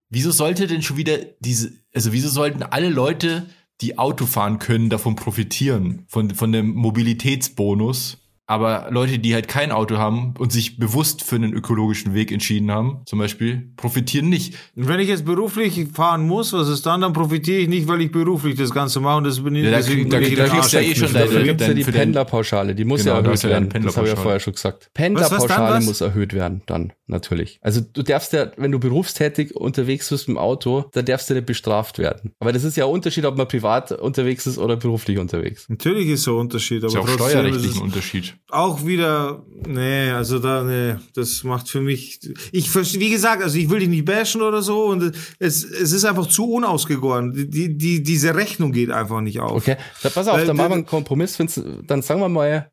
wieso 0.10 0.32
sollte 0.32 0.68
denn 0.68 0.82
schon 0.82 0.98
wieder 0.98 1.18
diese, 1.40 1.74
also 1.94 2.14
wieso 2.14 2.30
sollten 2.30 2.64
alle 2.64 2.90
Leute, 2.90 3.48
die 3.82 3.98
Auto 3.98 4.26
fahren 4.26 4.60
können, 4.60 4.90
davon 4.90 5.16
profitieren, 5.16 6.06
von, 6.08 6.34
von 6.34 6.52
dem 6.52 6.74
Mobilitätsbonus? 6.76 8.18
Aber 8.50 8.88
Leute, 8.90 9.20
die 9.20 9.36
halt 9.36 9.48
kein 9.48 9.72
Auto 9.72 9.98
haben 9.98 10.34
und 10.40 10.52
sich 10.52 10.78
bewusst 10.80 11.22
für 11.24 11.36
einen 11.36 11.54
ökologischen 11.54 12.16
Weg 12.16 12.32
entschieden 12.32 12.72
haben, 12.72 13.02
zum 13.06 13.20
Beispiel, 13.20 13.70
profitieren 13.78 14.28
nicht. 14.28 14.56
Und 14.76 14.88
wenn 14.88 15.00
ich 15.00 15.08
jetzt 15.08 15.24
beruflich 15.24 15.88
fahren 15.94 16.26
muss, 16.26 16.52
was 16.52 16.68
ist 16.68 16.84
dann? 16.88 17.02
Dann 17.02 17.14
profitiere 17.14 17.60
ich 17.60 17.68
nicht, 17.68 17.88
weil 17.88 18.02
ich 18.02 18.12
beruflich 18.12 18.56
das 18.58 18.72
Ganze 18.72 19.02
mache 19.02 19.18
und 19.20 19.26
das 19.26 19.40
bin 19.44 19.54
ich 19.54 19.66
Ja, 19.66 19.70
da 19.70 19.78
deswegen 19.78 20.10
da 20.10 20.18
bin 20.18 20.28
ich 20.30 20.36
da 20.36 20.46
in 20.46 20.50
den 20.50 20.58
kriegst 20.60 20.74
du 20.74 20.78
ja 20.78 20.84
eh 20.84 20.96
schon 20.96 21.14
deine- 21.14 21.32
Da 21.32 21.44
gibt's 21.44 21.68
ja 21.68 21.74
die 21.76 21.84
Pendlerpauschale, 21.84 22.74
die 22.74 22.86
muss 22.86 23.04
Genau, 23.04 23.18
ja 23.18 23.22
erhöht 23.22 23.44
werden. 23.44 23.70
Das 23.84 23.96
habe 23.98 24.08
ich 24.08 24.14
ja 24.16 24.20
vorher 24.20 24.40
schon 24.40 24.54
gesagt. 24.54 24.86
was 24.86 24.94
Pendlerpauschale 24.94 25.76
was? 25.78 25.86
muss 25.86 26.02
erhöht 26.02 26.34
werden, 26.34 26.64
dann 26.66 26.94
natürlich. 27.06 27.60
Also 27.62 27.82
du 27.82 28.02
darfst 28.02 28.34
ja, 28.34 28.52
wenn 28.58 28.72
du 28.72 28.80
berufstätig 28.80 29.56
unterwegs 29.56 30.10
bist 30.10 30.28
mit 30.28 30.38
dem 30.38 30.40
Auto, 30.40 30.86
dann 30.94 31.06
darfst 31.06 31.30
du 31.30 31.36
nicht 31.36 31.46
bestraft 31.46 32.00
werden. 32.00 32.32
Aber 32.40 32.52
das 32.52 32.64
ist 32.64 32.78
ja 32.78 32.86
ein 32.86 32.92
Unterschied, 32.92 33.26
ob 33.26 33.38
man 33.38 33.48
privat 33.48 33.92
unterwegs 33.92 34.48
ist 34.48 34.58
oder 34.58 34.76
beruflich 34.76 35.20
unterwegs. 35.20 35.68
Natürlich 35.70 36.08
ist 36.10 36.24
so 36.24 36.36
ein 36.38 36.40
Unterschied, 36.42 36.80
aber 36.80 36.88
ist 36.88 36.94
ja 36.96 37.02
auch 37.02 37.06
trotzdem 37.06 37.26
ist 37.26 37.32
steuerrechtlich 37.32 37.72
es 37.72 37.78
ein 37.78 37.84
Unterschied. 37.84 38.39
Auch 38.50 38.86
wieder, 38.86 39.46
nee, 39.68 40.10
also 40.10 40.40
da, 40.40 40.64
nee, 40.64 40.96
das 41.14 41.44
macht 41.44 41.70
für 41.70 41.82
mich, 41.82 42.20
ich 42.52 42.70
verstehe, 42.70 43.00
wie 43.00 43.10
gesagt, 43.10 43.44
also 43.44 43.58
ich 43.58 43.70
will 43.70 43.80
dich 43.80 43.90
nicht 43.90 44.06
bashen 44.06 44.42
oder 44.42 44.62
so 44.62 44.86
und 44.86 45.16
es, 45.38 45.64
es 45.64 45.92
ist 45.92 46.06
einfach 46.06 46.28
zu 46.28 46.52
unausgegoren. 46.52 47.34
Die, 47.34 47.50
die, 47.50 47.78
die, 47.78 48.04
diese 48.04 48.36
Rechnung 48.36 48.72
geht 48.72 48.92
einfach 48.92 49.22
nicht 49.22 49.40
auf. 49.40 49.52
Okay, 49.52 49.78
dann 50.02 50.12
pass 50.12 50.28
auf, 50.28 50.38
Weil 50.38 50.48
dann 50.48 50.58
machen 50.58 50.70
wir 50.70 50.76
einen 50.76 50.86
Kompromiss. 50.86 51.36
Find's, 51.36 51.62
dann 51.86 52.02
sagen 52.02 52.22
wir 52.22 52.30
mal, 52.30 52.72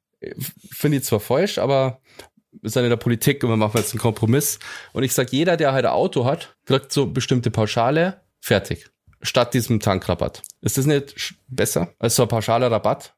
finde 0.70 0.98
ich 0.98 1.04
zwar 1.04 1.20
falsch, 1.20 1.58
aber 1.58 2.00
wir 2.62 2.70
sind 2.70 2.84
in 2.84 2.90
der 2.90 2.96
Politik 2.96 3.44
und 3.44 3.50
wir 3.50 3.56
machen 3.56 3.76
jetzt 3.76 3.92
einen 3.92 4.00
Kompromiss. 4.00 4.58
Und 4.92 5.02
ich 5.02 5.12
sag, 5.12 5.32
jeder, 5.32 5.56
der 5.56 5.72
halt 5.72 5.84
ein 5.84 5.92
Auto 5.92 6.24
hat, 6.24 6.56
kriegt 6.64 6.92
so 6.92 7.06
bestimmte 7.06 7.50
Pauschale, 7.50 8.22
fertig. 8.40 8.90
Statt 9.22 9.54
diesem 9.54 9.80
Tankrabatt. 9.80 10.42
Ist 10.60 10.78
das 10.78 10.86
nicht 10.86 11.34
besser 11.48 11.92
als 11.98 12.16
so 12.16 12.22
ein 12.22 12.28
pauschaler 12.28 12.70
Rabatt? 12.70 13.15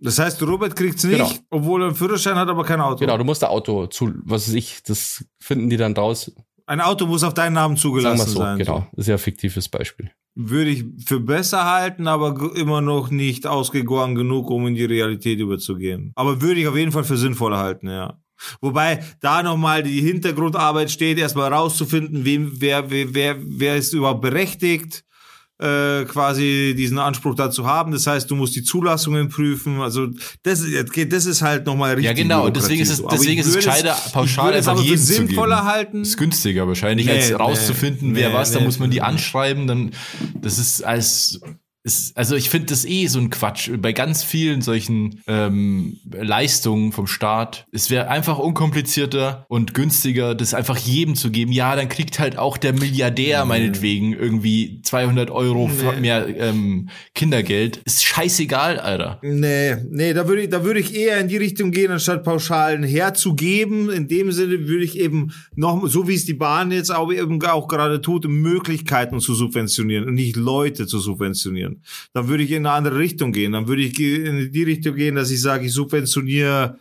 Das 0.00 0.18
heißt, 0.18 0.40
Robert 0.42 0.76
kriegt's 0.76 1.04
nicht, 1.04 1.18
Genau. 1.18 1.32
obwohl 1.50 1.82
er 1.82 1.86
einen 1.88 1.96
Führerschein 1.96 2.36
hat, 2.36 2.48
aber 2.48 2.64
kein 2.64 2.80
Auto. 2.80 3.00
Genau, 3.00 3.18
du 3.18 3.24
musst 3.24 3.42
ein 3.42 3.50
Auto 3.50 3.86
zu, 3.86 4.12
was 4.24 4.48
weiß 4.48 4.54
ich, 4.54 4.82
das 4.84 5.24
finden 5.40 5.68
die 5.70 5.76
dann 5.76 5.94
draus. 5.94 6.30
Ein 6.66 6.80
Auto 6.80 7.06
muss 7.06 7.24
auf 7.24 7.34
deinen 7.34 7.54
Namen 7.54 7.76
Sagen 7.76 7.82
zugelassen 7.82 8.28
so, 8.30 8.38
sein. 8.38 8.58
genau. 8.58 8.86
Das 8.92 9.04
ist 9.04 9.08
ja 9.08 9.14
ein 9.14 9.18
fiktives 9.18 9.68
Beispiel. 9.68 10.10
Würde 10.34 10.70
ich 10.70 10.84
für 11.04 11.18
besser 11.18 11.64
halten, 11.64 12.06
aber 12.06 12.54
immer 12.54 12.80
noch 12.80 13.10
nicht 13.10 13.46
ausgegoren 13.46 14.14
genug, 14.14 14.50
um 14.50 14.66
in 14.68 14.74
die 14.74 14.84
Realität 14.84 15.40
überzugehen. 15.40 16.12
Aber 16.14 16.40
würde 16.42 16.60
ich 16.60 16.68
auf 16.68 16.76
jeden 16.76 16.92
Fall 16.92 17.04
für 17.04 17.16
sinnvoller 17.16 17.58
halten, 17.58 17.88
ja. 17.88 18.18
Wobei 18.60 19.02
da 19.20 19.42
nochmal 19.42 19.82
die 19.82 20.00
Hintergrundarbeit 20.00 20.92
steht, 20.92 21.18
erstmal 21.18 21.52
rauszufinden, 21.52 22.24
wem, 22.24 22.52
wer, 22.60 22.88
wer, 22.90 23.12
wer, 23.14 23.36
wer 23.40 23.76
ist 23.76 23.92
überhaupt 23.94 24.20
berechtigt, 24.20 25.04
äh, 25.60 26.04
quasi 26.04 26.74
diesen 26.76 26.98
Anspruch 26.98 27.34
dazu 27.34 27.66
haben. 27.66 27.90
Das 27.92 28.06
heißt, 28.06 28.30
du 28.30 28.36
musst 28.36 28.54
die 28.54 28.62
Zulassungen 28.62 29.28
prüfen. 29.28 29.80
Also 29.80 30.08
das, 30.44 30.60
ist- 30.60 30.88
das 31.12 31.26
ist 31.26 31.42
halt 31.42 31.66
nochmal 31.66 31.94
richtig. 31.94 32.04
Ja, 32.06 32.12
genau. 32.12 32.48
Deswegen 32.48 32.80
ist 32.80 32.90
es, 32.90 33.02
deswegen 33.10 33.32
ich 33.32 33.38
ist 33.40 33.46
es 33.48 33.56
gescheiter, 33.56 33.96
ich 34.06 34.12
pauschal 34.12 34.54
es 34.54 34.68
einfach 34.68 34.84
zu 34.84 34.96
sinnvoller 34.96 35.56
geben. 35.56 35.66
halten. 35.68 36.02
Ist 36.02 36.16
günstiger 36.16 36.68
wahrscheinlich, 36.68 37.06
Nee, 37.06 37.12
als 37.12 37.28
nee, 37.30 37.34
rauszufinden, 37.34 38.14
wer 38.14 38.28
nee, 38.28 38.34
was. 38.34 38.52
Da 38.52 38.60
muss 38.60 38.78
man 38.78 38.90
die 38.90 39.02
anschreiben. 39.02 39.66
Dann, 39.66 39.90
das 40.40 40.58
ist 40.58 40.82
als, 40.84 41.40
ist, 41.84 42.16
also 42.16 42.34
ich 42.36 42.50
finde 42.50 42.66
das 42.66 42.84
eh 42.84 43.06
so 43.06 43.18
ein 43.18 43.30
Quatsch. 43.30 43.70
Bei 43.78 43.92
ganz 43.92 44.22
vielen 44.22 44.60
solchen 44.62 45.22
ähm, 45.26 45.98
Leistungen 46.10 46.92
vom 46.92 47.06
Staat. 47.06 47.66
Es 47.72 47.88
wäre 47.90 48.08
einfach 48.08 48.38
unkomplizierter 48.38 49.46
und 49.48 49.74
günstiger, 49.74 50.34
das 50.34 50.54
einfach 50.54 50.76
jedem 50.76 51.14
zu 51.14 51.30
geben. 51.30 51.52
Ja, 51.52 51.76
dann 51.76 51.88
kriegt 51.88 52.18
halt 52.18 52.36
auch 52.36 52.56
der 52.56 52.72
Milliardär 52.72 53.44
meinetwegen 53.44 54.12
irgendwie 54.12 54.80
200 54.82 55.30
Euro 55.30 55.68
Nee. 55.68 56.00
mehr 56.00 56.26
ähm, 56.38 56.88
Kindergeld. 57.14 57.78
Ist 57.84 58.04
scheißegal, 58.04 58.78
Alter. 58.80 59.18
Nee, 59.22 59.76
nee, 59.90 60.12
da 60.12 60.28
würde 60.28 60.42
ich, 60.42 60.48
da 60.50 60.64
würde 60.64 60.80
ich 60.80 60.94
eher 60.94 61.18
in 61.20 61.28
die 61.28 61.36
Richtung 61.36 61.70
gehen, 61.70 61.90
anstatt 61.90 62.24
Pauschalen 62.24 62.82
herzugeben. 62.82 63.90
In 63.90 64.08
dem 64.08 64.32
Sinne 64.32 64.68
würde 64.68 64.84
ich 64.84 64.98
eben 64.98 65.32
noch, 65.54 65.86
so 65.86 66.08
wie 66.08 66.14
es 66.14 66.24
die 66.24 66.34
Bahn 66.34 66.70
jetzt 66.72 66.90
auch 66.94 67.12
eben 67.12 67.42
auch 67.44 67.68
gerade 67.68 68.00
tut, 68.00 68.26
Möglichkeiten 68.28 69.20
zu 69.20 69.34
subventionieren 69.34 70.06
und 70.06 70.14
nicht 70.14 70.36
Leute 70.36 70.86
zu 70.86 70.98
subventionieren. 70.98 71.67
Dann 72.12 72.28
würde 72.28 72.42
ich 72.42 72.50
in 72.50 72.66
eine 72.66 72.74
andere 72.74 72.98
Richtung 72.98 73.32
gehen. 73.32 73.52
Dann 73.52 73.68
würde 73.68 73.82
ich 73.82 73.98
in 73.98 74.52
die 74.52 74.62
Richtung 74.62 74.94
gehen, 74.94 75.14
dass 75.14 75.30
ich 75.30 75.40
sage, 75.40 75.66
ich 75.66 75.72
subventioniere 75.72 76.78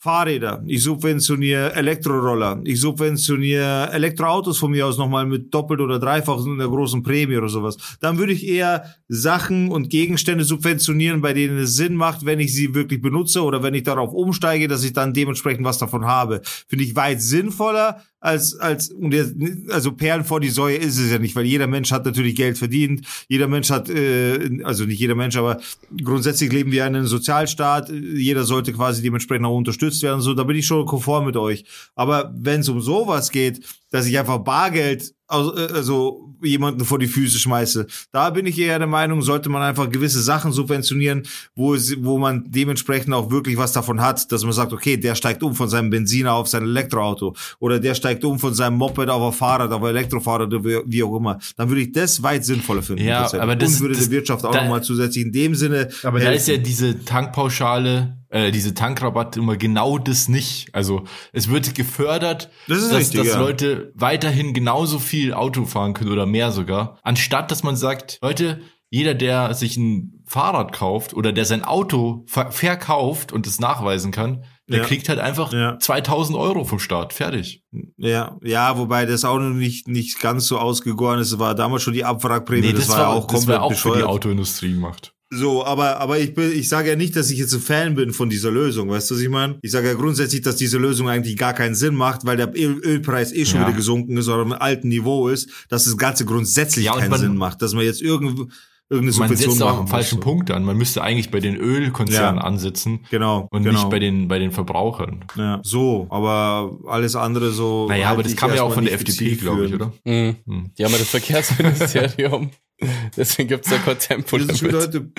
Fahrräder, 0.00 0.62
ich 0.64 0.84
subventioniere 0.84 1.74
Elektroroller, 1.74 2.60
ich 2.62 2.80
subventioniere 2.80 3.90
Elektroautos 3.92 4.58
von 4.58 4.70
mir 4.70 4.86
aus 4.86 4.96
nochmal 4.96 5.26
mit 5.26 5.52
doppelt 5.52 5.80
oder 5.80 5.98
dreifach 5.98 6.38
in 6.46 6.56
der 6.56 6.68
großen 6.68 7.02
Prämie 7.02 7.36
oder 7.36 7.48
sowas. 7.48 7.76
Dann 8.00 8.16
würde 8.16 8.32
ich 8.32 8.46
eher 8.46 8.94
Sachen 9.08 9.72
und 9.72 9.90
Gegenstände 9.90 10.44
subventionieren, 10.44 11.20
bei 11.20 11.32
denen 11.32 11.58
es 11.58 11.74
Sinn 11.74 11.96
macht, 11.96 12.24
wenn 12.24 12.38
ich 12.38 12.54
sie 12.54 12.76
wirklich 12.76 13.02
benutze 13.02 13.42
oder 13.42 13.64
wenn 13.64 13.74
ich 13.74 13.82
darauf 13.82 14.12
umsteige, 14.12 14.68
dass 14.68 14.84
ich 14.84 14.92
dann 14.92 15.14
dementsprechend 15.14 15.64
was 15.64 15.78
davon 15.78 16.04
habe. 16.04 16.42
Finde 16.44 16.84
ich 16.84 16.94
weit 16.94 17.20
sinnvoller 17.20 18.04
als, 18.20 18.58
als, 18.58 18.90
und 18.90 19.14
jetzt, 19.14 19.34
also 19.70 19.92
Perlen 19.92 20.24
vor 20.24 20.40
die 20.40 20.48
Säue 20.48 20.76
ist 20.76 20.98
es 20.98 21.10
ja 21.10 21.18
nicht, 21.18 21.36
weil 21.36 21.44
jeder 21.44 21.66
Mensch 21.66 21.92
hat 21.92 22.04
natürlich 22.04 22.34
Geld 22.34 22.58
verdient. 22.58 23.06
Jeder 23.28 23.46
Mensch 23.46 23.70
hat, 23.70 23.88
äh, 23.88 24.60
also 24.64 24.84
nicht 24.84 24.98
jeder 24.98 25.14
Mensch, 25.14 25.36
aber 25.36 25.60
grundsätzlich 26.02 26.52
leben 26.52 26.72
wir 26.72 26.86
in 26.86 26.96
einem 26.96 27.06
Sozialstaat. 27.06 27.90
Jeder 27.90 28.44
sollte 28.44 28.72
quasi 28.72 29.02
dementsprechend 29.02 29.46
auch 29.46 29.56
unterstützt 29.56 30.02
werden. 30.02 30.20
So, 30.20 30.34
da 30.34 30.42
bin 30.44 30.56
ich 30.56 30.66
schon 30.66 30.84
konform 30.86 31.26
mit 31.26 31.36
euch. 31.36 31.64
Aber 31.94 32.32
wenn 32.36 32.60
es 32.60 32.68
um 32.68 32.80
sowas 32.80 33.30
geht, 33.30 33.64
dass 33.90 34.06
ich 34.06 34.18
einfach 34.18 34.38
Bargeld 34.38 35.14
also 35.28 36.24
jemanden 36.42 36.84
vor 36.84 36.98
die 36.98 37.06
Füße 37.08 37.38
schmeiße. 37.38 37.86
Da 38.12 38.30
bin 38.30 38.46
ich 38.46 38.58
eher 38.58 38.78
der 38.78 38.86
Meinung, 38.88 39.22
sollte 39.22 39.48
man 39.48 39.60
einfach 39.62 39.90
gewisse 39.90 40.22
Sachen 40.22 40.52
subventionieren, 40.52 41.24
wo 41.56 41.74
es, 41.74 41.94
wo 42.02 42.16
man 42.18 42.44
dementsprechend 42.48 43.12
auch 43.12 43.30
wirklich 43.30 43.56
was 43.56 43.72
davon 43.72 44.00
hat, 44.00 44.30
dass 44.32 44.44
man 44.44 44.52
sagt, 44.52 44.72
okay, 44.72 44.96
der 44.96 45.14
steigt 45.16 45.42
um 45.42 45.54
von 45.54 45.68
seinem 45.68 45.90
Benziner 45.90 46.34
auf 46.34 46.46
sein 46.48 46.62
Elektroauto 46.62 47.34
oder 47.58 47.80
der 47.80 47.94
steigt 47.94 48.24
um 48.24 48.38
von 48.38 48.54
seinem 48.54 48.76
Moped 48.76 49.08
auf 49.10 49.32
ein 49.32 49.36
Fahrrad, 49.36 49.72
auf 49.72 49.82
ein 49.82 49.90
Elektrofahrrad 49.90 50.52
oder 50.54 50.64
wie- 50.86 51.02
auch 51.02 51.16
immer. 51.16 51.38
Dann 51.56 51.68
würde 51.68 51.82
ich 51.82 51.92
das 51.92 52.22
weit 52.22 52.44
sinnvoller 52.44 52.82
finden. 52.82 53.04
Ja, 53.04 53.30
aber 53.40 53.56
das- 53.56 53.74
Und 53.74 53.80
würde 53.80 53.94
das- 53.94 54.04
der 54.04 54.12
Wirtschaft 54.12 54.44
auch 54.44 54.54
nochmal 54.54 54.82
zusätzlich 54.82 55.24
in 55.26 55.32
dem 55.32 55.54
Sinne 55.54 55.88
Aber 56.04 56.20
da 56.20 56.30
ist 56.30 56.46
ja 56.48 56.56
diese 56.56 57.04
Tankpauschale, 57.04 58.17
äh, 58.30 58.50
diese 58.50 58.74
Tankrabatt 58.74 59.36
immer 59.36 59.56
genau 59.56 59.98
das 59.98 60.28
nicht. 60.28 60.68
Also 60.74 61.04
es 61.32 61.48
wird 61.48 61.74
gefördert, 61.74 62.50
Das 62.68 62.78
ist 62.78 62.90
dass, 62.90 62.98
richtig, 62.98 63.20
dass 63.20 63.28
ja. 63.28 63.38
Leute 63.40 63.92
weiterhin 63.94 64.54
genauso 64.54 64.98
viel 64.98 65.32
Auto 65.34 65.64
fahren 65.64 65.94
können 65.94 66.12
oder 66.12 66.26
mehr 66.26 66.50
sogar, 66.52 66.98
anstatt 67.02 67.50
dass 67.50 67.62
man 67.62 67.76
sagt, 67.76 68.18
Leute, 68.22 68.60
jeder, 68.90 69.14
der 69.14 69.52
sich 69.54 69.76
ein 69.76 70.22
Fahrrad 70.26 70.72
kauft 70.72 71.12
oder 71.14 71.32
der 71.32 71.44
sein 71.44 71.62
Auto 71.64 72.24
ver 72.26 72.50
verkauft 72.52 73.32
und 73.32 73.46
es 73.46 73.60
nachweisen 73.60 74.12
kann, 74.12 74.44
der 74.68 74.78
Ja. 74.78 74.84
kriegt 74.84 75.08
halt 75.10 75.18
einfach 75.18 75.52
Ja. 75.52 75.78
2000 75.78 76.38
Euro 76.38 76.64
vom 76.64 76.78
Staat. 76.78 77.12
Fertig. 77.14 77.62
Ja, 77.96 78.36
ja, 78.42 78.76
wobei 78.78 79.04
das 79.06 79.24
auch 79.26 79.38
noch 79.38 79.50
nicht, 79.54 79.88
nicht 79.88 80.20
ganz 80.20 80.46
so 80.46 80.58
ausgegoren 80.58 81.18
ist. 81.18 81.32
Es 81.32 81.38
war 81.38 81.54
damals 81.54 81.82
schon 81.82 81.94
die 81.94 82.04
Abwrackprämie, 82.04 82.72
das, 82.72 82.88
war 82.88 82.98
ja 82.98 83.06
auch 83.08 83.26
das 83.26 83.40
komplett 83.40 83.56
war 83.58 83.62
auch 83.64 83.72
für 83.72 83.88
die 83.88 83.94
bescheuert. 83.94 84.08
Autoindustrie 84.08 84.72
gemacht. 84.72 85.14
So, 85.30 85.62
aber, 85.64 86.00
aber 86.00 86.18
ich 86.18 86.32
bin, 86.32 86.50
ich 86.52 86.70
sage 86.70 86.88
ja 86.88 86.96
nicht, 86.96 87.14
dass 87.14 87.30
ich 87.30 87.38
jetzt 87.38 87.52
ein 87.52 87.60
Fan 87.60 87.94
bin 87.94 88.12
von 88.14 88.30
dieser 88.30 88.50
Lösung, 88.50 88.88
weißt 88.88 89.10
du, 89.10 89.14
was 89.14 89.20
ich 89.20 89.28
meine? 89.28 89.58
Ich 89.60 89.70
sage 89.72 89.88
ja 89.88 89.94
grundsätzlich, 89.94 90.40
dass 90.40 90.56
diese 90.56 90.78
Lösung 90.78 91.08
eigentlich 91.10 91.36
gar 91.36 91.52
keinen 91.52 91.74
Sinn 91.74 91.94
macht, 91.94 92.24
weil 92.24 92.38
der 92.38 92.48
Öl 92.56 92.78
Ölpreis 92.82 93.32
eh 93.34 93.44
schon 93.44 93.60
Ja. 93.60 93.66
wieder 93.66 93.76
gesunken 93.76 94.16
ist 94.16 94.28
oder 94.28 94.38
auf 94.38 94.42
einem 94.50 94.52
alten 94.60 94.88
Niveau 94.88 95.28
ist, 95.28 95.50
dass 95.68 95.84
das 95.84 95.98
Ganze 95.98 96.24
grundsätzlich 96.24 96.86
Ja, 96.86 96.94
keinen 96.96 97.10
man- 97.10 97.20
Sinn 97.20 97.36
macht, 97.36 97.60
dass 97.60 97.74
man 97.74 97.84
jetzt 97.84 98.00
irgend, 98.00 98.50
irgendeine 98.90 99.18
Man 99.18 99.28
Subvention 99.28 99.50
setzt 99.50 99.62
auch 99.62 99.66
machen 99.66 99.76
am 99.80 99.82
muss. 99.82 99.90
falschen 99.90 100.20
Punkt 100.20 100.50
an. 100.50 100.64
Man 100.64 100.78
müsste 100.78 101.02
eigentlich 101.02 101.30
bei 101.30 101.40
den 101.40 101.56
Ölkonzernen 101.56 102.40
Ja. 102.40 102.44
ansetzen 102.46 103.00
Genau. 103.10 103.48
und 103.50 103.64
genau. 103.64 103.80
nicht 103.80 103.90
bei 103.90 103.98
den, 103.98 104.28
bei 104.28 104.38
den 104.38 104.50
Verbrauchern. 104.50 105.26
ja, 105.36 105.60
so, 105.62 106.06
aber 106.08 106.78
alles 106.86 107.16
andere 107.16 107.50
so. 107.52 107.86
Naja, 107.86 108.08
aber 108.08 108.22
das 108.22 108.34
kam 108.34 108.54
ja 108.54 108.62
auch 108.62 108.72
von 108.72 108.86
der 108.86 108.94
FDP, 108.94 109.34
glaube 109.36 109.66
ich, 109.66 109.74
oder? 109.74 109.92
Mhm. 110.06 110.36
Hm. 110.46 110.70
Die 110.78 110.84
haben 110.86 110.92
ja 110.92 110.98
das 110.98 111.08
Verkehrsministerium. 111.08 112.50
Deswegen 113.16 113.48
gibt's 113.48 113.68
da 113.70 113.78
kein 113.78 113.98
Tempo 113.98 114.38
Das 114.38 114.48
ist 114.48 114.62
wieder 114.62 114.80
heute 114.80 115.10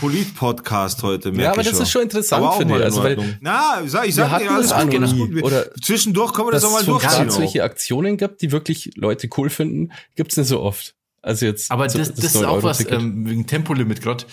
Polit-Podcast 0.00 1.02
heute. 1.02 1.30
Ja, 1.30 1.52
aber 1.52 1.62
das 1.62 1.78
ist 1.78 1.90
schon 1.90 2.02
interessant, 2.02 2.42
Aber 2.42 2.52
auch 2.52 2.58
finde 2.58 2.76
ich. 2.78 2.82
Also, 2.84 3.02
weil. 3.02 3.38
Na, 3.40 3.82
ich 3.84 3.90
sag, 3.90 4.08
ich 4.08 4.14
sag 4.14 4.38
dir, 4.38 4.50
alles 4.50 4.68
das 4.70 4.84
gut, 4.84 4.94
alles 4.94 5.12
gut. 5.16 5.42
Oder- 5.42 5.74
Zwischendurch 5.74 6.32
können 6.32 6.48
wir 6.48 6.52
das 6.52 6.62
dass 6.62 6.70
auch 6.70 6.74
mal 6.74 6.80
es 6.80 6.86
durchziehen. 6.86 7.28
auch. 7.28 7.32
solche 7.32 7.62
Aktionen 7.62 8.16
gibt, 8.16 8.42
die 8.42 8.50
wirklich 8.52 8.92
Leute 8.96 9.28
cool 9.36 9.50
finden, 9.50 9.92
gibt's 10.16 10.36
nicht 10.36 10.48
so 10.48 10.60
oft. 10.60 10.94
Also 11.20 11.46
jetzt. 11.46 11.70
Aber 11.70 11.88
so- 11.88 11.98
das, 11.98 12.14
das 12.14 12.24
ist 12.34 12.36
auch 12.44 12.62
was, 12.62 12.80
9-Euro-Ticket. 12.80 13.00
ähm, 13.00 13.28
wegen 13.28 13.46
Tempolimit 13.46 14.00
gerade. 14.02 14.24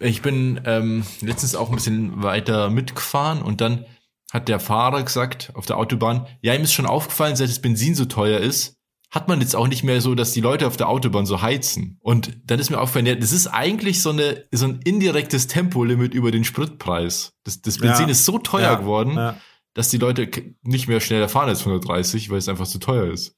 Ich 0.00 0.20
bin 0.20 0.60
ähm, 0.66 1.04
letztens 1.20 1.54
auch 1.54 1.68
ein 1.70 1.76
bisschen 1.76 2.22
weiter 2.22 2.68
mitgefahren 2.68 3.40
und 3.40 3.60
dann 3.60 3.86
hat 4.32 4.48
der 4.48 4.58
Fahrer 4.58 5.04
gesagt 5.04 5.52
auf 5.54 5.64
der 5.66 5.78
Autobahn, 5.78 6.26
ja, 6.42 6.52
ihm 6.54 6.62
ist 6.62 6.72
schon 6.74 6.86
aufgefallen, 6.86 7.36
seit 7.36 7.48
das 7.48 7.60
Benzin 7.60 7.94
so 7.94 8.04
teuer 8.04 8.40
ist, 8.40 8.73
hat 9.14 9.28
man 9.28 9.40
jetzt 9.40 9.54
auch 9.54 9.68
nicht 9.68 9.84
mehr 9.84 10.00
so, 10.00 10.14
dass 10.14 10.32
die 10.32 10.40
Leute 10.40 10.66
auf 10.66 10.76
der 10.76 10.88
Autobahn 10.88 11.24
so 11.24 11.40
heizen. 11.40 11.98
Und 12.00 12.36
dann 12.46 12.58
ist 12.58 12.70
mir 12.70 12.80
aufgefallen, 12.80 13.06
ja, 13.06 13.14
das 13.14 13.32
ist 13.32 13.46
eigentlich 13.46 14.02
so, 14.02 14.10
eine, 14.10 14.44
so 14.50 14.66
ein 14.66 14.80
indirektes 14.84 15.46
Tempolimit 15.46 16.14
über 16.14 16.30
den 16.32 16.42
Spritpreis. 16.44 17.32
Das, 17.44 17.62
das 17.62 17.78
Benzin 17.78 18.06
Ja. 18.06 18.10
ist 18.12 18.24
so 18.24 18.38
teuer 18.38 18.62
Ja, 18.62 18.74
geworden, 18.74 19.12
ja. 19.16 19.36
dass 19.74 19.88
die 19.88 19.98
Leute 19.98 20.28
nicht 20.62 20.88
mehr 20.88 21.00
schneller 21.00 21.28
fahren 21.28 21.48
als 21.48 21.60
130, 21.60 22.30
weil 22.30 22.38
es 22.38 22.48
einfach 22.48 22.66
zu 22.66 22.78
teuer 22.78 23.12
ist. 23.12 23.36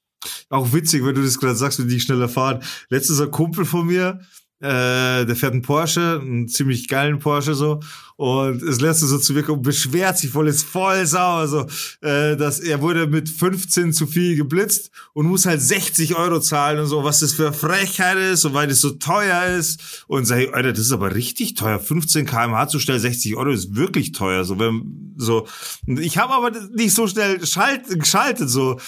Auch 0.48 0.72
witzig, 0.72 1.04
wenn 1.04 1.14
du 1.14 1.22
das 1.22 1.38
gerade 1.38 1.54
sagst, 1.54 1.78
wenn 1.78 1.88
die 1.88 2.00
schneller 2.00 2.28
fahren. 2.28 2.62
Letztens 2.88 3.20
ein 3.20 3.30
Kumpel 3.30 3.64
von 3.64 3.86
mir, 3.86 4.20
äh, 4.60 5.26
der 5.26 5.36
fährt 5.36 5.52
einen 5.52 5.62
Porsche, 5.62 6.20
einen 6.20 6.48
ziemlich 6.48 6.88
geilen 6.88 7.18
Porsche 7.18 7.54
so, 7.54 7.80
und 8.16 8.62
es 8.62 8.80
lässt 8.80 9.00
so 9.00 9.18
zu 9.18 9.34
mir 9.34 9.42
kommen, 9.42 9.60
beschwert 9.60 10.16
sich 10.16 10.30
voll, 10.30 10.48
ist 10.48 10.64
voll 10.64 11.04
sauer, 11.04 11.46
so, 11.48 11.66
äh, 12.00 12.34
dass 12.36 12.60
er 12.60 12.80
wurde 12.80 13.06
mit 13.06 13.28
15 13.28 13.92
zu 13.92 14.06
viel 14.06 14.36
geblitzt 14.36 14.90
und 15.12 15.26
muss 15.26 15.44
halt 15.44 15.60
60 15.60 16.16
Euro 16.16 16.40
zahlen 16.40 16.78
und 16.80 16.86
so, 16.86 17.04
was 17.04 17.20
das 17.20 17.34
für 17.34 17.52
Frechheit 17.52 18.16
ist 18.16 18.46
und 18.46 18.54
weil 18.54 18.68
das 18.68 18.80
so 18.80 18.92
teuer 18.92 19.44
ist. 19.58 20.04
Und 20.06 20.24
sag 20.24 20.38
ich, 20.38 20.54
Alter, 20.54 20.72
das 20.72 20.80
ist 20.80 20.92
aber 20.92 21.14
richtig 21.14 21.54
teuer. 21.54 21.78
15 21.78 22.24
kmh 22.24 22.68
zu 22.68 22.78
schnell, 22.78 22.98
60 22.98 23.36
Euro 23.36 23.50
ist 23.50 23.76
wirklich 23.76 24.12
teuer. 24.12 24.44
So, 24.44 24.58
wenn, 24.58 25.12
so. 25.18 25.46
Und 25.86 26.00
Ich 26.00 26.16
habe 26.16 26.32
aber 26.32 26.52
nicht 26.74 26.94
so 26.94 27.06
schnell 27.06 27.44
schalt, 27.46 27.82
geschaltet, 28.00 28.48
so. 28.48 28.80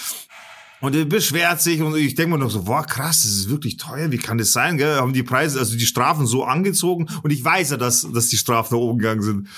Und 0.81 0.95
er 0.95 1.05
beschwert 1.05 1.61
sich 1.61 1.83
und 1.83 1.97
ich 1.97 2.15
denke 2.15 2.33
mir 2.33 2.39
noch 2.39 2.51
so, 2.51 2.63
boah, 2.63 2.85
krass, 2.85 3.23
das 3.23 3.33
ist 3.33 3.49
wirklich 3.49 3.79
teuer, 3.79 4.13
wie 4.13 4.19
kann 4.19 4.39
das 4.39 4.53
sein, 4.53 4.79
gell? 4.79 4.97
Haben 4.97 5.13
die 5.13 5.25
Preise, 5.25 5.59
also 5.59 5.77
die 5.77 5.87
Strafen 5.87 6.27
so 6.27 6.45
angezogen 6.45 7.09
und 7.23 7.33
ich 7.33 7.45
weiß 7.45 7.71
ja, 7.71 7.77
dass, 7.77 8.07
dass 8.13 8.29
die 8.29 8.37
Strafen 8.37 8.75
nach 8.75 8.81
oben 8.81 8.99
gegangen 8.99 9.23
sind. 9.23 9.49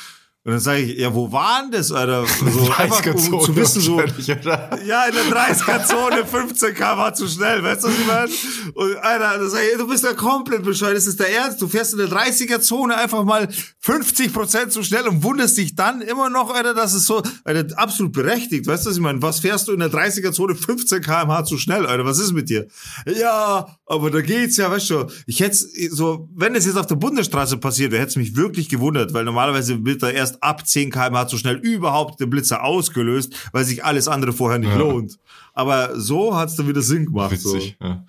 Und 0.50 0.54
dann 0.54 0.64
sage 0.64 0.80
ich, 0.80 0.98
ja, 0.98 1.14
wo 1.14 1.30
waren 1.30 1.70
das, 1.70 1.92
Alter? 1.92 2.26
So, 2.50 2.72
einfach, 2.72 3.06
um 3.14 3.40
zu 3.40 3.54
wissen, 3.54 3.80
so, 3.80 4.00
ja, 4.00 5.04
in 5.04 5.14
der 5.14 5.24
30er-Zone 5.30 6.26
15 6.26 6.74
km 6.74 7.14
zu 7.14 7.28
schnell, 7.28 7.62
weißt 7.62 7.84
du, 7.84 7.88
was 7.88 7.94
ich 7.94 8.06
meine? 8.06 8.30
Und 8.74 8.96
Alter, 8.96 9.38
dann 9.38 9.48
sag 9.48 9.60
ich, 9.62 9.78
du 9.78 9.86
bist 9.86 10.02
ja 10.02 10.12
komplett 10.14 10.64
bescheuert, 10.64 10.96
das 10.96 11.06
ist 11.06 11.20
der 11.20 11.32
Ernst. 11.32 11.62
Du 11.62 11.68
fährst 11.68 11.92
in 11.92 11.98
der 12.00 12.08
30er-Zone 12.08 12.96
einfach 12.96 13.22
mal 13.22 13.48
50 13.78 14.32
Prozent 14.32 14.72
zu 14.72 14.82
schnell 14.82 15.06
und 15.06 15.22
wunderst 15.22 15.56
dich 15.56 15.76
dann 15.76 16.00
immer 16.00 16.28
noch, 16.28 16.52
Alter, 16.52 16.74
dass 16.74 16.94
es 16.94 17.06
so, 17.06 17.22
Alter, 17.44 17.78
absolut 17.78 18.12
berechtigt, 18.12 18.66
weißt 18.66 18.86
du, 18.86 18.90
was 18.90 18.96
ich 18.96 19.02
meine? 19.02 19.22
Was 19.22 19.38
fährst 19.38 19.68
du 19.68 19.72
in 19.72 19.78
der 19.78 19.90
30er-Zone 19.92 20.56
15 20.56 21.02
km 21.02 21.44
zu 21.44 21.58
schnell, 21.58 21.86
Alter, 21.86 22.04
was 22.04 22.18
ist 22.18 22.32
mit 22.32 22.50
dir? 22.50 22.66
Ja, 23.06 23.78
aber 23.86 24.10
da 24.10 24.20
geht's 24.20 24.56
ja, 24.56 24.68
weißt 24.68 24.90
du, 24.90 25.06
ich 25.26 25.38
hätte 25.38 25.56
so, 25.90 26.28
wenn 26.34 26.56
es 26.56 26.66
jetzt 26.66 26.76
auf 26.76 26.86
der 26.86 26.96
Bundesstraße 26.96 27.58
passiert 27.58 27.92
wäre, 27.92 28.02
hätte 28.02 28.10
es 28.10 28.16
mich 28.16 28.34
wirklich 28.34 28.68
gewundert, 28.68 29.12
weil 29.12 29.24
normalerweise 29.24 29.84
wird 29.84 30.02
da 30.02 30.10
erst 30.10 30.39
ab 30.40 30.66
10 30.66 30.90
km 30.90 31.26
zu 31.28 31.38
schnell 31.38 31.56
überhaupt 31.56 32.20
der 32.20 32.26
Blitzer 32.26 32.62
ausgelöst, 32.64 33.34
weil 33.52 33.64
sich 33.64 33.84
alles 33.84 34.08
andere 34.08 34.32
vorher 34.32 34.58
nicht 34.58 34.70
Ja. 34.70 34.76
lohnt. 34.78 35.18
Aber 35.52 35.98
so 35.98 36.36
hat's 36.36 36.56
dann 36.56 36.68
wieder 36.68 36.82
Sinn 36.82 37.06
gemacht. 37.06 37.32
Witzig, 37.32 37.76
ja. 37.80 38.04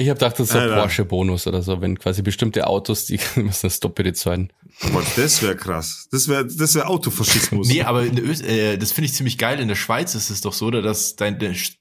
Ich 0.00 0.08
habe 0.08 0.16
gedacht, 0.16 0.38
das 0.38 0.46
ist 0.46 0.52
so 0.52 0.58
ein. 0.60 0.68
Porsche-Bonus 0.68 1.48
oder 1.48 1.60
so, 1.60 1.80
wenn 1.80 1.98
quasi 1.98 2.22
bestimmte 2.22 2.68
Autos, 2.68 3.06
die 3.06 3.18
müssen 3.36 3.66
das 3.66 3.80
Doppel 3.80 4.14
zahlen. 4.14 4.52
So. 4.78 4.90
Boah, 4.90 5.02
das 5.16 5.42
wäre 5.42 5.56
krass. 5.56 6.06
Das 6.12 6.28
wäre 6.28 6.46
das 6.46 6.76
wär 6.76 6.88
Autofaschismus. 6.88 7.66
Nee, 7.68 7.82
aber 7.82 8.04
in 8.04 8.14
der 8.14 8.24
Öst 8.24 8.44
äh, 8.44 8.76
das 8.78 8.92
finde 8.92 9.06
ich 9.06 9.14
ziemlich 9.14 9.38
geil. 9.38 9.58
In 9.58 9.66
der 9.66 9.74
Schweiz 9.74 10.14
ist 10.14 10.30
es 10.30 10.40
doch 10.40 10.52
so, 10.52 10.70
dass 10.70 11.16
dein 11.16 11.36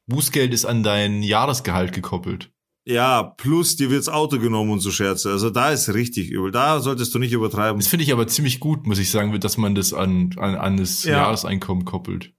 Bußgeld 0.08 0.52
ist 0.52 0.66
an 0.66 0.82
dein 0.82 1.22
Jahresgehalt 1.22 1.94
gekoppelt. 1.94 2.50
Ja, 2.90 3.22
plus 3.24 3.76
dir 3.76 3.90
wird's 3.90 4.08
Auto 4.08 4.40
genommen 4.40 4.72
und 4.72 4.80
so 4.80 4.92
Scherze. 4.92 5.30
Also 5.30 5.50
da 5.50 5.72
ist 5.72 5.94
richtig 5.94 6.30
übel. 6.30 6.52
Da 6.52 6.80
solltest 6.80 7.14
du 7.14 7.20
nicht 7.20 7.34
übertreiben. 7.34 7.80
Das 7.82 7.90
finde 7.90 8.06
ich 8.06 8.14
aber 8.14 8.28
ziemlich 8.28 8.62
gut, 8.62 8.88
muss 8.88 8.98
ich 8.98 9.12
sagen, 9.12 9.38
dass 9.42 9.58
man 9.58 9.76
das 9.76 9.94
an, 9.94 10.34
an, 10.38 10.56
an 10.56 10.78
das 10.78 11.04
Ja. 11.04 11.18
Jahreseinkommen 11.18 11.84
koppelt. 11.84 12.32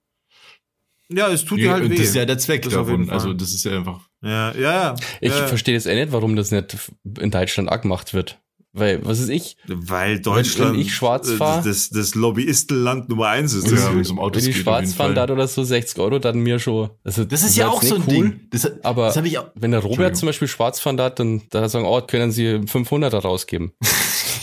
Ja, 1.11 1.29
es 1.29 1.45
tut 1.45 1.59
dir 1.59 1.73
halt 1.73 1.85
und 1.85 1.91
weh. 1.91 1.97
das 1.97 2.07
ist 2.09 2.15
ja 2.15 2.25
der 2.25 2.39
Zweck 2.39 2.63
Das 2.63 2.73
davon. 2.73 3.11
Also 3.11 3.35
das 3.35 3.53
ist 3.53 3.65
ja 3.65 3.77
einfach. 3.77 4.09
ja, 4.23 4.55
ja, 4.55 4.61
ja. 4.61 4.95
Ich 5.21 5.33
ja, 5.33 5.47
verstehe 5.49 5.75
jetzt 5.75 5.87
eh 5.87 5.95
nicht, 5.95 6.13
warum 6.13 6.35
das 6.35 6.51
nicht 6.51 6.77
in 7.19 7.31
Deutschland 7.31 7.71
auch 7.71 7.81
gemacht 7.83 8.15
wird. 8.15 8.41
Weil, 8.75 9.05
was 9.05 9.19
ist 9.19 9.31
ich? 9.31 9.57
Weil 9.67 10.21
Deutschland 10.21 10.75
wenn 10.75 10.81
ich 10.81 10.95
schwarz 10.95 11.31
äh, 11.31 11.37
fahr- 11.37 11.63
das, 11.63 11.89
das 11.91 12.15
Lobbyistenland 12.15 13.09
Nummer 13.09 13.29
eins 13.29 13.55
ist. 13.55 13.65
Ja, 13.65 13.71
Deswegen. 13.73 14.05
wenn 14.05 14.11
um 14.11 14.19
Autos 14.21 14.45
Wenn 14.45 14.51
auf 14.51 14.57
schwarz 14.59 14.93
fahren, 14.95 15.15
Fall. 15.15 15.27
da 15.27 15.33
oder 15.33 15.49
so 15.49 15.65
60 15.65 15.99
Euro, 15.99 16.19
dann 16.19 16.39
mir 16.41 16.59
schon. 16.59 16.91
Also, 17.03 17.25
Das 17.25 17.43
ist 17.43 17.57
ja 17.57 17.69
auch 17.69 17.83
so 17.83 17.95
ein 17.97 18.03
cool, 18.07 18.13
Ding. 18.13 18.41
Das, 18.51 18.71
Aber 18.85 19.07
das 19.07 19.15
ich 19.29 19.39
auch. 19.39 19.47
wenn 19.55 19.71
der 19.71 19.81
Robert 19.81 20.17
zum 20.17 20.27
Beispiel 20.27 20.49
schwarz 20.49 20.81
fahren 20.81 20.99
darf, 20.99 21.15
dann 21.15 21.43
da 21.51 21.69
sagen, 21.69 21.87
oh, 21.87 22.01
können 22.03 22.31
Sie 22.31 22.47
500er 22.47 23.19
rausgeben. 23.21 23.73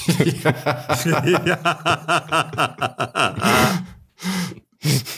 Ja, 1.45 1.57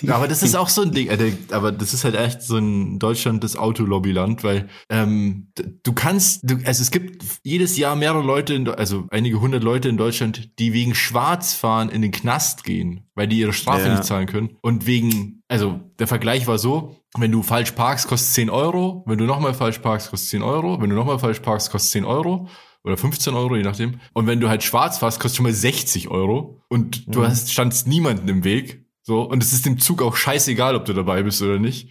aber 0.07 0.27
das 0.27 0.43
ist 0.43 0.55
auch 0.55 0.69
so 0.69 0.81
ein 0.81 0.91
Ding. 0.91 1.07
äh, 1.09 1.33
Aber 1.51 1.71
das 1.71 1.93
ist 1.93 2.03
halt 2.03 2.15
echt 2.15 2.41
so 2.41 2.57
ein 2.57 2.99
Deutschland 2.99 3.43
das 3.43 3.55
Autolobbyland, 3.55 4.43
weil 4.43 4.67
ähm, 4.89 5.51
du 5.83 5.93
kannst, 5.93 6.41
du, 6.49 6.55
also 6.65 6.81
es 6.81 6.91
gibt 6.91 7.23
jedes 7.43 7.77
Jahr 7.77 7.95
mehrere 7.95 8.21
Leute, 8.23 8.53
in, 8.53 8.67
also 8.69 9.05
einige 9.11 9.39
hundert 9.41 9.63
Leute 9.63 9.89
in 9.89 9.97
Deutschland, 9.97 10.57
die 10.59 10.73
wegen 10.73 10.95
Schwarzfahren 10.95 11.89
in 11.89 12.01
den 12.01 12.11
Knast 12.11 12.63
gehen, 12.63 13.01
weil 13.15 13.27
die 13.27 13.39
ihre 13.39 13.53
Strafe 13.53 13.87
Ja. 13.87 13.91
nicht 13.91 14.05
zahlen 14.05 14.27
können. 14.27 14.57
Und 14.61 14.85
wegen, 14.87 15.41
also 15.47 15.79
der 15.99 16.07
Vergleich 16.07 16.47
war 16.47 16.57
so, 16.57 16.95
wenn 17.17 17.31
du 17.31 17.43
falsch 17.43 17.71
parkst, 17.71 18.07
kostet 18.07 18.33
10 18.33 18.49
Euro, 18.49 19.03
wenn 19.07 19.17
du 19.17 19.25
nochmal 19.25 19.53
falsch 19.53 19.79
parkst, 19.79 20.09
kostet 20.11 20.29
10 20.29 20.43
Euro, 20.43 20.79
wenn 20.81 20.89
du 20.89 20.95
nochmal 20.95 21.19
falsch 21.19 21.39
parkst, 21.39 21.71
kostet 21.71 21.91
10 21.91 22.05
Euro. 22.05 22.47
Oder 22.83 22.95
15 22.95 23.33
Euro, 23.33 23.55
je 23.57 23.63
nachdem. 23.63 23.99
Und 24.13 24.27
wenn 24.27 24.39
du 24.39 24.47
halt 24.47 24.63
schwarz 24.63 24.99
fährst, 24.99 25.19
kostet 25.19 25.35
schon 25.37 25.43
mal 25.43 25.51
60 25.53 26.07
Euro. 26.07 26.61
Und 26.69 27.13
du 27.13 27.19
Mhm. 27.19 27.23
hast, 27.25 27.51
standst 27.51 27.85
niemanden 27.85 28.29
im 28.29 28.45
Weg. 28.45 28.85
So, 29.07 29.21
und 29.21 29.41
es 29.41 29.53
ist 29.53 29.65
dem 29.65 29.79
Zug 29.79 30.01
auch 30.01 30.17
scheißegal, 30.17 30.75
ob 30.75 30.83
du 30.83 30.91
dabei 30.91 31.23
bist 31.23 31.41
oder 31.41 31.59
nicht. 31.59 31.87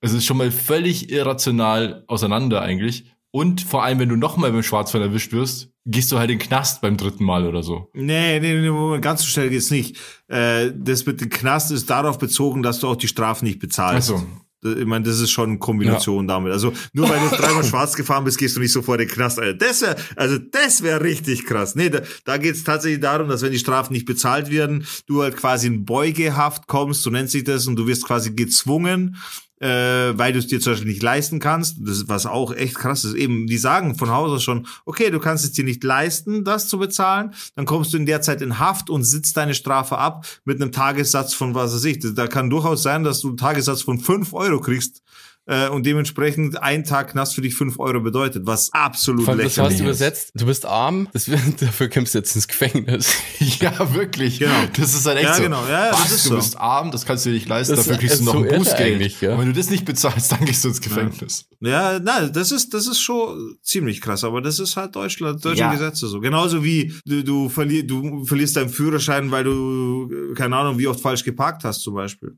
Es 0.00 0.14
ist 0.14 0.24
schon 0.24 0.38
mal 0.38 0.50
völlig 0.50 1.12
irrational 1.12 2.02
auseinander 2.06 2.62
eigentlich. 2.62 3.12
Und 3.30 3.60
vor 3.60 3.84
allem, 3.84 3.98
wenn 3.98 4.08
du 4.08 4.16
nochmal 4.16 4.50
beim 4.50 4.62
Schwarzfahren 4.62 5.06
erwischt 5.06 5.32
wirst, 5.32 5.68
gehst 5.84 6.10
du 6.10 6.18
halt 6.18 6.30
in 6.30 6.38
den 6.38 6.46
Knast 6.46 6.80
beim 6.80 6.96
dritten 6.96 7.24
Mal 7.24 7.46
oder 7.46 7.62
so. 7.62 7.90
Nee, 7.92 8.40
nee, 8.40 8.58
nee, 8.58 9.00
ganz 9.00 9.20
so 9.20 9.26
schnell 9.26 9.50
geht's 9.50 9.70
nicht. 9.70 9.98
Äh, 10.28 10.72
das 10.74 11.04
mit 11.04 11.20
dem 11.20 11.28
Knast 11.28 11.72
ist 11.72 11.90
darauf 11.90 12.16
bezogen, 12.16 12.62
dass 12.62 12.80
du 12.80 12.88
auch 12.88 12.96
die 12.96 13.08
Strafen 13.08 13.44
nicht 13.44 13.58
bezahlst. 13.58 14.10
Also, 14.10 14.26
Ich 14.62 14.84
meine, 14.84 15.04
das 15.04 15.20
ist 15.20 15.30
schon 15.30 15.50
eine 15.50 15.58
Kombination 15.58 16.28
damit. 16.28 16.52
Also 16.52 16.72
nur 16.92 17.08
weil 17.08 17.18
du 17.20 17.34
dreimal 17.34 17.64
schwarz 17.64 17.94
gefahren 17.94 18.24
bist, 18.24 18.38
gehst 18.38 18.56
du 18.56 18.60
nicht 18.60 18.72
sofort 18.72 19.00
in 19.00 19.08
den 19.08 19.14
Knast. 19.14 19.38
Alter. 19.38 19.54
Das 19.54 19.80
wär, 19.80 19.96
also 20.16 20.38
das 20.38 20.82
wäre 20.82 21.02
richtig 21.02 21.46
krass. 21.46 21.74
Nee, 21.74 21.88
da, 21.88 22.02
da 22.24 22.36
geht 22.36 22.56
es 22.56 22.64
tatsächlich 22.64 23.00
darum, 23.00 23.28
dass 23.28 23.42
wenn 23.42 23.52
die 23.52 23.58
Strafen 23.58 23.92
nicht 23.92 24.06
bezahlt 24.06 24.50
werden, 24.50 24.86
du 25.06 25.22
halt 25.22 25.36
quasi 25.36 25.68
in 25.68 25.84
Beugehaft 25.84 26.66
kommst, 26.66 27.02
so 27.02 27.10
nennt 27.10 27.30
sich 27.30 27.44
das, 27.44 27.66
und 27.66 27.76
du 27.76 27.86
wirst 27.86 28.04
quasi 28.04 28.32
gezwungen, 28.32 29.16
äh, 29.60 30.18
weil 30.18 30.32
du 30.32 30.38
es 30.38 30.46
dir 30.46 30.60
zum 30.60 30.72
Beispiel 30.72 30.90
nicht 30.90 31.02
leisten 31.02 31.38
kannst. 31.38 31.76
Das 31.80 31.98
ist, 31.98 32.08
was 32.08 32.26
auch 32.26 32.52
echt 32.52 32.74
krass 32.74 33.04
ist. 33.04 33.14
Eben, 33.14 33.46
die 33.46 33.58
sagen 33.58 33.94
von 33.94 34.10
Haus 34.10 34.32
aus 34.32 34.42
schon, 34.42 34.66
okay, 34.84 35.10
du 35.10 35.20
kannst 35.20 35.44
es 35.44 35.52
dir 35.52 35.64
nicht 35.64 35.84
leisten, 35.84 36.44
das 36.44 36.68
zu 36.68 36.78
bezahlen, 36.78 37.34
dann 37.54 37.66
kommst 37.66 37.92
du 37.92 37.98
in 37.98 38.06
der 38.06 38.22
Zeit 38.22 38.42
in 38.42 38.58
Haft 38.58 38.90
und 38.90 39.04
sitzt 39.04 39.36
deine 39.36 39.54
Strafe 39.54 39.98
ab 39.98 40.26
mit 40.44 40.60
einem 40.60 40.72
Tagessatz 40.72 41.34
von 41.34 41.54
was 41.54 41.74
weiß 41.74 41.84
ich. 41.84 41.98
Da 42.14 42.26
kann 42.26 42.50
durchaus 42.50 42.82
sein, 42.82 43.04
dass 43.04 43.20
du 43.20 43.28
einen 43.28 43.36
Tagessatz 43.36 43.82
von 43.82 43.98
fünf 43.98 44.32
Euro 44.32 44.60
kriegst 44.60 45.02
äh, 45.46 45.68
und 45.68 45.84
dementsprechend 45.86 46.62
ein 46.62 46.84
Tag 46.84 47.12
Knast 47.12 47.34
für 47.34 47.40
dich 47.40 47.54
fünf 47.54 47.78
Euro 47.78 48.00
bedeutet, 48.00 48.46
was 48.46 48.72
absolut 48.72 49.24
Vor 49.24 49.32
allem, 49.34 49.42
das 49.44 49.56
lächerlich 49.56 49.70
heißt 49.72 49.80
ist. 49.80 49.84
übersetzt, 49.86 50.30
du 50.34 50.46
bist 50.46 50.66
arm, 50.66 51.08
das, 51.12 51.24
dafür 51.60 51.88
kommst 51.88 52.14
du 52.14 52.18
jetzt 52.18 52.34
ins 52.36 52.46
Gefängnis. 52.48 53.14
ja, 53.60 53.94
wirklich. 53.94 54.38
Genau. 54.38 54.52
Das 54.76 54.94
ist 54.94 55.06
halt 55.06 55.18
echt 55.18 55.26
Ja, 55.28 55.34
so. 55.34 55.42
genau. 55.42 55.62
Ja, 55.66 55.86
ja, 55.86 55.90
das 55.90 56.00
Was, 56.04 56.12
ist 56.12 56.24
du 56.26 56.28
so. 56.30 56.36
bist 56.36 56.56
arm, 56.58 56.90
das 56.90 57.04
kannst 57.06 57.24
du 57.26 57.30
dir 57.30 57.34
nicht 57.34 57.48
leisten, 57.48 57.74
Das 57.76 57.86
dafür 57.86 57.98
kriegst 57.98 58.16
du 58.16 58.20
ist 58.20 58.26
noch 58.26 58.32
so 58.34 58.42
ein 58.42 58.58
Bußgeld. 58.58 58.94
eigentlich, 58.94 59.20
ja. 59.20 59.32
Und 59.34 59.40
wenn 59.40 59.46
du 59.46 59.52
das 59.54 59.70
nicht 59.70 59.84
bezahlst, 59.84 60.30
dann 60.32 60.44
gehst 60.44 60.62
du 60.64 60.68
ins 60.68 60.80
Gefängnis. 60.80 61.46
Ja, 61.60 61.98
nein, 61.98 62.32
das 62.32 62.52
ist, 62.52 62.72
das 62.74 62.86
ist 62.86 63.00
schon 63.00 63.56
ziemlich 63.62 64.00
krass, 64.00 64.24
aber 64.24 64.40
das 64.40 64.58
ist 64.58 64.76
halt 64.76 64.94
Deutschland, 64.94 65.44
deutsche 65.44 65.60
Ja. 65.60 65.72
Gesetze 65.72 66.06
so. 66.08 66.20
Genauso 66.20 66.62
wie 66.64 66.94
du, 67.04 67.22
du, 67.24 67.48
verli 67.48 67.86
du 67.86 68.24
verlierst 68.24 68.56
deinen 68.56 68.68
Führerschein, 68.70 69.30
weil 69.30 69.44
du, 69.44 70.10
äh, 70.10 70.34
keine 70.34 70.56
Ahnung, 70.56 70.78
wie 70.78 70.86
oft 70.86 71.00
falsch 71.00 71.24
geparkt 71.24 71.64
hast 71.64 71.80
zum 71.80 71.94
Beispiel. 71.94 72.36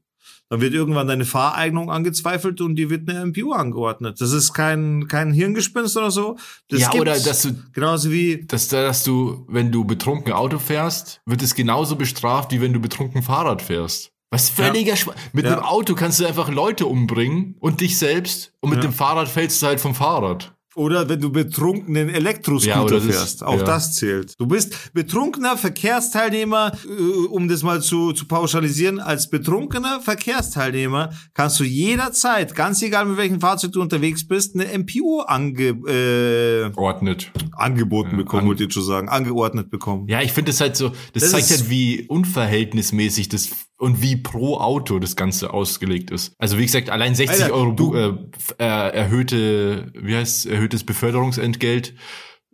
Dann 0.52 0.60
wird 0.60 0.74
irgendwann 0.74 1.06
deine 1.06 1.24
Fahreignung 1.24 1.90
angezweifelt 1.90 2.60
und 2.60 2.76
die 2.76 2.90
wird 2.90 3.08
eine 3.08 3.24
MPU 3.24 3.52
angeordnet. 3.52 4.20
Das 4.20 4.32
ist 4.32 4.52
kein, 4.52 5.08
kein 5.08 5.32
Hirngespinst 5.32 5.96
oder 5.96 6.10
so. 6.10 6.36
Das 6.68 6.78
ja, 6.82 6.92
oder 6.92 7.12
gibt's. 7.14 7.24
dass 7.24 7.40
du 7.40 7.54
Genauso 7.72 8.10
wie, 8.12 8.44
dass, 8.46 8.68
dass 8.68 9.02
du, 9.02 9.46
wenn 9.48 9.72
du 9.72 9.86
betrunken 9.86 10.34
Auto 10.34 10.58
fährst, 10.58 11.22
wird 11.24 11.40
es 11.40 11.54
genauso 11.54 11.96
bestraft, 11.96 12.52
wie 12.52 12.60
wenn 12.60 12.74
du 12.74 12.80
betrunken 12.80 13.22
Fahrrad 13.22 13.62
fährst. 13.62 14.10
Was 14.30 14.50
völliger 14.50 14.94
Schwa 14.94 15.14
Mit 15.32 15.46
Ja. 15.46 15.52
einem 15.54 15.62
Auto 15.62 15.94
kannst 15.94 16.20
du 16.20 16.26
einfach 16.26 16.50
Leute 16.50 16.84
umbringen 16.84 17.56
und 17.58 17.80
dich 17.80 17.96
selbst 17.96 18.52
und 18.60 18.68
mit 18.68 18.76
Ja. 18.84 18.90
dem 18.90 18.92
Fahrrad 18.92 19.28
fällst 19.28 19.62
du 19.62 19.66
halt 19.68 19.80
vom 19.80 19.94
Fahrrad. 19.94 20.52
Oder 20.74 21.08
wenn 21.08 21.20
du 21.20 21.30
betrunkenen 21.30 22.08
Ja, 22.08 22.14
Elektroscooter 22.16 22.96
das- 23.00 23.04
fährst. 23.04 23.42
Auch 23.44 23.58
ja. 23.58 23.64
das 23.64 23.94
zählt. 23.94 24.34
Du 24.40 24.46
bist 24.46 24.92
betrunkener 24.94 25.56
Verkehrsteilnehmer, 25.56 26.72
äh, 26.86 27.26
um 27.28 27.48
das 27.48 27.62
mal 27.62 27.82
zu, 27.82 28.12
zu 28.12 28.26
pauschalisieren, 28.26 28.98
als 28.98 29.28
betrunkener 29.28 30.00
Verkehrsteilnehmer 30.00 31.10
kannst 31.34 31.60
du 31.60 31.64
jederzeit, 31.64 32.54
ganz 32.54 32.80
egal 32.82 33.04
mit 33.06 33.16
welchem 33.18 33.40
Fahrzeug 33.40 33.72
du 33.72 33.80
unterwegs 33.82 34.26
bist, 34.26 34.54
eine 34.54 34.66
MPU 34.78 35.20
ange, 35.20 35.68
äh, 35.86 36.70
Ordnet. 36.76 37.30
angeboten 37.52 38.12
Ja, 38.12 38.16
bekommen, 38.16 38.42
an- 38.42 38.48
wollte 38.48 38.64
ich 38.64 38.72
schon 38.72 38.84
sagen, 38.84 39.08
angeordnet 39.08 39.70
bekommen. 39.70 40.08
Ja, 40.08 40.22
ich 40.22 40.32
finde 40.32 40.52
das 40.52 40.60
halt 40.60 40.76
so, 40.76 40.88
das, 41.12 41.22
Das 41.24 41.30
zeigt 41.32 41.50
halt, 41.50 41.70
wie 41.70 42.06
unverhältnismäßig 42.08 43.28
das 43.28 43.50
und 43.82 44.00
wie 44.00 44.14
pro 44.14 44.58
Auto 44.58 45.00
das 45.00 45.16
Ganze 45.16 45.52
ausgelegt 45.52 46.12
ist. 46.12 46.36
Also 46.38 46.56
wie 46.56 46.66
gesagt, 46.66 46.88
allein 46.88 47.16
60 47.16 47.42
Alter, 47.42 47.54
Euro 47.54 47.96
äh, 47.96 48.12
äh, 48.58 48.94
erhöhte, 48.94 49.90
wie 49.94 50.14
heißt 50.14 50.46
erhöhtes 50.46 50.84
Beförderungsentgelt 50.84 51.92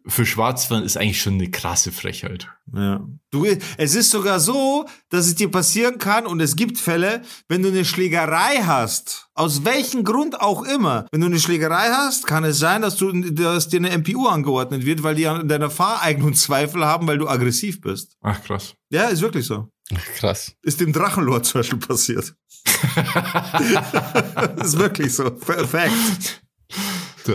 für 0.08 0.24
Schwarzfahren 0.26 0.84
ist 0.84 0.96
eigentlich 0.96 1.20
schon 1.20 1.34
eine 1.34 1.50
krasse 1.50 1.92
Frechheit. 1.92 2.48
Ja. 2.74 3.06
Du, 3.30 3.46
es 3.76 3.94
ist 3.94 4.10
sogar 4.10 4.40
so, 4.40 4.86
dass 5.10 5.26
es 5.26 5.34
dir 5.34 5.50
passieren 5.50 5.98
kann 5.98 6.26
und 6.26 6.40
es 6.40 6.56
gibt 6.56 6.78
Fälle, 6.78 7.22
wenn 7.48 7.62
du 7.62 7.68
eine 7.68 7.84
Schlägerei 7.84 8.62
hast, 8.64 9.28
aus 9.34 9.64
welchem 9.64 10.04
Grund 10.04 10.40
auch 10.40 10.62
immer, 10.62 11.06
wenn 11.12 11.20
du 11.20 11.26
eine 11.26 11.38
Schlägerei 11.38 11.90
hast, 11.90 12.26
kann 12.26 12.44
es 12.44 12.58
sein, 12.58 12.82
dass 12.82 12.96
du, 12.96 13.12
dass 13.32 13.68
dir 13.68 13.78
eine 13.78 13.96
MPU 13.96 14.26
angeordnet 14.26 14.86
wird, 14.86 15.02
weil 15.02 15.14
die 15.14 15.26
an 15.26 15.46
deiner 15.48 15.70
Fahreignung 15.70 16.34
Zweifel 16.34 16.84
haben, 16.84 17.06
weil 17.06 17.18
du 17.18 17.28
aggressiv 17.28 17.80
bist. 17.80 18.16
Ach 18.22 18.42
krass. 18.42 18.74
Ja, 18.90 19.04
ist 19.08 19.20
wirklich 19.20 19.46
so. 19.46 19.68
Krass. 20.16 20.52
Ist 20.62 20.80
dem 20.80 20.92
Drachenlord 20.92 21.46
zum 21.46 21.60
Beispiel 21.60 21.78
passiert. 21.78 22.34
ist 24.62 24.78
wirklich 24.78 25.14
so. 25.14 25.36
Fa- 25.36 25.66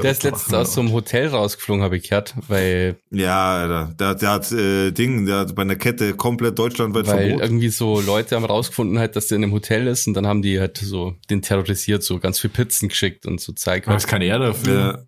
Fact. 0.01 0.03
Der 0.05 0.11
ist 0.11 0.23
letztens 0.23 0.53
aus 0.53 0.73
so 0.73 0.81
einem 0.81 0.91
Hotel 0.91 1.27
rausgeflogen, 1.27 1.83
habe 1.83 1.97
ich 1.97 2.03
gehört, 2.09 2.35
weil, 2.47 2.97
Ja, 3.11 3.61
Alter. 3.61 3.93
Der, 3.99 4.15
der 4.15 4.29
hat 4.31 4.51
äh, 4.51 4.91
Ding, 4.91 5.25
der 5.25 5.37
hat 5.39 5.55
bei 5.55 5.61
einer 5.63 5.75
Kette 5.75 6.13
komplett 6.13 6.57
deutschlandweit 6.59 7.07
weil 7.07 7.17
verboten. 7.27 7.41
irgendwie 7.41 7.69
so 7.69 8.01
Leute 8.01 8.35
haben 8.35 8.45
rausgefunden 8.45 8.99
halt, 8.99 9.15
dass 9.15 9.27
der 9.27 9.37
in 9.37 9.43
einem 9.43 9.53
Hotel 9.53 9.87
ist 9.87 10.07
und 10.07 10.13
dann 10.13 10.27
haben 10.27 10.41
die 10.41 10.59
halt 10.59 10.77
so 10.77 11.15
den 11.29 11.41
terrorisiert, 11.41 12.03
so 12.03 12.19
ganz 12.19 12.39
viel 12.39 12.49
Pizzen 12.49 12.89
geschickt 12.89 13.25
und 13.25 13.39
so 13.41 13.53
Zeug. 13.53 13.87
Was 13.87 14.07
kann 14.07 14.21
er 14.21 14.39
dafür? 14.39 14.73
Ja, 14.75 15.03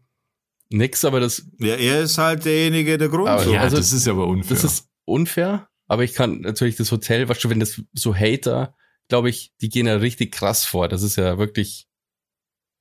Nix, 0.70 1.06
aber 1.06 1.20
das, 1.20 1.44
ja, 1.60 1.76
er 1.76 2.02
ist 2.02 2.18
halt 2.18 2.46
derjenige, 2.46 2.98
der 2.98 3.10
Grund. 3.10 3.28
Aber 3.30 3.44
so. 3.44 3.54
Ja, 3.54 3.62
also- 3.62 3.78
das 3.78 3.94
ist 3.94 4.08
aber 4.08 4.28
unfair. 4.28 4.50
das 4.56 4.64
ist 4.64 4.88
unfair, 5.06 5.68
aber 5.88 6.04
ich 6.04 6.14
kann 6.14 6.42
natürlich 6.42 6.76
das 6.76 6.92
Hotel, 6.92 7.30
weißt 7.30 7.44
du, 7.44 7.50
wenn 7.50 7.60
das 7.60 7.82
so 7.94 8.16
Hater, 8.16 8.76
glaube 9.08 9.30
ich, 9.30 9.52
die 9.62 9.70
gehen 9.70 9.86
ja 9.86 9.96
richtig 9.98 10.34
krass 10.34 10.66
vor. 10.66 10.88
Das 10.88 11.04
ist 11.04 11.16
ja 11.18 11.38
wirklich, 11.38 11.88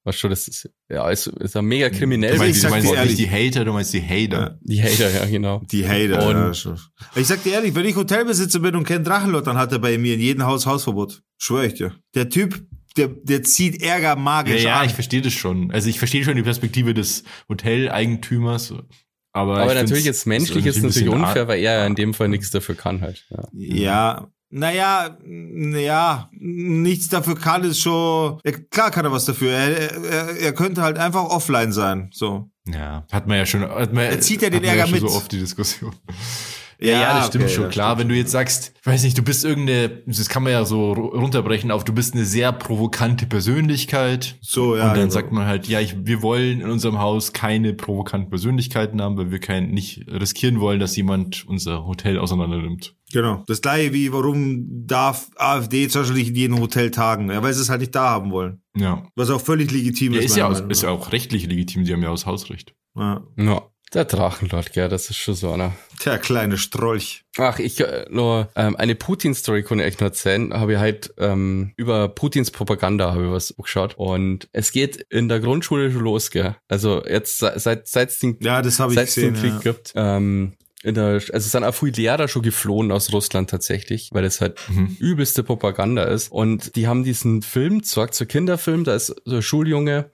weißt 0.05 0.22
du, 0.22 0.28
das 0.28 0.46
ist, 0.48 0.70
ja, 0.88 1.09
ist, 1.11 1.26
ist 1.26 1.55
ja 1.55 1.62
mega 1.62 1.90
kriminell. 1.90 2.36
du 2.36 2.42
Also 2.42 2.44
meinst, 2.44 2.64
du 2.64 2.68
meinst 2.70 2.92
ehrlich. 2.94 3.16
die 3.16 3.30
Hater, 3.30 3.64
du 3.64 3.72
meinst 3.72 3.92
die 3.92 4.02
Hater. 4.02 4.40
Ja. 4.40 4.59
Die 4.61 4.82
Hater, 4.82 5.11
ja, 5.11 5.24
genau. 5.26 5.62
Die 5.70 5.86
Hater, 5.88 6.26
Und- 6.28 6.36
ja, 6.36 6.55
schon. 6.55 6.78
Ich 7.16 7.26
sag 7.26 7.42
dir 7.42 7.55
ehrlich, 7.55 7.74
wenn 7.74 7.86
ich 7.86 7.96
Hotelbesitzer 7.96 8.61
bin 8.61 8.76
und 8.76 8.84
kenne 8.84 9.02
Drachenlord, 9.05 9.46
dann 9.46 9.57
hat 9.59 9.72
er 9.72 9.78
bei 9.78 9.96
mir 9.98 10.14
in 10.14 10.20
jedem 10.20 10.44
Haus 10.44 10.66
Hausverbot. 10.66 11.22
Schwör 11.38 11.64
ich 11.64 11.74
dir. 11.74 11.94
Der 12.14 12.28
Typ, 12.28 12.64
der, 12.96 13.09
der 13.09 13.42
zieht 13.42 13.82
Ärger 13.82 14.09
Ja, 14.11 14.16
magisch 14.16 14.62
ja, 14.62 14.80
an. 14.80 14.86
ich 14.86 14.92
verstehe 14.94 15.20
das 15.22 15.32
schon. 15.32 15.70
Also 15.72 15.88
ich 15.88 15.98
verstehe 15.98 16.22
schon 16.24 16.36
die 16.36 16.42
Perspektive 16.42 16.94
des 16.94 17.24
Hoteleigentümers. 17.48 18.74
Aber, 19.32 19.59
Aber 19.59 19.74
ich 19.74 19.80
natürlich 19.82 20.05
jetzt 20.05 20.26
menschlich 20.26 20.64
ist 20.64 20.76
ein 20.76 20.82
natürlich 20.82 21.07
bisschen 21.07 21.09
unfair, 21.09 21.48
weil 21.48 21.59
er 21.61 21.78
ja 21.80 21.86
in 21.86 21.96
dem 21.96 22.14
Fall 22.14 22.28
nichts 22.28 22.50
dafür 22.50 22.76
kann 22.76 23.00
halt. 23.00 23.24
Ja. 23.30 23.48
Ja, 23.52 24.28
naja, 24.57 25.18
naja, 25.24 26.30
nichts 26.32 27.09
dafür 27.09 27.34
kann 27.34 27.64
es 27.64 27.80
schon. 27.80 28.38
Ja, 28.44 28.52
klar 28.70 28.92
kann 28.92 29.05
er 29.05 29.11
was 29.11 29.24
dafür. 29.24 29.50
Er, 29.50 29.96
er, 30.05 30.36
er 30.36 30.52
könnte 30.52 30.80
halt 30.80 30.96
einfach 30.96 31.24
offline 31.24 31.72
sein. 31.72 32.11
So. 32.12 32.50
Ja, 32.72 33.05
hat 33.11 33.26
man 33.26 33.36
ja 33.38 33.46
schon. 33.46 33.62
Hat 33.62 33.92
man, 33.92 34.05
Er 34.05 34.20
zieht 34.20 34.42
ja 34.42 34.50
den 34.50 34.62
Ärger 34.62 34.86
schon 34.86 35.00
mit. 35.00 35.11
so 35.11 35.16
oft 35.16 35.32
die 35.32 35.40
Diskussion. 35.40 35.92
Ja, 36.80 37.00
ja, 37.00 37.18
das 37.18 37.28
stimmt 37.28 37.44
okay, 37.44 37.55
schon. 37.55 37.64
das 37.64 37.72
Klar, 37.72 37.90
stimmt 37.90 38.00
wenn 38.00 38.09
du 38.09 38.14
jetzt 38.16 38.32
sagst, 38.32 38.72
ich 38.78 38.86
weiß 38.86 39.05
nicht, 39.05 39.16
du 39.16 39.22
bist 39.22 39.44
irgendeine, 39.44 40.02
das 40.07 40.28
kann 40.28 40.42
man 40.42 40.52
ja 40.52 40.64
so 40.64 40.92
ru- 40.92 41.16
runterbrechen 41.16 41.70
auf, 41.70 41.84
du 41.84 41.92
bist 41.92 42.14
eine 42.14 42.24
sehr 42.24 42.50
provokante 42.52 43.26
Persönlichkeit. 43.26 44.36
So, 44.42 44.76
ja. 44.76 44.82
und 44.82 44.88
dann 44.88 44.98
genau. 45.02 45.11
sagt 45.11 45.30
man 45.32 45.46
halt, 45.46 45.68
ja, 45.68 45.80
ich, 45.80 45.94
wir 46.05 46.20
wollen 46.20 46.61
in 46.61 46.68
unserem 46.70 46.98
Haus 46.98 47.32
keine 47.32 47.74
provokanten 47.74 48.28
Persönlichkeiten 48.28 49.00
haben, 49.00 49.16
weil 49.16 49.30
wir 49.30 49.38
kein, 49.38 49.70
nicht 49.70 50.05
riskieren 50.09 50.61
wollen, 50.61 50.80
dass 50.80 50.96
jemand 50.96 51.46
unser 51.46 51.86
Hotel 51.86 52.18
auseinander 52.18 52.59
nimmt. 52.59 52.96
Genau. 53.15 53.45
Das 53.47 53.62
gleiche 53.62 53.93
wie, 53.95 54.12
warum 54.12 54.67
darf 54.87 55.31
AfD 55.37 55.89
zum 55.89 56.03
Beispiel 56.03 56.19
nicht 56.19 56.29
in 56.31 56.35
jedem 56.37 56.61
Hotel 56.61 56.91
tagen? 56.91 57.31
Ja, 57.31 57.43
weil 57.43 57.55
sie 57.55 57.62
es 57.62 57.71
halt 57.71 57.81
nicht 57.81 57.95
da 57.95 58.11
haben 58.11 58.31
wollen. 58.33 58.61
Ja. 58.77 59.07
Was 59.15 59.31
auch 59.31 59.41
völlig 59.41 59.71
legitim 59.71 60.12
ja 60.12 60.19
ist. 60.19 60.27
ist, 60.33 60.37
ja, 60.37 60.49
auch- 60.49 60.69
ist 60.69 60.83
ja 60.83 60.91
auch 60.91 61.12
rechtlich 61.12 61.47
legitim, 61.47 61.85
die 61.85 61.93
haben 61.93 62.03
ja 62.03 62.11
das 62.11 62.27
Hausrecht. 62.27 62.75
ja. 62.97 63.23
ja. 63.39 63.62
Der 63.93 64.07
Drachenlord, 64.07 64.73
gell, 64.73 64.89
das 64.89 65.09
ist 65.09 65.19
schon 65.19 65.37
so 65.37 65.53
einer. 65.53 65.71
Der 66.05 66.19
kleine 66.19 66.59
Strolch. 66.59 67.23
Ach, 67.39 67.61
ich 67.61 67.79
äh, 67.81 68.07
nur 68.11 68.49
ähm, 68.57 68.75
eine 68.75 68.97
Putin-Story 68.97 69.62
konnte 69.62 69.85
ich 69.85 69.89
echt 69.91 70.01
nur 70.01 70.09
erzählen. 70.09 70.53
Habe 70.53 70.73
ich 70.73 70.79
halt 70.81 71.15
ähm, 71.17 71.75
über 71.77 72.09
Putins 72.09 72.51
Propaganda 72.51 73.12
habe 73.12 73.27
ich 73.27 73.31
was 73.31 73.55
geschaut 73.57 73.95
und 73.97 74.49
es 74.53 74.73
geht 74.73 74.97
in 75.11 75.29
der 75.29 75.39
Grundschule 75.39 75.93
schon 75.93 76.01
los, 76.03 76.33
gell. 76.33 76.57
Also 76.67 77.05
jetzt 77.07 77.39
se- 77.39 77.53
seit 77.55 77.87
seit 77.87 78.09
es 78.11 78.19
den, 78.19 78.37
Ja, 78.41 78.62
das 78.62 78.81
habe 78.81 78.91
ich 78.93 78.97
seit 78.97 79.07
es 79.09 79.15
den 79.15 79.35
gesehen. 79.35 79.51
Krieg 79.53 79.65
Ja. 79.65 79.73
gibt. 79.73 79.93
Ähm, 79.95 80.55
in 80.85 80.95
der, 80.95 81.05
also 81.14 81.32
es 81.32 81.51
sind 81.51 81.64
auch 81.64 81.74
viele 81.74 81.93
Lehrer 81.93 82.28
schon 82.28 82.43
geflohen 82.43 82.93
aus 82.93 83.12
Russland 83.12 83.51
tatsächlich, 83.51 84.11
weil 84.12 84.24
es 84.24 84.41
halt 84.41 84.59
Mhm. 84.68 84.97
übelste 85.01 85.43
Propaganda 85.43 86.05
ist. 86.05 86.30
Und 86.30 86.76
die 86.76 86.87
haben 86.87 87.05
diesen 87.05 87.43
Film 87.43 87.80
gesagt, 87.80 88.14
so 88.14 88.26
Kinderfilm, 88.26 88.85
da 88.85 88.95
ist 88.95 89.14
so 89.24 89.37
ein 89.37 89.43
Schuljunge 89.43 90.11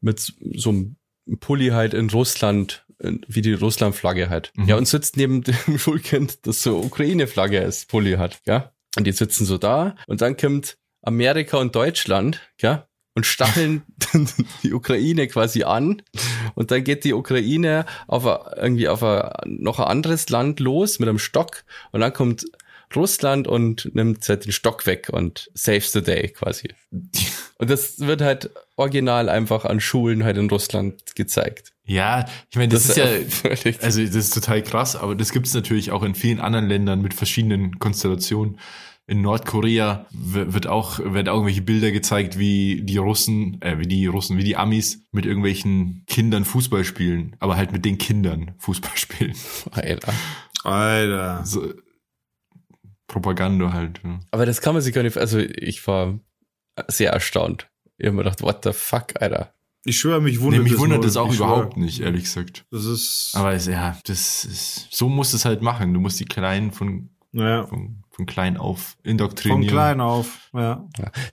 mit 0.00 0.20
so 0.54 0.70
einem 0.70 0.96
Pulli 1.40 1.68
halt 1.68 1.94
in 1.94 2.10
Russland, 2.10 2.84
wie 2.98 3.42
die 3.42 3.52
Russland-Flagge 3.54 4.28
halt. 4.30 4.52
Mhm. 4.56 4.66
Ja, 4.68 4.76
und 4.76 4.88
sitzt 4.88 5.16
neben 5.16 5.42
dem 5.68 5.78
Schulkind, 5.78 6.46
das 6.46 6.62
so 6.62 6.78
Ukraine-Flagge 6.80 7.58
ist, 7.58 7.88
Pulli 7.88 8.12
hat, 8.14 8.40
ja. 8.46 8.72
Und 8.96 9.06
die 9.06 9.12
sitzen 9.12 9.44
so 9.44 9.58
da 9.58 9.96
und 10.06 10.20
dann 10.20 10.36
kommt 10.36 10.76
Amerika 11.02 11.58
und 11.58 11.74
Deutschland, 11.74 12.40
ja, 12.60 12.86
und 13.14 13.26
stacheln 13.26 13.82
die 14.62 14.72
Ukraine 14.72 15.28
quasi 15.28 15.62
an. 15.62 16.02
Und 16.54 16.70
dann 16.70 16.84
geht 16.84 17.04
die 17.04 17.14
Ukraine 17.14 17.86
auf 18.06 18.26
a, 18.26 18.54
irgendwie 18.56 18.88
auf 18.88 19.02
a, 19.02 19.40
noch 19.46 19.78
ein 19.78 19.86
anderes 19.86 20.28
Land 20.28 20.60
los 20.60 20.98
mit 20.98 21.08
einem 21.08 21.18
Stock. 21.18 21.64
Und 21.92 22.00
dann 22.00 22.12
kommt 22.12 22.44
Russland 22.94 23.48
und 23.48 23.90
nimmt 23.94 24.28
halt 24.28 24.44
den 24.44 24.52
Stock 24.52 24.86
weg 24.86 25.08
und 25.12 25.50
saves 25.54 25.92
the 25.92 26.02
day 26.02 26.28
quasi. 26.28 26.68
Und 27.56 27.70
das 27.70 28.00
wird 28.00 28.20
halt 28.20 28.50
original 28.74 29.28
einfach 29.28 29.64
an 29.64 29.78
Schulen 29.78 30.24
halt 30.24 30.36
in 30.36 30.50
Russland 30.50 31.14
gezeigt. 31.14 31.72
Ja, 31.84 32.26
ich 32.50 32.56
meine, 32.56 32.72
das, 32.72 32.88
ist 32.88 32.96
ja, 32.96 33.04
also 33.80 34.04
das 34.04 34.14
ist 34.16 34.34
total 34.34 34.60
krass, 34.62 34.96
aber 34.96 35.14
das 35.14 35.30
gibt 35.30 35.46
es 35.46 35.54
natürlich 35.54 35.92
auch 35.92 36.02
in 36.02 36.16
vielen 36.16 36.40
anderen 36.40 36.66
Ländern 36.66 37.00
mit 37.00 37.14
verschiedenen 37.14 37.78
Konstellationen. 37.78 38.58
In 39.06 39.20
Nordkorea 39.20 40.06
wird 40.12 40.66
auch, 40.66 40.98
werden 40.98 41.28
auch 41.28 41.34
irgendwelche 41.34 41.60
Bilder 41.60 41.90
gezeigt, 41.90 42.38
wie 42.38 42.80
die 42.82 42.96
Russen, 42.96 43.60
äh, 43.60 43.78
wie 43.78 43.86
die 43.86 44.06
Russen, 44.06 44.38
wie 44.38 44.44
die 44.44 44.56
Amis 44.56 45.02
mit 45.12 45.26
irgendwelchen 45.26 46.04
Kindern 46.06 46.46
Fußball 46.46 46.84
spielen, 46.84 47.36
aber 47.38 47.56
halt 47.56 47.70
mit 47.72 47.84
den 47.84 47.98
Kindern 47.98 48.54
Fußball 48.58 48.92
spielen. 48.96 49.34
Alter. 49.72 50.12
Alter. 50.62 51.44
So, 51.44 51.74
Propaganda 53.06 53.72
halt. 53.72 54.00
Ja. 54.04 54.20
Aber 54.30 54.46
das 54.46 54.60
kann 54.62 54.74
man 54.74 54.82
sich 54.82 54.94
gar 54.94 55.02
nicht, 55.02 55.18
also 55.18 55.38
ich 55.38 55.86
war 55.86 56.18
sehr 56.88 57.12
erstaunt. 57.12 57.68
Ich 57.98 58.06
habe 58.06 58.16
mir 58.16 58.24
gedacht, 58.24 58.42
what 58.42 58.64
the 58.64 58.72
fuck, 58.72 59.20
Alter. 59.20 59.52
Ich 59.84 59.98
schwöre, 59.98 60.22
mich 60.22 60.36
Nee, 60.38 60.42
wundert 60.42 60.62
mich 60.62 60.72
das 60.72 60.80
wundert 60.80 61.04
das 61.04 61.16
auch 61.18 61.28
Ich 61.30 61.36
schwör. 61.36 61.46
überhaupt 61.46 61.76
nicht, 61.76 62.00
ehrlich 62.00 62.24
gesagt. 62.24 62.64
Das 62.70 62.86
ist. 62.86 63.32
Aber 63.34 63.52
es, 63.52 63.66
ja, 63.66 63.98
das 64.06 64.44
ist, 64.46 64.88
so 64.90 65.10
musst 65.10 65.34
du 65.34 65.36
es 65.36 65.44
halt 65.44 65.60
machen. 65.60 65.92
Du 65.92 66.00
musst 66.00 66.18
die 66.18 66.24
Kleinen 66.24 66.72
von, 66.72 67.10
ja. 67.32 67.66
von, 67.66 68.02
von 68.14 68.26
klein 68.26 68.56
auf 68.56 68.96
indoktrinieren. 69.02 69.62
Von 69.64 69.70
klein 69.70 70.00
auf. 70.00 70.50
Ja. 70.52 70.86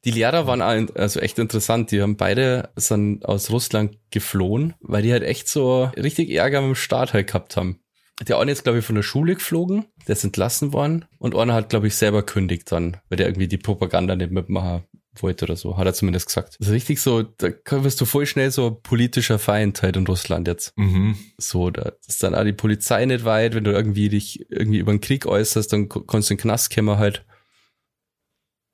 Die 0.04 0.12
Lehrer 0.12 0.48
waren 0.48 0.62
also 0.62 1.20
echt 1.20 1.38
interessant. 1.38 1.92
Die 1.92 2.02
haben 2.02 2.18
beide 2.18 2.70
sind 2.76 3.26
aus 3.26 3.52
Russland 3.52 3.98
geflohen, 4.10 4.74
weil 4.82 5.04
die 5.04 5.12
halt 5.12 5.24
echt 5.24 5.48
so 5.48 5.84
richtig 5.96 6.32
Ärger 6.32 6.62
mit 6.62 6.70
dem 6.70 6.76
Staat 6.76 7.14
halt 7.14 7.28
gehabt 7.28 7.56
haben. 7.56 7.80
Der 8.28 8.40
eine 8.40 8.52
ist, 8.52 8.64
glaube 8.64 8.80
ich, 8.80 8.86
von 8.86 8.96
der 8.96 9.04
Schule 9.04 9.34
geflogen, 9.36 9.86
der 10.08 10.14
ist 10.14 10.24
entlassen 10.24 10.74
worden 10.74 11.06
und 11.18 11.36
einer 11.36 11.54
hat, 11.54 11.70
glaube 11.70 11.88
ich, 11.88 11.96
selber 11.96 12.24
kündigt 12.24 12.72
dann, 12.72 12.98
weil 13.10 13.18
der 13.18 13.28
irgendwie 13.28 13.48
die 13.48 13.58
Propaganda 13.58 14.16
nicht 14.16 14.32
mitmachen 14.32 14.84
wollte 15.16 15.46
oder 15.46 15.56
so, 15.58 15.78
hat 15.78 15.86
er 15.86 15.94
zumindest 15.94 16.28
gesagt. 16.28 16.56
Das 16.60 16.68
ist 16.70 16.74
richtig 16.74 17.02
so, 17.02 17.22
da 17.24 17.50
wirst 17.84 18.00
du 18.00 18.06
voll 18.06 18.26
schnell 18.26 18.50
so 18.52 18.72
politischer 18.72 19.40
Feind 19.40 19.82
halt 19.82 19.98
in 19.98 20.08
Russland 20.08 20.48
jetzt. 20.48 20.72
Mhm. 20.78 21.18
So, 21.38 21.70
da 21.70 21.92
ist 22.08 22.24
dann 22.24 22.34
auch 22.36 22.44
die 22.46 22.54
Polizei 22.54 23.06
nicht 23.06 23.26
weit, 23.26 23.54
wenn 23.54 23.64
du 23.66 23.72
irgendwie 23.72 24.08
dich 24.10 24.50
irgendwie 24.50 24.80
über 24.80 24.92
den 24.94 25.02
Krieg 25.02 25.26
äußerst, 25.26 25.72
dann 25.74 25.90
kannst 25.90 26.30
du 26.30 26.34
in 26.34 26.38
den 26.38 26.42
Knast 26.42 26.74
kommen 26.74 26.98
halt. 26.98 27.26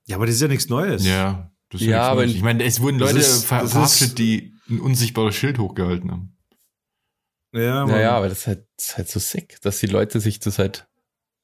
Ja, 0.05 0.17
aber 0.17 0.25
das 0.27 0.35
ist 0.35 0.41
ja 0.41 0.47
nichts 0.47 0.69
Neues. 0.69 1.05
Ja, 1.05 1.51
das 1.69 1.81
ist 1.81 1.87
Ja, 1.87 1.97
ja 1.97 2.03
aber- 2.09 2.25
Ich 2.25 2.41
meine, 2.41 2.63
es 2.63 2.81
wurden 2.81 2.99
Leute 2.99 3.17
ist- 3.19 3.45
verhaftet, 3.45 4.07
ist- 4.09 4.19
die 4.19 4.53
ein 4.69 4.79
unsichtbares 4.79 5.35
Schild 5.35 5.57
hochgehalten 5.59 6.11
haben. 6.11 6.37
Ja. 7.53 7.85
Naja, 7.85 8.11
aber 8.11 8.29
das 8.29 8.39
ist, 8.39 8.47
halt, 8.47 8.67
das 8.77 8.85
ist 8.89 8.97
halt 8.97 9.09
so 9.09 9.19
sick, 9.19 9.57
dass 9.61 9.79
die 9.79 9.87
Leute 9.87 10.19
sich 10.19 10.39
das 10.39 10.59
halt, 10.59 10.87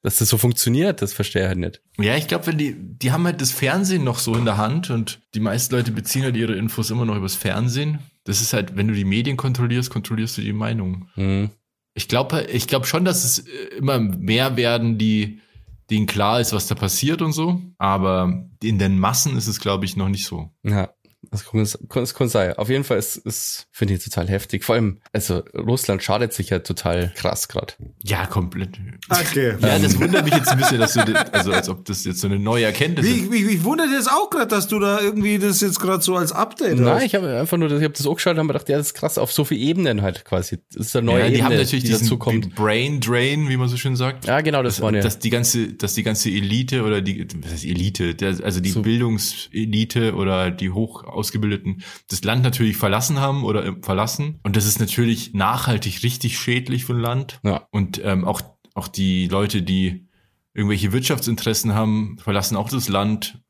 dass 0.04 0.18
das 0.18 0.28
so 0.28 0.36
funktioniert, 0.36 1.00
das 1.00 1.14
verstehe 1.14 1.42
ich 1.42 1.48
halt 1.48 1.58
nicht. 1.58 1.80
Ja, 1.98 2.14
ich 2.14 2.28
glaube, 2.28 2.48
wenn 2.48 2.58
die, 2.58 2.76
die 2.78 3.10
haben 3.10 3.24
halt 3.24 3.40
das 3.40 3.52
Fernsehen 3.52 4.04
noch 4.04 4.18
so 4.18 4.34
in 4.34 4.44
der 4.44 4.58
Hand 4.58 4.90
und 4.90 5.22
die 5.34 5.40
meisten 5.40 5.74
Leute 5.74 5.92
beziehen 5.92 6.24
halt 6.24 6.36
ihre 6.36 6.54
Infos 6.54 6.90
immer 6.90 7.06
noch 7.06 7.16
übers 7.16 7.34
Fernsehen. 7.34 8.00
das 8.24 8.42
ist 8.42 8.52
halt, 8.52 8.76
wenn 8.76 8.86
du 8.86 8.92
die 8.92 9.06
Medien 9.06 9.38
kontrollierst, 9.38 9.88
kontrollierst 9.88 10.36
du 10.36 10.42
die 10.42 10.52
Meinung. 10.52 11.08
Hm. 11.14 11.48
Ich 11.94 12.06
glaube 12.06 12.46
ich 12.52 12.66
glaub 12.66 12.86
schon, 12.86 13.06
dass 13.06 13.24
es 13.24 13.46
immer 13.78 13.98
mehr 13.98 14.58
werden, 14.58 14.98
die 14.98 15.40
denen 15.88 16.04
klar 16.04 16.38
ist, 16.38 16.52
was 16.52 16.66
da 16.66 16.74
passiert 16.74 17.22
und 17.22 17.32
so. 17.32 17.62
Aber 17.78 18.46
in 18.62 18.78
den 18.78 18.98
Massen 18.98 19.38
ist 19.38 19.46
es, 19.46 19.58
glaube 19.58 19.86
ich, 19.86 19.96
noch 19.96 20.10
nicht 20.10 20.26
so. 20.26 20.50
Ja. 20.64 20.90
Das 21.34 21.44
kann, 21.50 21.66
das 22.02 22.14
kann 22.14 22.28
sein. 22.28 22.52
Auf 22.54 22.68
jeden 22.68 22.84
Fall 22.84 22.96
ist, 22.98 23.16
ist 23.16 23.66
finde 23.72 23.94
ich 23.94 24.04
total 24.04 24.28
heftig. 24.28 24.62
Vor 24.64 24.76
allem, 24.76 25.00
also 25.12 25.42
Russland 25.56 26.02
schadet 26.02 26.32
sich 26.32 26.50
ja 26.50 26.60
total 26.60 27.12
krass 27.16 27.48
gerade. 27.48 27.74
Ja, 28.04 28.26
komplett. 28.26 28.78
Okay. 29.08 29.54
Ja, 29.60 29.78
das 29.80 29.98
wundert 29.98 30.24
mich 30.24 30.34
jetzt 30.34 30.48
ein 30.48 30.58
bisschen, 30.58 30.78
dass 30.78 30.92
du, 30.94 31.04
das, 31.04 31.32
also 31.32 31.52
als 31.52 31.68
ob 31.68 31.84
das 31.86 32.04
jetzt 32.04 32.20
so 32.20 32.28
eine 32.28 32.38
neue 32.38 32.64
Erkenntnis 32.64 33.04
ist. 33.06 33.32
wie, 33.32 33.44
ich 33.46 33.64
wundert 33.64 33.88
jetzt 33.90 34.08
auch 34.10 34.30
gerade, 34.30 34.46
dass 34.46 34.68
du 34.68 34.78
da 34.78 35.00
irgendwie 35.00 35.38
das 35.38 35.60
jetzt 35.60 35.80
gerade 35.80 36.02
so 36.02 36.14
als 36.16 36.30
Update 36.32 36.78
Nein, 36.78 36.94
hast. 36.94 37.02
ich 37.04 37.14
habe 37.16 37.36
einfach 37.38 37.56
nur, 37.58 37.68
das- 37.68 37.78
ich 37.80 37.84
habe 37.84 37.94
das 37.94 38.06
auch 38.06 38.14
geschaut 38.14 38.34
und 38.34 38.38
habe 38.38 38.48
gedacht, 38.48 38.68
ja, 38.68 38.78
das 38.78 38.88
ist 38.88 38.94
krass, 38.94 39.18
auf 39.18 39.32
so 39.32 39.44
viele 39.44 39.60
Ebenen 39.60 40.02
halt 40.02 40.24
quasi. 40.24 40.58
Das 40.72 40.86
ist 40.86 40.96
eine 40.96 41.06
neue 41.06 41.18
Ja, 41.18 41.26
die 41.26 41.32
Ebene, 41.34 41.44
haben 41.46 41.56
natürlich 41.56 41.84
die 41.84 41.90
diesen 41.90 42.04
dazu 42.04 42.16
kommt. 42.18 42.54
Brain 42.54 43.00
Drain, 43.00 43.48
wie 43.48 43.56
man 43.56 43.68
so 43.68 43.76
schön 43.76 43.96
sagt. 43.96 44.26
Ja, 44.26 44.40
genau, 44.40 44.62
das, 44.62 44.80
war 44.80 44.88
eine. 44.90 45.00
dass 45.00 45.18
die 45.18 45.30
ganze, 45.30 45.72
dass 45.72 45.94
die 45.94 46.04
ganze 46.04 46.30
Elite 46.30 46.84
oder 46.84 47.02
die, 47.02 47.26
was 47.42 47.52
heißt 47.52 47.64
Elite, 47.64 48.14
der, 48.14 48.36
also 48.44 48.60
die 48.60 48.70
So. 48.70 48.82
Bildungselite 48.82 50.14
oder 50.14 50.50
die 50.50 50.70
hoch 50.70 51.04
ausgebildeten 51.24 51.82
das 52.08 52.22
Land 52.22 52.42
natürlich 52.42 52.76
verlassen 52.76 53.20
haben 53.20 53.44
oder 53.44 53.64
äh, 53.64 53.72
verlassen. 53.80 54.38
Und 54.42 54.56
das 54.56 54.66
ist 54.66 54.78
natürlich 54.78 55.32
nachhaltig 55.32 56.02
richtig 56.02 56.38
schädlich 56.38 56.84
für 56.84 56.92
ein 56.92 57.00
Land. 57.00 57.40
ja. 57.42 57.66
Und 57.70 58.00
ähm, 58.04 58.24
auch, 58.24 58.42
auch 58.74 58.88
die 58.88 59.28
Leute, 59.28 59.62
die 59.62 60.06
irgendwelche 60.52 60.92
Wirtschaftsinteressen 60.92 61.74
haben, 61.74 62.18
verlassen 62.18 62.56
auch 62.56 62.68
das 62.68 62.88
Land, 62.88 63.42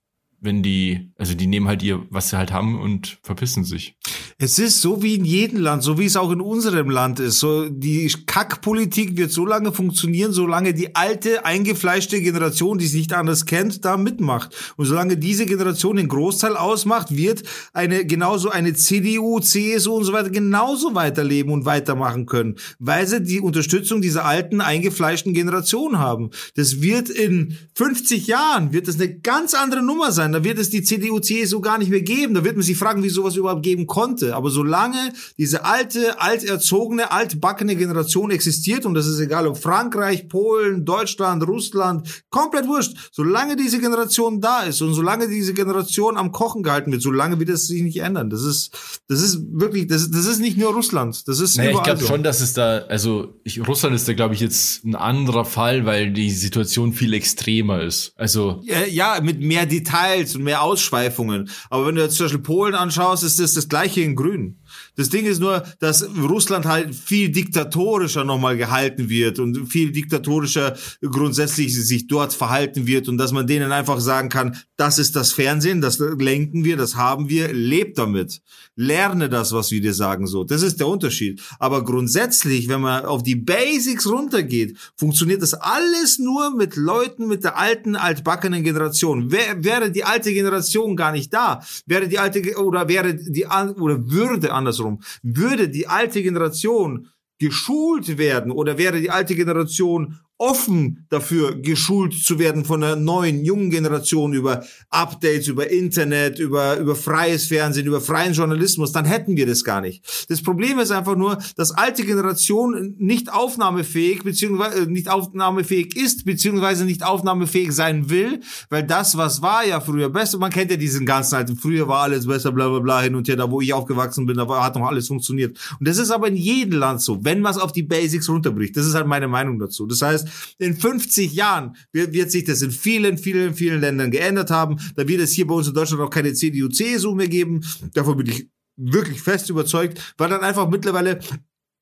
wenn 0.45 0.62
die, 0.62 1.11
also 1.16 1.34
die 1.34 1.47
nehmen 1.47 1.66
halt 1.66 1.82
ihr, 1.82 2.07
was 2.11 2.28
sie 2.28 2.36
halt 2.36 2.53
haben 2.53 2.80
und 2.80 3.18
verpissen 3.22 3.64
sich. 3.64 3.97
Es 4.36 4.59
ist 4.59 4.80
so 4.80 5.03
wie 5.03 5.14
in 5.14 5.24
jedem 5.24 5.61
Land, 5.61 5.82
so 5.82 5.99
wie 5.99 6.05
es 6.05 6.16
auch 6.16 6.30
in 6.30 6.40
unserem 6.40 6.90
Land 6.90 7.18
ist. 7.20 7.38
So 7.38 7.68
die 7.68 8.12
Kackpolitik 8.26 9.16
wird 9.16 9.30
so 9.30 9.47
lange 9.47 9.72
funktionieren, 9.72 10.32
solange 10.32 10.74
die 10.74 10.95
alte 10.97 11.47
eingefleischte 11.47 12.20
Generation, 12.20 12.78
die 12.78 12.84
es 12.84 12.92
nicht 12.92 13.12
anders 13.12 13.47
kennt, 13.47 13.84
da 13.84 13.97
mitmacht. 13.97 14.74
Und 14.76 14.86
solange 14.86 15.16
diese 15.16 15.47
Generation 15.47 15.97
den 15.97 16.09
Großteil 16.09 16.57
ausmacht, 16.57 17.16
wird 17.16 17.42
eine 17.72 18.05
genauso 18.05 18.51
eine 18.51 18.74
CDU, 18.74 19.40
CSU 19.40 19.95
und 19.95 20.05
so 20.05 20.12
weiter 20.12 20.30
genauso 20.30 20.95
weiterleben 20.95 21.53
und 21.53 21.64
weitermachen 21.64 22.26
können, 22.26 22.57
weil 22.78 23.07
sie 23.07 23.22
die 23.22 23.40
Unterstützung 23.40 24.03
dieser 24.03 24.24
alten 24.24 24.61
eingefleischten 24.61 25.32
Generation 25.32 25.99
haben. 25.99 26.30
Das 26.55 26.82
wird 26.82 27.09
in 27.09 27.57
50 27.74 28.26
Jahren 28.26 28.72
wird 28.72 28.88
es 28.88 28.97
eine 28.97 29.16
ganz 29.20 29.55
andere 29.55 29.82
Nummer 29.82 30.12
sein. 30.12 30.34
Da 30.35 30.45
wird 30.45 30.59
es 30.59 30.68
die 30.68 30.82
CDU, 30.82 31.18
CSU 31.20 31.61
gar 31.61 31.78
nicht 31.78 31.91
mehr 31.91 32.03
geben. 32.03 32.35
Da 32.35 32.45
wird 32.45 32.57
man 32.57 32.62
sich 32.62 32.76
fragen, 32.76 33.03
wie 33.03 33.09
sowas 33.09 33.37
überhaupt 33.37 33.62
geben 33.62 33.87
konnte. 33.87 34.35
Aber 34.37 34.51
solange 34.51 35.12
diese 35.39 35.64
alte, 35.64 36.20
alterzogene, 36.20 37.11
altbackene 37.11 37.76
Generation 37.76 38.30
existiert, 38.30 38.85
und 38.85 38.95
das 38.95 39.07
ist 39.07 39.18
egal 39.20 39.47
ob 39.47 39.57
Frankreich, 39.57 40.28
Polen, 40.28 40.85
Deutschland, 40.85 41.47
Russland, 41.47 42.07
komplett 42.30 42.66
wurscht, 42.66 42.97
solange 43.12 43.57
diese 43.57 43.80
Generation 43.80 44.41
da 44.41 44.62
ist 44.64 44.82
und 44.82 44.93
solange 44.95 45.28
diese 45.28 45.55
Generation 45.55 46.16
am 46.16 46.32
Kochen 46.32 46.62
gehalten 46.62 46.93
wird, 46.93 47.03
solange 47.03 47.39
wird 47.39 47.49
es 47.49 47.66
sich 47.68 47.82
nicht 47.82 47.99
ändern. 47.99 48.28
Das 48.30 48.43
ist, 48.43 49.01
das 49.09 49.22
ist 49.22 49.39
wirklich, 49.53 49.87
das, 49.87 50.03
ist- 50.03 50.14
das 50.14 50.26
ist 50.26 50.41
nicht 50.41 50.57
nur 50.59 50.72
Russland. 50.74 51.26
Das 51.28 51.41
ist 51.41 51.57
Naja, 51.57 51.70
ich 51.70 51.82
glaube 51.82 52.01
so. 52.01 52.07
schon, 52.07 52.22
dass 52.22 52.41
es 52.41 52.53
da, 52.53 52.78
also 52.89 53.41
ich, 53.45 53.66
Russland 53.66 53.95
ist 53.95 54.09
da, 54.09 54.12
glaube 54.12 54.35
ich, 54.35 54.41
jetzt 54.41 54.85
ein 54.85 54.95
anderer 54.97 55.45
Fall, 55.45 55.87
weil 55.87 56.12
die 56.12 56.30
Situation 56.30 56.93
viel 56.93 57.12
extremer 57.14 57.82
ist. 57.82 58.12
Also 58.16 58.61
Ja, 58.64 58.85
ja, 58.87 59.20
mit 59.22 59.41
mehr 59.41 59.66
Details 60.15 60.37
und 60.37 60.43
mehr 60.43 60.62
Ausschweifungen. 60.62 61.51
Aber 61.71 61.87
wenn 61.87 61.95
du 61.95 62.03
jetzt 62.03 62.17
zum 62.17 62.27
Beispiel 62.27 62.43
Polen 62.43 62.75
anschaust, 62.75 63.25
ist 63.25 63.41
das 63.41 63.55
das 63.55 63.69
gleiche 63.69 64.01
in 64.01 64.17
Grün. 64.17 64.57
Das 64.97 65.09
Ding 65.09 65.27
ist 65.27 65.41
nur, 65.41 65.65
dass 65.81 66.09
Russland 66.17 66.67
halt 66.67 66.95
viel 66.95 67.31
diktatorischer 67.31 68.25
nochmal 68.25 68.57
gehalten 68.57 69.09
wird 69.09 69.39
und 69.39 69.67
viel 69.67 69.93
diktatorischer 69.93 70.77
grundsätzlich 71.03 71.75
sich 71.75 72.07
dort 72.07 72.33
verhalten 72.33 72.87
wird 72.87 73.09
und 73.09 73.19
dass 73.19 73.33
man 73.33 73.47
denen 73.47 73.73
einfach 73.73 74.01
sagen 74.01 74.29
kann, 74.29 74.57
das 74.77 74.99
ist 74.99 75.17
das 75.17 75.33
Fernsehen, 75.33 75.81
das 75.81 75.99
lenken 75.99 76.65
wir, 76.65 76.77
das 76.77 76.97
haben 76.97 77.29
wir, 77.29 77.53
lebt 77.53 77.99
damit. 77.99 78.43
Lerne 78.77 79.29
das, 79.29 79.53
was 79.53 79.70
wir 79.70 79.81
dir 79.81 79.95
sagen, 79.95 80.27
so. 80.27 80.43
Das 80.43 80.62
ist 80.62 80.81
der 80.81 80.89
Unterschied. 80.89 81.41
Aber 81.61 81.85
grundsätzlich, 81.85 82.68
wenn 82.68 82.81
man 82.81 83.05
auf 83.05 83.22
die 83.22 83.37
Basics 83.37 84.07
runtergeht, 84.07 84.77
funktioniert 84.97 85.43
das 85.43 85.55
alles 85.55 86.18
nur 86.18 86.55
mit 86.57 86.75
Leuten 86.75 87.29
mit 87.29 87.45
der 87.45 87.57
alten, 87.57 87.95
altbackenen 87.95 88.64
Generation. 88.64 89.31
Wär, 89.31 89.62
wäre 89.62 89.93
die 89.93 90.05
alte 90.05 90.33
Generation 90.33 90.97
gar 90.97 91.12
nicht 91.12 91.33
da, 91.33 91.62
wäre 91.87 92.09
die 92.09 92.18
alte, 92.18 92.59
oder 92.59 92.89
wäre 92.89 93.14
die, 93.14 93.47
oder 93.47 94.11
würde 94.11 94.53
andersrum, 94.53 95.01
würde 95.22 95.68
die 95.68 95.87
alte 95.87 96.22
Generation 96.22 97.09
geschult 97.39 98.18
werden 98.18 98.51
oder 98.51 98.79
wäre 98.79 99.01
die 99.01 99.11
alte 99.11 99.35
Generation 99.35 100.18
offen 100.45 101.07
dafür 101.09 101.55
geschult 101.55 102.12
zu 102.12 102.38
werden 102.38 102.64
von 102.66 102.82
der 102.82 102.97
neuen 102.97 103.45
jungen 103.45 103.70
Generation 103.70 104.34
über 104.34 104.62
Updates, 104.90 105.49
über 105.49 105.70
Internet, 105.70 106.38
über 106.38 106.76
über 106.76 106.95
freies 106.95 107.47
Fernsehen, 107.47 107.86
über 107.86 108.01
freien 108.01 108.34
Journalismus, 108.34 108.92
dann 108.92 109.07
hätten 109.07 109.36
wir 109.36 109.47
das 109.47 109.64
gar 109.64 109.80
nicht. 109.80 110.05
Das 110.28 110.42
Problem 110.42 110.78
ist 110.78 110.90
einfach 110.90 111.16
nur, 111.16 111.38
dass 111.57 111.70
alte 111.70 112.05
Generation 112.05 112.95
nicht 112.99 113.32
aufnahmefähig 113.32 114.22
beziehungsweise 114.22 114.82
äh, 114.82 114.86
nicht 114.86 115.09
aufnahmefähig 115.09 115.97
ist 115.97 116.26
beziehungsweise 116.26 116.84
nicht 116.84 117.05
aufnahmefähig 117.05 117.72
sein 117.72 118.11
will, 118.11 118.40
weil 118.68 118.84
das 118.84 119.16
was 119.16 119.40
war 119.40 119.66
ja 119.66 119.80
früher 119.80 120.11
besser. 120.11 120.38
Man 120.38 120.51
kennt 120.51 120.70
ja 120.70 120.76
diesen 120.76 121.07
ganzen 121.07 121.36
alten. 121.36 121.57
Früher 121.57 121.88
war 121.88 122.03
alles 122.03 122.26
besser, 122.26 122.53
bla 122.53 122.68
bla 122.68 122.80
bla 122.80 123.01
hin 123.01 123.14
und 123.14 123.26
her. 123.28 123.36
Da 123.36 123.51
wo 123.51 123.62
ich 123.62 123.72
aufgewachsen 123.72 124.26
bin, 124.26 124.36
da 124.36 124.47
war, 124.47 124.62
hat 124.62 124.76
noch 124.76 124.86
alles 124.86 125.09
funktioniert. 125.09 125.59
Und 125.78 125.88
das 125.88 125.97
ist 125.97 126.11
aber 126.11 126.28
in 126.28 126.36
jedem 126.36 126.78
Land 126.78 127.01
so, 127.01 127.24
wenn 127.24 127.40
man 127.40 127.53
es 127.53 127.59
auf 127.59 127.72
die 127.72 127.82
Basics 127.82 128.28
runterbricht. 128.28 128.76
Das 128.76 128.84
ist 128.84 128.95
halt 128.95 129.07
meine 129.07 129.28
Meinung 129.28 129.59
dazu. 129.59 129.86
Das 129.86 130.03
heißt, 130.03 130.28
in 130.59 130.76
50 130.76 131.32
Jahren 131.32 131.76
wird, 131.93 132.12
wird 132.12 132.30
sich 132.30 132.45
das 132.45 132.62
in 132.62 132.70
vielen, 132.70 133.18
vielen, 133.18 133.55
vielen 133.55 133.80
Ländern 133.80 134.11
geändert 134.11 134.51
haben. 134.51 134.76
Da 134.97 135.07
wird 135.07 135.20
es 135.20 135.32
hier 135.32 135.47
bei 135.47 135.55
uns 135.55 135.68
in 135.68 135.74
Deutschland 135.74 136.03
auch 136.03 136.11
keine 136.11 136.32
CDU, 136.32 136.68
CSU 136.68 137.14
mehr 137.14 137.28
geben. 137.28 137.64
Davon 137.93 138.16
bin 138.16 138.28
ich 138.28 138.49
wirklich 138.76 139.20
fest 139.20 139.51
überzeugt, 139.51 140.14
weil 140.18 140.30
dann 140.30 140.43
einfach 140.43 140.68
mittlerweile 140.68 141.20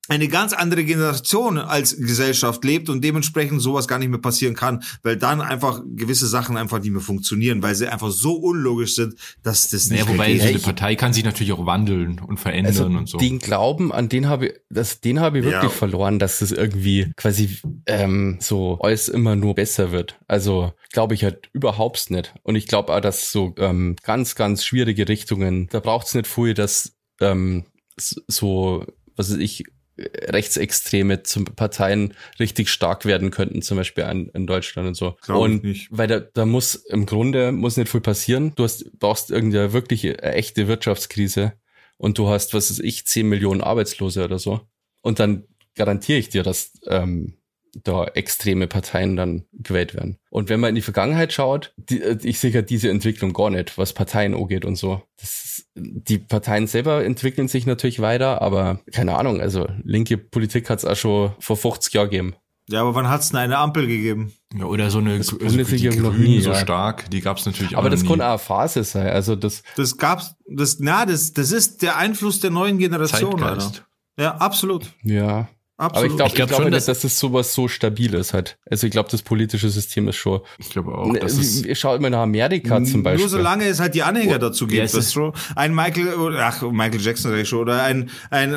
eine 0.09 0.27
ganz 0.27 0.53
andere 0.53 0.83
Generation 0.85 1.59
als 1.59 1.97
Gesellschaft 1.97 2.65
lebt 2.65 2.89
und 2.89 3.05
dementsprechend 3.05 3.63
sowas 3.63 3.87
gar 3.87 4.01
nicht 4.01 4.09
mehr 4.09 4.19
passieren 4.21 4.55
kann, 4.57 4.83
weil 5.05 5.17
dann 5.17 5.41
einfach 5.41 5.81
gewisse 5.95 6.27
Sachen 6.27 6.57
einfach 6.57 6.81
nicht 6.81 6.91
mehr 6.91 7.01
funktionieren, 7.01 7.63
weil 7.63 7.77
sie 7.77 7.87
einfach 7.87 8.11
so 8.11 8.35
unlogisch 8.35 8.97
sind, 8.97 9.15
dass 9.45 9.71
das 9.71 9.91
nicht 9.91 10.01
naja, 10.01 10.05
mehr 10.07 10.15
wobei 10.15 10.33
geht. 10.33 10.43
so 10.43 10.49
eine 10.49 10.59
Partei 10.59 10.97
kann 10.97 11.13
sich 11.13 11.23
natürlich 11.25 11.53
auch 11.53 11.67
wandeln 11.67 12.19
und 12.19 12.41
verändern 12.41 12.67
Also 12.75 12.85
und 12.87 13.09
so. 13.09 13.19
den 13.19 13.39
Glauben, 13.39 13.93
an 13.93 14.09
den 14.09 14.27
habe 14.29 14.47
ich, 14.49 14.55
das, 14.71 15.01
den 15.01 15.21
habe 15.21 15.39
ich 15.39 15.45
wirklich 15.45 15.63
Ja. 15.63 15.69
verloren, 15.71 16.19
dass 16.19 16.41
das 16.41 16.51
irgendwie 16.51 17.13
quasi 17.17 17.59
ähm, 17.87 18.39
so 18.41 18.79
alles 18.81 19.09
immer 19.09 19.37
nur 19.37 19.55
besser 19.55 19.93
wird. 19.93 20.19
Also 20.27 20.73
glaube 20.91 21.15
ich 21.15 21.23
halt 21.23 21.49
überhaupt 21.53 22.11
nicht. 22.11 22.35
Und 22.43 22.57
ich 22.57 22.67
glaube 22.67 22.93
auch, 22.93 23.01
dass 23.01 23.31
so 23.31 23.55
ähm, 23.57 23.95
ganz, 24.03 24.35
ganz 24.35 24.65
schwierige 24.65 25.07
Richtungen, 25.09 25.69
da 25.71 25.79
braucht 25.79 26.09
es 26.09 26.15
nicht 26.15 26.27
viel, 26.27 26.55
dass 26.55 26.93
ähm, 27.21 27.67
so, 27.97 28.85
was 29.17 29.31
weiß 29.31 29.39
ich, 29.39 29.65
rechtsextreme 29.99 31.23
zum 31.23 31.45
Parteien 31.45 32.15
richtig 32.39 32.71
stark 32.71 33.05
werden 33.05 33.31
könnten, 33.31 33.63
zum 33.63 33.77
Beispiel 33.77 34.05
in, 34.05 34.29
in 34.29 34.47
Deutschland 34.47 34.89
und 34.89 34.95
so. 34.95 35.17
Glaub 35.23 35.43
und 35.43 35.65
nicht. 35.65 35.89
weil 35.91 36.09
da, 36.09 36.21
da 36.21 36.47
muss 36.47 36.75
im 36.75 37.07
Grunde 37.07 37.53
muss 37.53 37.77
nicht 37.77 37.91
viel 37.91 38.01
passieren. 38.01 38.55
Du 38.55 38.65
hast, 38.65 38.99
brauchst 38.99 39.31
irgendeine 39.31 39.73
wirkliche 39.73 40.23
äh, 40.23 40.33
echte 40.33 40.69
Wirtschaftskrise 40.69 41.53
und 41.99 42.19
du 42.19 42.29
hast, 42.29 42.55
was 42.55 42.71
weiß 42.71 42.81
ich, 42.81 43.07
10 43.07 43.29
Millionen 43.29 43.61
Arbeitslose 43.61 44.25
oder 44.25 44.39
so. 44.39 44.61
Und 45.03 45.21
dann 45.21 45.45
garantiere 45.75 46.19
ich 46.19 46.29
dir, 46.31 46.43
dass 46.43 46.73
ähm, 46.87 47.37
da 47.85 48.05
extreme 48.05 48.67
Parteien 48.67 49.17
dann 49.17 49.45
gewählt 49.53 49.95
werden. 49.95 50.19
Und 50.31 50.49
wenn 50.49 50.61
man 50.61 50.71
in 50.71 50.75
die 50.75 50.83
Vergangenheit 50.83 51.33
schaut, 51.33 51.73
die, 51.77 52.03
äh, 52.03 52.19
ich 52.23 52.39
sehe 52.39 52.51
ja 52.51 52.63
diese 52.63 52.91
Entwicklung 52.91 53.33
gar 53.33 53.51
nicht, 53.51 53.79
was 53.79 53.93
Parteien 53.93 54.35
angeht 54.35 54.65
und 54.65 54.77
so. 54.77 55.03
Das 55.19 55.31
ist, 55.45 55.69
die 55.75 56.19
Parteien 56.19 56.67
selber 56.67 57.05
entwickeln 57.05 57.49
sich 57.49 57.67
natürlich 57.67 58.01
weiter, 58.01 58.43
aber 58.43 58.81
keine 58.93 59.17
Ahnung, 59.17 59.41
also 59.41 59.67
linke 59.85 60.19
Politik 60.19 60.69
hat 60.69 60.81
es 60.81 60.85
auch 60.85 60.97
schon 60.97 61.33
vor 61.39 61.57
50 61.57 61.95
Jahren 61.95 62.11
gegeben. 62.11 62.35
Ja, 62.69 62.83
aber 62.83 62.95
wann 62.95 63.09
hat's 63.09 63.31
denn 63.31 63.39
eine 63.41 63.59
Ampel 63.59 63.87
gegeben? 63.87 64.33
ja, 64.57 64.67
oder 64.67 64.91
so 64.91 64.99
eine 64.99 65.19
Das 65.19 65.31
also 65.33 65.57
die 65.63 65.89
noch 65.89 66.13
Grünen 66.13 66.23
nie, 66.23 66.41
so 66.41 66.51
ja. 66.51 66.57
stark, 66.57 67.11
die 67.11 67.21
gab 67.21 67.39
es 67.39 67.47
natürlich 67.47 67.75
auch 67.75 67.79
Aber 67.81 67.89
noch 67.89 67.97
das 67.97 68.03
nie. 68.05 68.09
auch 68.09 68.21
eine 68.21 68.39
Phase 68.39 68.85
sein. 68.85 69.09
Also 69.09 69.35
das, 69.35 69.63
Das 69.77 69.97
gab's, 69.97 70.35
das, 70.47 70.79
na, 70.79 71.05
das, 71.05 71.33
das 71.33 71.51
ist 71.53 71.83
der 71.83 71.97
Einfluss 71.97 72.41
der 72.41 72.51
neuen 72.51 72.79
Generation, 72.79 73.39
Zeitgeist. 73.39 73.67
Alter. 73.67 73.87
Ja, 74.19 74.37
absolut. 74.37 74.93
ja, 75.03 75.49
Aber 75.79 75.87
Absolut. 75.97 76.11
ich, 76.11 76.17
glaub, 76.17 76.29
Ich 76.29 76.35
glaub 76.35 76.47
ich 76.47 76.51
glaube 76.51 76.63
schon, 76.65 76.71
nicht, 76.71 76.77
dass- 76.77 76.87
dass 76.87 77.01
das 77.01 77.19
sowas 77.19 77.55
so 77.55 77.67
stabil 77.67 78.15
ist 78.15 78.35
halt. 78.35 78.59
Also 78.71 78.87
ich 78.87 78.93
glaube, 78.93 79.09
das 79.11 79.23
politische 79.23 79.69
System 79.71 80.07
ist 80.07 80.17
schon. 80.17 80.41
Ich 80.59 80.69
glaube 80.69 80.93
auch, 80.97 81.13
dass 81.17 81.33
es 81.33 81.65
Wie- 81.65 81.75
Schaut 81.75 82.01
mal 82.01 82.11
nach 82.11 82.21
Amerika 82.21 82.83
zum 82.85 83.03
Beispiel. 83.03 83.23
Nur 83.25 83.29
solange 83.31 83.65
es 83.67 83.81
halt 83.81 83.95
die 83.95 84.03
Anhänger 84.03 84.39
dazu 84.39 84.65
Ja, 84.67 84.71
gibt, 84.71 84.83
es 84.85 84.95
weißt 84.95 85.07
ist- 85.09 85.17
du? 85.17 85.33
Ein 85.57 85.75
Michael, 85.75 86.37
ach, 86.39 86.63
Michael 86.71 87.01
Jackson 87.01 87.33
sag 87.33 87.41
ich 87.41 87.49
schon, 87.49 87.61
oder 87.61 87.83
ein, 87.83 88.11
ein, 88.31 88.55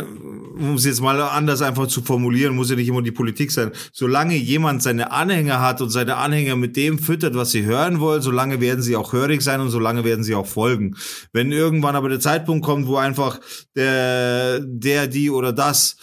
um 0.57 0.75
es 0.75 0.85
jetzt 0.85 1.01
mal 1.01 1.19
anders 1.21 1.61
einfach 1.61 1.87
zu 1.87 2.01
formulieren, 2.03 2.55
muss 2.55 2.69
ja 2.69 2.75
nicht 2.75 2.89
immer 2.89 3.01
die 3.01 3.11
Politik 3.13 3.49
sein. 3.51 3.71
Solange 3.93 4.35
jemand 4.35 4.83
seine 4.83 5.11
Anhänger 5.11 5.61
hat 5.61 5.81
und 5.81 5.89
seine 5.89 6.17
Anhänger 6.17 6.57
mit 6.57 6.75
dem 6.75 6.99
füttert, 6.99 7.33
was 7.35 7.51
sie 7.51 7.63
hören 7.63 8.01
wollen, 8.01 8.21
solange 8.21 8.59
werden 8.61 8.83
sie 8.83 8.95
auch 8.97 9.13
hörig 9.13 9.41
sein 9.41 9.61
und 9.61 9.69
solange 9.69 10.03
werden 10.03 10.23
sie 10.23 10.35
auch 10.35 10.45
folgen. 10.47 10.95
Wenn 11.31 11.51
irgendwann 11.53 11.95
aber 11.95 12.09
der 12.09 12.19
Zeitpunkt 12.19 12.65
kommt, 12.65 12.87
wo 12.87 12.97
einfach 12.97 13.39
der, 13.75 14.59
der, 14.59 15.07
die 15.07 15.29
oder 15.29 15.53
das 15.53 15.95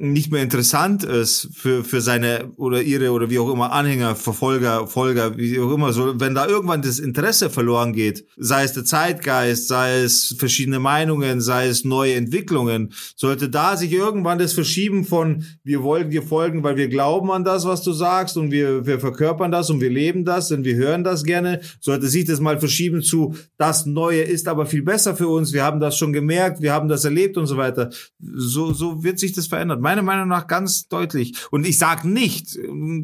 nicht 0.00 0.32
mehr 0.32 0.42
interessant 0.42 1.04
ist 1.04 1.48
für, 1.54 1.84
für 1.84 2.00
seine 2.00 2.50
oder 2.56 2.82
ihre 2.82 3.10
oder 3.12 3.30
wie 3.30 3.38
auch 3.38 3.52
immer 3.52 3.72
Anhänger, 3.72 4.14
Verfolger, 4.14 4.86
Folger, 4.86 5.36
wie 5.36 5.58
auch 5.60 5.72
immer, 5.72 5.92
so, 5.92 6.18
wenn 6.20 6.34
da 6.34 6.46
irgendwann 6.46 6.82
das 6.82 6.98
Interesse 6.98 7.50
verloren 7.50 7.92
geht, 7.92 8.26
sei 8.36 8.64
es 8.64 8.72
der 8.72 8.84
Zeitgeist, 8.84 9.68
sei 9.68 10.00
es 10.00 10.34
verschiedene 10.38 10.78
Meinungen, 10.78 11.40
sei 11.40 11.68
es 11.68 11.84
neue 11.84 12.14
Entwicklungen, 12.14 12.92
sollte 13.16 13.48
da 13.48 13.76
sich 13.76 13.92
irgendwann 13.92 14.38
das 14.38 14.52
verschieben 14.52 15.04
von 15.04 15.44
wir 15.64 15.82
wollen 15.82 16.10
dir 16.10 16.22
folgen, 16.22 16.62
weil 16.62 16.76
wir 16.76 16.88
glauben 16.88 17.30
an 17.30 17.44
das, 17.44 17.66
was 17.66 17.82
du 17.82 17.92
sagst 17.92 18.36
und 18.36 18.50
wir, 18.50 18.86
wir 18.86 19.00
verkörpern 19.00 19.50
das 19.50 19.70
und 19.70 19.80
wir 19.80 19.90
leben 19.90 20.24
das 20.24 20.50
und 20.52 20.64
wir 20.64 20.76
hören 20.76 21.04
das 21.04 21.24
gerne, 21.24 21.60
sollte 21.80 22.08
sich 22.08 22.24
das 22.24 22.40
mal 22.40 22.58
verschieben 22.58 23.02
zu 23.02 23.34
das 23.56 23.86
Neue 23.86 24.22
ist 24.22 24.48
aber 24.48 24.66
viel 24.66 24.82
besser 24.82 25.16
für 25.16 25.28
uns, 25.28 25.52
wir 25.52 25.64
haben 25.64 25.80
das 25.80 25.96
schon 25.96 26.12
gemerkt, 26.12 26.60
wir 26.62 26.72
haben 26.72 26.88
das 26.88 27.04
erlebt 27.04 27.36
und 27.36 27.46
so 27.46 27.56
weiter. 27.56 27.90
So, 28.20 28.72
so 28.72 29.02
wird 29.02 29.18
sich 29.18 29.32
das 29.32 29.46
verändern. 29.46 29.80
Meiner 29.88 30.02
Meinung 30.02 30.28
nach 30.28 30.46
ganz 30.46 30.86
deutlich. 30.88 31.34
Und 31.50 31.66
ich 31.66 31.78
sage 31.78 32.06
nicht, 32.08 32.58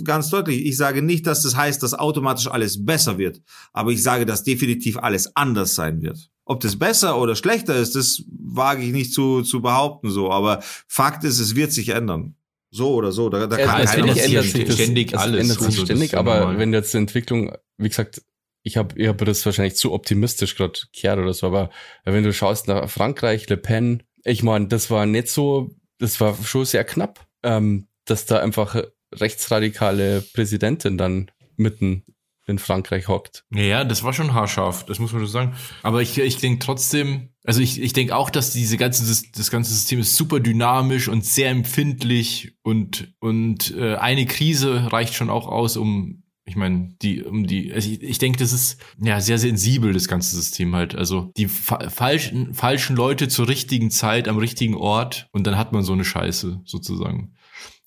ganz 0.05 0.29
deutlich, 0.29 0.67
ich 0.67 0.77
sage 0.77 1.01
nicht, 1.03 1.27
dass 1.27 1.43
das 1.43 1.57
heißt, 1.57 1.83
dass 1.83 1.95
automatisch 1.95 2.47
alles 2.49 2.85
besser 2.85 3.17
wird. 3.17 3.41
Aber 3.73 3.91
ich 3.91 4.03
sage, 4.03 4.27
dass 4.27 4.43
definitiv 4.45 4.99
alles 4.99 5.35
anders 5.35 5.75
sein 5.75 6.03
wird. 6.03 6.31
Ob 6.45 6.61
das 6.61 6.79
besser 6.79 7.19
oder 7.19 7.37
schlechter 7.37 7.75
ist, 7.77 7.95
das 7.95 8.23
wage 8.29 8.83
ich 8.83 8.93
nicht 8.93 9.15
zu, 9.15 9.41
zu 9.43 9.63
behaupten 9.63 10.11
so. 10.11 10.31
Aber 10.31 10.61
Fakt 10.87 11.25
ist, 11.25 11.39
es 11.41 11.55
wird 11.57 11.73
sich 11.73 11.89
ändern. 11.89 12.37
So 12.71 12.93
oder 12.95 13.13
so. 13.13 13.31
Da, 13.31 13.47
da 13.47 13.59
Ja, 13.59 13.67
kann 13.67 13.81
es 13.83 13.91
keiner 13.93 14.03
ändert 14.09 14.17
sich 14.19 14.25
ändert 14.27 14.45
passieren. 14.45 14.67
sich 14.67 14.67
das, 14.67 14.75
ständig 14.75 15.13
es 15.15 15.19
alles. 15.19 15.41
ändert 15.41 15.59
sich 15.59 15.67
Also 15.67 15.81
das 15.81 15.85
ständig, 15.87 16.17
aber 16.19 16.39
normal. 16.41 16.59
wenn 16.59 16.73
jetzt 16.75 16.93
die 16.93 16.99
Entwicklung, 16.99 17.53
wie 17.79 17.89
gesagt, 17.89 18.21
ich 18.63 18.77
habe 18.77 19.01
ich 19.01 19.09
hab 19.09 19.19
das 19.25 19.47
wahrscheinlich 19.47 19.77
zu 19.77 19.93
optimistisch 19.93 20.55
gerade 20.57 20.79
kehrt 20.93 21.19
oder 21.19 21.33
so, 21.33 21.47
aber 21.47 21.71
wenn 22.05 22.25
du 22.25 22.33
schaust 22.33 22.67
nach 22.69 22.91
Frankreich, 22.91 23.49
Le 23.49 23.57
Pen, 23.57 24.03
ich 24.25 24.43
meine, 24.43 24.69
das 24.69 24.91
war 24.91 25.07
nicht 25.07 25.29
so, 25.29 25.71
das 26.05 26.21
war 26.21 26.37
schon 26.43 26.65
sehr 26.65 26.85
knapp, 26.85 27.27
ähm, 27.43 27.89
dass 28.05 28.27
da 28.27 28.41
einfach 28.41 28.77
rechtsradikale 29.13 30.23
Präsidentin 30.35 30.99
dann 30.99 31.31
mitten 31.57 32.05
in 32.47 32.59
Frankreich 32.59 33.09
hockt. 33.09 33.45
Ja, 33.55 33.85
das 33.85 34.03
war 34.03 34.13
schon 34.13 34.35
haarscharf, 34.35 34.85
das 34.85 34.99
muss 34.99 35.13
man 35.13 35.23
schon 35.23 35.31
sagen. 35.31 35.57
Aber 35.83 36.03
ich, 36.03 36.19
ich 36.19 36.37
denke 36.37 36.59
trotzdem, 36.59 37.31
also 37.43 37.61
ich, 37.61 37.81
ich 37.81 37.95
denke 37.95 38.15
auch, 38.15 38.29
dass 38.29 38.53
diese 38.53 38.77
ganze, 38.77 39.07
das, 39.07 39.31
das 39.33 39.51
ganze 39.51 39.73
System 39.73 40.01
ist 40.01 40.17
super 40.17 40.41
dynamisch 40.41 41.09
und 41.09 41.25
sehr 41.25 41.49
empfindlich 41.49 42.59
und, 42.63 43.15
und 43.21 43.75
äh, 43.77 43.95
eine 43.95 44.27
Krise 44.27 44.93
reicht 44.93 45.15
schon 45.15 45.31
auch 45.31 45.49
aus, 45.49 45.79
um, 45.79 46.24
ich 46.47 46.57
meine, 46.57 46.95
die, 47.01 47.23
um 47.23 47.47
die, 47.47 47.73
also 47.73 47.91
ich, 47.91 48.03
ich 48.03 48.19
denke, 48.19 48.39
das 48.39 48.53
ist 48.53 48.79
ja 49.03 49.21
sehr 49.21 49.39
sensibel, 49.39 49.93
das 49.93 50.09
ganze 50.09 50.37
System 50.37 50.75
halt. 50.75 50.95
Also 50.95 51.33
die 51.37 51.47
fa 51.49 51.89
falschen, 51.89 52.53
falschen 52.55 52.97
Leute 52.97 53.29
zur 53.29 53.49
richtigen 53.49 53.91
Zeit 53.91 54.29
am 54.29 54.37
richtigen 54.37 54.75
Ort 54.75 55.29
und 55.33 55.47
dann 55.47 55.57
hat 55.57 55.73
man 55.73 55.83
so 55.83 55.93
eine 55.95 56.05
Scheiße 56.05 56.61
sozusagen. 56.65 57.35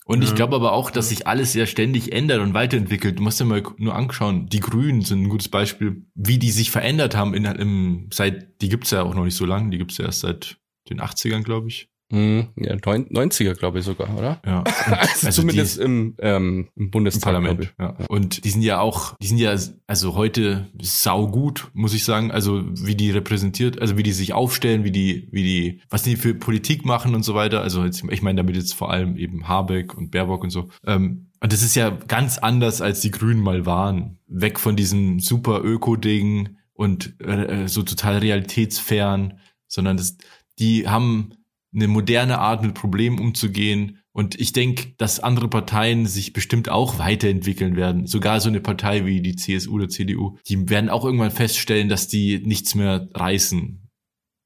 Und 0.04 0.22
ich 0.22 0.30
Ja. 0.30 0.36
glaube 0.36 0.56
aber 0.56 0.72
auch, 0.72 0.90
dass 0.90 1.10
sich 1.10 1.26
alles 1.26 1.52
sehr 1.52 1.66
ständig 1.66 2.12
ändert 2.12 2.40
und 2.40 2.54
weiterentwickelt. 2.54 3.18
Du 3.18 3.22
musst 3.22 3.38
dir 3.40 3.44
mal 3.44 3.62
nur 3.76 3.94
anschauen, 3.94 4.46
die 4.46 4.60
Grünen 4.60 5.02
sind 5.02 5.22
ein 5.22 5.28
gutes 5.28 5.50
Beispiel, 5.50 6.06
wie 6.14 6.38
die 6.38 6.50
sich 6.50 6.70
verändert 6.70 7.14
haben 7.14 7.34
in, 7.34 7.44
im, 7.44 8.08
seit, 8.12 8.60
die 8.62 8.70
gibt's 8.70 8.90
ja 8.90 9.02
auch 9.02 9.14
noch 9.14 9.24
nicht 9.24 9.36
so 9.36 9.44
lange, 9.44 9.70
die 9.70 9.76
gibt's 9.78 9.98
ja 9.98 10.06
erst 10.06 10.20
seit 10.20 10.56
den 10.88 11.00
80ern, 11.00 11.42
glaube 11.42 11.68
ich. 11.68 11.90
Hm, 12.10 12.48
ja, 12.56 12.74
neun- 12.76 13.06
90er, 13.10 13.52
glaube 13.54 13.80
ich 13.80 13.84
sogar, 13.84 14.16
oder? 14.16 14.40
Ja. 14.46 14.64
Also, 14.86 15.26
Also 15.26 15.42
zumindest 15.42 15.76
die- 15.78 15.82
im, 15.82 16.14
ähm, 16.20 16.68
im 16.74 16.84
Im 16.84 16.90
Bundestag. 16.90 17.34
Parlament, 17.34 17.74
ja. 17.78 17.96
Und 18.08 18.44
die 18.44 18.50
sind 18.50 18.62
ja 18.62 18.80
auch, 18.80 19.14
die 19.18 19.26
sind 19.26 19.36
ja 19.38 19.54
also 19.86 20.14
heute 20.14 20.68
saugut, 20.80 21.70
muss 21.74 21.92
ich 21.92 22.04
sagen. 22.04 22.30
Also 22.30 22.64
wie 22.86 22.94
die 22.94 23.10
repräsentiert, 23.10 23.80
also 23.80 23.96
wie 23.98 24.02
die 24.02 24.12
sich 24.12 24.32
aufstellen, 24.32 24.84
wie 24.84 24.90
die, 24.90 25.28
wie 25.32 25.42
die, 25.42 25.80
was 25.90 26.02
die 26.02 26.16
für 26.16 26.34
Politik 26.34 26.84
machen 26.86 27.14
und 27.14 27.24
so 27.24 27.34
weiter. 27.34 27.60
Also 27.60 27.84
jetzt, 27.84 28.02
ich 28.10 28.22
meine 28.22 28.36
damit 28.38 28.56
jetzt 28.56 28.72
vor 28.74 28.90
allem 28.90 29.16
eben 29.18 29.46
Habeck 29.46 29.94
und 29.94 30.10
Baerbock 30.10 30.44
und 30.44 30.50
so. 30.50 30.68
Ähm, 30.86 31.26
und 31.40 31.52
das 31.52 31.62
ist 31.62 31.76
ja 31.76 31.90
ganz 31.90 32.38
anders, 32.38 32.80
als 32.80 33.00
die 33.00 33.10
Grünen 33.10 33.42
mal 33.42 33.66
waren. 33.66 34.18
Weg 34.26 34.58
von 34.58 34.76
diesem 34.76 35.20
super 35.20 35.62
Öko-Ding 35.62 36.56
und 36.72 37.20
äh, 37.20 37.68
so 37.68 37.82
total 37.82 38.18
realitätsfern, 38.18 39.38
sondern 39.66 39.96
das, 39.98 40.16
die 40.58 40.88
haben 40.88 41.30
eine 41.74 41.88
moderne 41.88 42.38
Art, 42.38 42.62
mit 42.62 42.74
Problemen 42.74 43.18
umzugehen. 43.18 43.98
Und 44.12 44.40
ich 44.40 44.52
denke, 44.52 44.92
dass 44.96 45.20
andere 45.20 45.48
Parteien 45.48 46.06
sich 46.06 46.32
bestimmt 46.32 46.68
auch 46.68 46.98
weiterentwickeln 46.98 47.76
werden. 47.76 48.06
Sogar 48.06 48.40
so 48.40 48.48
eine 48.48 48.60
Partei 48.60 49.04
wie 49.04 49.20
die 49.20 49.36
CSU 49.36 49.74
oder 49.74 49.88
CDU, 49.88 50.38
die 50.48 50.68
werden 50.70 50.90
auch 50.90 51.04
irgendwann 51.04 51.30
feststellen, 51.30 51.88
dass 51.88 52.08
die 52.08 52.40
nichts 52.44 52.74
mehr 52.74 53.08
reißen. 53.14 53.82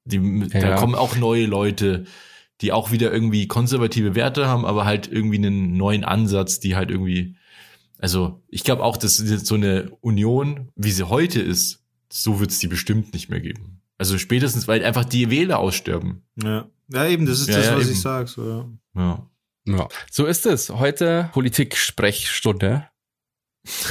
Die, 0.05 0.47
Da 0.49 0.59
Ja. 0.59 0.75
kommen 0.75 0.95
auch 0.95 1.15
neue 1.15 1.45
Leute, 1.45 2.03
die 2.61 2.71
auch 2.71 2.91
wieder 2.91 3.11
irgendwie 3.11 3.47
konservative 3.47 4.15
Werte 4.15 4.47
haben, 4.47 4.65
aber 4.65 4.85
halt 4.85 5.07
irgendwie 5.11 5.37
einen 5.37 5.75
neuen 5.75 6.03
Ansatz, 6.03 6.59
die 6.59 6.75
halt 6.75 6.91
irgendwie, 6.91 7.35
also 7.97 8.41
ich 8.49 8.63
glaube 8.63 8.83
auch, 8.83 8.97
dass 8.97 9.17
so 9.17 9.55
eine 9.55 9.89
Union, 10.01 10.69
wie 10.75 10.91
sie 10.91 11.07
heute 11.09 11.41
ist, 11.41 11.83
so 12.11 12.39
wird 12.39 12.51
es 12.51 12.59
die 12.59 12.67
bestimmt 12.67 13.13
nicht 13.13 13.29
mehr 13.29 13.39
geben. 13.39 13.81
Also 13.97 14.17
spätestens, 14.17 14.67
weil 14.67 14.83
einfach 14.83 15.05
die 15.05 15.29
Wähler 15.29 15.59
aussterben. 15.59 16.23
Ja. 16.41 16.67
Ja, 16.93 17.07
eben, 17.07 17.25
das 17.25 17.39
ist 17.41 17.49
Ja, 17.49 17.57
das, 17.57 17.65
ja, 17.67 17.75
was 17.75 17.83
eben. 17.83 17.91
ich 17.91 18.01
sag. 18.01 18.29
So, 18.29 18.47
ja. 18.47 18.69
Ja. 18.95 19.29
Ja, 19.65 19.87
so 20.11 20.25
ist 20.25 20.45
es. 20.45 20.69
Heute 20.69 21.29
Politik-Sprechstunde. 21.33 22.87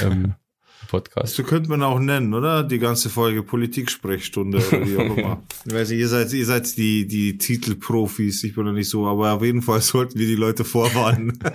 Ähm, 0.01 0.35
Podcast. 0.87 1.33
So 1.35 1.43
könnte 1.43 1.69
man 1.69 1.81
auch 1.81 1.97
nennen, 1.97 2.33
oder? 2.35 2.63
Die 2.63 2.77
ganze 2.77 3.09
Folge 3.09 3.41
Politik-Sprechstunde 3.41 4.59
oder 4.59 4.87
wie 4.87 4.97
auch 4.97 5.17
immer. 5.17 5.41
Ich 5.65 5.73
weiß 5.73 5.89
nicht, 5.89 5.99
ihr 5.99 6.07
seid, 6.09 6.31
ihr 6.33 6.45
seid 6.45 6.77
die, 6.77 7.07
die 7.07 7.37
Titelprofis, 7.39 8.43
ich 8.43 8.53
bin 8.53 8.65
noch 8.65 8.73
nicht 8.73 8.89
so, 8.89 9.07
aber 9.07 9.31
auf 9.33 9.41
jeden 9.41 9.61
Fall 9.63 9.81
sollten 9.81 10.19
wir 10.19 10.27
die 10.27 10.35
Leute 10.35 10.63
vorwarnen. 10.63 11.39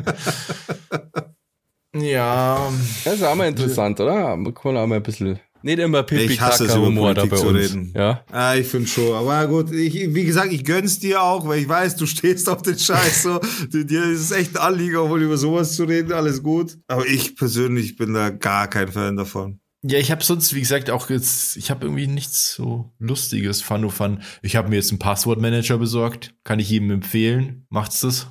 Ja. 1.95 2.71
Das 3.05 3.15
ist 3.15 3.23
auch 3.23 3.35
mal 3.35 3.49
interessant, 3.49 3.99
oder? 3.99 4.37
Man 4.37 4.55
kann 4.55 4.77
auch 4.77 4.87
mal 4.87 4.97
ein 4.97 5.03
bisschen. 5.03 5.41
Nicht 5.69 5.81
immer 5.81 6.03
pipi 6.03 6.33
Ich 6.33 6.41
hasse 6.41 6.65
es, 6.65 6.75
über 6.75 6.87
humor 6.87 7.13
da 7.13 7.27
bei 7.27 7.37
uns. 7.37 7.41
zu 7.43 7.49
reden. 7.49 7.93
Ja. 7.95 8.25
ah, 8.33 8.55
ich 8.55 8.67
finde 8.67 8.89
schon. 8.89 9.15
Aber 9.15 9.47
gut, 9.49 9.71
ich, 9.71 10.15
wie 10.15 10.25
gesagt, 10.25 10.51
ich 10.51 10.65
gönn's 10.65 10.99
dir 10.99 11.23
auch, 11.23 11.47
weil 11.47 11.61
ich 11.61 11.69
weiß, 11.69 11.97
du 11.97 12.07
stehst 12.07 12.49
auf 12.49 12.63
den 12.63 12.79
Scheiß 12.79 13.25
so. 13.25 13.39
Dir 13.71 14.05
ist 14.05 14.21
es 14.21 14.31
echt 14.31 14.57
ein 14.57 14.63
Anliegen, 14.63 14.95
mal 14.95 15.21
über 15.21 15.37
sowas 15.37 15.77
zu 15.77 15.85
reden, 15.85 16.13
alles 16.13 16.43
gut. 16.43 16.79
Aber 16.87 17.07
ich 17.07 17.37
persönlich 17.37 17.97
bin 17.97 18.15
da 18.15 18.31
gar 18.31 18.67
kein 18.69 18.89
Fan 18.89 19.19
davon. 19.19 19.61
Ja, 19.83 19.99
ich 19.99 20.11
habe 20.11 20.25
sonst, 20.25 20.55
wie 20.55 20.61
gesagt, 20.61 20.89
auch 20.89 21.11
jetzt, 21.11 21.59
ich 21.59 21.71
habe 21.71 21.85
irgendwie 21.85 22.07
nichts 22.07 22.55
so 22.55 22.91
Lustiges, 22.99 23.61
Fun 23.61 23.91
Fun. 23.91 24.23
Ich 24.41 24.57
habe 24.57 24.71
mir 24.71 24.77
jetzt 24.77 24.91
einen 24.91 24.99
Passwortmanager 24.99 25.77
besorgt. 25.77 26.35
Kann 26.45 26.61
ich 26.61 26.71
jedem 26.71 26.91
empfehlen. 26.91 27.67
Macht's 27.69 28.01
das? 28.01 28.29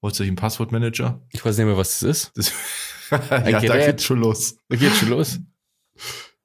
Wollt 0.00 0.18
ihr 0.18 0.22
euch 0.22 0.28
einen 0.28 0.36
Passwortmanager? 0.36 1.20
Ich 1.32 1.44
weiß 1.44 1.58
nicht 1.58 1.66
mehr, 1.66 1.76
was 1.76 2.00
das 2.00 2.30
ist. 2.32 2.32
Das 2.34 2.52
ja, 3.10 3.60
da 3.60 3.76
geht's 3.76 4.04
schon 4.04 4.20
los. 4.20 4.56
Da 4.70 4.76
geht's 4.76 4.96
schon 4.96 5.10
los. 5.10 5.38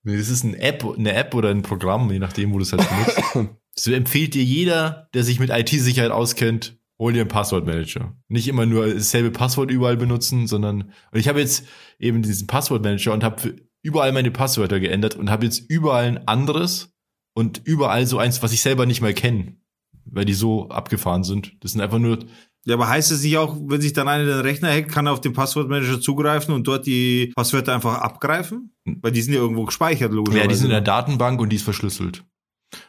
Nee, 0.04 0.18
das 0.18 0.30
ist 0.30 0.44
eine 0.44 0.60
App, 0.60 0.86
eine 0.86 1.14
App 1.14 1.34
oder 1.34 1.50
ein 1.50 1.62
Programm, 1.62 2.12
je 2.12 2.20
nachdem, 2.20 2.54
wo 2.54 2.58
du 2.58 2.64
es 2.64 2.74
halt 2.74 2.88
benutzt. 2.90 3.56
Das 3.76 3.88
empfiehlt 3.88 4.36
dir 4.36 4.44
jeder, 4.44 5.10
der 5.16 5.24
sich 5.24 5.40
mit 5.40 5.50
IT-Sicherheit 5.50 6.12
auskennt, 6.12 6.78
hol 7.00 7.12
dir 7.12 7.22
einen 7.22 7.30
Passwortmanager. 7.30 8.16
Nicht 8.28 8.48
immer 8.48 8.68
nur 8.68 8.94
dasselbe 8.94 9.32
Passwort 9.32 9.72
überall 9.72 9.98
benutzen, 9.98 10.46
sondern 10.46 10.94
und 11.12 11.20
ich 11.20 11.28
habe 11.28 11.40
jetzt 11.40 11.66
eben 11.98 12.22
diesen 12.22 12.46
Passwortmanager 12.46 13.14
und 13.14 13.24
habe 13.24 13.56
überall 13.82 14.12
meine 14.12 14.30
Passwörter 14.30 14.80
geändert 14.80 15.16
und 15.16 15.32
habe 15.32 15.46
jetzt 15.46 15.60
überall 15.72 16.06
ein 16.06 16.28
anderes 16.28 16.94
und 17.34 17.62
überall 17.66 18.06
so 18.06 18.20
eins, 18.20 18.44
was 18.44 18.54
ich 18.54 18.62
selber 18.62 18.86
nicht 18.86 19.02
mal 19.02 19.16
kenne, 19.16 19.58
weil 20.06 20.26
die 20.26 20.34
so 20.34 20.70
abgefahren 20.70 21.24
sind. 21.24 21.58
Das 21.62 21.72
sind 21.72 21.82
einfach 21.82 21.98
nur 22.00 22.20
Ja, 22.66 22.76
aber 22.76 22.88
heißt 22.88 23.12
es 23.12 23.24
nicht 23.24 23.38
auch, 23.38 23.58
wenn 23.66 23.82
sich 23.82 23.92
dann 23.94 24.08
einer 24.08 24.26
den 24.26 24.40
Rechner 24.40 24.70
hackt, 24.72 24.90
kann 24.90 25.06
er 25.08 25.14
auf 25.14 25.22
den 25.22 25.34
Passwortmanager 25.34 26.00
zugreifen 26.00 26.54
und 26.54 26.66
dort 26.68 26.86
die 26.86 27.34
Passwörter 27.36 27.74
einfach 27.74 27.96
abgreifen? 28.00 28.74
Weil 28.86 29.12
die 29.12 29.22
sind 29.22 29.34
ja 29.34 29.40
irgendwo 29.42 29.66
gespeichert, 29.66 30.12
logischerweise. 30.14 30.44
ja, 30.46 30.48
die 30.50 30.56
sind 30.56 30.66
in 30.68 30.72
der 30.72 30.82
Datenbank 30.82 31.42
und 31.42 31.50
die 31.50 31.58
ist 31.58 31.64
verschlüsselt. 31.64 32.24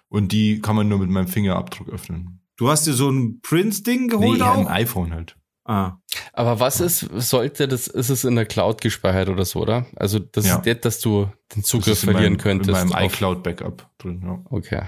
Und 0.09 0.31
die 0.33 0.61
kann 0.61 0.77
man 0.77 0.89
nur 0.89 0.99
mit 0.99 1.11
meinem 1.11 1.27
Fingerabdruck 1.29 1.89
öffnen. 1.89 2.41
Du 2.57 2.69
hast 2.71 2.87
dir 2.87 2.93
so 2.93 3.11
ein 3.11 3.41
Print-Ding 3.41 4.03
Nee, 4.03 4.07
geholt 4.09 4.39
ja, 4.39 4.53
ein 4.53 4.67
auch? 4.67 4.71
iPhone 4.71 5.13
halt. 5.13 5.37
Ah. 5.67 5.97
Aber 6.35 6.61
was 6.61 6.81
ist, 6.81 7.01
sollte 7.17 7.67
das, 7.67 7.89
ist 7.89 8.11
es 8.11 8.23
in 8.25 8.37
der 8.37 8.47
Cloud 8.47 8.81
gespeichert 8.81 9.29
oder 9.29 9.45
so, 9.45 9.61
oder? 9.63 9.87
Also, 9.97 10.19
das 10.21 10.47
Ja. 10.47 10.57
ist 10.59 10.67
nicht, 10.67 10.85
dass 10.85 11.01
du 11.01 11.25
den 11.55 11.63
Das 11.63 11.71
Zugriff 11.71 11.99
verlieren 11.99 12.35
meinem, 12.35 12.39
könntest. 12.39 12.81
In 12.83 12.89
meinem 12.91 13.07
iCloud-Backup 13.07 13.91
drin, 13.99 14.21
ja. 14.25 14.41
Okay. 14.51 14.83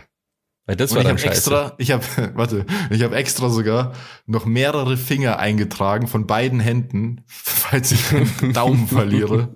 Weil 0.67 0.77
das 0.77 0.91
Und 0.91 0.97
war 0.97 1.03
ich 1.05 1.09
habe 1.09 1.19
scheiße. 1.19 1.31
extra, 1.33 1.75
ich 1.79 1.91
habe, 1.93 2.05
warte, 2.35 2.67
ich 2.91 3.03
habe 3.03 3.15
extra 3.17 3.49
sogar 3.51 3.93
noch 4.27 4.47
mehrere 4.47 4.97
Finger 4.97 5.39
eingetragen 5.39 6.09
von 6.09 6.27
beiden 6.27 6.59
Händen, 6.61 7.23
falls 7.29 7.93
ich 7.93 8.03
den 8.41 8.53
Daumen 8.53 8.87
verliere. 8.89 9.55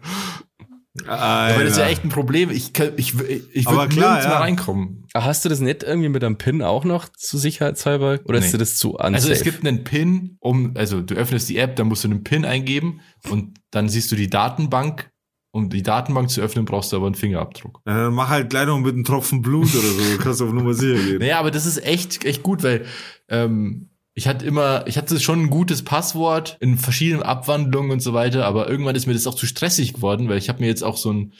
Aber 1.06 1.62
das 1.62 1.72
ist 1.72 1.78
ja 1.78 1.86
echt 1.86 2.04
ein 2.04 2.08
Problem. 2.10 2.50
Ich, 2.50 2.72
ich, 2.96 3.14
ich 3.52 3.70
würde 3.70 3.88
klar, 3.94 4.22
ja. 4.22 4.38
reinkommen. 4.38 5.06
Ah, 5.14 5.24
Hast 5.24 5.44
du 5.44 5.48
das 5.48 5.60
nicht 5.60 5.82
irgendwie 5.84 6.08
mit 6.08 6.22
einem 6.22 6.36
Pin 6.36 6.62
auch 6.62 6.84
noch 6.84 7.08
zu 7.08 7.38
sicherheitshalber? 7.38 8.18
Oder 8.24 8.38
ist 8.38 8.46
Nee. 8.46 8.52
dir 8.52 8.58
das 8.58 8.76
zu 8.76 8.92
unsafe? 8.94 9.14
Also 9.14 9.30
es 9.30 9.42
gibt 9.44 9.64
einen 9.64 9.84
PIN, 9.84 10.36
um, 10.40 10.72
also 10.76 11.00
du 11.00 11.14
öffnest 11.14 11.48
die 11.48 11.58
App, 11.58 11.76
dann 11.76 11.86
musst 11.86 12.04
du 12.04 12.08
einen 12.08 12.24
PIN 12.24 12.44
eingeben 12.44 13.00
und 13.30 13.58
dann 13.70 13.88
siehst 13.88 14.10
du 14.10 14.16
die 14.16 14.28
Datenbank. 14.28 15.10
Um 15.52 15.68
die 15.68 15.82
Datenbank 15.82 16.30
zu 16.30 16.40
öffnen, 16.40 16.64
brauchst 16.64 16.92
du 16.92 16.96
aber 16.96 17.06
einen 17.06 17.16
Fingerabdruck. 17.16 17.80
Ja, 17.84 18.04
dann 18.04 18.14
mach 18.14 18.28
halt 18.28 18.50
gleich 18.50 18.66
noch 18.66 18.78
mit 18.78 18.94
einem 18.94 19.02
Tropfen 19.04 19.42
Blut 19.42 19.74
oder 19.74 19.82
so. 19.88 20.16
Du 20.16 20.18
kannst 20.22 20.40
auf 20.42 20.52
Nummer 20.52 20.74
sicher 20.74 21.02
gehen. 21.02 21.18
Naja, 21.18 21.40
aber 21.40 21.50
das 21.50 21.66
ist 21.66 21.84
echt, 21.84 22.24
echt 22.24 22.44
gut, 22.44 22.62
weil 22.62 22.86
ähm, 23.28 23.90
ich 24.14 24.28
hatte 24.28 24.46
immer, 24.46 24.86
ich 24.86 24.96
hatte 24.96 25.18
schon 25.18 25.40
ein 25.42 25.50
gutes 25.50 25.82
Passwort 25.82 26.56
in 26.60 26.76
verschiedenen 26.78 27.24
Abwandlungen 27.24 27.90
und 27.90 28.00
so 28.00 28.12
weiter, 28.14 28.44
aber 28.46 28.68
irgendwann 28.68 28.94
ist 28.94 29.06
mir 29.06 29.12
das 29.14 29.26
auch 29.26 29.34
zu 29.34 29.46
stressig 29.46 29.94
geworden, 29.94 30.28
weil 30.28 30.38
ich 30.38 30.48
habe 30.48 30.60
mir 30.60 30.68
jetzt 30.68 30.84
auch 30.84 30.96
so 30.96 31.12
ein 31.12 31.32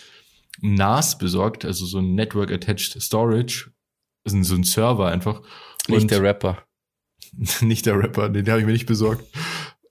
NAS 0.60 1.16
besorgt, 1.18 1.64
also 1.64 1.86
so 1.86 1.98
ein 1.98 2.14
Network 2.16 2.50
Attached 2.50 3.00
Storage, 3.00 3.70
also 4.24 4.42
so 4.42 4.54
ein 4.56 4.64
Server 4.64 5.06
einfach. 5.08 5.42
nicht 5.88 6.02
Und- 6.02 6.10
der 6.10 6.22
Rapper. 6.22 6.58
nicht 7.60 7.86
der 7.86 7.96
Rapper, 7.96 8.28
den 8.28 8.48
habe 8.48 8.58
ich 8.58 8.66
mir 8.66 8.72
nicht 8.72 8.86
besorgt. 8.86 9.24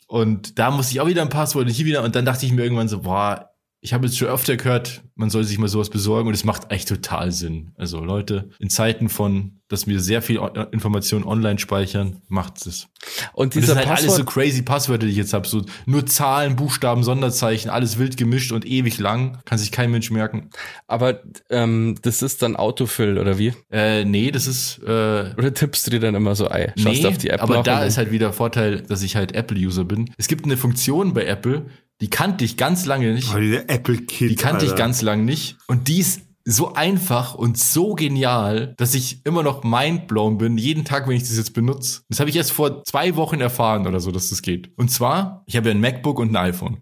Und 0.08 0.60
da 0.60 0.72
musste 0.72 0.92
ich 0.94 1.00
auch 1.00 1.08
wieder 1.08 1.22
ein 1.22 1.30
Passwort 1.30 1.68
und 1.68 1.72
hier 1.72 1.86
wieder. 1.86 2.04
Und 2.04 2.16
dann 2.16 2.26
dachte 2.26 2.46
ich 2.46 2.52
mir 2.52 2.64
irgendwann 2.64 2.88
so, 2.90 3.02
boah, 3.02 3.49
ich 3.82 3.94
habe 3.94 4.06
jetzt 4.08 4.18
schon 4.18 4.28
öfter 4.28 4.58
gehört, 4.58 5.02
man 5.16 5.30
soll 5.30 5.44
sich 5.46 5.58
mal 5.58 5.68
sowas 5.70 5.90
besorgen 5.90 6.28
und 6.28 6.34
es 6.34 6.44
macht 6.44 6.70
echt 6.72 6.88
total 6.90 7.32
Sinn. 7.32 7.72
Also 7.78 8.04
Leute, 8.04 8.50
in 8.60 8.70
Zeiten 8.70 9.08
von, 9.10 9.60
dass 9.70 9.88
wir 9.88 10.00
sehr 10.02 10.22
viel 10.22 10.40
O- 10.40 10.48
Informationen 10.72 11.24
online 11.24 11.60
speichern, 11.60 12.22
macht 12.28 12.66
es. 12.68 12.88
Und 13.34 13.44
Und 13.44 13.56
das 13.56 13.62
dieser 13.62 13.74
sind 13.76 13.88
halt 13.88 14.00
alles 14.00 14.16
so 14.16 14.26
crazy 14.26 14.64
Passwörter, 14.64 15.06
die 15.06 15.12
ich 15.12 15.18
jetzt 15.18 15.34
habe. 15.34 15.48
So 15.48 15.64
nur 15.86 16.06
Zahlen, 16.06 16.56
Buchstaben, 16.58 17.04
Sonderzeichen, 17.04 17.70
alles 17.70 17.98
wild 17.98 18.18
gemischt 18.18 18.52
und 18.52 18.66
ewig 18.66 19.00
lang. 19.00 19.38
Kann 19.46 19.58
sich 19.58 19.72
kein 19.72 19.92
Mensch 19.92 20.12
merken. 20.12 20.50
aber 20.88 21.22
ähm, 21.50 21.96
das 22.02 22.22
ist 22.22 22.42
dann 22.42 22.56
Autofill 22.58 23.18
oder 23.18 23.38
wie? 23.38 23.54
Äh, 23.72 24.04
nee, 24.04 24.32
das 24.32 24.48
ist 24.48 24.80
äh, 24.84 25.34
Oder 25.38 25.54
tippst 25.54 25.88
du 25.88 25.92
dir 25.92 26.00
dann 26.02 26.16
immer 26.16 26.36
so 26.36 26.50
ei? 26.52 26.74
Schaust 26.76 26.86
Nee, 26.98 27.02
du 27.04 27.08
auf 27.10 27.18
die 27.18 27.30
App 27.30 27.42
aber 27.42 27.64
da 27.64 27.84
ist 27.86 27.98
halt 27.98 28.12
wieder 28.12 28.34
Vorteil, 28.34 28.82
dass 28.82 29.04
ich 29.04 29.16
halt 29.16 29.34
Apple-User 29.34 29.86
bin. 29.86 30.12
Es 30.18 30.28
gibt 30.28 30.44
eine 30.46 30.58
Funktion 30.58 31.14
bei 31.14 31.26
Apple, 31.26 31.66
die 32.02 32.10
kannte 32.10 32.46
ich 32.46 32.58
ganz 32.58 32.86
lange 32.86 33.14
nicht. 33.14 33.34
Oh, 33.34 33.40
der 33.40 33.70
Apple 33.70 33.98
Kid. 33.98 34.32
Die 34.32 34.36
kannte 34.36 34.66
ich 34.66 34.72
Alter. 34.72 34.84
ganz 34.84 35.02
lang 35.02 35.26
nicht. 35.26 35.58
Und 35.68 35.88
die 35.88 36.00
ist 36.00 36.22
so 36.46 36.74
einfach 36.74 37.36
und 37.36 37.58
so 37.58 37.94
genial, 37.94 38.74
dass 38.78 38.96
ich 38.96 39.26
immer 39.26 39.44
noch 39.44 39.64
mindblown 39.64 40.38
bin, 40.38 40.58
jeden 40.58 40.86
Tag, 40.86 41.08
wenn 41.08 41.16
ich 41.16 41.24
das 41.24 41.38
jetzt 41.38 41.54
benutze. 41.54 42.02
Das 42.10 42.20
habe 42.20 42.30
ich 42.30 42.36
erst 42.36 42.52
vor 42.52 42.84
zwei 42.86 43.16
Wochen 43.16 43.42
erfahren 43.42 43.86
oder 43.86 44.00
so, 44.00 44.12
dass 44.12 44.30
das 44.30 44.42
geht. 44.42 44.72
Und 44.78 44.90
zwar, 44.90 45.44
ich 45.46 45.56
habe 45.58 45.70
ja 45.70 45.76
ein 45.76 45.82
MacBook 45.82 46.20
und 46.20 46.32
ein 46.32 46.38
iPhone. 46.38 46.78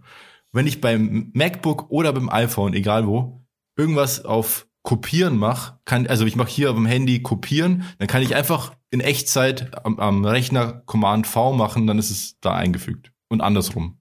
Wenn 0.52 0.68
ich 0.68 0.80
beim 0.80 1.32
MacBook 1.34 1.90
oder 1.90 2.14
beim 2.14 2.30
iPhone, 2.30 2.74
egal 2.74 3.08
wo, 3.08 3.46
irgendwas 3.76 4.24
auf 4.24 4.68
Kopieren 4.84 5.38
mache, 5.38 5.80
kann, 5.84 6.08
also 6.08 6.26
ich 6.26 6.38
mache 6.38 6.50
hier 6.50 6.70
auf 6.70 6.78
dem 6.78 6.86
Handy 6.86 7.22
kopieren, 7.22 7.84
dann 8.00 8.08
kann 8.08 8.22
ich 8.22 8.36
einfach 8.36 8.74
in 8.90 9.02
Echtzeit 9.02 9.86
am, 9.86 10.00
am 10.00 10.24
Rechner 10.24 10.82
Command 10.86 11.28
V 11.28 11.52
machen, 11.52 11.88
dann 11.88 12.00
ist 12.00 12.10
es 12.10 12.40
da 12.40 12.54
eingefügt. 12.54 13.12
Und 13.28 13.42
andersrum. 13.42 13.97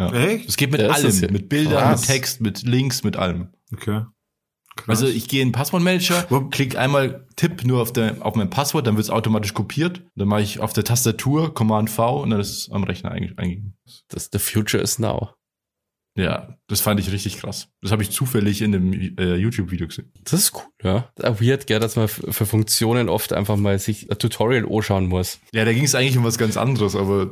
Ja. 0.00 0.12
Echt? 0.12 0.48
Es 0.48 0.56
geht 0.56 0.72
mit 0.72 0.80
ist 0.80 0.90
allem, 0.90 1.20
ja 1.20 1.30
mit 1.30 1.48
Bildern, 1.48 1.78
krass. 1.82 2.00
mit 2.00 2.08
Text, 2.08 2.40
mit 2.40 2.62
Links, 2.62 3.04
mit 3.04 3.16
allem. 3.16 3.50
Okay. 3.72 4.04
Krass. 4.76 4.88
Also 4.88 5.06
ich 5.08 5.28
gehe 5.28 5.42
in 5.42 5.48
den 5.48 5.52
Passwortmanager, 5.52 6.26
Wo- 6.30 6.48
klick 6.48 6.76
einmal 6.76 7.26
Tipp 7.36 7.64
nur 7.64 7.82
auf, 7.82 7.92
der, 7.92 8.24
auf 8.24 8.34
mein 8.34 8.48
Passwort, 8.50 8.86
dann 8.86 8.96
wird 8.96 9.04
es 9.04 9.10
automatisch 9.10 9.52
kopiert. 9.52 10.02
Dann 10.14 10.28
mache 10.28 10.42
ich 10.42 10.60
auf 10.60 10.72
der 10.72 10.84
Tastatur 10.84 11.52
Command 11.54 11.90
V 11.90 12.22
und 12.22 12.30
dann 12.30 12.40
ist 12.40 12.50
es 12.50 12.70
am 12.70 12.84
Rechner 12.84 13.12
einge- 13.12 13.36
eingegeben. 13.36 13.76
das 14.08 14.30
The 14.32 14.38
Future 14.38 14.82
is 14.82 14.98
now. 14.98 15.30
Ja, 16.16 16.56
das 16.66 16.80
fand 16.80 16.98
ich 16.98 17.12
richtig 17.12 17.38
krass. 17.38 17.68
Das 17.82 17.92
habe 17.92 18.02
ich 18.02 18.10
zufällig 18.10 18.62
in 18.62 18.72
dem 18.72 18.92
äh, 19.18 19.36
YouTube-Video 19.36 19.86
gesehen. 19.86 20.12
Das 20.24 20.32
ist 20.34 20.54
cool, 20.54 20.62
ja. 20.82 21.10
Auch 21.22 21.40
weird, 21.40 21.66
gell, 21.66 21.78
dass 21.78 21.96
man 21.96 22.08
für 22.08 22.46
Funktionen 22.46 23.08
oft 23.08 23.32
einfach 23.32 23.56
mal 23.56 23.78
sich 23.78 24.10
ein 24.10 24.18
Tutorial 24.18 24.66
anschauen 24.70 25.06
muss. 25.06 25.38
Ja, 25.52 25.64
da 25.64 25.72
ging 25.72 25.84
es 25.84 25.94
eigentlich 25.94 26.16
um 26.16 26.24
was 26.24 26.36
ganz 26.38 26.56
anderes, 26.56 26.96
aber 26.96 27.30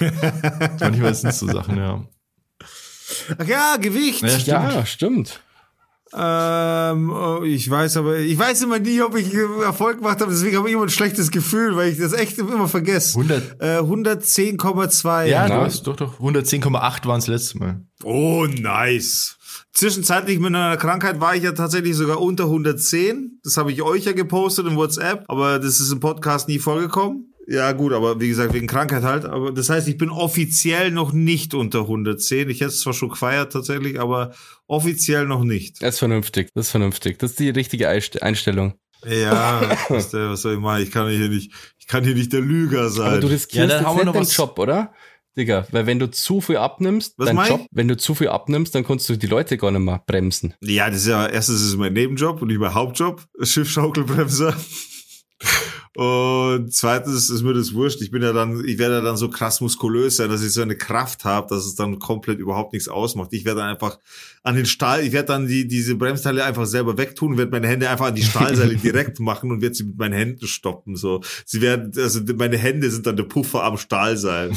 manchmal 0.80 1.14
sind 1.14 1.30
es 1.30 1.38
so 1.38 1.46
Sachen, 1.46 1.76
ja. 1.76 2.04
Ach 3.38 3.46
ja, 3.46 3.76
Gewicht. 3.76 4.22
Ja, 4.22 4.28
stimmt. 4.28 4.46
Ja, 4.46 4.86
stimmt. 4.86 5.40
Ähm, 6.14 7.10
oh, 7.10 7.42
ich 7.42 7.68
weiß 7.68 7.96
aber, 7.96 8.18
ich 8.18 8.38
weiß 8.38 8.62
immer 8.62 8.78
nie, 8.78 9.02
ob 9.02 9.16
ich 9.16 9.34
Erfolg 9.34 9.98
gemacht 9.98 10.20
habe, 10.20 10.30
deswegen 10.30 10.56
habe 10.56 10.68
ich 10.68 10.74
immer 10.74 10.84
ein 10.84 10.88
schlechtes 10.88 11.30
Gefühl, 11.30 11.76
weil 11.76 11.90
ich 11.90 11.98
das 11.98 12.12
echt 12.12 12.38
immer 12.38 12.68
vergesse. 12.68 13.18
100. 13.18 13.60
Äh, 13.60 13.78
110,2. 13.80 15.24
Ja, 15.24 15.48
du 15.48 15.54
na. 15.54 15.64
hast 15.64 15.86
doch 15.86 15.96
doch 15.96 16.20
110,8 16.20 17.06
waren 17.06 17.18
es 17.18 17.26
letztes 17.26 17.56
Mal. 17.56 17.82
Oh, 18.04 18.46
nice. 18.46 19.36
Zwischenzeitlich 19.72 20.38
mit 20.38 20.54
einer 20.54 20.76
Krankheit 20.76 21.20
war 21.20 21.34
ich 21.34 21.42
ja 21.42 21.52
tatsächlich 21.52 21.96
sogar 21.96 22.22
unter 22.22 22.44
110. 22.44 23.40
Das 23.42 23.56
habe 23.56 23.72
ich 23.72 23.82
euch 23.82 24.04
ja 24.04 24.12
gepostet 24.12 24.66
in 24.66 24.76
WhatsApp, 24.76 25.24
aber 25.28 25.58
das 25.58 25.80
ist 25.80 25.92
im 25.92 26.00
Podcast 26.00 26.48
nie 26.48 26.60
vorgekommen. 26.60 27.34
Ja, 27.48 27.70
gut, 27.72 27.92
aber 27.92 28.20
wie 28.20 28.28
gesagt, 28.28 28.52
wegen 28.54 28.66
Krankheit 28.66 29.04
halt. 29.04 29.24
Aber 29.24 29.52
das 29.52 29.70
heißt, 29.70 29.86
ich 29.86 29.96
bin 29.98 30.10
offiziell 30.10 30.90
noch 30.90 31.12
nicht 31.12 31.54
unter 31.54 31.82
110. 31.82 32.50
Ich 32.50 32.60
hätte 32.60 32.70
es 32.70 32.80
zwar 32.80 32.92
schon 32.92 33.10
gefeiert 33.10 33.52
tatsächlich, 33.52 34.00
aber 34.00 34.32
offiziell 34.66 35.26
noch 35.26 35.44
nicht. 35.44 35.80
Das 35.80 35.94
ist 35.94 35.98
vernünftig. 36.00 36.50
Das 36.54 36.66
ist 36.66 36.70
vernünftig. 36.72 37.18
Das 37.18 37.30
ist 37.30 37.38
die 37.38 37.50
richtige 37.50 37.88
Einst- 37.88 38.20
Einstellung. 38.20 38.74
Ja, 39.06 39.60
was, 39.88 40.10
soll 40.10 40.54
ich 40.54 40.60
machen? 40.60 40.82
Ich 40.82 40.90
kann 40.90 41.08
hier 41.08 41.28
nicht, 41.28 41.52
ich 41.78 41.86
kann 41.86 42.02
hier 42.02 42.14
nicht 42.14 42.32
der 42.32 42.40
Lüger 42.40 42.90
sein. 42.90 43.06
Aber 43.12 43.20
du 43.20 43.28
Ja, 43.28 43.32
riskierst 43.34 43.70
dann 43.70 43.84
jetzt 43.84 44.04
nicht 44.04 44.14
noch 44.14 44.32
Job, 44.32 44.58
oder? 44.58 44.92
Digga, 45.36 45.66
weil 45.70 45.86
wenn 45.86 45.98
du 45.98 46.10
zu 46.10 46.40
viel 46.40 46.56
abnimmst, 46.56 47.14
Was 47.18 47.26
dein 47.26 47.46
Job, 47.46 47.66
wenn 47.70 47.88
du 47.88 47.96
zu 47.96 48.14
viel 48.14 48.28
abnimmst, 48.28 48.74
dann 48.74 48.84
kannst 48.84 49.08
du 49.08 49.16
die 49.16 49.26
Leute 49.26 49.58
gar 49.58 49.70
nicht 49.70 49.82
mehr 49.82 50.02
bremsen. 50.06 50.54
Ja, 50.62 50.88
das 50.88 51.00
ist 51.00 51.08
ja, 51.08 51.26
erstens 51.26 51.56
ist 51.60 51.68
es 51.68 51.76
mein 51.76 51.92
Nebenjob 51.92 52.40
und 52.40 52.48
nicht 52.48 52.58
mein 52.58 52.72
Hauptjob, 52.72 53.22
Schiffschaukelbremser. 53.42 54.56
Und 55.96 56.74
zweitens 56.74 57.30
ist 57.30 57.42
mir 57.42 57.54
das 57.54 57.72
wurscht. 57.72 58.02
Ich 58.02 58.10
bin 58.10 58.22
ja 58.22 58.34
dann, 58.34 58.62
ich 58.66 58.76
werde 58.76 58.96
ja 58.96 59.00
dann 59.00 59.16
so 59.16 59.30
krass 59.30 59.62
muskulös 59.62 60.16
sein, 60.16 60.28
dass 60.28 60.42
ich 60.42 60.52
so 60.52 60.60
eine 60.60 60.76
Kraft 60.76 61.24
habe, 61.24 61.48
dass 61.48 61.64
es 61.64 61.74
dann 61.74 61.98
komplett 61.98 62.38
überhaupt 62.38 62.74
nichts 62.74 62.86
ausmacht. 62.86 63.32
Ich 63.32 63.46
werde 63.46 63.60
dann 63.60 63.70
einfach 63.70 63.98
an 64.42 64.56
den 64.56 64.66
Stahl, 64.66 65.02
ich 65.02 65.12
werde 65.12 65.28
dann 65.28 65.46
die, 65.46 65.66
diese 65.66 65.94
Bremsteile 65.94 66.44
einfach 66.44 66.66
selber 66.66 66.98
wegtun, 66.98 67.38
werde 67.38 67.50
meine 67.50 67.68
Hände 67.68 67.88
einfach 67.88 68.08
an 68.08 68.14
die 68.14 68.24
Stahlseile 68.24 68.76
direkt 68.84 69.20
machen 69.20 69.50
und 69.50 69.62
werde 69.62 69.74
sie 69.74 69.84
mit 69.84 69.96
meinen 69.96 70.12
Händen 70.12 70.46
stoppen. 70.46 70.96
So, 70.96 71.22
sie 71.46 71.62
werden, 71.62 71.90
also 71.96 72.20
meine 72.36 72.58
Hände 72.58 72.90
sind 72.90 73.06
dann 73.06 73.16
der 73.16 73.24
Puffer 73.24 73.64
am 73.64 73.78
Stahlseil. 73.78 74.52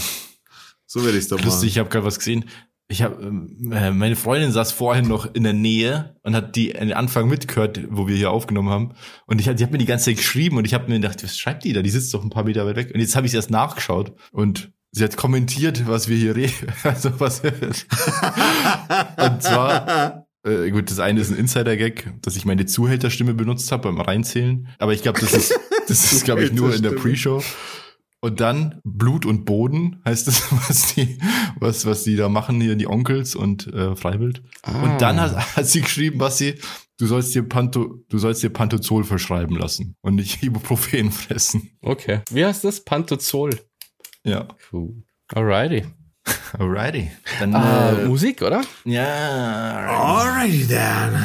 So 0.85 1.05
werde 1.05 1.17
ich 1.17 1.23
es 1.23 1.29
dann 1.29 1.37
Lustig, 1.39 1.53
machen. 1.53 1.67
ich 1.67 1.77
habe 1.77 1.89
gerade 1.89 2.05
was 2.05 2.17
gesehen. 2.17 2.49
Ich 2.91 3.03
habe 3.03 3.23
äh, 3.23 3.91
meine 3.91 4.15
Freundin 4.15 4.51
saß 4.51 4.71
vorhin 4.71 5.07
noch 5.07 5.33
in 5.33 5.43
der 5.43 5.53
Nähe 5.53 6.15
und 6.23 6.35
hat 6.35 6.55
die 6.55 6.73
den 6.73 6.91
Anfang 6.91 7.27
mitgehört, 7.29 7.79
wo 7.89 8.07
wir 8.07 8.15
hier 8.15 8.31
aufgenommen 8.31 8.69
haben. 8.69 8.93
Und 9.27 9.39
ich 9.39 9.45
die 9.45 9.63
hat 9.63 9.71
mir 9.71 9.77
die 9.77 9.85
ganze 9.85 10.05
Zeit 10.05 10.17
geschrieben 10.17 10.57
und 10.57 10.65
ich 10.65 10.73
habe 10.73 10.89
mir 10.89 10.99
gedacht, 10.99 11.23
was 11.23 11.37
schreibt 11.37 11.63
die 11.63 11.73
da? 11.73 11.83
Die 11.83 11.89
sitzt 11.91 12.13
doch 12.15 12.23
ein 12.23 12.31
paar 12.31 12.45
Meter 12.45 12.65
weit 12.65 12.75
weg. 12.75 12.91
Und 12.93 12.99
jetzt 12.99 13.15
habe 13.15 13.27
ich 13.27 13.33
erst 13.33 13.51
nachgeschaut 13.51 14.13
und 14.31 14.71
sie 14.91 15.03
hat 15.03 15.17
kommentiert, 15.17 15.87
was 15.87 16.09
wir 16.09 16.17
hier 16.17 16.35
reden. 16.35 16.73
Also 16.83 17.19
was 17.19 17.41
und 19.17 19.43
zwar 19.43 20.25
äh, 20.43 20.71
gut, 20.71 20.89
das 20.89 20.99
eine 20.99 21.19
ist 21.19 21.31
ein 21.31 21.37
Insider-Gag, 21.37 22.13
dass 22.21 22.35
ich 22.37 22.45
meine 22.45 22.65
Zuhälterstimme 22.65 23.33
benutzt 23.33 23.71
habe 23.71 23.83
beim 23.83 23.99
Reinzählen. 23.99 24.69
Aber 24.79 24.93
ich 24.93 25.01
glaube, 25.01 25.19
das 25.19 25.33
ist, 25.33 25.53
das 25.87 26.11
ist 26.11 26.23
glaube 26.23 26.43
ich, 26.43 26.53
nur 26.53 26.73
in 26.73 26.81
der. 26.81 26.91
Pre-Show. 26.91 27.43
Und 28.21 28.41
dann 28.41 28.81
Blut 28.83 29.25
und 29.25 29.45
Boden 29.45 30.01
heißt 30.05 30.27
das, 30.27 30.51
was 30.67 30.93
die, 30.93 31.17
was, 31.59 31.85
was 31.85 32.03
die 32.03 32.15
da 32.17 32.27
machen 32.29 32.59
hier, 32.59 32.75
die 32.75 32.87
Onkels 32.87 33.35
und 33.35 33.67
äh, 33.73 33.95
Freiwild. 33.95 34.43
Ah. 34.63 34.81
Und 34.81 35.01
dann 35.01 35.19
hat, 35.21 35.55
hat 35.55 35.65
sie 35.67 35.81
geschrieben, 35.81 36.19
was 36.19 36.37
sie, 36.37 36.55
du 36.97 37.05
sollst 37.05 37.33
dir 37.33 37.43
Panto, 37.43 38.03
du 38.09 38.17
sollst 38.17 38.43
dir 38.43 38.49
Pantozol 38.49 39.03
verschreiben 39.05 39.55
lassen 39.55 39.95
und 40.01 40.15
nicht 40.15 40.43
Ibuprofen 40.43 41.11
fressen. 41.11 41.71
Okay. 41.81 42.21
Wie 42.29 42.45
heißt 42.45 42.63
das? 42.65 42.83
Pantozol. 42.83 43.51
Ja. 44.25 44.47
Cool. 44.71 45.03
Alrighty. 45.33 45.85
Alrighty. 46.57 47.09
Dann, 47.39 47.53
Äh, 47.53 48.01
äh, 48.03 48.05
Musik, 48.05 48.41
oder? 48.41 48.61
ja. 48.83 49.85
Alrighty 49.87 50.67
then. 50.67 51.17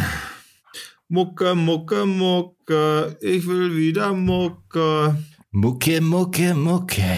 Mucke, 1.08 1.54
Mucke, 1.54 2.06
Mucke, 2.06 3.16
ich 3.20 3.46
will 3.46 3.76
wieder 3.76 4.12
Mucke. 4.12 5.16
Mucke, 5.56 6.00
Mucke, 6.00 6.52
Mucke. 6.52 7.16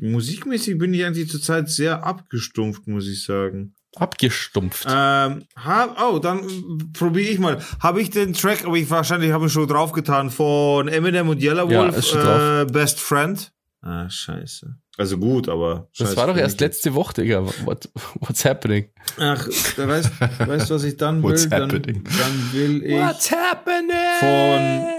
Musikmäßig 0.00 0.76
bin 0.76 0.92
ich 0.92 1.02
eigentlich 1.02 1.30
zurzeit 1.30 1.70
sehr 1.70 2.04
abgestumpft, 2.04 2.86
muss 2.86 3.08
ich 3.08 3.24
sagen. 3.24 3.74
Abgestumpft. 3.96 4.84
Ähm, 4.86 5.44
hab, 5.56 5.98
oh, 5.98 6.18
dann 6.18 6.90
probiere 6.92 7.30
ich 7.30 7.38
mal. 7.38 7.58
Habe 7.80 8.02
ich 8.02 8.10
den 8.10 8.34
Track, 8.34 8.66
aber 8.66 8.76
ich 8.76 8.90
wahrscheinlich 8.90 9.32
habe 9.32 9.46
ich 9.46 9.52
schon 9.54 9.66
draufgetan 9.66 10.28
von 10.28 10.88
Eminem 10.88 11.30
und 11.30 11.42
Yellow 11.42 11.70
Ja, 11.70 11.84
Wolf, 11.84 11.96
ist 11.96 12.08
schon 12.08 12.20
äh, 12.20 12.66
Best 12.70 13.00
Friend. 13.00 13.50
Ah, 13.80 14.10
scheiße. 14.10 14.76
Also 14.98 15.16
gut, 15.16 15.48
aber 15.48 15.88
das 15.96 16.18
war 16.18 16.26
doch 16.26 16.36
erst 16.36 16.60
letzte 16.60 16.94
Woche, 16.94 17.14
Digga. 17.14 17.46
What, 17.64 17.88
what's 18.20 18.44
happening? 18.44 18.90
Ach, 19.18 19.46
weißt, 19.46 20.10
weißt 20.20 20.68
du, 20.68 20.74
was 20.74 20.84
ich 20.84 20.98
dann 20.98 21.22
will? 21.22 21.30
What's 21.30 21.48
Dann, 21.48 21.62
happening? 21.62 22.04
dann 22.04 22.52
will 22.52 22.82
ich 22.84 23.00
happening? 23.00 23.90
von 24.20 24.95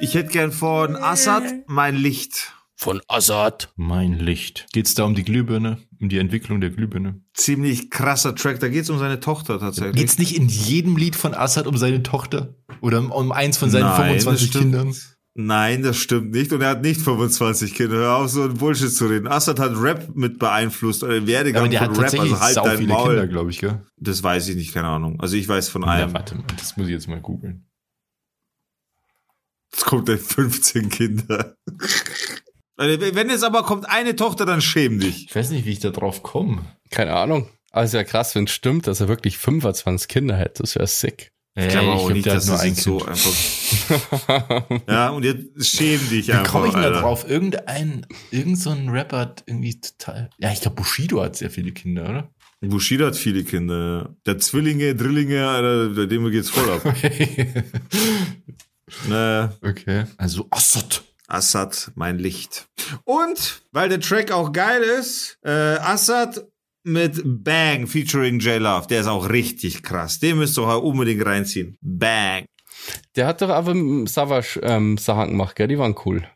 Ich 0.00 0.14
hätte 0.14 0.30
gern 0.30 0.52
von 0.52 0.94
Assad 0.96 1.42
mein 1.66 1.96
Licht. 1.96 2.52
Von 2.76 3.00
Assad. 3.08 3.72
Mein 3.74 4.12
Licht. 4.12 4.66
Geht's 4.72 4.94
da 4.94 5.02
um 5.02 5.16
die 5.16 5.24
Glühbirne? 5.24 5.78
Um 6.00 6.08
die 6.08 6.18
Entwicklung 6.18 6.60
der 6.60 6.70
Glühbirne? 6.70 7.20
Ziemlich 7.34 7.90
krasser 7.90 8.36
Track. 8.36 8.60
Da 8.60 8.68
geht's 8.68 8.90
um 8.90 8.98
seine 9.00 9.18
Tochter 9.18 9.58
tatsächlich. 9.58 9.96
Geht's 9.96 10.18
nicht 10.18 10.36
in 10.36 10.48
jedem 10.48 10.96
Lied 10.96 11.16
von 11.16 11.34
Assad 11.34 11.66
um 11.66 11.76
seine 11.76 12.04
Tochter? 12.04 12.54
Oder 12.80 13.12
um, 13.12 13.32
eins 13.32 13.56
von 13.56 13.70
seinen 13.70 13.86
Nein, 13.86 14.20
25 14.20 14.24
das 14.24 14.40
stimmt. 14.48 14.62
Kindern? 14.62 14.94
Nein, 15.34 15.82
das 15.82 15.96
stimmt 15.96 16.30
nicht. 16.30 16.52
Und 16.52 16.60
er 16.60 16.70
hat 16.70 16.82
nicht 16.82 17.00
25 17.00 17.74
Kinder. 17.74 17.96
Hör 17.96 18.16
auf, 18.16 18.28
so 18.28 18.44
ein 18.44 18.54
Bullshit 18.54 18.92
zu 18.92 19.06
reden. 19.06 19.26
Assad 19.26 19.58
hat 19.58 19.72
Rap 19.74 20.14
mit 20.14 20.38
beeinflusst, 20.38 21.02
oder 21.02 21.14
den 21.14 21.26
Werdegang 21.26 21.62
Aber 21.62 21.68
der 21.68 21.80
von 21.80 21.88
hat 21.88 21.96
Rap, 21.96 22.02
tatsächlich 22.02 22.32
also 22.32 22.44
halt 22.44 22.54
sau 22.54 22.64
dein 22.64 22.78
viele 22.78 22.92
Maul. 22.92 23.08
Kinder, 23.08 23.26
glaube 23.26 23.50
ich, 23.50 23.58
gell? 23.58 23.82
Das 23.96 24.22
weiß 24.22 24.48
ich 24.48 24.54
nicht, 24.54 24.72
keine 24.72 24.86
Ahnung. 24.86 25.20
Also 25.20 25.36
ich 25.36 25.48
weiß 25.48 25.68
von 25.68 25.82
einem. 25.84 26.08
Ja, 26.08 26.14
warte 26.14 26.36
mal, 26.36 26.44
das 26.56 26.76
muss 26.76 26.86
ich 26.86 26.92
jetzt 26.92 27.08
mal 27.08 27.20
googeln. 27.20 27.67
Jetzt 29.72 29.84
kommt 29.84 30.08
er 30.08 30.18
15 30.18 30.88
Kinder. 30.88 31.56
Also, 32.76 33.00
Wenn 33.14 33.28
jetzt 33.28 33.44
aber 33.44 33.64
kommt 33.64 33.88
eine 33.88 34.16
Tochter, 34.16 34.46
dann 34.46 34.60
schäm 34.60 35.00
dich. 35.00 35.26
Ich 35.26 35.34
weiß 35.34 35.50
nicht, 35.50 35.64
wie 35.66 35.72
ich 35.72 35.80
da 35.80 35.90
drauf 35.90 36.22
komme. 36.22 36.64
Keine 36.90 37.14
Ahnung. 37.14 37.48
Aber 37.70 37.84
es 37.84 37.90
ist 37.90 37.94
ja 37.94 38.04
krass, 38.04 38.34
wenn 38.34 38.44
es 38.44 38.52
stimmt, 38.52 38.86
dass 38.86 39.00
er 39.00 39.08
wirklich 39.08 39.36
25 39.38 40.08
Kinder 40.08 40.36
hätte. 40.36 40.62
Das 40.62 40.74
wäre 40.74 40.86
sick. 40.86 41.32
Ich 41.54 41.68
glaube 41.68 41.88
auch 41.88 42.04
glaub, 42.06 42.12
nicht, 42.12 42.26
dass 42.26 42.46
nur 42.46 42.54
das 42.56 42.64
ein 42.64 42.74
so 42.76 42.98
Kind. 42.98 43.08
einfach. 43.10 44.80
Ja, 44.88 45.08
und 45.10 45.24
jetzt 45.24 45.66
schäm 45.66 45.98
dich 46.08 46.28
Wie 46.28 46.32
einfach. 46.32 46.52
komme 46.52 46.68
ich 46.68 46.72
denn 46.72 46.82
da 46.82 47.00
drauf? 47.00 47.28
Irgendein, 47.28 48.06
irgend 48.30 48.58
so 48.60 48.70
ein 48.70 48.88
Rapper 48.88 49.18
hat 49.18 49.42
irgendwie 49.46 49.80
total. 49.80 50.30
Ja, 50.38 50.52
ich 50.52 50.60
glaube, 50.60 50.76
Bushido 50.76 51.20
hat 51.20 51.34
sehr 51.36 51.50
viele 51.50 51.72
Kinder, 51.72 52.08
oder? 52.08 52.30
Bushido 52.60 53.06
hat 53.06 53.16
viele 53.16 53.42
Kinder. 53.42 54.14
Der 54.24 54.38
Zwillinge, 54.38 54.94
Drillinge, 54.94 55.48
Alter, 55.48 55.94
bei 55.94 56.06
dem 56.06 56.30
geht's 56.30 56.50
voll 56.50 56.70
ab. 56.70 56.82
naja. 59.08 59.52
okay. 59.62 60.04
Also 60.16 60.46
Assad. 60.50 61.02
Assad, 61.26 61.92
mein 61.94 62.18
Licht. 62.18 62.68
Und, 63.04 63.60
weil 63.72 63.90
der 63.90 64.00
Track 64.00 64.32
auch 64.32 64.52
geil 64.52 64.80
ist, 64.82 65.36
äh, 65.44 65.50
Assad 65.50 66.42
mit 66.84 67.20
Bang 67.24 67.86
featuring 67.86 68.38
J 68.38 68.60
Love. 68.60 68.86
Der 68.88 69.02
ist 69.02 69.06
auch 69.08 69.28
richtig 69.28 69.82
krass. 69.82 70.20
Den 70.20 70.38
müsst 70.38 70.58
ihr 70.58 70.62
auch 70.62 70.82
unbedingt 70.82 71.24
reinziehen. 71.26 71.76
Bang. 71.82 72.46
Der 73.14 73.26
hat 73.26 73.42
doch 73.42 73.50
aber 73.50 73.74
mit 73.74 74.08
Savage 74.08 74.60
ähm, 74.62 74.96
Sachen 74.96 75.28
gemacht, 75.30 75.54
gell? 75.56 75.68
Die 75.68 75.78
waren 75.78 75.94
cool. 76.06 76.26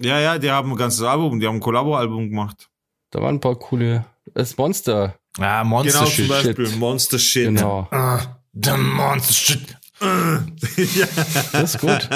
Ja, 0.00 0.20
ja, 0.20 0.38
die 0.38 0.50
haben 0.50 0.70
ein 0.70 0.76
ganzes 0.76 1.02
Album, 1.02 1.40
die 1.40 1.46
haben 1.46 1.56
ein 1.56 1.60
Kollabo-Album 1.60 2.28
gemacht. 2.30 2.68
Da 3.10 3.20
waren 3.20 3.36
ein 3.36 3.40
paar 3.40 3.56
coole. 3.56 4.06
Das 4.32 4.56
Monster. 4.56 5.16
Ah, 5.38 5.64
Monster 5.64 5.92
Genau, 5.92 6.04
zum 6.04 6.14
Shit. 6.14 6.28
Beispiel 6.28 6.66
Shit. 6.66 6.78
Monster 6.78 7.18
Shit. 7.18 7.44
Genau. 7.46 7.88
Ah, 7.90 8.40
the 8.52 8.76
Monster 8.76 9.34
Shit. 9.34 9.76
Ja. 10.00 11.06
Das 11.52 11.74
ist 11.74 11.80
gut. 11.80 12.08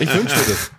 Ich 0.00 0.14
wünsche 0.14 0.36
mir 0.36 0.44
das. 0.48 0.70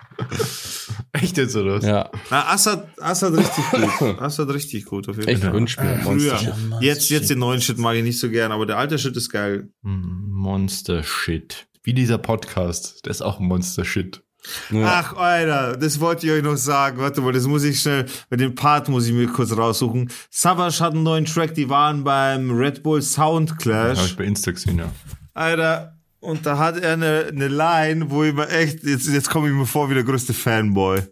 Echt 1.12 1.36
jetzt, 1.36 1.56
oder 1.56 1.74
was? 1.76 1.84
Ja. 1.84 2.10
Na, 2.30 2.48
Assad, 2.48 2.86
Assad 3.00 3.34
richtig 3.36 3.64
gut. 3.98 4.18
Assad 4.20 4.48
richtig 4.50 4.84
gut, 4.86 5.08
auf 5.08 5.16
jeden 5.16 5.28
Ich 5.28 5.40
Fall. 5.40 5.52
wünsche 5.52 5.82
mir 5.82 5.96
Monster. 6.02 6.38
Früher. 6.38 6.80
Jetzt, 6.80 7.10
jetzt 7.10 7.30
den 7.30 7.38
neuen 7.38 7.60
Shit 7.60 7.78
mag 7.78 7.96
ich 7.96 8.02
nicht 8.02 8.18
so 8.18 8.30
gern, 8.30 8.52
aber 8.52 8.66
der 8.66 8.78
alte 8.78 8.98
Shit 8.98 9.16
ist 9.16 9.30
geil. 9.30 9.68
Hm, 9.82 10.28
Monster 10.30 11.02
Shit. 11.02 11.66
Wie 11.82 11.94
dieser 11.94 12.18
Podcast. 12.18 13.04
Der 13.04 13.10
ist 13.10 13.22
auch 13.22 13.40
Monster 13.40 13.84
Shit. 13.84 14.22
Ja. 14.70 14.86
Ach, 14.86 15.16
Alter, 15.16 15.76
das 15.76 16.00
wollte 16.00 16.26
ich 16.26 16.32
euch 16.32 16.42
noch 16.42 16.56
sagen. 16.56 16.98
Warte 16.98 17.20
mal, 17.20 17.32
das 17.32 17.46
muss 17.46 17.62
ich 17.62 17.80
schnell, 17.80 18.06
mit 18.28 18.40
dem 18.40 18.54
Part 18.54 18.88
muss 18.88 19.06
ich 19.06 19.12
mir 19.12 19.28
kurz 19.28 19.56
raussuchen. 19.56 20.10
Savage 20.30 20.80
hat 20.80 20.94
einen 20.94 21.04
neuen 21.04 21.26
Track, 21.26 21.54
die 21.54 21.68
waren 21.68 22.02
beim 22.04 22.50
Red 22.50 22.82
Bull 22.82 23.02
Sound 23.02 23.50
Habe 23.50 23.58
ich 23.60 23.64
Clash. 23.64 24.16
bei 24.16 24.24
Insta 24.24 24.50
gesehen, 24.50 24.78
ja. 24.78 24.90
Alter, 25.34 25.96
und 26.22 26.46
da 26.46 26.56
hat 26.58 26.78
er 26.78 26.94
eine, 26.94 27.26
eine 27.30 27.48
Line, 27.48 28.10
wo 28.10 28.24
ich 28.24 28.32
mir 28.32 28.48
echt, 28.48 28.82
jetzt, 28.84 29.06
jetzt 29.08 29.28
komme 29.28 29.48
ich 29.48 29.54
mir 29.54 29.66
vor 29.66 29.90
wie 29.90 29.94
der 29.94 30.04
größte 30.04 30.32
Fanboy. 30.32 31.02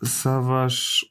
Savage 0.00 1.06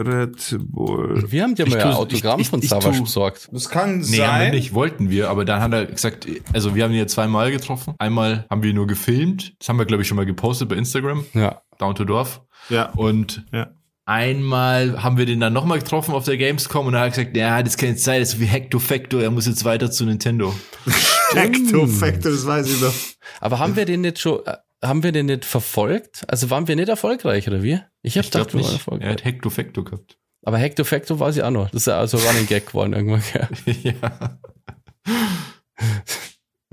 Red 0.00 0.56
Bull. 0.60 1.24
Wir 1.28 1.42
haben 1.42 1.56
dir 1.56 1.66
Ich 1.66 1.74
mal 1.74 1.80
ein 1.82 1.92
Autogramm 1.92 2.38
ich- 2.38 2.46
ich- 2.46 2.50
von 2.50 2.62
Savage 2.62 3.02
besorgt. 3.02 3.48
Das 3.50 3.68
kann 3.68 3.98
Nee, 3.98 4.04
haben 4.04 4.10
wir 4.10 4.16
sein. 4.44 4.50
nicht, 4.52 4.72
wollten 4.72 5.10
wir, 5.10 5.28
aber 5.28 5.44
dann 5.44 5.60
hat 5.60 5.72
er 5.72 5.86
gesagt, 5.86 6.28
also 6.52 6.76
wir 6.76 6.84
haben 6.84 6.92
ihn 6.92 6.98
ja 7.00 7.06
zweimal 7.08 7.50
getroffen. 7.50 7.94
Einmal 7.98 8.46
haben 8.48 8.62
wir 8.62 8.70
ihn 8.70 8.76
nur 8.76 8.86
gefilmt. 8.86 9.54
Das 9.58 9.68
haben 9.68 9.76
wir, 9.78 9.86
glaube 9.86 10.02
ich, 10.02 10.08
schon 10.08 10.16
mal 10.16 10.24
gepostet 10.26 10.68
bei 10.68 10.76
Instagram, 10.76 11.24
Ja. 11.34 11.62
Down 11.78 11.96
to 11.96 12.04
Dorf. 12.04 12.42
Ja. 12.68 12.90
Und 12.90 13.44
Ja. 13.52 13.70
einmal 14.04 15.02
haben 15.02 15.16
wir 15.18 15.26
den 15.26 15.40
dann 15.40 15.52
nochmal 15.52 15.80
getroffen 15.80 16.14
auf 16.14 16.24
der 16.24 16.36
Gamescom 16.36 16.86
und 16.86 16.94
er 16.94 17.00
hat 17.00 17.14
gesagt, 17.14 17.36
ja, 17.36 17.60
das 17.60 17.76
kann 17.76 17.88
jetzt 17.88 18.04
sein, 18.04 18.20
das 18.20 18.34
ist 18.34 18.40
wie 18.40 18.44
Hecto 18.46 18.78
Facto, 18.78 19.18
er 19.18 19.32
muss 19.32 19.46
jetzt 19.46 19.64
weiter 19.64 19.90
zu 19.90 20.04
Nintendo. 20.04 20.54
Hecto 21.34 21.86
Factor, 21.86 22.32
das 22.32 22.46
weiß 22.46 22.68
ich 22.68 22.80
noch. 22.80 22.92
Aber 23.40 23.58
haben 23.58 23.76
wir 23.76 23.84
den 23.84 24.00
nicht 24.02 24.18
schon, 24.18 24.44
äh, 24.46 24.56
haben 24.82 25.02
wir 25.02 25.12
den 25.12 25.26
nicht 25.26 25.44
verfolgt? 25.44 26.24
Also 26.28 26.50
waren 26.50 26.68
wir 26.68 26.76
nicht 26.76 26.88
erfolgreich, 26.88 27.48
oder 27.48 27.62
wie? 27.62 27.80
Ich 28.02 28.16
hab 28.16 28.24
Ich 28.24 28.30
glaube 28.30 28.50
gedacht, 28.50 28.54
wir 28.54 28.60
waren 28.60 28.62
nicht, 28.62 28.68
er 28.70 28.72
erfolgreich. 28.74 29.10
hat 29.10 29.24
Hecto 29.24 29.50
Facto 29.50 29.84
gehabt. 29.84 30.18
Aber 30.44 30.58
Hecto 30.58 30.84
Facto 30.84 31.18
war 31.20 31.32
sie 31.32 31.42
auch 31.42 31.50
noch. 31.50 31.70
Das 31.70 31.82
ist 31.82 31.86
ja 31.86 31.98
also 31.98 32.16
Running 32.18 32.46
Gag 32.46 32.66
geworden 32.66 32.92
irgendwann. 32.92 33.22
gell? 33.32 33.48
ja. 33.82 34.38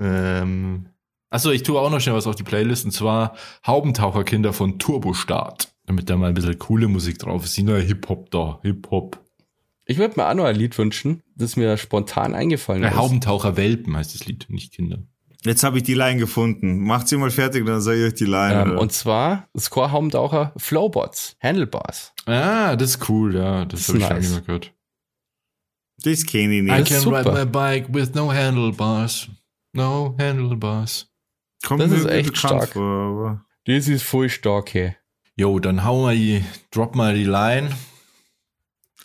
ähm, 0.00 0.88
achso, 1.30 1.50
ich 1.50 1.62
tue 1.62 1.78
auch 1.80 1.90
noch 1.90 2.00
schnell 2.00 2.14
was 2.14 2.26
auf 2.26 2.36
die 2.36 2.42
Playlist 2.42 2.84
und 2.84 2.92
zwar 2.92 3.36
Haubentaucherkinder 3.66 4.52
von 4.52 4.78
Turbostart. 4.78 5.68
Damit 5.86 6.10
da 6.10 6.16
mal 6.16 6.28
ein 6.28 6.34
bisschen 6.34 6.58
coole 6.58 6.88
Musik 6.88 7.18
drauf 7.18 7.44
ist. 7.44 7.56
Die 7.56 7.62
neue 7.62 7.82
Hip-Hop 7.82 8.30
da. 8.30 8.58
Hip-Hop. 8.62 9.20
Ich 9.88 9.98
würde 9.98 10.14
mir 10.20 10.28
auch 10.28 10.34
noch 10.34 10.44
ein 10.44 10.56
Lied 10.56 10.76
wünschen, 10.78 11.22
das 11.36 11.56
mir 11.56 11.76
spontan 11.76 12.34
eingefallen 12.34 12.82
ist. 12.82 12.96
Haubentaucher 12.96 13.56
Welpen 13.56 13.96
heißt 13.96 14.14
das 14.14 14.26
Lied, 14.26 14.46
nicht 14.48 14.72
Kinder. 14.74 14.98
Jetzt 15.44 15.62
habe 15.62 15.76
ich 15.76 15.84
die 15.84 15.94
Line 15.94 16.18
gefunden. 16.18 16.80
Macht 16.84 17.06
sie 17.06 17.16
mal 17.16 17.30
fertig, 17.30 17.64
dann 17.66 17.80
sage 17.80 17.98
ich 18.00 18.06
euch 18.12 18.14
die 18.18 18.24
Line. 18.24 18.62
Ähm, 18.72 18.78
und 18.78 18.90
zwar 18.92 19.48
Score 19.56 19.92
Haubentaucher 19.92 20.52
Flowbots, 20.56 21.36
Handlebars. 21.40 22.12
Ah, 22.26 22.74
das 22.74 22.90
ist 22.96 23.08
cool, 23.08 23.36
ja. 23.36 23.64
Das, 23.64 23.86
Das 23.86 23.88
habe 23.90 23.98
ist 23.98 24.02
ich 24.02 24.08
schon 24.08 24.16
nice. 24.16 24.22
nicht 24.24 24.32
mehr 24.32 24.40
gehört. 24.42 24.74
das 26.02 26.26
kenne 26.26 26.54
ich 26.54 26.58
I 26.60 26.62
nicht. 26.62 26.78
ist 26.80 26.88
can 26.88 27.00
super. 27.00 27.18
ride 27.18 27.32
my 27.32 27.44
bike 27.46 27.94
with 27.94 28.12
no 28.14 28.32
handlebars. 28.32 29.28
No 29.72 30.16
handlebars. 30.18 31.08
Kommt 31.64 31.80
das 31.82 31.90
mir 31.90 31.96
ist 31.98 32.06
echt 32.06 32.36
stark. 32.36 32.70
Vor, 32.72 32.82
aber 32.82 33.44
Das 33.66 33.86
ist 33.86 34.02
voll 34.02 34.28
stark, 34.28 34.74
hey. 34.74 34.96
Jo, 35.36 35.60
dann 35.60 35.84
hau 35.84 36.02
mal 36.02 36.16
die, 36.16 36.44
drop 36.72 36.96
mal 36.96 37.14
die 37.14 37.24
Line. 37.24 37.70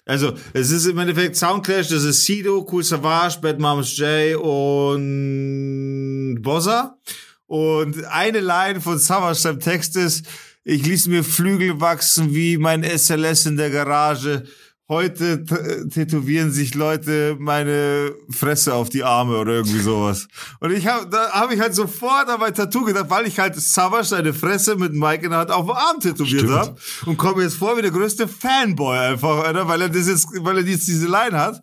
Also, 0.05 0.33
es 0.53 0.71
ist 0.71 0.87
im 0.87 0.97
Endeffekt 0.97 1.35
Soundclash, 1.35 1.89
das 1.89 2.03
ist 2.03 2.25
Sido, 2.25 2.67
Cool 2.69 2.83
Savage, 2.83 3.39
Bad 3.41 3.59
Moms 3.59 3.95
J 3.97 4.35
und 4.35 6.39
Bossa. 6.41 6.97
Und 7.45 8.03
eine 8.05 8.39
Line 8.39 8.81
von 8.81 8.97
Savage 8.97 9.49
im 9.49 9.59
Text 9.59 9.95
ist, 9.97 10.25
ich 10.63 10.85
ließ 10.85 11.07
mir 11.07 11.23
Flügel 11.23 11.79
wachsen 11.81 12.33
wie 12.33 12.57
mein 12.57 12.83
SLS 12.83 13.47
in 13.47 13.57
der 13.57 13.69
Garage. 13.69 14.43
Heute 14.89 15.45
tätowieren 15.89 16.51
sich 16.51 16.75
Leute 16.75 17.37
meine 17.39 18.13
Fresse 18.29 18.73
auf 18.73 18.89
die 18.89 19.03
Arme 19.03 19.37
oder 19.37 19.53
irgendwie 19.53 19.79
sowas. 19.79 20.27
Und 20.59 20.71
ich 20.71 20.85
habe, 20.85 21.07
da 21.07 21.31
habe 21.31 21.53
ich 21.53 21.61
halt 21.61 21.73
sofort 21.73 22.27
an 22.27 22.41
mein 22.41 22.53
Tattoo 22.53 22.83
gedacht, 22.83 23.09
weil 23.09 23.25
ich 23.25 23.39
halt 23.39 23.55
Savage 23.55 24.07
seine 24.07 24.33
Fresse 24.33 24.75
mit 24.75 24.93
Mike 24.93 25.23
in 25.23 25.31
der 25.31 25.39
Hand 25.39 25.51
auf 25.51 25.65
dem 25.65 25.75
Arm 25.75 25.99
tätowiert 26.01 26.49
habe 26.49 26.75
und 27.05 27.15
komme 27.15 27.43
jetzt 27.43 27.55
vor 27.55 27.77
wie 27.77 27.81
der 27.81 27.91
größte 27.91 28.27
Fanboy 28.27 28.97
einfach, 28.97 29.45
Alter, 29.45 29.65
weil 29.67 29.81
er 29.81 29.89
das 29.89 30.07
jetzt, 30.07 30.27
weil 30.39 30.57
er 30.57 30.63
jetzt 30.65 30.87
diese 30.87 31.07
Line 31.07 31.39
hat. 31.39 31.61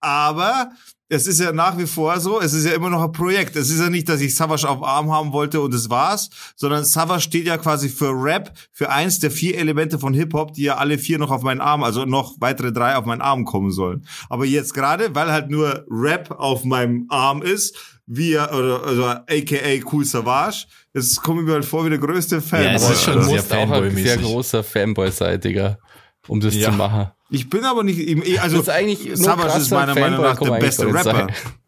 Aber 0.00 0.72
es 1.10 1.26
ist 1.26 1.40
ja 1.40 1.52
nach 1.52 1.78
wie 1.78 1.86
vor 1.86 2.20
so, 2.20 2.40
es 2.40 2.52
ist 2.52 2.66
ja 2.66 2.72
immer 2.72 2.90
noch 2.90 3.02
ein 3.02 3.12
Projekt. 3.12 3.56
Es 3.56 3.70
ist 3.70 3.80
ja 3.80 3.88
nicht, 3.88 4.08
dass 4.08 4.20
ich 4.20 4.34
Savage 4.34 4.68
auf 4.68 4.78
dem 4.78 4.84
Arm 4.84 5.10
haben 5.10 5.32
wollte 5.32 5.60
und 5.60 5.72
es 5.72 5.88
war's, 5.88 6.28
sondern 6.54 6.84
Savage 6.84 7.22
steht 7.22 7.46
ja 7.46 7.56
quasi 7.56 7.88
für 7.88 8.10
Rap, 8.10 8.52
für 8.72 8.90
eins 8.90 9.18
der 9.18 9.30
vier 9.30 9.56
Elemente 9.56 9.98
von 9.98 10.12
Hip-Hop, 10.12 10.52
die 10.52 10.64
ja 10.64 10.76
alle 10.76 10.98
vier 10.98 11.18
noch 11.18 11.30
auf 11.30 11.42
meinen 11.42 11.62
Arm, 11.62 11.82
also 11.82 12.04
noch 12.04 12.34
weitere 12.40 12.72
drei 12.72 12.96
auf 12.96 13.06
meinen 13.06 13.22
Arm 13.22 13.44
kommen 13.44 13.70
sollen. 13.70 14.06
Aber 14.28 14.44
jetzt 14.44 14.74
gerade, 14.74 15.14
weil 15.14 15.32
halt 15.32 15.48
nur 15.50 15.86
Rap 15.88 16.30
auf 16.38 16.64
meinem 16.64 17.06
Arm 17.08 17.40
ist, 17.40 17.74
wie 18.06 18.32
er, 18.32 18.52
oder, 18.54 18.84
also 18.84 19.04
aka 19.04 19.90
Cool 19.90 20.04
Savage, 20.04 20.66
es 20.92 21.16
kommt 21.16 21.44
mir 21.44 21.52
halt 21.52 21.64
vor 21.64 21.84
wie 21.86 21.90
der 21.90 21.98
größte 21.98 22.40
Fan. 22.40 22.64
Ja, 22.64 22.72
es 22.72 22.88
ist 22.88 23.02
schon 23.04 23.14
du 23.14 23.22
sehr 23.22 23.36
musst 23.36 23.54
auch 23.54 23.70
ein 23.70 23.96
sehr 23.96 24.16
großer 24.18 24.62
Fanboy 24.62 25.10
sein, 25.10 25.40
Digga, 25.40 25.78
um 26.26 26.40
das 26.40 26.54
Ja. 26.54 26.70
zu 26.70 26.76
machen. 26.76 27.10
Ich 27.30 27.50
bin 27.50 27.62
aber 27.64 27.82
nicht, 27.84 27.98
ich- 27.98 28.40
also 28.40 28.56
Du 28.56 28.62
bist 28.62 28.70
eigentlich 28.70 29.00
Savage 29.18 29.58
ist 29.58 29.70
meiner 29.70 29.94
Meinung 29.94 30.22
nach 30.22 30.38
der 30.38 30.52
beste 30.52 30.86
Rapper. 30.86 31.26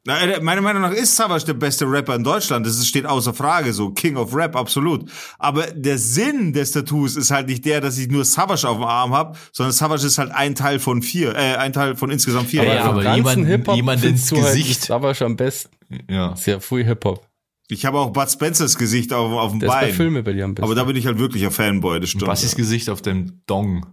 äh, 0.08 0.40
meiner 0.40 0.62
Meinung 0.62 0.80
nach 0.80 0.92
ist 0.92 1.14
Savage 1.14 1.44
der 1.44 1.52
beste 1.52 1.84
Rapper 1.84 2.14
in 2.14 2.24
Deutschland. 2.24 2.64
Das 2.66 2.78
ist- 2.78 2.86
steht 2.86 3.04
außer 3.04 3.34
Frage 3.34 3.74
so. 3.74 3.90
King 3.90 4.16
of 4.16 4.34
Rap, 4.34 4.56
absolut. 4.56 5.10
Aber 5.38 5.66
der 5.66 5.98
Sinn 5.98 6.54
des 6.54 6.70
Tattoos 6.72 7.14
ist 7.16 7.30
halt 7.30 7.46
nicht 7.48 7.66
der, 7.66 7.82
dass 7.82 7.98
ich 7.98 8.08
nur 8.08 8.24
Savage 8.24 8.66
auf 8.66 8.78
dem 8.78 8.84
Arm 8.84 9.12
habe, 9.12 9.36
sondern 9.52 9.72
Savage 9.74 10.06
ist 10.06 10.16
halt 10.16 10.30
ein 10.30 10.54
Teil 10.54 10.78
von 10.78 11.02
vier, 11.02 11.34
äh, 11.34 11.56
ein 11.56 11.74
Teil 11.74 11.94
von 11.94 12.10
insgesamt 12.10 12.48
vier. 12.48 12.64
Ja, 12.64 12.74
ja, 12.76 12.84
aber 12.84 13.14
jemand- 13.16 13.46
jemand 13.76 14.02
ins 14.02 14.32
halt 14.32 14.40
Gesicht. 14.42 14.84
Savage 14.84 15.24
am 15.26 15.36
besten. 15.36 15.76
Ja. 16.08 16.34
Sehr 16.36 16.62
früh 16.62 16.84
Hip-Hop. 16.84 17.26
Ich 17.68 17.84
habe 17.84 17.98
auch 17.98 18.10
Bud 18.10 18.30
Spencers 18.30 18.78
Gesicht 18.78 19.12
auf, 19.12 19.30
auf 19.30 19.50
dem 19.50 19.60
Der 19.60 19.68
ist 19.68 19.74
bei 19.74 19.80
Bein. 19.88 19.94
Filmen 19.94 20.24
bei 20.24 20.32
dir 20.32 20.44
am 20.46 20.54
besten. 20.54 20.64
Aber 20.64 20.74
da 20.74 20.84
bin 20.84 20.96
ich 20.96 21.06
halt 21.06 21.18
wirklich 21.18 21.44
ein 21.44 21.50
Fanboy, 21.52 22.00
das 22.00 22.08
stimmt. 22.10 22.24
Bassis 22.24 22.56
Gesicht 22.56 22.88
auf 22.88 23.02
dem 23.02 23.42
Dong. 23.46 23.84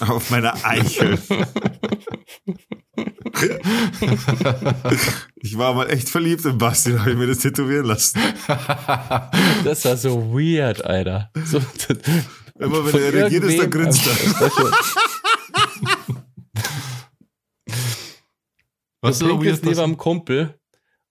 Auf 0.00 0.30
meiner 0.30 0.54
Eichel. 0.64 1.18
Ich 5.36 5.56
war 5.58 5.74
mal 5.74 5.90
echt 5.90 6.08
verliebt 6.08 6.44
in 6.44 6.58
Basti, 6.58 6.92
da 6.92 7.00
habe 7.00 7.12
ich 7.12 7.16
mir 7.16 7.26
das 7.26 7.38
tätowieren 7.38 7.86
lassen. 7.86 8.18
Das 9.64 9.84
war 9.84 9.96
so 9.96 10.32
weird, 10.32 10.84
Alter. 10.84 11.30
So, 11.44 11.58
Immer 12.58 12.86
wenn 12.86 13.02
er 13.02 13.12
reagiert 13.12 13.44
ist, 13.44 13.58
dann 13.60 13.70
grinst 13.70 14.06
er. 14.06 14.12
einfach- 14.44 14.72
Was 19.02 19.18
Du 19.18 19.26
so 19.26 19.32
weird 19.32 19.42
neben 19.44 19.60
passiert? 19.60 19.78
einem 19.78 19.96
Kumpel 19.98 20.58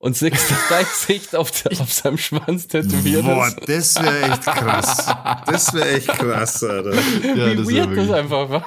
und 0.06 0.16
siehst 0.16 0.54
dein 0.70 0.86
Gesicht 0.86 1.36
auf, 1.36 1.50
der, 1.50 1.82
auf 1.82 1.92
seinem 1.92 2.20
Schwanz 2.20 2.68
tätowiert 2.68 3.26
Boah, 3.26 3.48
ist. 3.48 3.68
das 3.68 4.04
wäre 4.04 4.32
echt 4.32 4.44
krass. 4.44 5.08
Das 5.48 5.74
wäre 5.74 5.90
echt 5.96 6.08
krass, 6.10 6.64
Alter. 6.64 6.94
Ja, 6.94 7.52
Wie 7.52 7.56
das 7.56 7.68
weird 7.68 7.90
ist 7.90 7.98
das 7.98 8.08
ja 8.10 8.16
einfach 8.16 8.50
war. 8.52 8.66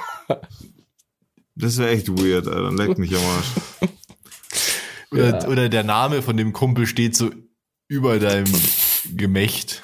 Das 1.54 1.78
wäre 1.78 1.90
echt 1.90 2.08
weird, 2.08 2.48
Alter. 2.48 2.72
Leck 2.72 2.98
mich 2.98 3.14
am 3.16 3.22
Arsch. 3.22 3.46
oder, 5.12 5.48
oder 5.48 5.68
der 5.68 5.84
Name 5.84 6.22
von 6.22 6.36
dem 6.36 6.52
Kumpel 6.52 6.88
steht 6.88 7.14
so 7.14 7.30
über 7.86 8.18
deinem 8.18 8.52
Gemächt. 9.14 9.82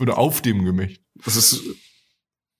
Oder 0.00 0.18
auf 0.18 0.42
dem 0.42 0.66
Gemächt. 0.66 1.00
Das 1.24 1.36
ist 1.36 1.62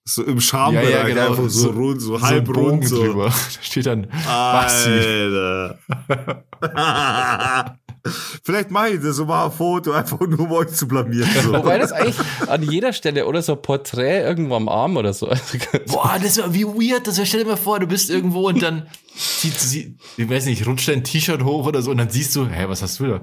so 0.03 0.23
im 0.23 0.41
Schambereich 0.41 0.89
Ja, 0.89 0.97
ja, 1.01 1.07
genau. 1.07 1.27
einfach 1.29 1.43
so, 1.43 1.49
So- 1.49 1.69
rund, 1.69 2.01
so, 2.01 2.19
halb 2.19 2.45
Bogen 2.45 2.59
rund. 2.59 2.87
So. 2.87 3.03
drüber. 3.03 3.25
Da 3.55 3.61
steht 3.61 3.85
dann 3.85 4.07
Basti. 4.09 5.77
Vielleicht 8.43 8.71
mache 8.71 8.89
ich 8.89 9.01
das 9.01 9.15
so 9.15 9.25
mal 9.25 9.45
ein 9.45 9.51
Foto, 9.51 9.91
einfach 9.91 10.19
nur 10.19 10.39
um 10.39 10.51
euch 10.51 10.69
zu 10.69 10.87
blamieren. 10.87 11.29
So. 11.43 11.53
Wobei 11.53 11.77
das 11.77 11.91
eigentlich 11.91 12.15
an 12.47 12.63
jeder 12.63 12.93
Stelle 12.93 13.25
oder 13.25 13.41
so 13.41 13.53
ein 13.53 13.61
Porträt 13.61 14.21
irgendwo 14.21 14.55
am 14.55 14.69
Arm 14.69 14.97
oder 14.97 15.13
so. 15.13 15.27
Boah, 15.87 16.17
das 16.21 16.37
war 16.37 16.53
wie 16.53 16.65
weird. 16.65 17.07
Das 17.07 17.17
war, 17.17 17.25
stell 17.25 17.43
dir 17.43 17.49
mal 17.49 17.57
vor, 17.57 17.79
du 17.79 17.87
bist 17.87 18.09
irgendwo 18.09 18.47
und 18.47 18.61
dann 18.61 18.87
zieht 19.15 19.59
sie, 19.59 19.97
ich 20.17 20.29
weiß 20.29 20.45
nicht, 20.45 20.65
rutscht 20.65 20.87
dein 20.87 21.03
T-Shirt 21.03 21.43
hoch 21.43 21.65
oder 21.67 21.81
so 21.81 21.91
und 21.91 21.97
dann 21.97 22.09
siehst 22.09 22.35
du, 22.35 22.47
hä, 22.47 22.65
was 22.67 22.81
hast 22.81 22.99
du 22.99 23.07
da? 23.07 23.15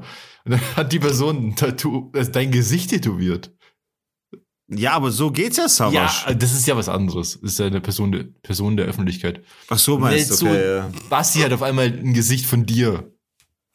Und 0.44 0.52
dann 0.52 0.60
hat 0.76 0.92
die 0.92 0.98
Person 0.98 1.48
ein 1.48 1.56
Tattoo, 1.56 2.10
also 2.14 2.30
dein 2.30 2.50
Gesicht 2.50 2.90
tätowiert. 2.90 3.52
Ja, 4.68 4.92
aber 4.92 5.12
so 5.12 5.30
geht's 5.30 5.58
ja, 5.58 5.64
Ja, 5.64 5.68
Savasch. 5.68 6.26
das 6.38 6.52
ist 6.52 6.66
ja 6.66 6.76
was 6.76 6.88
anderes. 6.88 7.38
Das 7.40 7.52
ist 7.52 7.58
ja 7.58 7.66
eine 7.66 7.80
Person, 7.80 8.10
der, 8.12 8.24
Person 8.42 8.76
der 8.76 8.86
Öffentlichkeit. 8.86 9.42
Ach 9.68 9.78
so 9.78 9.98
meinst 9.98 10.30
du, 10.30 10.34
so, 10.34 10.46
okay, 10.46 10.76
ja. 10.76 10.90
Basti 11.08 11.40
hat 11.40 11.52
auf 11.52 11.62
einmal 11.62 11.86
ein 11.86 12.14
Gesicht 12.14 12.46
von 12.46 12.66
dir. 12.66 13.12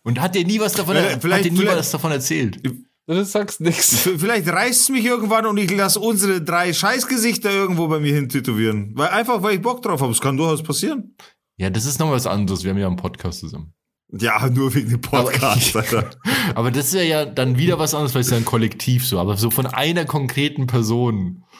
Und 0.03 0.19
hat 0.19 0.35
dir 0.35 0.45
nie 0.45 0.59
was 0.59 0.73
davon, 0.73 0.95
Vielleicht- 0.95 1.23
hat 1.23 1.45
dir 1.45 1.51
nie 1.51 1.59
vielleicht- 1.59 1.77
was 1.77 1.91
davon 1.91 2.11
erzählt. 2.11 2.59
du 3.07 3.23
sagst 3.25 3.61
nichts. 3.61 4.09
Vielleicht 4.17 4.47
reißt 4.47 4.81
es 4.81 4.89
mich 4.89 5.05
irgendwann 5.05 5.45
und 5.45 5.57
ich 5.57 5.69
lasse 5.75 5.99
unsere 5.99 6.41
drei 6.41 6.73
Scheißgesichter 6.73 7.51
irgendwo 7.51 7.87
bei 7.87 7.99
mir 7.99 8.13
hin 8.13 8.29
tätowieren. 8.29 8.91
Weil 8.95 9.09
einfach, 9.09 9.43
weil 9.43 9.55
ich 9.55 9.61
Bock 9.61 9.81
drauf 9.81 10.01
habe. 10.01 10.11
Es 10.11 10.21
kann 10.21 10.37
durchaus 10.37 10.63
passieren. 10.63 11.15
Ja, 11.57 11.69
das 11.69 11.85
ist 11.85 11.99
noch 11.99 12.09
was 12.11 12.25
anderes. 12.25 12.63
Wir 12.63 12.71
haben 12.71 12.77
ja 12.79 12.87
einen 12.87 12.95
Podcast 12.95 13.39
zusammen. 13.41 13.73
Ja, 14.19 14.49
nur 14.49 14.73
wegen 14.73 14.89
dem 14.89 15.01
Podcast, 15.01 15.75
Aber- 15.75 15.85
Alter. 15.85 16.09
Aber 16.55 16.71
das 16.71 16.93
wäre 16.93 17.05
ja 17.05 17.25
dann 17.25 17.57
wieder 17.57 17.77
was 17.79 17.93
anderes, 17.93 18.13
weil 18.15 18.21
es 18.21 18.29
ja 18.29 18.37
ein 18.37 18.45
Kollektiv 18.45 19.05
so. 19.05 19.19
Aber 19.19 19.37
so 19.37 19.51
von 19.51 19.67
einer 19.67 20.05
konkreten 20.05 20.67
Person. 20.67 21.43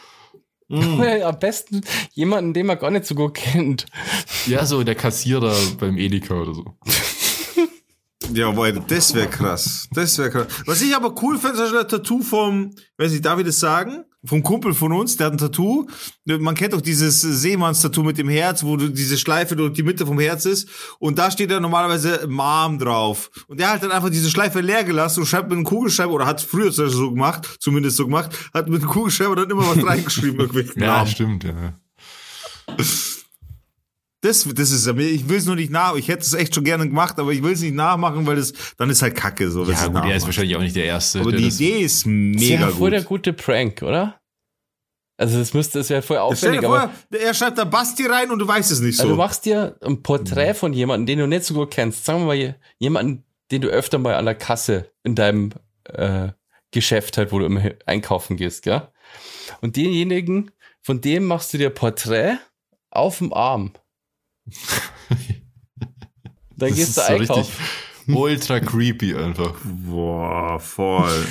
Ja, 0.68 1.28
Am 1.28 1.38
besten 1.38 1.82
jemanden, 2.14 2.54
den 2.54 2.64
man 2.64 2.78
gar 2.78 2.90
nicht 2.90 3.04
so 3.04 3.14
gut 3.14 3.34
kennt. 3.34 3.84
Ja, 4.46 4.64
so 4.64 4.82
der 4.82 4.94
Kassierer 4.94 5.54
beim 5.78 5.98
Edeka 5.98 6.32
oder 6.34 6.54
so. 6.54 6.64
Ja, 8.32 8.56
weil 8.56 8.72
das 8.86 9.14
wäre 9.14 9.28
krass. 9.28 9.86
Das 9.92 10.16
wäre 10.18 10.30
krass. 10.30 10.46
Was 10.66 10.80
ich 10.82 10.94
aber 10.96 11.14
cool 11.22 11.38
finde, 11.38 11.62
ist 11.62 11.74
ein 11.74 11.88
Tattoo 11.88 12.22
vom, 12.22 12.70
weiß 12.98 13.12
ich, 13.12 13.20
darf 13.20 13.38
ich 13.38 13.46
das 13.46 13.60
sagen? 13.60 14.04
Vom 14.24 14.40
Kumpel 14.44 14.72
von 14.72 14.92
uns, 14.92 15.16
der 15.16 15.26
hat 15.26 15.32
ein 15.34 15.38
Tattoo. 15.38 15.88
Man 16.24 16.54
kennt 16.54 16.72
doch 16.74 16.80
dieses 16.80 17.20
Seemanns-Tattoo 17.22 18.04
mit 18.04 18.18
dem 18.18 18.28
Herz, 18.28 18.62
wo 18.62 18.76
du 18.76 18.88
diese 18.88 19.18
Schleife 19.18 19.56
durch 19.56 19.72
die 19.72 19.82
Mitte 19.82 20.06
vom 20.06 20.20
Herz 20.20 20.44
ist. 20.44 20.68
Und 21.00 21.18
da 21.18 21.28
steht 21.30 21.50
ja 21.50 21.58
normalerweise 21.58 22.26
Mom 22.28 22.78
drauf. 22.78 23.30
Und 23.48 23.58
der 23.58 23.72
hat 23.72 23.82
dann 23.82 23.90
einfach 23.90 24.10
diese 24.10 24.30
Schleife 24.30 24.60
leer 24.60 24.84
gelassen 24.84 25.20
und 25.20 25.26
schreibt 25.26 25.48
mit 25.48 25.56
einem 25.56 25.64
Kugelschreiber, 25.64 26.12
oder 26.12 26.26
hat 26.26 26.38
es 26.38 26.44
früher 26.46 26.70
so 26.70 27.10
gemacht, 27.10 27.56
zumindest 27.58 27.96
so 27.96 28.04
gemacht, 28.04 28.30
hat 28.54 28.68
mit 28.68 28.80
einem 28.82 28.90
Kugelschreiber 28.92 29.34
dann 29.34 29.50
immer 29.50 29.66
was 29.68 29.84
reingeschrieben, 29.86 30.48
Ja, 30.76 30.86
Namen. 30.86 31.10
stimmt, 31.10 31.42
ja. 31.44 31.74
Das, 34.22 34.44
das 34.54 34.70
ist 34.70 34.86
ja 34.86 34.92
mir, 34.92 35.02
ich 35.08 35.28
will 35.28 35.36
es 35.38 35.46
nur 35.46 35.56
nicht 35.56 35.70
nach, 35.70 35.96
ich 35.96 36.06
hätte 36.08 36.22
es 36.22 36.32
echt 36.32 36.54
schon 36.54 36.62
gerne 36.64 36.86
gemacht, 36.88 37.18
aber 37.18 37.32
ich 37.32 37.42
will 37.42 37.52
es 37.52 37.60
nicht 37.60 37.74
nachmachen, 37.74 38.24
weil 38.26 38.36
das, 38.36 38.52
dann 38.78 38.88
ist 38.88 39.02
halt 39.02 39.16
Kacke, 39.16 39.50
so. 39.50 39.64
Ja, 39.64 39.72
es 39.72 39.86
gut, 39.86 39.96
er 40.04 40.14
ist 40.16 40.24
wahrscheinlich 40.26 40.54
auch 40.56 40.60
nicht 40.60 40.76
der 40.76 40.84
Erste. 40.84 41.20
Aber 41.20 41.32
der 41.32 41.40
die 41.40 41.48
Idee 41.48 41.80
ist 41.80 42.02
Das 42.02 42.06
wäre 42.06 42.14
mega 42.14 42.68
voll 42.68 42.90
der 42.92 43.00
gut. 43.00 43.08
gute 43.08 43.32
Prank, 43.32 43.82
oder? 43.82 44.20
Also 45.18 45.38
das 45.38 45.52
müsste, 45.54 45.78
das 45.78 45.90
wäre 45.90 46.02
voll 46.02 46.16
Stell 46.16 46.22
aufwendig, 46.50 46.60
dir 46.60 46.66
aber 46.68 46.92
vor, 47.10 47.18
er 47.20 47.34
schreibt 47.34 47.58
da 47.58 47.64
Basti 47.64 48.06
rein 48.06 48.30
und 48.30 48.38
du 48.38 48.46
weißt 48.48 48.70
es 48.70 48.80
nicht 48.80 48.98
also 48.98 49.10
du 49.10 49.14
so. 49.14 49.22
machst 49.22 49.44
dir 49.44 49.76
ein 49.82 50.02
Porträt 50.02 50.54
von 50.54 50.72
jemandem, 50.72 51.06
den 51.06 51.18
du 51.18 51.26
nicht 51.26 51.44
so 51.44 51.54
gut 51.54 51.70
kennst. 51.72 52.04
Sagen 52.04 52.20
wir 52.20 52.26
mal 52.26 52.34
je- 52.36 52.54
jemanden, 52.78 53.24
den 53.50 53.60
du 53.62 53.68
öfter 53.68 53.98
mal 53.98 54.14
an 54.14 54.24
der 54.24 54.34
Kasse 54.36 54.90
in 55.04 55.14
deinem 55.14 55.50
äh, 55.84 56.28
Geschäft 56.70 57.18
halt, 57.18 57.30
wo 57.32 57.38
du 57.40 57.44
immer 57.44 57.62
einkaufen 57.86 58.36
gehst, 58.36 58.62
gell? 58.62 58.88
Und 59.60 59.76
denjenigen, 59.76 60.50
von 60.80 61.00
dem 61.00 61.24
machst 61.26 61.52
du 61.52 61.58
dir 61.58 61.70
Porträt 61.70 62.38
auf 62.90 63.18
dem 63.18 63.32
Arm. 63.32 63.72
Dann 66.56 66.70
Das 66.70 66.74
gehst 66.76 66.88
ist 66.90 66.96
du 66.98 67.00
so 67.02 67.06
einkaufen. 67.12 67.40
richtig 67.40 68.16
ultra 68.16 68.60
creepy 68.60 69.14
einfach. 69.14 69.54
Boah, 69.64 70.58
voll. 70.60 71.24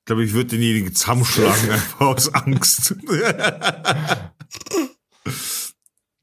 Ich 0.00 0.04
glaube, 0.06 0.24
ich 0.24 0.32
würde 0.32 0.50
denjenigen 0.50 0.94
zusammenschlagen, 0.94 1.70
einfach 1.70 2.00
aus 2.00 2.32
Angst. 2.34 2.94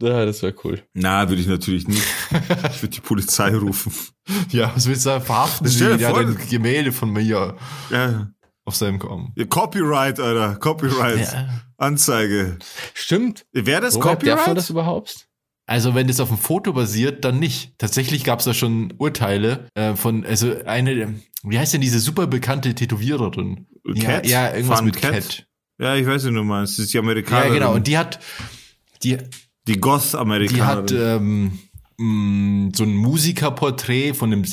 Ja, 0.02 0.26
das 0.26 0.42
wäre 0.44 0.54
cool. 0.64 0.84
Na, 0.94 1.30
würde 1.30 1.42
ich 1.42 1.48
natürlich 1.48 1.88
nicht. 1.88 2.04
Ich 2.72 2.82
würde 2.82 2.90
die 2.96 3.02
Polizei 3.02 3.56
rufen. 3.56 3.94
Ja, 4.50 4.72
was 4.76 4.88
willst 4.88 5.06
du 5.06 5.10
da 5.12 5.20
verhaften? 5.22 5.68
Sie, 5.68 5.86
hat 5.86 6.16
ein 6.16 6.38
Gemälde 6.50 6.92
von 6.92 7.12
mir 7.12 7.56
Ja. 7.90 8.28
auf 8.66 8.76
seinem 8.76 9.02
Arm. 9.04 9.32
Ja, 9.36 9.46
Copyright, 9.46 10.20
Alter. 10.20 10.56
Copyright. 10.58 11.48
Anzeige. 11.78 12.58
Stimmt. 12.94 13.46
Wäre 13.54 13.82
das 13.82 13.94
darf 13.94 14.04
man 14.04 14.16
Copyright? 14.18 14.58
das 14.58 14.70
überhaupt? 14.70 15.28
Also 15.68 15.96
wenn 15.96 16.08
das 16.08 16.20
auf 16.20 16.30
dem 16.30 16.38
Foto 16.38 16.74
basiert, 16.74 17.26
dann 17.26 17.40
nicht. 17.40 17.74
Tatsächlich 17.80 18.24
gab 18.24 18.40
es 18.40 18.46
da 18.46 18.54
schon 18.54 18.94
Urteile 18.98 19.68
äh, 19.74 19.96
von, 19.96 20.26
also 20.26 20.54
eine, 20.66 21.16
wie 21.44 21.58
heißt 21.58 21.74
denn 21.74 21.82
diese 21.82 22.00
super 22.00 22.28
bekannte 22.28 22.76
Tätowiererin? 22.76 23.66
Cat? 24.00 24.28
Ja, 24.28 24.48
ja 24.48 24.56
irgendwas 24.56 24.80
Fun 24.80 24.86
mit 24.86 24.98
Cat? 24.98 25.12
Cat. 25.14 25.48
Ja, 25.80 25.96
ich 25.96 26.06
weiß 26.06 26.24
nicht, 26.24 26.36
du 26.36 26.44
meinst. 26.44 26.78
Das 26.78 26.86
ist 26.86 26.94
die 26.94 26.98
Ja, 26.98 27.04
Amerikanerin. 27.04 27.54
genau. 27.54 27.74
Und 27.74 27.88
die 27.88 27.98
hat, 27.98 28.20
die, 29.04 29.18
die 29.18 29.24
die 29.68 29.80
Goth-Amerikanerin. 29.80 30.68
hat 30.68 30.92
ähm, 30.92 31.60
mh, 31.98 32.72
so 32.76 32.84
ein 32.84 32.94
Musikerporträt 32.96 34.14
von 34.14 34.30
dem 34.32 34.44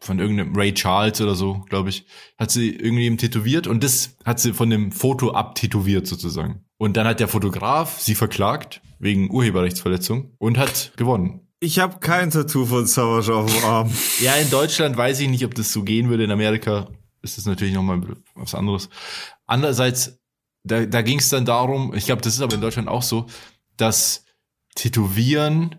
von 0.00 0.20
irgendeinem 0.20 0.54
Ray 0.54 0.72
Charles 0.74 1.20
oder 1.20 1.34
so, 1.34 1.64
glaube 1.68 1.88
ich, 1.88 2.06
hat 2.38 2.52
sie 2.52 2.70
irgendwie 2.70 3.14
tätowiert 3.16 3.66
und 3.66 3.82
das 3.82 4.16
hat 4.24 4.38
sie 4.38 4.52
von 4.52 4.70
dem 4.70 4.92
Foto 4.92 5.32
abtätowiert 5.32 6.06
sozusagen. 6.06 6.64
Und 6.76 6.96
dann 6.96 7.04
hat 7.08 7.18
der 7.18 7.26
Fotograf 7.26 8.00
sie 8.00 8.14
verklagt 8.14 8.80
wegen 8.98 9.30
Urheberrechtsverletzung 9.30 10.32
und 10.38 10.58
hat 10.58 10.92
gewonnen. 10.96 11.40
ich 11.60 11.78
habe 11.78 11.98
kein 12.00 12.30
Tattoo 12.30 12.66
von 12.66 12.86
Savage 12.86 13.34
auf 13.34 13.52
dem 13.52 13.64
Arm. 13.64 13.90
Ja, 14.20 14.34
in 14.36 14.50
Deutschland 14.50 14.96
weiß 14.96 15.20
ich 15.20 15.28
nicht, 15.28 15.44
ob 15.44 15.54
das 15.54 15.72
so 15.72 15.82
gehen 15.82 16.08
würde. 16.08 16.24
In 16.24 16.30
Amerika 16.30 16.88
ist 17.22 17.38
das 17.38 17.46
natürlich 17.46 17.74
nochmal 17.74 18.00
was 18.34 18.54
anderes. 18.54 18.88
Andererseits, 19.46 20.20
da, 20.64 20.86
da 20.86 21.02
ging 21.02 21.18
es 21.18 21.28
dann 21.28 21.44
darum, 21.44 21.94
ich 21.94 22.06
glaube, 22.06 22.22
das 22.22 22.34
ist 22.34 22.40
aber 22.40 22.54
in 22.54 22.60
Deutschland 22.60 22.88
auch 22.88 23.02
so, 23.02 23.26
dass 23.76 24.24
Tätowieren 24.74 25.76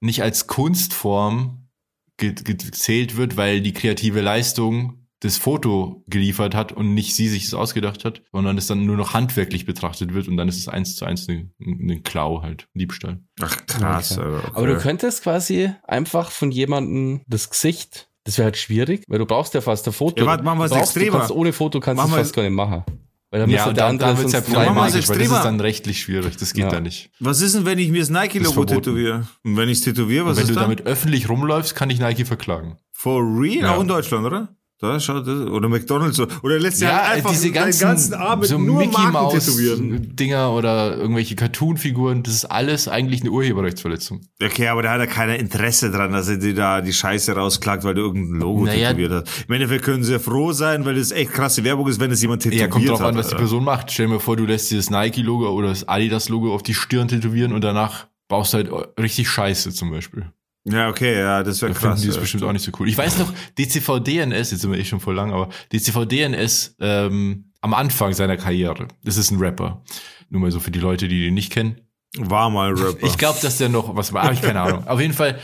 nicht 0.00 0.22
als 0.22 0.46
Kunstform 0.46 1.68
ge 2.16 2.32
ge 2.32 2.54
gezählt 2.54 3.16
wird, 3.16 3.36
weil 3.36 3.60
die 3.60 3.72
kreative 3.72 4.20
Leistung 4.20 5.05
das 5.20 5.38
Foto 5.38 6.04
geliefert 6.08 6.54
hat 6.54 6.72
und 6.72 6.92
nicht 6.94 7.14
sie 7.14 7.28
sich 7.28 7.44
das 7.44 7.54
ausgedacht 7.54 8.04
hat, 8.04 8.22
sondern 8.32 8.58
es 8.58 8.66
dann 8.66 8.84
nur 8.84 8.96
noch 8.96 9.14
handwerklich 9.14 9.64
betrachtet 9.64 10.12
wird 10.12 10.28
und 10.28 10.36
dann 10.36 10.46
ist 10.48 10.58
es 10.58 10.68
eins 10.68 10.96
zu 10.96 11.04
eins 11.06 11.26
ein 11.28 11.52
ne 11.58 12.00
Klau 12.02 12.42
halt, 12.42 12.68
ein 12.74 12.78
Diebstahl. 12.80 13.20
Ach, 13.40 13.56
krass. 13.66 14.12
Okay. 14.18 14.22
Alter, 14.26 14.38
okay. 14.38 14.50
Aber 14.54 14.66
du 14.66 14.76
könntest 14.78 15.22
quasi 15.22 15.70
einfach 15.84 16.30
von 16.30 16.50
jemandem 16.50 17.22
das 17.26 17.48
Gesicht, 17.50 18.08
das 18.24 18.36
wäre 18.38 18.46
halt 18.46 18.56
schwierig, 18.58 19.04
weil 19.08 19.18
du 19.18 19.26
brauchst 19.26 19.54
ja 19.54 19.60
fast 19.62 19.86
ein 19.86 19.92
Foto. 19.94 20.20
Ja, 20.22 20.26
warte, 20.26 20.44
machen 20.44 20.60
Du 20.60 20.68
brauchst- 20.68 20.96
extremer. 20.96 21.18
Kannst 21.18 21.32
ohne 21.32 21.52
Foto 21.52 21.80
kannst 21.80 22.02
du 22.02 22.06
es 22.08 22.12
wir- 22.12 22.18
fast 22.18 22.34
gar 22.34 22.42
nicht 22.42 22.52
machen. 22.52 22.84
Weil 23.30 23.40
dann 23.40 23.50
müsste 23.50 23.68
und 23.70 23.76
der 23.76 23.86
andere 23.86 24.16
wird's 24.18 24.32
ja 24.32 24.40
problematisch, 24.40 25.08
weil 25.08 25.18
das 25.18 25.26
ist 25.32 25.42
dann 25.42 25.58
rechtlich 25.60 26.00
schwierig. 26.00 26.36
Das 26.36 26.52
geht 26.54 26.64
Ja. 26.64 26.70
da 26.70 26.80
nicht. 26.80 27.10
Was 27.18 27.40
ist 27.40 27.56
denn, 27.56 27.64
wenn 27.66 27.78
ich 27.80 27.90
mir 27.90 27.98
das 27.98 28.08
Nike-Logo 28.08 28.64
tätowiere? 28.64 29.26
Und 29.42 29.56
wenn 29.56 29.68
ich 29.68 29.78
es 29.78 29.84
tätowiere, 29.84 30.24
was 30.26 30.30
Und 30.32 30.36
wenn 30.36 30.42
ist 30.44 30.48
du 30.50 30.54
dann? 30.54 30.62
damit 30.64 30.86
öffentlich 30.86 31.28
rumläufst, 31.28 31.74
kann 31.74 31.90
ich 31.90 31.98
Nike 31.98 32.24
verklagen. 32.24 32.76
For 32.92 33.20
real? 33.20 33.62
Ja. 33.64 33.74
Auch 33.76 33.80
in 33.82 33.88
Deutschland, 33.88 34.24
oder? 34.24 34.55
Da 34.78 35.00
schaut 35.00 35.26
das. 35.26 35.40
Oder 35.48 35.70
McDonalds. 35.70 36.20
Oder 36.42 36.58
lässt 36.58 36.78
sich 36.80 36.86
halt 36.88 37.16
einfach 37.16 37.30
diese 37.30 37.50
ganzen, 37.50 37.80
ganzen 37.80 38.14
mit 38.38 38.48
so 38.48 38.58
nur 38.58 38.80
Mickey 38.80 39.00
Mouse. 39.10 39.56
Dinger 39.58 40.52
oder 40.52 40.96
irgendwelche 40.98 41.34
Cartoon-Figuren, 41.34 42.22
das 42.22 42.34
ist 42.34 42.44
alles 42.44 42.86
eigentlich 42.86 43.22
eine 43.22 43.30
Urheberrechtsverletzung. 43.30 44.20
Okay, 44.42 44.68
aber 44.68 44.82
da 44.82 44.92
hat 44.92 45.00
er 45.00 45.06
keiner 45.06 45.36
Interesse 45.38 45.90
dran, 45.90 46.12
dass 46.12 46.28
er 46.28 46.36
dir 46.36 46.54
da 46.54 46.82
die 46.82 46.92
Scheiße 46.92 47.32
rausklagt, 47.34 47.84
weil 47.84 47.94
du 47.94 48.02
irgendein 48.02 48.38
Logo 48.40 48.64
Naja. 48.64 48.88
tätowiert 48.88 49.12
hast. 49.12 49.44
Im 49.48 49.54
Endeffekt 49.54 49.84
können 49.84 50.04
sie 50.04 50.12
ja 50.12 50.18
froh 50.18 50.52
sein, 50.52 50.84
weil 50.84 50.96
das 50.96 51.10
echt 51.10 51.32
krasse 51.32 51.64
Werbung 51.64 51.88
ist, 51.88 51.98
wenn 51.98 52.10
es 52.10 52.20
jemand 52.20 52.42
tätowiert 52.42 52.60
Ja, 52.60 52.68
kommt 52.68 52.86
drauf 52.88 53.00
hat. 53.00 53.08
an, 53.08 53.16
was 53.16 53.28
die. 53.28 53.34
Person 53.36 53.64
macht. 53.64 53.90
Stell 53.90 54.08
mal 54.08 54.20
vor, 54.20 54.36
du 54.36 54.44
lässt 54.44 54.70
dir 54.70 54.76
das 54.76 54.90
Nike-Logo 54.90 55.48
oder 55.50 55.68
das 55.68 55.88
Adidas-Logo 55.88 56.54
auf 56.54 56.62
die 56.62 56.74
Stirn 56.74 57.08
tätowieren 57.08 57.52
und 57.54 57.64
danach 57.64 58.08
baust 58.28 58.52
du 58.52 58.58
halt 58.58 58.70
richtig 59.00 59.28
Scheiße 59.30 59.70
zum 59.72 59.90
Beispiel. 59.90 60.26
Ja, 60.68 60.88
okay, 60.88 61.18
ja, 61.20 61.42
das 61.44 61.62
wäre 61.62 61.72
Da 61.72 61.78
krass. 61.78 62.00
die 62.00 62.08
es 62.08 62.16
ja. 62.16 62.20
bestimmt 62.20 62.42
auch 62.42 62.52
nicht 62.52 62.64
so 62.64 62.72
cool. 62.78 62.88
Ich 62.88 62.98
weiß 62.98 63.18
noch, 63.18 63.32
DCV-DNS, 63.56 64.50
jetzt 64.50 64.60
sind 64.60 64.72
wir 64.72 64.78
eh 64.78 64.84
schon 64.84 64.98
voll 64.98 65.14
lang, 65.14 65.32
aber 65.32 65.48
DCV-DNS 65.72 66.76
ähm, 66.80 67.52
am 67.60 67.72
Anfang 67.72 68.12
seiner 68.14 68.36
Karriere, 68.36 68.88
das 69.04 69.16
ist 69.16 69.30
ein 69.30 69.38
Rapper. 69.38 69.84
Nur 70.28 70.40
mal 70.40 70.50
so 70.50 70.58
für 70.58 70.72
die 70.72 70.80
Leute, 70.80 71.06
die 71.06 71.24
den 71.24 71.34
nicht 71.34 71.52
kennen. 71.52 71.80
War 72.18 72.50
mal 72.50 72.72
Rapper. 72.72 73.06
Ich 73.06 73.16
glaube, 73.16 73.38
dass 73.40 73.58
der 73.58 73.68
noch 73.68 73.94
was 73.94 74.12
war, 74.12 74.24
habe 74.24 74.34
ich 74.34 74.42
keine 74.42 74.60
Ahnung. 74.60 74.88
Auf 74.88 75.00
jeden 75.00 75.14
Fall, 75.14 75.38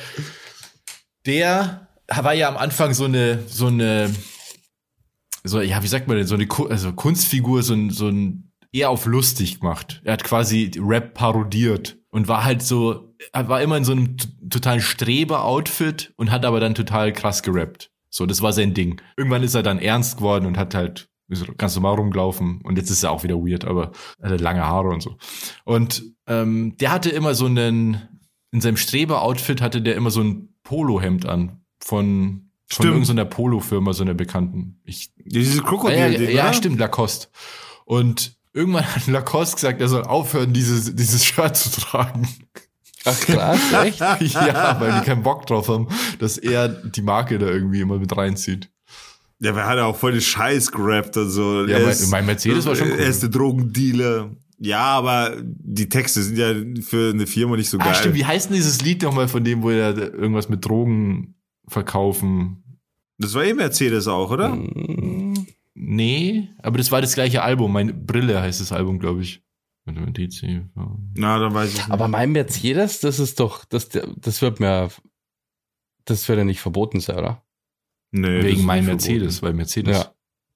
der 1.25 1.87
war 2.09 2.35
ja 2.35 2.49
am 2.49 2.57
Anfang 2.57 2.93
so 2.93 3.05
eine, 3.05 3.45
so 3.47 3.69
eine, 3.69 4.13
so, 5.45 5.61
ja, 5.61 5.83
wie 5.85 5.89
sagt 5.89 6.09
man 6.09 6.17
denn, 6.17 6.27
so 6.27 6.35
eine 6.35 6.49
also 6.69 6.93
Kunstfigur, 6.93 7.63
so 7.63 7.75
ein, 7.75 7.91
so 7.91 8.09
ein, 8.09 8.53
eher 8.73 8.91
auf 8.91 9.07
lustig 9.07 9.61
gemacht. 9.61 10.01
Er 10.05 10.15
hat 10.15 10.25
quasi 10.25 10.73
Rap 10.79 11.15
parodiert 11.15 11.99
und 12.11 12.27
war 12.27 12.45
halt 12.45 12.63
so, 12.63 13.12
war 13.33 13.63
immer 13.63 13.77
in 13.77 13.85
so 13.85 13.93
einem 13.93 14.17
totalen 14.51 14.81
Streber-Outfit 14.81 16.13
und 16.17 16.31
hat 16.31 16.45
aber 16.45 16.61
dann 16.61 16.75
total 16.75 17.13
krass 17.13 17.43
gerappt. 17.43 17.91
So, 18.11 18.27
das 18.27 18.43
war 18.43 18.53
sein 18.53 18.75
Ding. 18.75 19.01
Irgendwann 19.17 19.43
ist 19.43 19.55
er 19.55 19.63
dann 19.63 19.79
ernst 19.79 20.19
geworden 20.19 20.47
und 20.47 20.59
hat 20.59 20.75
halt 20.75 21.09
ganz 21.57 21.75
normal 21.75 21.95
rumgelaufen 21.95 22.61
und 22.63 22.77
jetzt 22.77 22.91
ist 22.91 23.03
er 23.03 23.11
auch 23.11 23.23
wieder 23.23 23.37
weird, 23.37 23.65
aber 23.65 23.93
er 24.19 24.31
hatte 24.31 24.43
lange 24.43 24.67
Haare 24.67 24.89
und 24.89 25.03
so. 25.03 25.17
Und 25.65 26.05
ähm, 26.27 26.77
der 26.79 26.93
hatte 26.93 27.11
immer 27.11 27.35
so 27.35 27.47
einen, 27.47 28.03
in 28.51 28.61
seinem 28.61 28.77
Streber-Outfit 28.77 29.63
hatte 29.63 29.81
der 29.81 29.97
immer 29.97 30.11
so 30.11 30.21
ein 30.23 30.55
Polohemd 30.63 31.27
an 31.27 31.63
von, 31.81 32.51
von 32.67 32.85
Stimmt. 32.85 32.93
irgendeiner 32.93 33.25
Polo-Firma, 33.25 33.93
so 33.93 34.03
einer 34.03 34.15
bekannten. 34.15 34.81
Ich 34.85 35.13
Dieses 35.17 35.57
ja, 35.57 35.63
Krokodil, 35.63 35.97
ja, 35.97 36.09
ja, 36.31 36.45
oder? 36.45 36.53
stimmt, 36.53 36.79
Lacoste. 36.79 37.29
Und 37.85 38.37
irgendwann 38.53 38.85
hat 38.95 39.07
Lacoste 39.07 39.57
gesagt, 39.57 39.81
er 39.81 39.89
soll 39.89 40.05
aufhören, 40.05 40.53
dieses, 40.53 40.95
dieses 40.95 41.25
Shirt 41.25 41.57
zu 41.57 41.81
tragen. 41.81 42.29
Ach 43.05 43.21
krass, 43.21 43.61
echt? 43.85 44.01
ja, 44.35 44.77
weil 44.81 45.01
die 45.01 45.05
keinen 45.07 45.23
Bock 45.23 45.47
drauf 45.47 45.69
haben, 45.69 45.89
dass 46.19 46.39
er 46.39 46.69
die 46.69 47.03
Marke 47.03 47.39
da 47.39 47.47
irgendwie 47.47 47.81
immer 47.81 47.99
mit 47.99 48.17
reinzieht. 48.17 48.71
Ja, 49.41 49.57
wer 49.57 49.67
hat 49.67 49.77
ja 49.77 49.87
auch 49.87 49.97
voll 49.97 50.13
den 50.13 50.21
Scheiß 50.21 50.71
gerappt 50.71 51.17
und 51.17 51.29
so. 51.31 51.65
Ja, 51.67 51.79
Er 51.79 51.87
mein- 51.87 52.11
mein 52.11 52.27
Mercedes 52.27 52.65
war 52.67 52.77
schon 52.77 52.91
cool. 52.93 52.99
Er 53.01 53.07
ist 53.09 53.23
der 53.23 53.31
Drogendealer. 53.31 54.31
Ja, 54.59 54.83
aber 54.85 55.37
die 55.43 55.89
Texte 55.89 56.23
sind 56.23 56.39
ja 56.39 56.55
für 56.83 57.11
eine 57.13 57.27
Firma 57.27 57.57
nicht 57.57 57.69
so 57.69 57.79
geil. 57.79 57.89
Ah, 57.91 57.95
stimmt, 57.95 58.15
wie 58.15 58.25
heißt 58.25 58.49
denn 58.51 58.55
dieses 58.57 58.81
Lied 58.83 59.03
nochmal 59.03 59.27
von 59.27 59.43
dem, 59.43 59.63
wo 59.63 59.71
er 59.71 59.97
irgendwas 59.99 60.49
mit 60.49 60.65
Drogen 60.65 61.35
verkaufen? 61.67 62.63
Das 63.19 63.35
war 63.35 63.45
eh 63.45 63.53
Mercedes 63.55 64.07
auch, 64.07 64.31
oder? 64.31 64.57
Nee, 65.75 66.49
aber 66.63 66.79
das 66.79 66.91
war 66.93 67.01
das 67.01 67.15
gleiche 67.15 67.43
Album. 67.43 67.73
Meine 67.73 67.93
Brille 67.95 68.41
heißt 68.41 68.61
das 68.61 68.73
Album, 68.73 68.99
glaube 68.99 69.23
ich. 69.23 69.43
Warte 69.85 70.01
mal, 70.01 70.13
DC. 70.13 70.65
Na, 71.15 71.39
dann 71.39 71.55
weiß 71.55 71.71
ich 71.71 71.77
nicht. 71.79 71.91
Aber 71.91 72.09
mein 72.09 72.33
Mercedes, 72.33 73.01
das 73.01 73.19
ist 73.19 73.41
doch, 73.41 73.65
das, 73.65 73.89
das 73.89 74.43
wird 74.43 74.61
mir, 74.61 74.91
das 76.05 76.29
wird 76.29 76.39
ja 76.39 76.45
nicht 76.45 76.61
verboten 76.61 77.01
sein, 77.01 77.19
oder? 77.19 77.45
nee, 78.13 78.43
Wegen 78.45 78.65
mein 78.65 78.85
Mercedes, 78.85 79.43
weil 79.43 79.55
Mercedes. 79.55 79.97
Ja. 79.99 80.15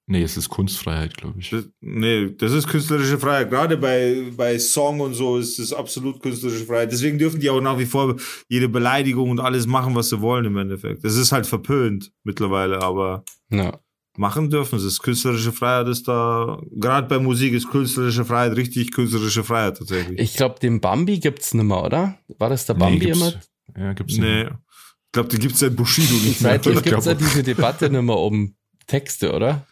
Nee, 0.08 0.22
es 0.22 0.36
ist 0.36 0.48
Kunstfreiheit, 0.48 1.16
glaube 1.16 1.40
ich. 1.40 1.50
Das, 1.50 1.68
nee, 1.80 2.30
das 2.30 2.52
ist 2.52 2.68
künstlerische 2.68 3.18
Freiheit. 3.18 3.50
Gerade 3.50 3.76
bei, 3.76 4.30
bei 4.36 4.56
Song 4.56 5.00
und 5.00 5.14
so 5.14 5.36
ist 5.36 5.58
es 5.58 5.72
absolut 5.72 6.22
künstlerische 6.22 6.64
Freiheit. 6.64 6.92
Deswegen 6.92 7.18
dürfen 7.18 7.40
die 7.40 7.50
auch 7.50 7.60
nach 7.60 7.76
wie 7.76 7.86
vor 7.86 8.14
jede 8.48 8.68
Beleidigung 8.68 9.30
und 9.30 9.40
alles 9.40 9.66
machen, 9.66 9.96
was 9.96 10.10
sie 10.10 10.20
wollen 10.20 10.44
im 10.44 10.56
Endeffekt. 10.58 11.02
Das 11.02 11.16
ist 11.16 11.32
halt 11.32 11.44
verpönt 11.44 12.12
mittlerweile, 12.22 12.82
aber 12.82 13.24
Ja. 13.50 13.80
Machen 14.18 14.50
dürfen 14.50 14.78
sie 14.78 14.86
es. 14.86 15.00
Künstlerische 15.00 15.52
Freiheit 15.52 15.88
ist 15.88 16.08
da, 16.08 16.60
gerade 16.72 17.08
bei 17.08 17.18
Musik 17.18 17.52
ist 17.52 17.70
künstlerische 17.70 18.24
Freiheit 18.24 18.56
richtig 18.56 18.92
künstlerische 18.92 19.44
Freiheit 19.44 19.78
tatsächlich. 19.78 20.18
Ich 20.18 20.34
glaube, 20.34 20.58
den 20.60 20.80
Bambi 20.80 21.18
gibt's 21.18 21.54
nimmer, 21.54 21.84
oder? 21.84 22.18
War 22.38 22.48
das 22.48 22.66
der 22.66 22.74
Bambi 22.74 23.06
gibt's, 23.06 23.20
immer? 23.20 23.34
Ja, 23.76 23.92
gibt's 23.92 24.16
nee. 24.16 24.44
nicht. 24.44 24.50
Ich 24.50 25.12
glaube, 25.12 25.28
die 25.28 25.38
gibt's 25.38 25.60
seit 25.60 25.76
Bushido 25.76 26.14
nicht 26.14 26.40
mehr. 26.40 26.52
Seitlich 26.52 26.76
Ich 26.76 26.82
gibt's 26.82 27.06
ja 27.06 27.14
diese 27.14 27.42
Debatte 27.42 27.88
nimmer 27.90 28.18
um 28.18 28.54
Texte, 28.86 29.32
oder? 29.32 29.66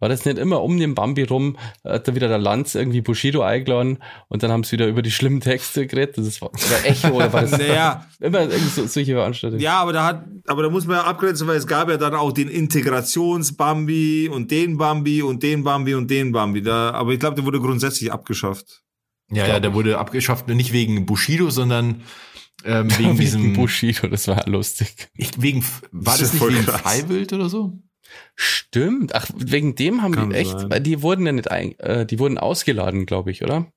War 0.00 0.08
das 0.08 0.24
nicht 0.24 0.38
immer 0.38 0.62
um 0.62 0.78
den 0.78 0.94
Bambi 0.94 1.24
rum, 1.24 1.56
hat 1.84 2.06
da 2.06 2.14
wieder 2.14 2.28
der 2.28 2.38
Lanz 2.38 2.74
irgendwie 2.74 3.00
Bushido 3.00 3.42
eingeladen 3.42 3.98
und 4.28 4.42
dann 4.42 4.52
haben 4.52 4.62
sie 4.62 4.72
wieder 4.72 4.86
über 4.86 5.02
die 5.02 5.10
schlimmen 5.10 5.40
Texte 5.40 5.86
geredet. 5.86 6.18
Das 6.18 6.40
war, 6.40 6.50
oder 6.50 6.84
Echo 6.84 7.08
oder 7.08 7.32
war 7.32 7.42
das 7.42 7.52
Naja, 7.58 8.06
immer 8.20 8.42
irgendwie 8.42 8.68
so, 8.68 8.86
solche 8.86 9.12
Veranstaltungen. 9.14 9.60
Ja, 9.60 9.80
aber 9.80 9.92
da 9.92 10.04
hat, 10.04 10.24
aber 10.46 10.62
da 10.62 10.70
muss 10.70 10.86
man 10.86 10.96
ja 10.98 11.04
abgrenzen, 11.04 11.48
weil 11.48 11.56
es 11.56 11.66
gab 11.66 11.88
ja 11.88 11.96
dann 11.96 12.14
auch 12.14 12.32
den 12.32 12.48
Integrations-Bambi 12.48 14.28
und 14.32 14.50
den 14.50 14.78
Bambi 14.78 15.22
und 15.22 15.42
den 15.42 15.64
Bambi 15.64 15.94
und 15.94 16.10
den 16.10 16.32
Bambi. 16.32 16.62
Da, 16.62 16.92
aber 16.92 17.12
ich 17.12 17.20
glaube, 17.20 17.36
der 17.36 17.44
wurde 17.44 17.60
grundsätzlich 17.60 18.12
abgeschafft. 18.12 18.82
Ja, 19.30 19.46
ja, 19.46 19.60
der 19.60 19.74
wurde 19.74 19.98
abgeschafft, 19.98 20.48
nicht 20.48 20.72
wegen 20.72 21.04
Bushido, 21.06 21.50
sondern 21.50 22.02
ähm, 22.64 22.90
wegen 22.98 23.10
Wegen 23.10 23.18
diesem. 23.18 23.52
Bushido, 23.52 24.08
das 24.08 24.28
war 24.28 24.46
lustig. 24.48 25.08
Ich, 25.14 25.40
wegen, 25.40 25.62
war 25.92 26.14
Das 26.14 26.20
das 26.20 26.32
nicht 26.32 26.42
voll 26.42 26.54
wegen 26.54 26.64
krass. 26.64 26.80
Freiwild 26.80 27.32
oder 27.32 27.48
so? 27.48 27.78
Stimmt. 28.34 29.14
Ach, 29.14 29.28
wegen 29.34 29.74
dem 29.74 30.02
haben 30.02 30.14
Kann 30.14 30.30
die 30.30 30.36
echt, 30.36 30.58
sein. 30.58 30.70
weil 30.70 30.80
die 30.80 31.02
wurden 31.02 31.26
ja 31.26 31.32
nicht 31.32 31.50
ein, 31.50 31.78
äh, 31.78 32.06
die 32.06 32.18
wurden 32.18 32.38
ausgeladen, 32.38 33.06
glaube 33.06 33.30
ich, 33.30 33.42
oder? 33.42 33.72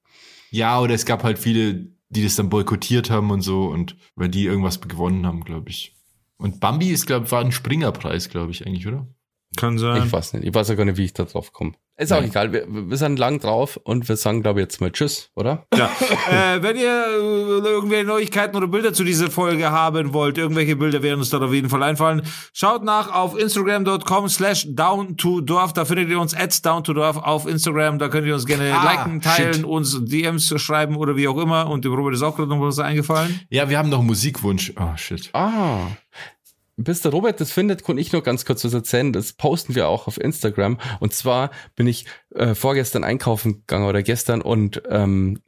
Ja, 0.52 0.80
oder 0.80 0.94
es 0.94 1.06
gab 1.06 1.24
halt 1.24 1.40
viele, 1.40 1.88
die 2.10 2.24
das 2.24 2.36
dann 2.36 2.50
boykottiert 2.50 3.10
haben 3.10 3.32
und 3.32 3.42
so 3.42 3.66
und 3.66 3.96
weil 4.16 4.30
die 4.30 4.46
irgendwas 4.46 4.82
gewonnen 4.82 5.26
haben, 5.26 5.44
glaube 5.44 5.70
ich. 5.70 5.96
Und 6.38 6.60
Bambi 6.60 6.90
ist, 6.90 7.06
glaube 7.06 7.32
war 7.32 7.42
ein 7.42 7.52
Springerpreis, 7.52 8.30
glaube 8.30 8.52
ich, 8.52 8.66
eigentlich, 8.66 8.88
oder? 8.88 9.08
Kann 9.58 9.78
sein. 9.78 10.04
Ich 10.06 10.14
weiß 10.14 10.34
nicht. 10.34 10.46
Ich 10.48 10.54
weiß 10.54 10.70
ja 10.70 10.76
gar 10.76 10.86
nicht, 10.86 10.98
wie 10.98 11.06
ich 11.06 11.14
da 11.14 11.26
drauf 11.26 11.52
komme. 11.52 11.74
Ist 11.98 12.12
auch 12.14 12.24
egal. 12.24 12.52
Wir, 12.52 12.66
wir 12.68 12.98
sind 12.98 13.20
lang 13.20 13.40
drauf 13.40 13.78
und 13.84 14.10
wir 14.10 14.16
sagen, 14.16 14.42
glaube 14.42 14.60
ich, 14.60 14.64
jetzt 14.64 14.82
mal 14.82 14.92
Tschüss, 14.92 15.30
oder? 15.36 15.68
Ja. 15.76 15.86
äh, 16.32 16.64
wenn 16.64 16.76
ihr 16.78 17.06
äh, 17.06 17.68
irgendwelche 17.68 18.06
Neuigkeiten 18.06 18.56
oder 18.56 18.68
Bilder 18.68 18.92
zu 18.94 19.04
dieser 19.04 19.30
Folge 19.30 19.70
haben 19.70 20.14
wollt, 20.14 20.38
irgendwelche 20.40 20.76
Bilder 20.78 21.04
werden 21.04 21.20
uns 21.20 21.30
dort 21.30 21.44
auf 21.44 21.54
jeden 21.54 21.70
Fall 21.70 21.84
einfallen. 21.84 22.24
Schaut 22.54 22.84
nach 22.84 23.14
auf 23.14 23.38
instagram.com 23.38 24.30
slash 24.30 24.66
down 24.70 25.16
to 25.18 25.42
dorf. 25.42 25.74
Da 25.74 25.86
findet 25.86 26.10
ihr 26.10 26.20
uns 26.20 26.34
at 26.34 26.66
down 26.66 26.84
to 26.84 26.94
dorf 26.94 27.18
auf 27.18 27.46
Instagram. 27.46 28.00
Da 28.00 28.08
könnt 28.08 28.26
ihr 28.26 28.34
uns 28.34 28.46
gerne 28.48 28.74
Ah, 28.74 28.84
liken, 28.84 29.22
teilen, 29.22 29.54
shit. 29.54 29.64
uns 29.66 30.00
DMs 30.06 30.60
schreiben 30.60 30.96
oder 30.96 31.16
wie 31.18 31.28
auch 31.28 31.38
immer. 31.38 31.70
Und 31.70 31.86
dem 31.86 31.94
Robert 31.94 32.14
ist 32.16 32.24
auch 32.24 32.36
gerade 32.36 32.50
noch 32.50 32.62
was 32.62 32.80
eingefallen. 32.80 33.42
Ja, 33.50 33.70
wir 33.70 33.78
haben 33.78 33.90
noch 33.90 34.00
einen 34.00 34.08
Musikwunsch. 34.08 34.74
Oh, 34.80 34.96
shit. 34.96 35.30
Ah. 35.34 35.88
Bis 36.78 37.02
der 37.02 37.12
Robert 37.12 37.40
das 37.42 37.52
findet, 37.52 37.84
kann 37.84 37.98
ich 37.98 38.12
nur 38.12 38.24
ganz 38.24 38.46
kurz 38.46 38.64
was 38.64 38.74
erzählen. 38.74 39.14
Das 39.14 39.34
posten 39.34 39.76
wir 39.76 39.88
auch 39.88 40.08
auf 40.08 40.20
Instagram. 40.20 40.80
Und 41.00 41.14
zwar 41.14 41.52
bin 41.76 41.86
ich 41.88 42.06
äh, 42.34 42.56
vorgestern 42.56 43.04
einkaufen 43.04 43.54
gegangen 43.60 43.86
oder 43.88 44.02
gestern 44.04 44.42
und 44.42 44.82
ähm, 44.90 45.40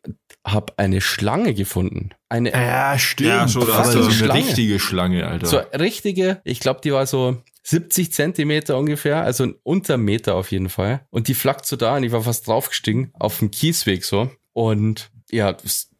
habe 0.45 0.73
eine 0.77 1.01
Schlange 1.01 1.53
gefunden. 1.53 2.09
Eine 2.29 2.51
Ja, 2.51 2.99
stimmt. 2.99 3.29
Ja, 3.29 3.47
schon, 3.47 3.65
da 3.67 3.77
hast 3.77 3.93
so 3.93 3.99
du- 3.99 4.05
eine 4.05 4.13
Schlange. 4.13 4.39
richtige 4.41 4.79
Schlange, 4.79 5.25
Alter. 5.27 5.45
so 5.47 5.57
richtige, 5.77 6.41
ich 6.43 6.59
glaube, 6.59 6.81
die 6.83 6.91
war 6.91 7.05
so 7.07 7.37
70 7.63 8.11
Zentimeter 8.11 8.77
ungefähr, 8.77 9.23
also 9.23 9.47
unter 9.63 9.93
einem 9.93 10.03
Meter 10.03 10.35
auf 10.35 10.51
jeden 10.51 10.67
Fall. 10.69 11.05
Und 11.09 11.29
die 11.29 11.33
flackt 11.33 11.65
so 11.65 11.77
da 11.77 11.95
und 11.95 12.03
ich 12.03 12.11
war 12.11 12.21
fast 12.21 12.45
draufgestiegen 12.47 13.11
auf 13.13 13.39
dem 13.39 13.51
Kiesweg 13.51 14.03
so. 14.03 14.29
Und 14.51 15.09
ja, 15.31 15.55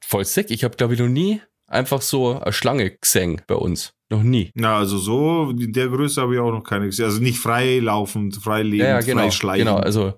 voll 0.05 0.25
sick. 0.25 0.51
Ich 0.51 0.63
habe, 0.65 0.75
glaube 0.75 0.93
ich, 0.93 0.99
noch 0.99 1.07
nie 1.07 1.41
einfach 1.73 2.01
so 2.01 2.39
eine 2.39 2.53
Schlange 2.53 2.91
gesehen 2.91 3.41
bei 3.47 3.55
uns. 3.55 3.93
Noch 4.09 4.23
nie. 4.23 4.51
Na, 4.53 4.77
also 4.77 4.97
so, 4.97 5.49
in 5.49 5.73
der 5.73 5.87
Größe 5.87 6.21
habe 6.21 6.35
ich 6.35 6.39
auch 6.39 6.51
noch 6.51 6.63
keine 6.63 6.85
gesehen. 6.85 7.05
Also 7.05 7.19
nicht 7.21 7.39
frei 7.39 7.79
laufend, 7.79 8.35
frei 8.35 8.61
lebend, 8.61 8.81
Ja, 8.81 8.87
ja, 8.89 8.99
genau. 9.01 9.23
frei 9.23 9.31
schleichen. 9.31 9.65
Genau, 9.65 9.77
also 9.79 10.13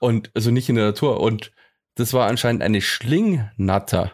und 0.00 0.30
also 0.34 0.50
nicht 0.50 0.68
in 0.68 0.76
der 0.76 0.86
Natur 0.86 1.20
und 1.20 1.52
das 1.96 2.12
war 2.12 2.26
anscheinend 2.28 2.62
eine 2.62 2.80
Schlingnatter. 2.80 4.12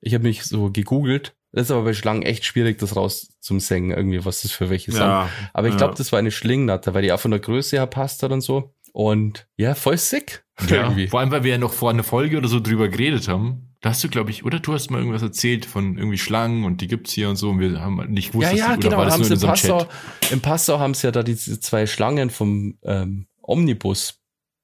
Ich 0.00 0.14
habe 0.14 0.24
mich 0.24 0.44
so 0.44 0.70
gegoogelt. 0.70 1.34
Das 1.50 1.64
ist 1.66 1.70
aber 1.70 1.82
bei 1.84 1.94
Schlangen 1.94 2.22
echt 2.22 2.44
schwierig, 2.44 2.78
das 2.78 2.94
raus 2.94 3.30
zum 3.40 3.58
Sengen 3.58 3.90
irgendwie, 3.90 4.24
was 4.24 4.42
das 4.42 4.52
für 4.52 4.68
welche 4.70 4.92
sind. 4.92 5.00
ja, 5.00 5.28
Aber 5.54 5.66
ich 5.68 5.74
ja. 5.74 5.78
glaube, 5.78 5.94
das 5.96 6.12
war 6.12 6.18
eine 6.18 6.30
Schlingnatter, 6.30 6.92
weil 6.92 7.02
die 7.02 7.10
auch 7.12 7.20
von 7.20 7.30
der 7.30 7.40
Größe 7.40 7.76
her 7.76 7.86
passt 7.86 8.22
hat 8.22 8.30
und 8.32 8.42
so. 8.42 8.74
Und 8.92 9.48
ja, 9.56 9.74
voll 9.74 9.96
sick. 9.96 10.44
ja, 10.68 10.82
Irgendwie. 10.82 11.08
vor 11.08 11.20
allem, 11.20 11.30
weil 11.30 11.44
wir 11.44 11.52
ja 11.52 11.58
noch 11.58 11.72
vor 11.72 11.90
einer 11.90 12.04
Folge 12.04 12.36
oder 12.36 12.48
so 12.48 12.60
drüber 12.60 12.88
geredet 12.88 13.28
haben. 13.28 13.67
Da 13.80 13.90
hast 13.90 14.02
du, 14.02 14.08
glaube 14.08 14.30
ich, 14.30 14.44
oder 14.44 14.58
du 14.58 14.72
hast 14.72 14.90
mal 14.90 14.98
irgendwas 14.98 15.22
erzählt 15.22 15.64
von 15.64 15.96
irgendwie 15.98 16.18
Schlangen 16.18 16.64
und 16.64 16.80
die 16.80 16.88
gibt's 16.88 17.12
hier 17.12 17.28
und 17.28 17.36
so 17.36 17.50
und 17.50 17.60
wir 17.60 17.80
haben 17.80 17.98
halt 18.00 18.10
nicht 18.10 18.32
gewusst, 18.32 18.46
Ja, 18.46 18.50
dass 18.50 18.58
ja, 18.58 18.66
die, 18.76 18.78
oder 18.80 18.88
genau. 18.88 18.96
war 18.98 19.04
das 19.06 19.18
nur 19.18 19.26
in 19.28 19.32
unserem 19.34 19.50
Passau, 19.50 19.78
Chat? 20.20 20.32
Im 20.32 20.40
Passau 20.40 20.78
haben 20.80 20.94
sie 20.94 21.06
ja 21.06 21.10
da 21.12 21.22
diese 21.22 21.60
zwei 21.60 21.86
Schlangen 21.86 22.30
vom 22.30 22.76
ähm, 22.82 23.26
Omnibus 23.40 24.20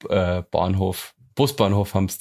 äh, 0.09 0.43
Bahnhof, 0.51 1.15
Busbahnhof 1.37 1.95
haben 1.95 2.09
sie 2.09 2.19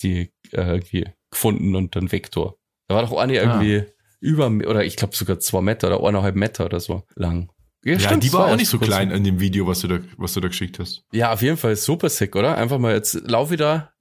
die 0.51 0.55
äh, 0.55 0.61
irgendwie 0.75 1.07
gefunden 1.31 1.75
und 1.75 1.95
dann 1.95 2.11
Vektor. 2.11 2.57
Da 2.87 2.95
war 2.95 3.01
doch 3.03 3.17
eine 3.17 3.39
Ah. 3.39 3.43
irgendwie 3.61 3.85
über, 4.19 4.47
oder 4.47 4.85
ich 4.85 4.95
glaube 4.95 5.15
sogar 5.15 5.39
zwei 5.39 5.61
Meter 5.61 5.87
oder 5.87 6.07
eineinhalb 6.07 6.35
Meter 6.35 6.65
oder 6.65 6.79
so 6.79 7.03
lang. 7.15 7.49
Ja, 7.83 7.99
stimmt, 7.99 8.23
die 8.23 8.31
war 8.31 8.45
auch 8.47 8.55
nicht 8.55 8.69
so 8.69 8.79
klein 8.79 9.11
in 9.11 9.23
dem 9.25 9.39
Video, 9.41 9.67
was 9.67 9.81
du 9.81 9.87
da, 9.89 9.99
was 10.17 10.33
du 10.33 10.39
da 10.39 10.47
geschickt 10.47 10.79
hast. 10.79 11.03
Ja, 11.11 11.33
auf 11.33 11.41
jeden 11.41 11.57
Fall 11.57 11.75
super 11.75 12.07
sick, 12.07 12.35
oder? 12.35 12.55
Einfach 12.57 12.79
mal 12.79 12.93
jetzt 12.93 13.15
lauf 13.27 13.51
wieder. 13.51 13.92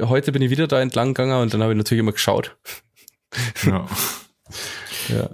Heute 0.00 0.32
bin 0.32 0.42
ich 0.42 0.50
wieder 0.50 0.66
da 0.66 0.80
entlang 0.80 1.08
gegangen 1.14 1.40
und 1.42 1.52
dann 1.54 1.62
habe 1.62 1.72
ich 1.72 1.76
natürlich 1.76 2.00
immer 2.00 2.12
geschaut. 2.12 2.56
Ja. 3.64 3.86
Ja. 5.08 5.30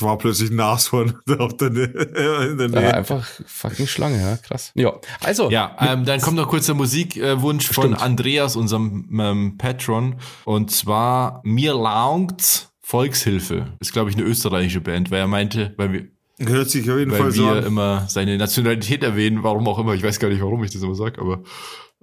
war 0.00 0.18
plötzlich 0.18 0.50
ein 0.50 0.56
Nashorn 0.56 1.18
auf 1.38 1.56
der, 1.56 1.70
Nä- 1.70 2.50
in 2.50 2.58
der 2.58 2.68
Da 2.68 2.80
Nähe. 2.80 2.94
einfach 2.94 3.26
fucking 3.46 3.86
Schlange, 3.86 4.20
ja, 4.20 4.36
krass. 4.38 4.72
Ja, 4.74 4.94
also. 5.20 5.50
Ja, 5.50 5.76
ähm, 5.80 6.04
dann 6.04 6.20
kommt 6.20 6.36
noch 6.36 6.48
kurz 6.48 6.66
der 6.66 6.74
Musikwunsch 6.74 7.68
von 7.68 7.84
Stimmt. 7.84 8.02
Andreas, 8.02 8.56
unserem 8.56 9.08
ähm, 9.20 9.58
Patron. 9.58 10.16
Und 10.44 10.70
zwar 10.70 11.40
Mir 11.44 11.74
Laungt's 11.74 12.72
Volkshilfe. 12.80 13.66
Ist, 13.80 13.92
glaube 13.92 14.10
ich, 14.10 14.16
eine 14.16 14.24
österreichische 14.24 14.80
Band, 14.80 15.10
weil 15.10 15.20
er 15.20 15.26
meinte, 15.28 15.74
weil 15.76 15.92
wir, 15.92 16.08
Hört 16.38 16.70
sich 16.70 16.90
auf 16.90 16.98
jeden 16.98 17.10
Fall 17.12 17.20
weil 17.24 17.30
so 17.32 17.44
wir 17.44 17.52
an. 17.52 17.64
immer 17.64 18.06
seine 18.08 18.36
Nationalität 18.36 19.02
erwähnen, 19.04 19.42
warum 19.44 19.68
auch 19.68 19.78
immer. 19.78 19.94
Ich 19.94 20.02
weiß 20.02 20.18
gar 20.18 20.28
nicht, 20.28 20.42
warum 20.42 20.64
ich 20.64 20.72
das 20.72 20.82
immer 20.82 20.94
sage, 20.96 21.20
aber 21.20 21.42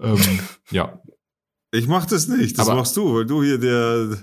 ähm, 0.01 0.39
ja. 0.71 1.01
Ich 1.71 1.87
mach 1.87 2.05
das 2.05 2.27
nicht, 2.27 2.57
das 2.57 2.67
Aber- 2.67 2.79
machst 2.79 2.95
du, 2.97 3.13
weil 3.15 3.25
du 3.25 3.43
hier 3.43 3.57
der 3.57 4.17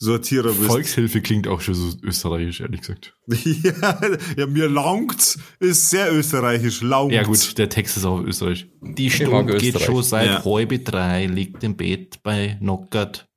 Sortierer 0.00 0.52
bist. 0.52 0.64
Volkshilfe 0.70 1.20
klingt 1.20 1.48
auch 1.48 1.60
schon 1.60 1.74
so 1.74 1.92
österreichisch, 2.02 2.60
ehrlich 2.60 2.80
gesagt. 2.82 3.14
ja, 3.28 4.00
ja, 4.36 4.46
mir 4.46 4.68
langt, 4.68 5.38
ist 5.58 5.90
sehr 5.90 6.12
österreichisch, 6.12 6.82
laugt. 6.82 7.12
Ja 7.12 7.24
gut, 7.24 7.58
der 7.58 7.68
Text 7.68 7.96
ist 7.96 8.04
auch 8.04 8.20
österreichisch. 8.20 8.68
Die 8.80 9.10
Stunde 9.10 9.56
geht 9.56 9.80
schon 9.80 10.02
seit 10.04 10.26
Ja. 10.26 10.44
halb 10.44 10.84
drei, 10.84 11.26
liegt 11.26 11.64
im 11.64 11.76
Bett 11.76 12.22
bei 12.22 12.56
Knockert. 12.60 13.28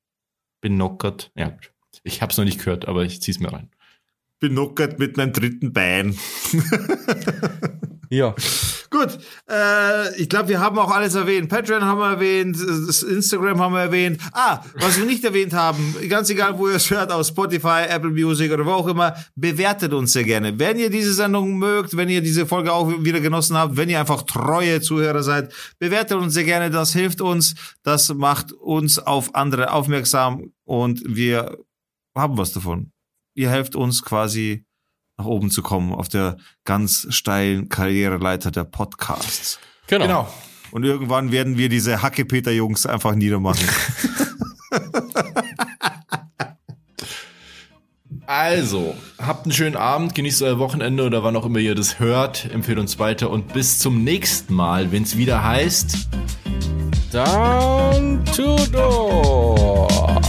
Bin 0.62 0.76
Knockert. 0.76 1.32
Ja, 1.36 1.50
gut. 1.50 1.72
Ich 2.04 2.22
hab's 2.22 2.38
noch 2.38 2.46
nicht 2.46 2.60
gehört, 2.60 2.88
aber 2.88 3.06
ich 3.06 3.22
zieh's 3.24 3.40
mir 3.40 3.52
rein. 3.52 3.71
Bin 4.42 4.52
knockert 4.52 5.00
mit 5.00 5.16
meinem 5.16 5.32
dritten 5.32 5.72
Bein. 5.72 6.18
Ja. 8.12 8.36
Gut, 8.90 9.20
äh, 9.50 10.22
ich 10.22 10.28
glaube, 10.28 10.50
wir 10.50 10.60
haben 10.60 10.78
auch 10.78 10.92
alles 10.92 11.16
erwähnt. 11.16 11.48
Patreon 11.48 11.86
haben 11.86 11.98
wir 11.98 12.10
erwähnt, 12.10 12.58
Instagram 12.60 13.62
haben 13.62 13.74
wir 13.74 13.80
erwähnt. 13.80 14.20
Ah, 14.34 14.62
was 14.74 14.98
wir 14.98 15.06
nicht 15.06 15.24
erwähnt 15.24 15.54
haben, 15.54 15.96
ganz 16.10 16.30
egal, 16.30 16.60
wo 16.60 16.68
ihr 16.68 16.76
es 16.76 16.92
hört, 16.92 17.10
auf 17.10 17.26
Spotify, 17.26 17.86
Apple 17.88 18.10
Music 18.10 18.52
oder 18.52 18.66
wo 18.66 18.72
auch 18.72 18.88
immer, 18.88 19.16
bewertet 19.36 19.94
uns 19.94 20.12
sehr 20.12 20.26
gerne. 20.26 20.60
Wenn 20.60 20.78
ihr 20.78 20.90
diese 20.90 21.14
Sendung 21.14 21.58
mögt, 21.58 21.96
wenn 21.96 22.10
ihr 22.10 22.22
diese 22.22 22.46
Folge 22.46 22.74
auch 22.74 22.90
wieder 23.02 23.22
genossen 23.22 23.56
habt, 23.56 23.78
wenn 23.78 23.90
ihr 23.90 24.02
einfach 24.02 24.24
treue 24.24 24.82
Zuhörer 24.82 25.24
seid, 25.24 25.54
bewertet 25.80 26.18
uns 26.18 26.34
sehr 26.34 26.44
gerne. 26.44 26.70
Das 26.70 26.92
hilft 26.92 27.22
uns, 27.22 27.56
das 27.82 28.14
macht 28.14 28.52
uns 28.52 29.00
auf 29.00 29.36
andere 29.36 29.72
aufmerksam 29.72 30.52
und 30.66 31.02
wir 31.06 31.60
haben 32.14 32.38
was 32.38 32.52
davon. 32.52 32.92
Ihr 33.34 33.50
helft 33.50 33.76
uns 33.76 34.04
quasi 34.04 34.66
nach 35.18 35.26
oben 35.26 35.52
zu 35.52 35.62
kommen 35.62 35.94
auf 35.94 36.10
der 36.10 36.38
ganz 36.66 37.08
steilen 37.10 37.70
Karriereleiter 37.70 38.52
der 38.52 38.64
Podcasts. 38.64 39.60
Genau. 39.88 40.32
Und 40.72 40.84
irgendwann 40.84 41.32
werden 41.32 41.58
wir 41.58 41.70
diese 41.70 42.02
Hacke-Peter-Jungs 42.02 42.86
einfach 42.86 43.16
niedermachen. 43.16 43.68
Also, 48.34 48.96
habt 49.22 49.44
einen 49.44 49.52
schönen 49.52 49.76
Abend, 49.76 50.16
genießt 50.16 50.42
euer 50.44 50.58
Wochenende 50.58 51.04
oder 51.04 51.22
wann 51.22 51.36
auch 51.36 51.46
immer 51.46 51.60
ihr 51.60 51.76
das 51.76 52.00
hört. 52.00 52.50
Empfehlt 52.54 52.80
uns 52.80 52.98
weiter 52.98 53.30
und 53.30 53.52
bis 53.52 53.80
zum 53.80 54.06
nächsten 54.06 54.54
Mal, 54.54 54.94
wenn 54.94 55.04
es 55.04 55.18
wieder 55.18 55.44
heißt. 55.44 56.08
Down 57.12 58.24
to 58.34 58.56
door. 58.68 60.22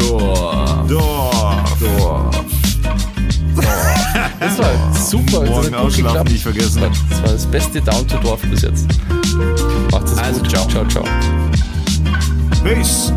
Door. 0.00 0.84
Dorf. 0.88 1.78
Door. 1.80 2.30
Das 4.40 4.58
war 4.58 4.94
super. 4.94 5.40
das 5.40 5.48
Morgen 5.50 5.56
hat 5.56 5.64
gut 5.64 5.74
ausschlafen 5.74 6.04
geklappt. 6.04 6.30
nicht 6.30 6.42
vergessen. 6.42 6.82
Das 7.10 7.22
war 7.22 7.32
das 7.32 7.46
beste 7.46 7.80
Down 7.82 8.06
to 8.08 8.16
Dorf 8.18 8.40
bis 8.42 8.62
jetzt. 8.62 8.86
Macht 9.92 10.06
es 10.06 10.18
Also, 10.18 10.40
gut. 10.40 10.50
ciao. 10.50 10.66
ciao, 10.68 10.84
ciao. 10.86 11.04
Peace. 12.64 13.12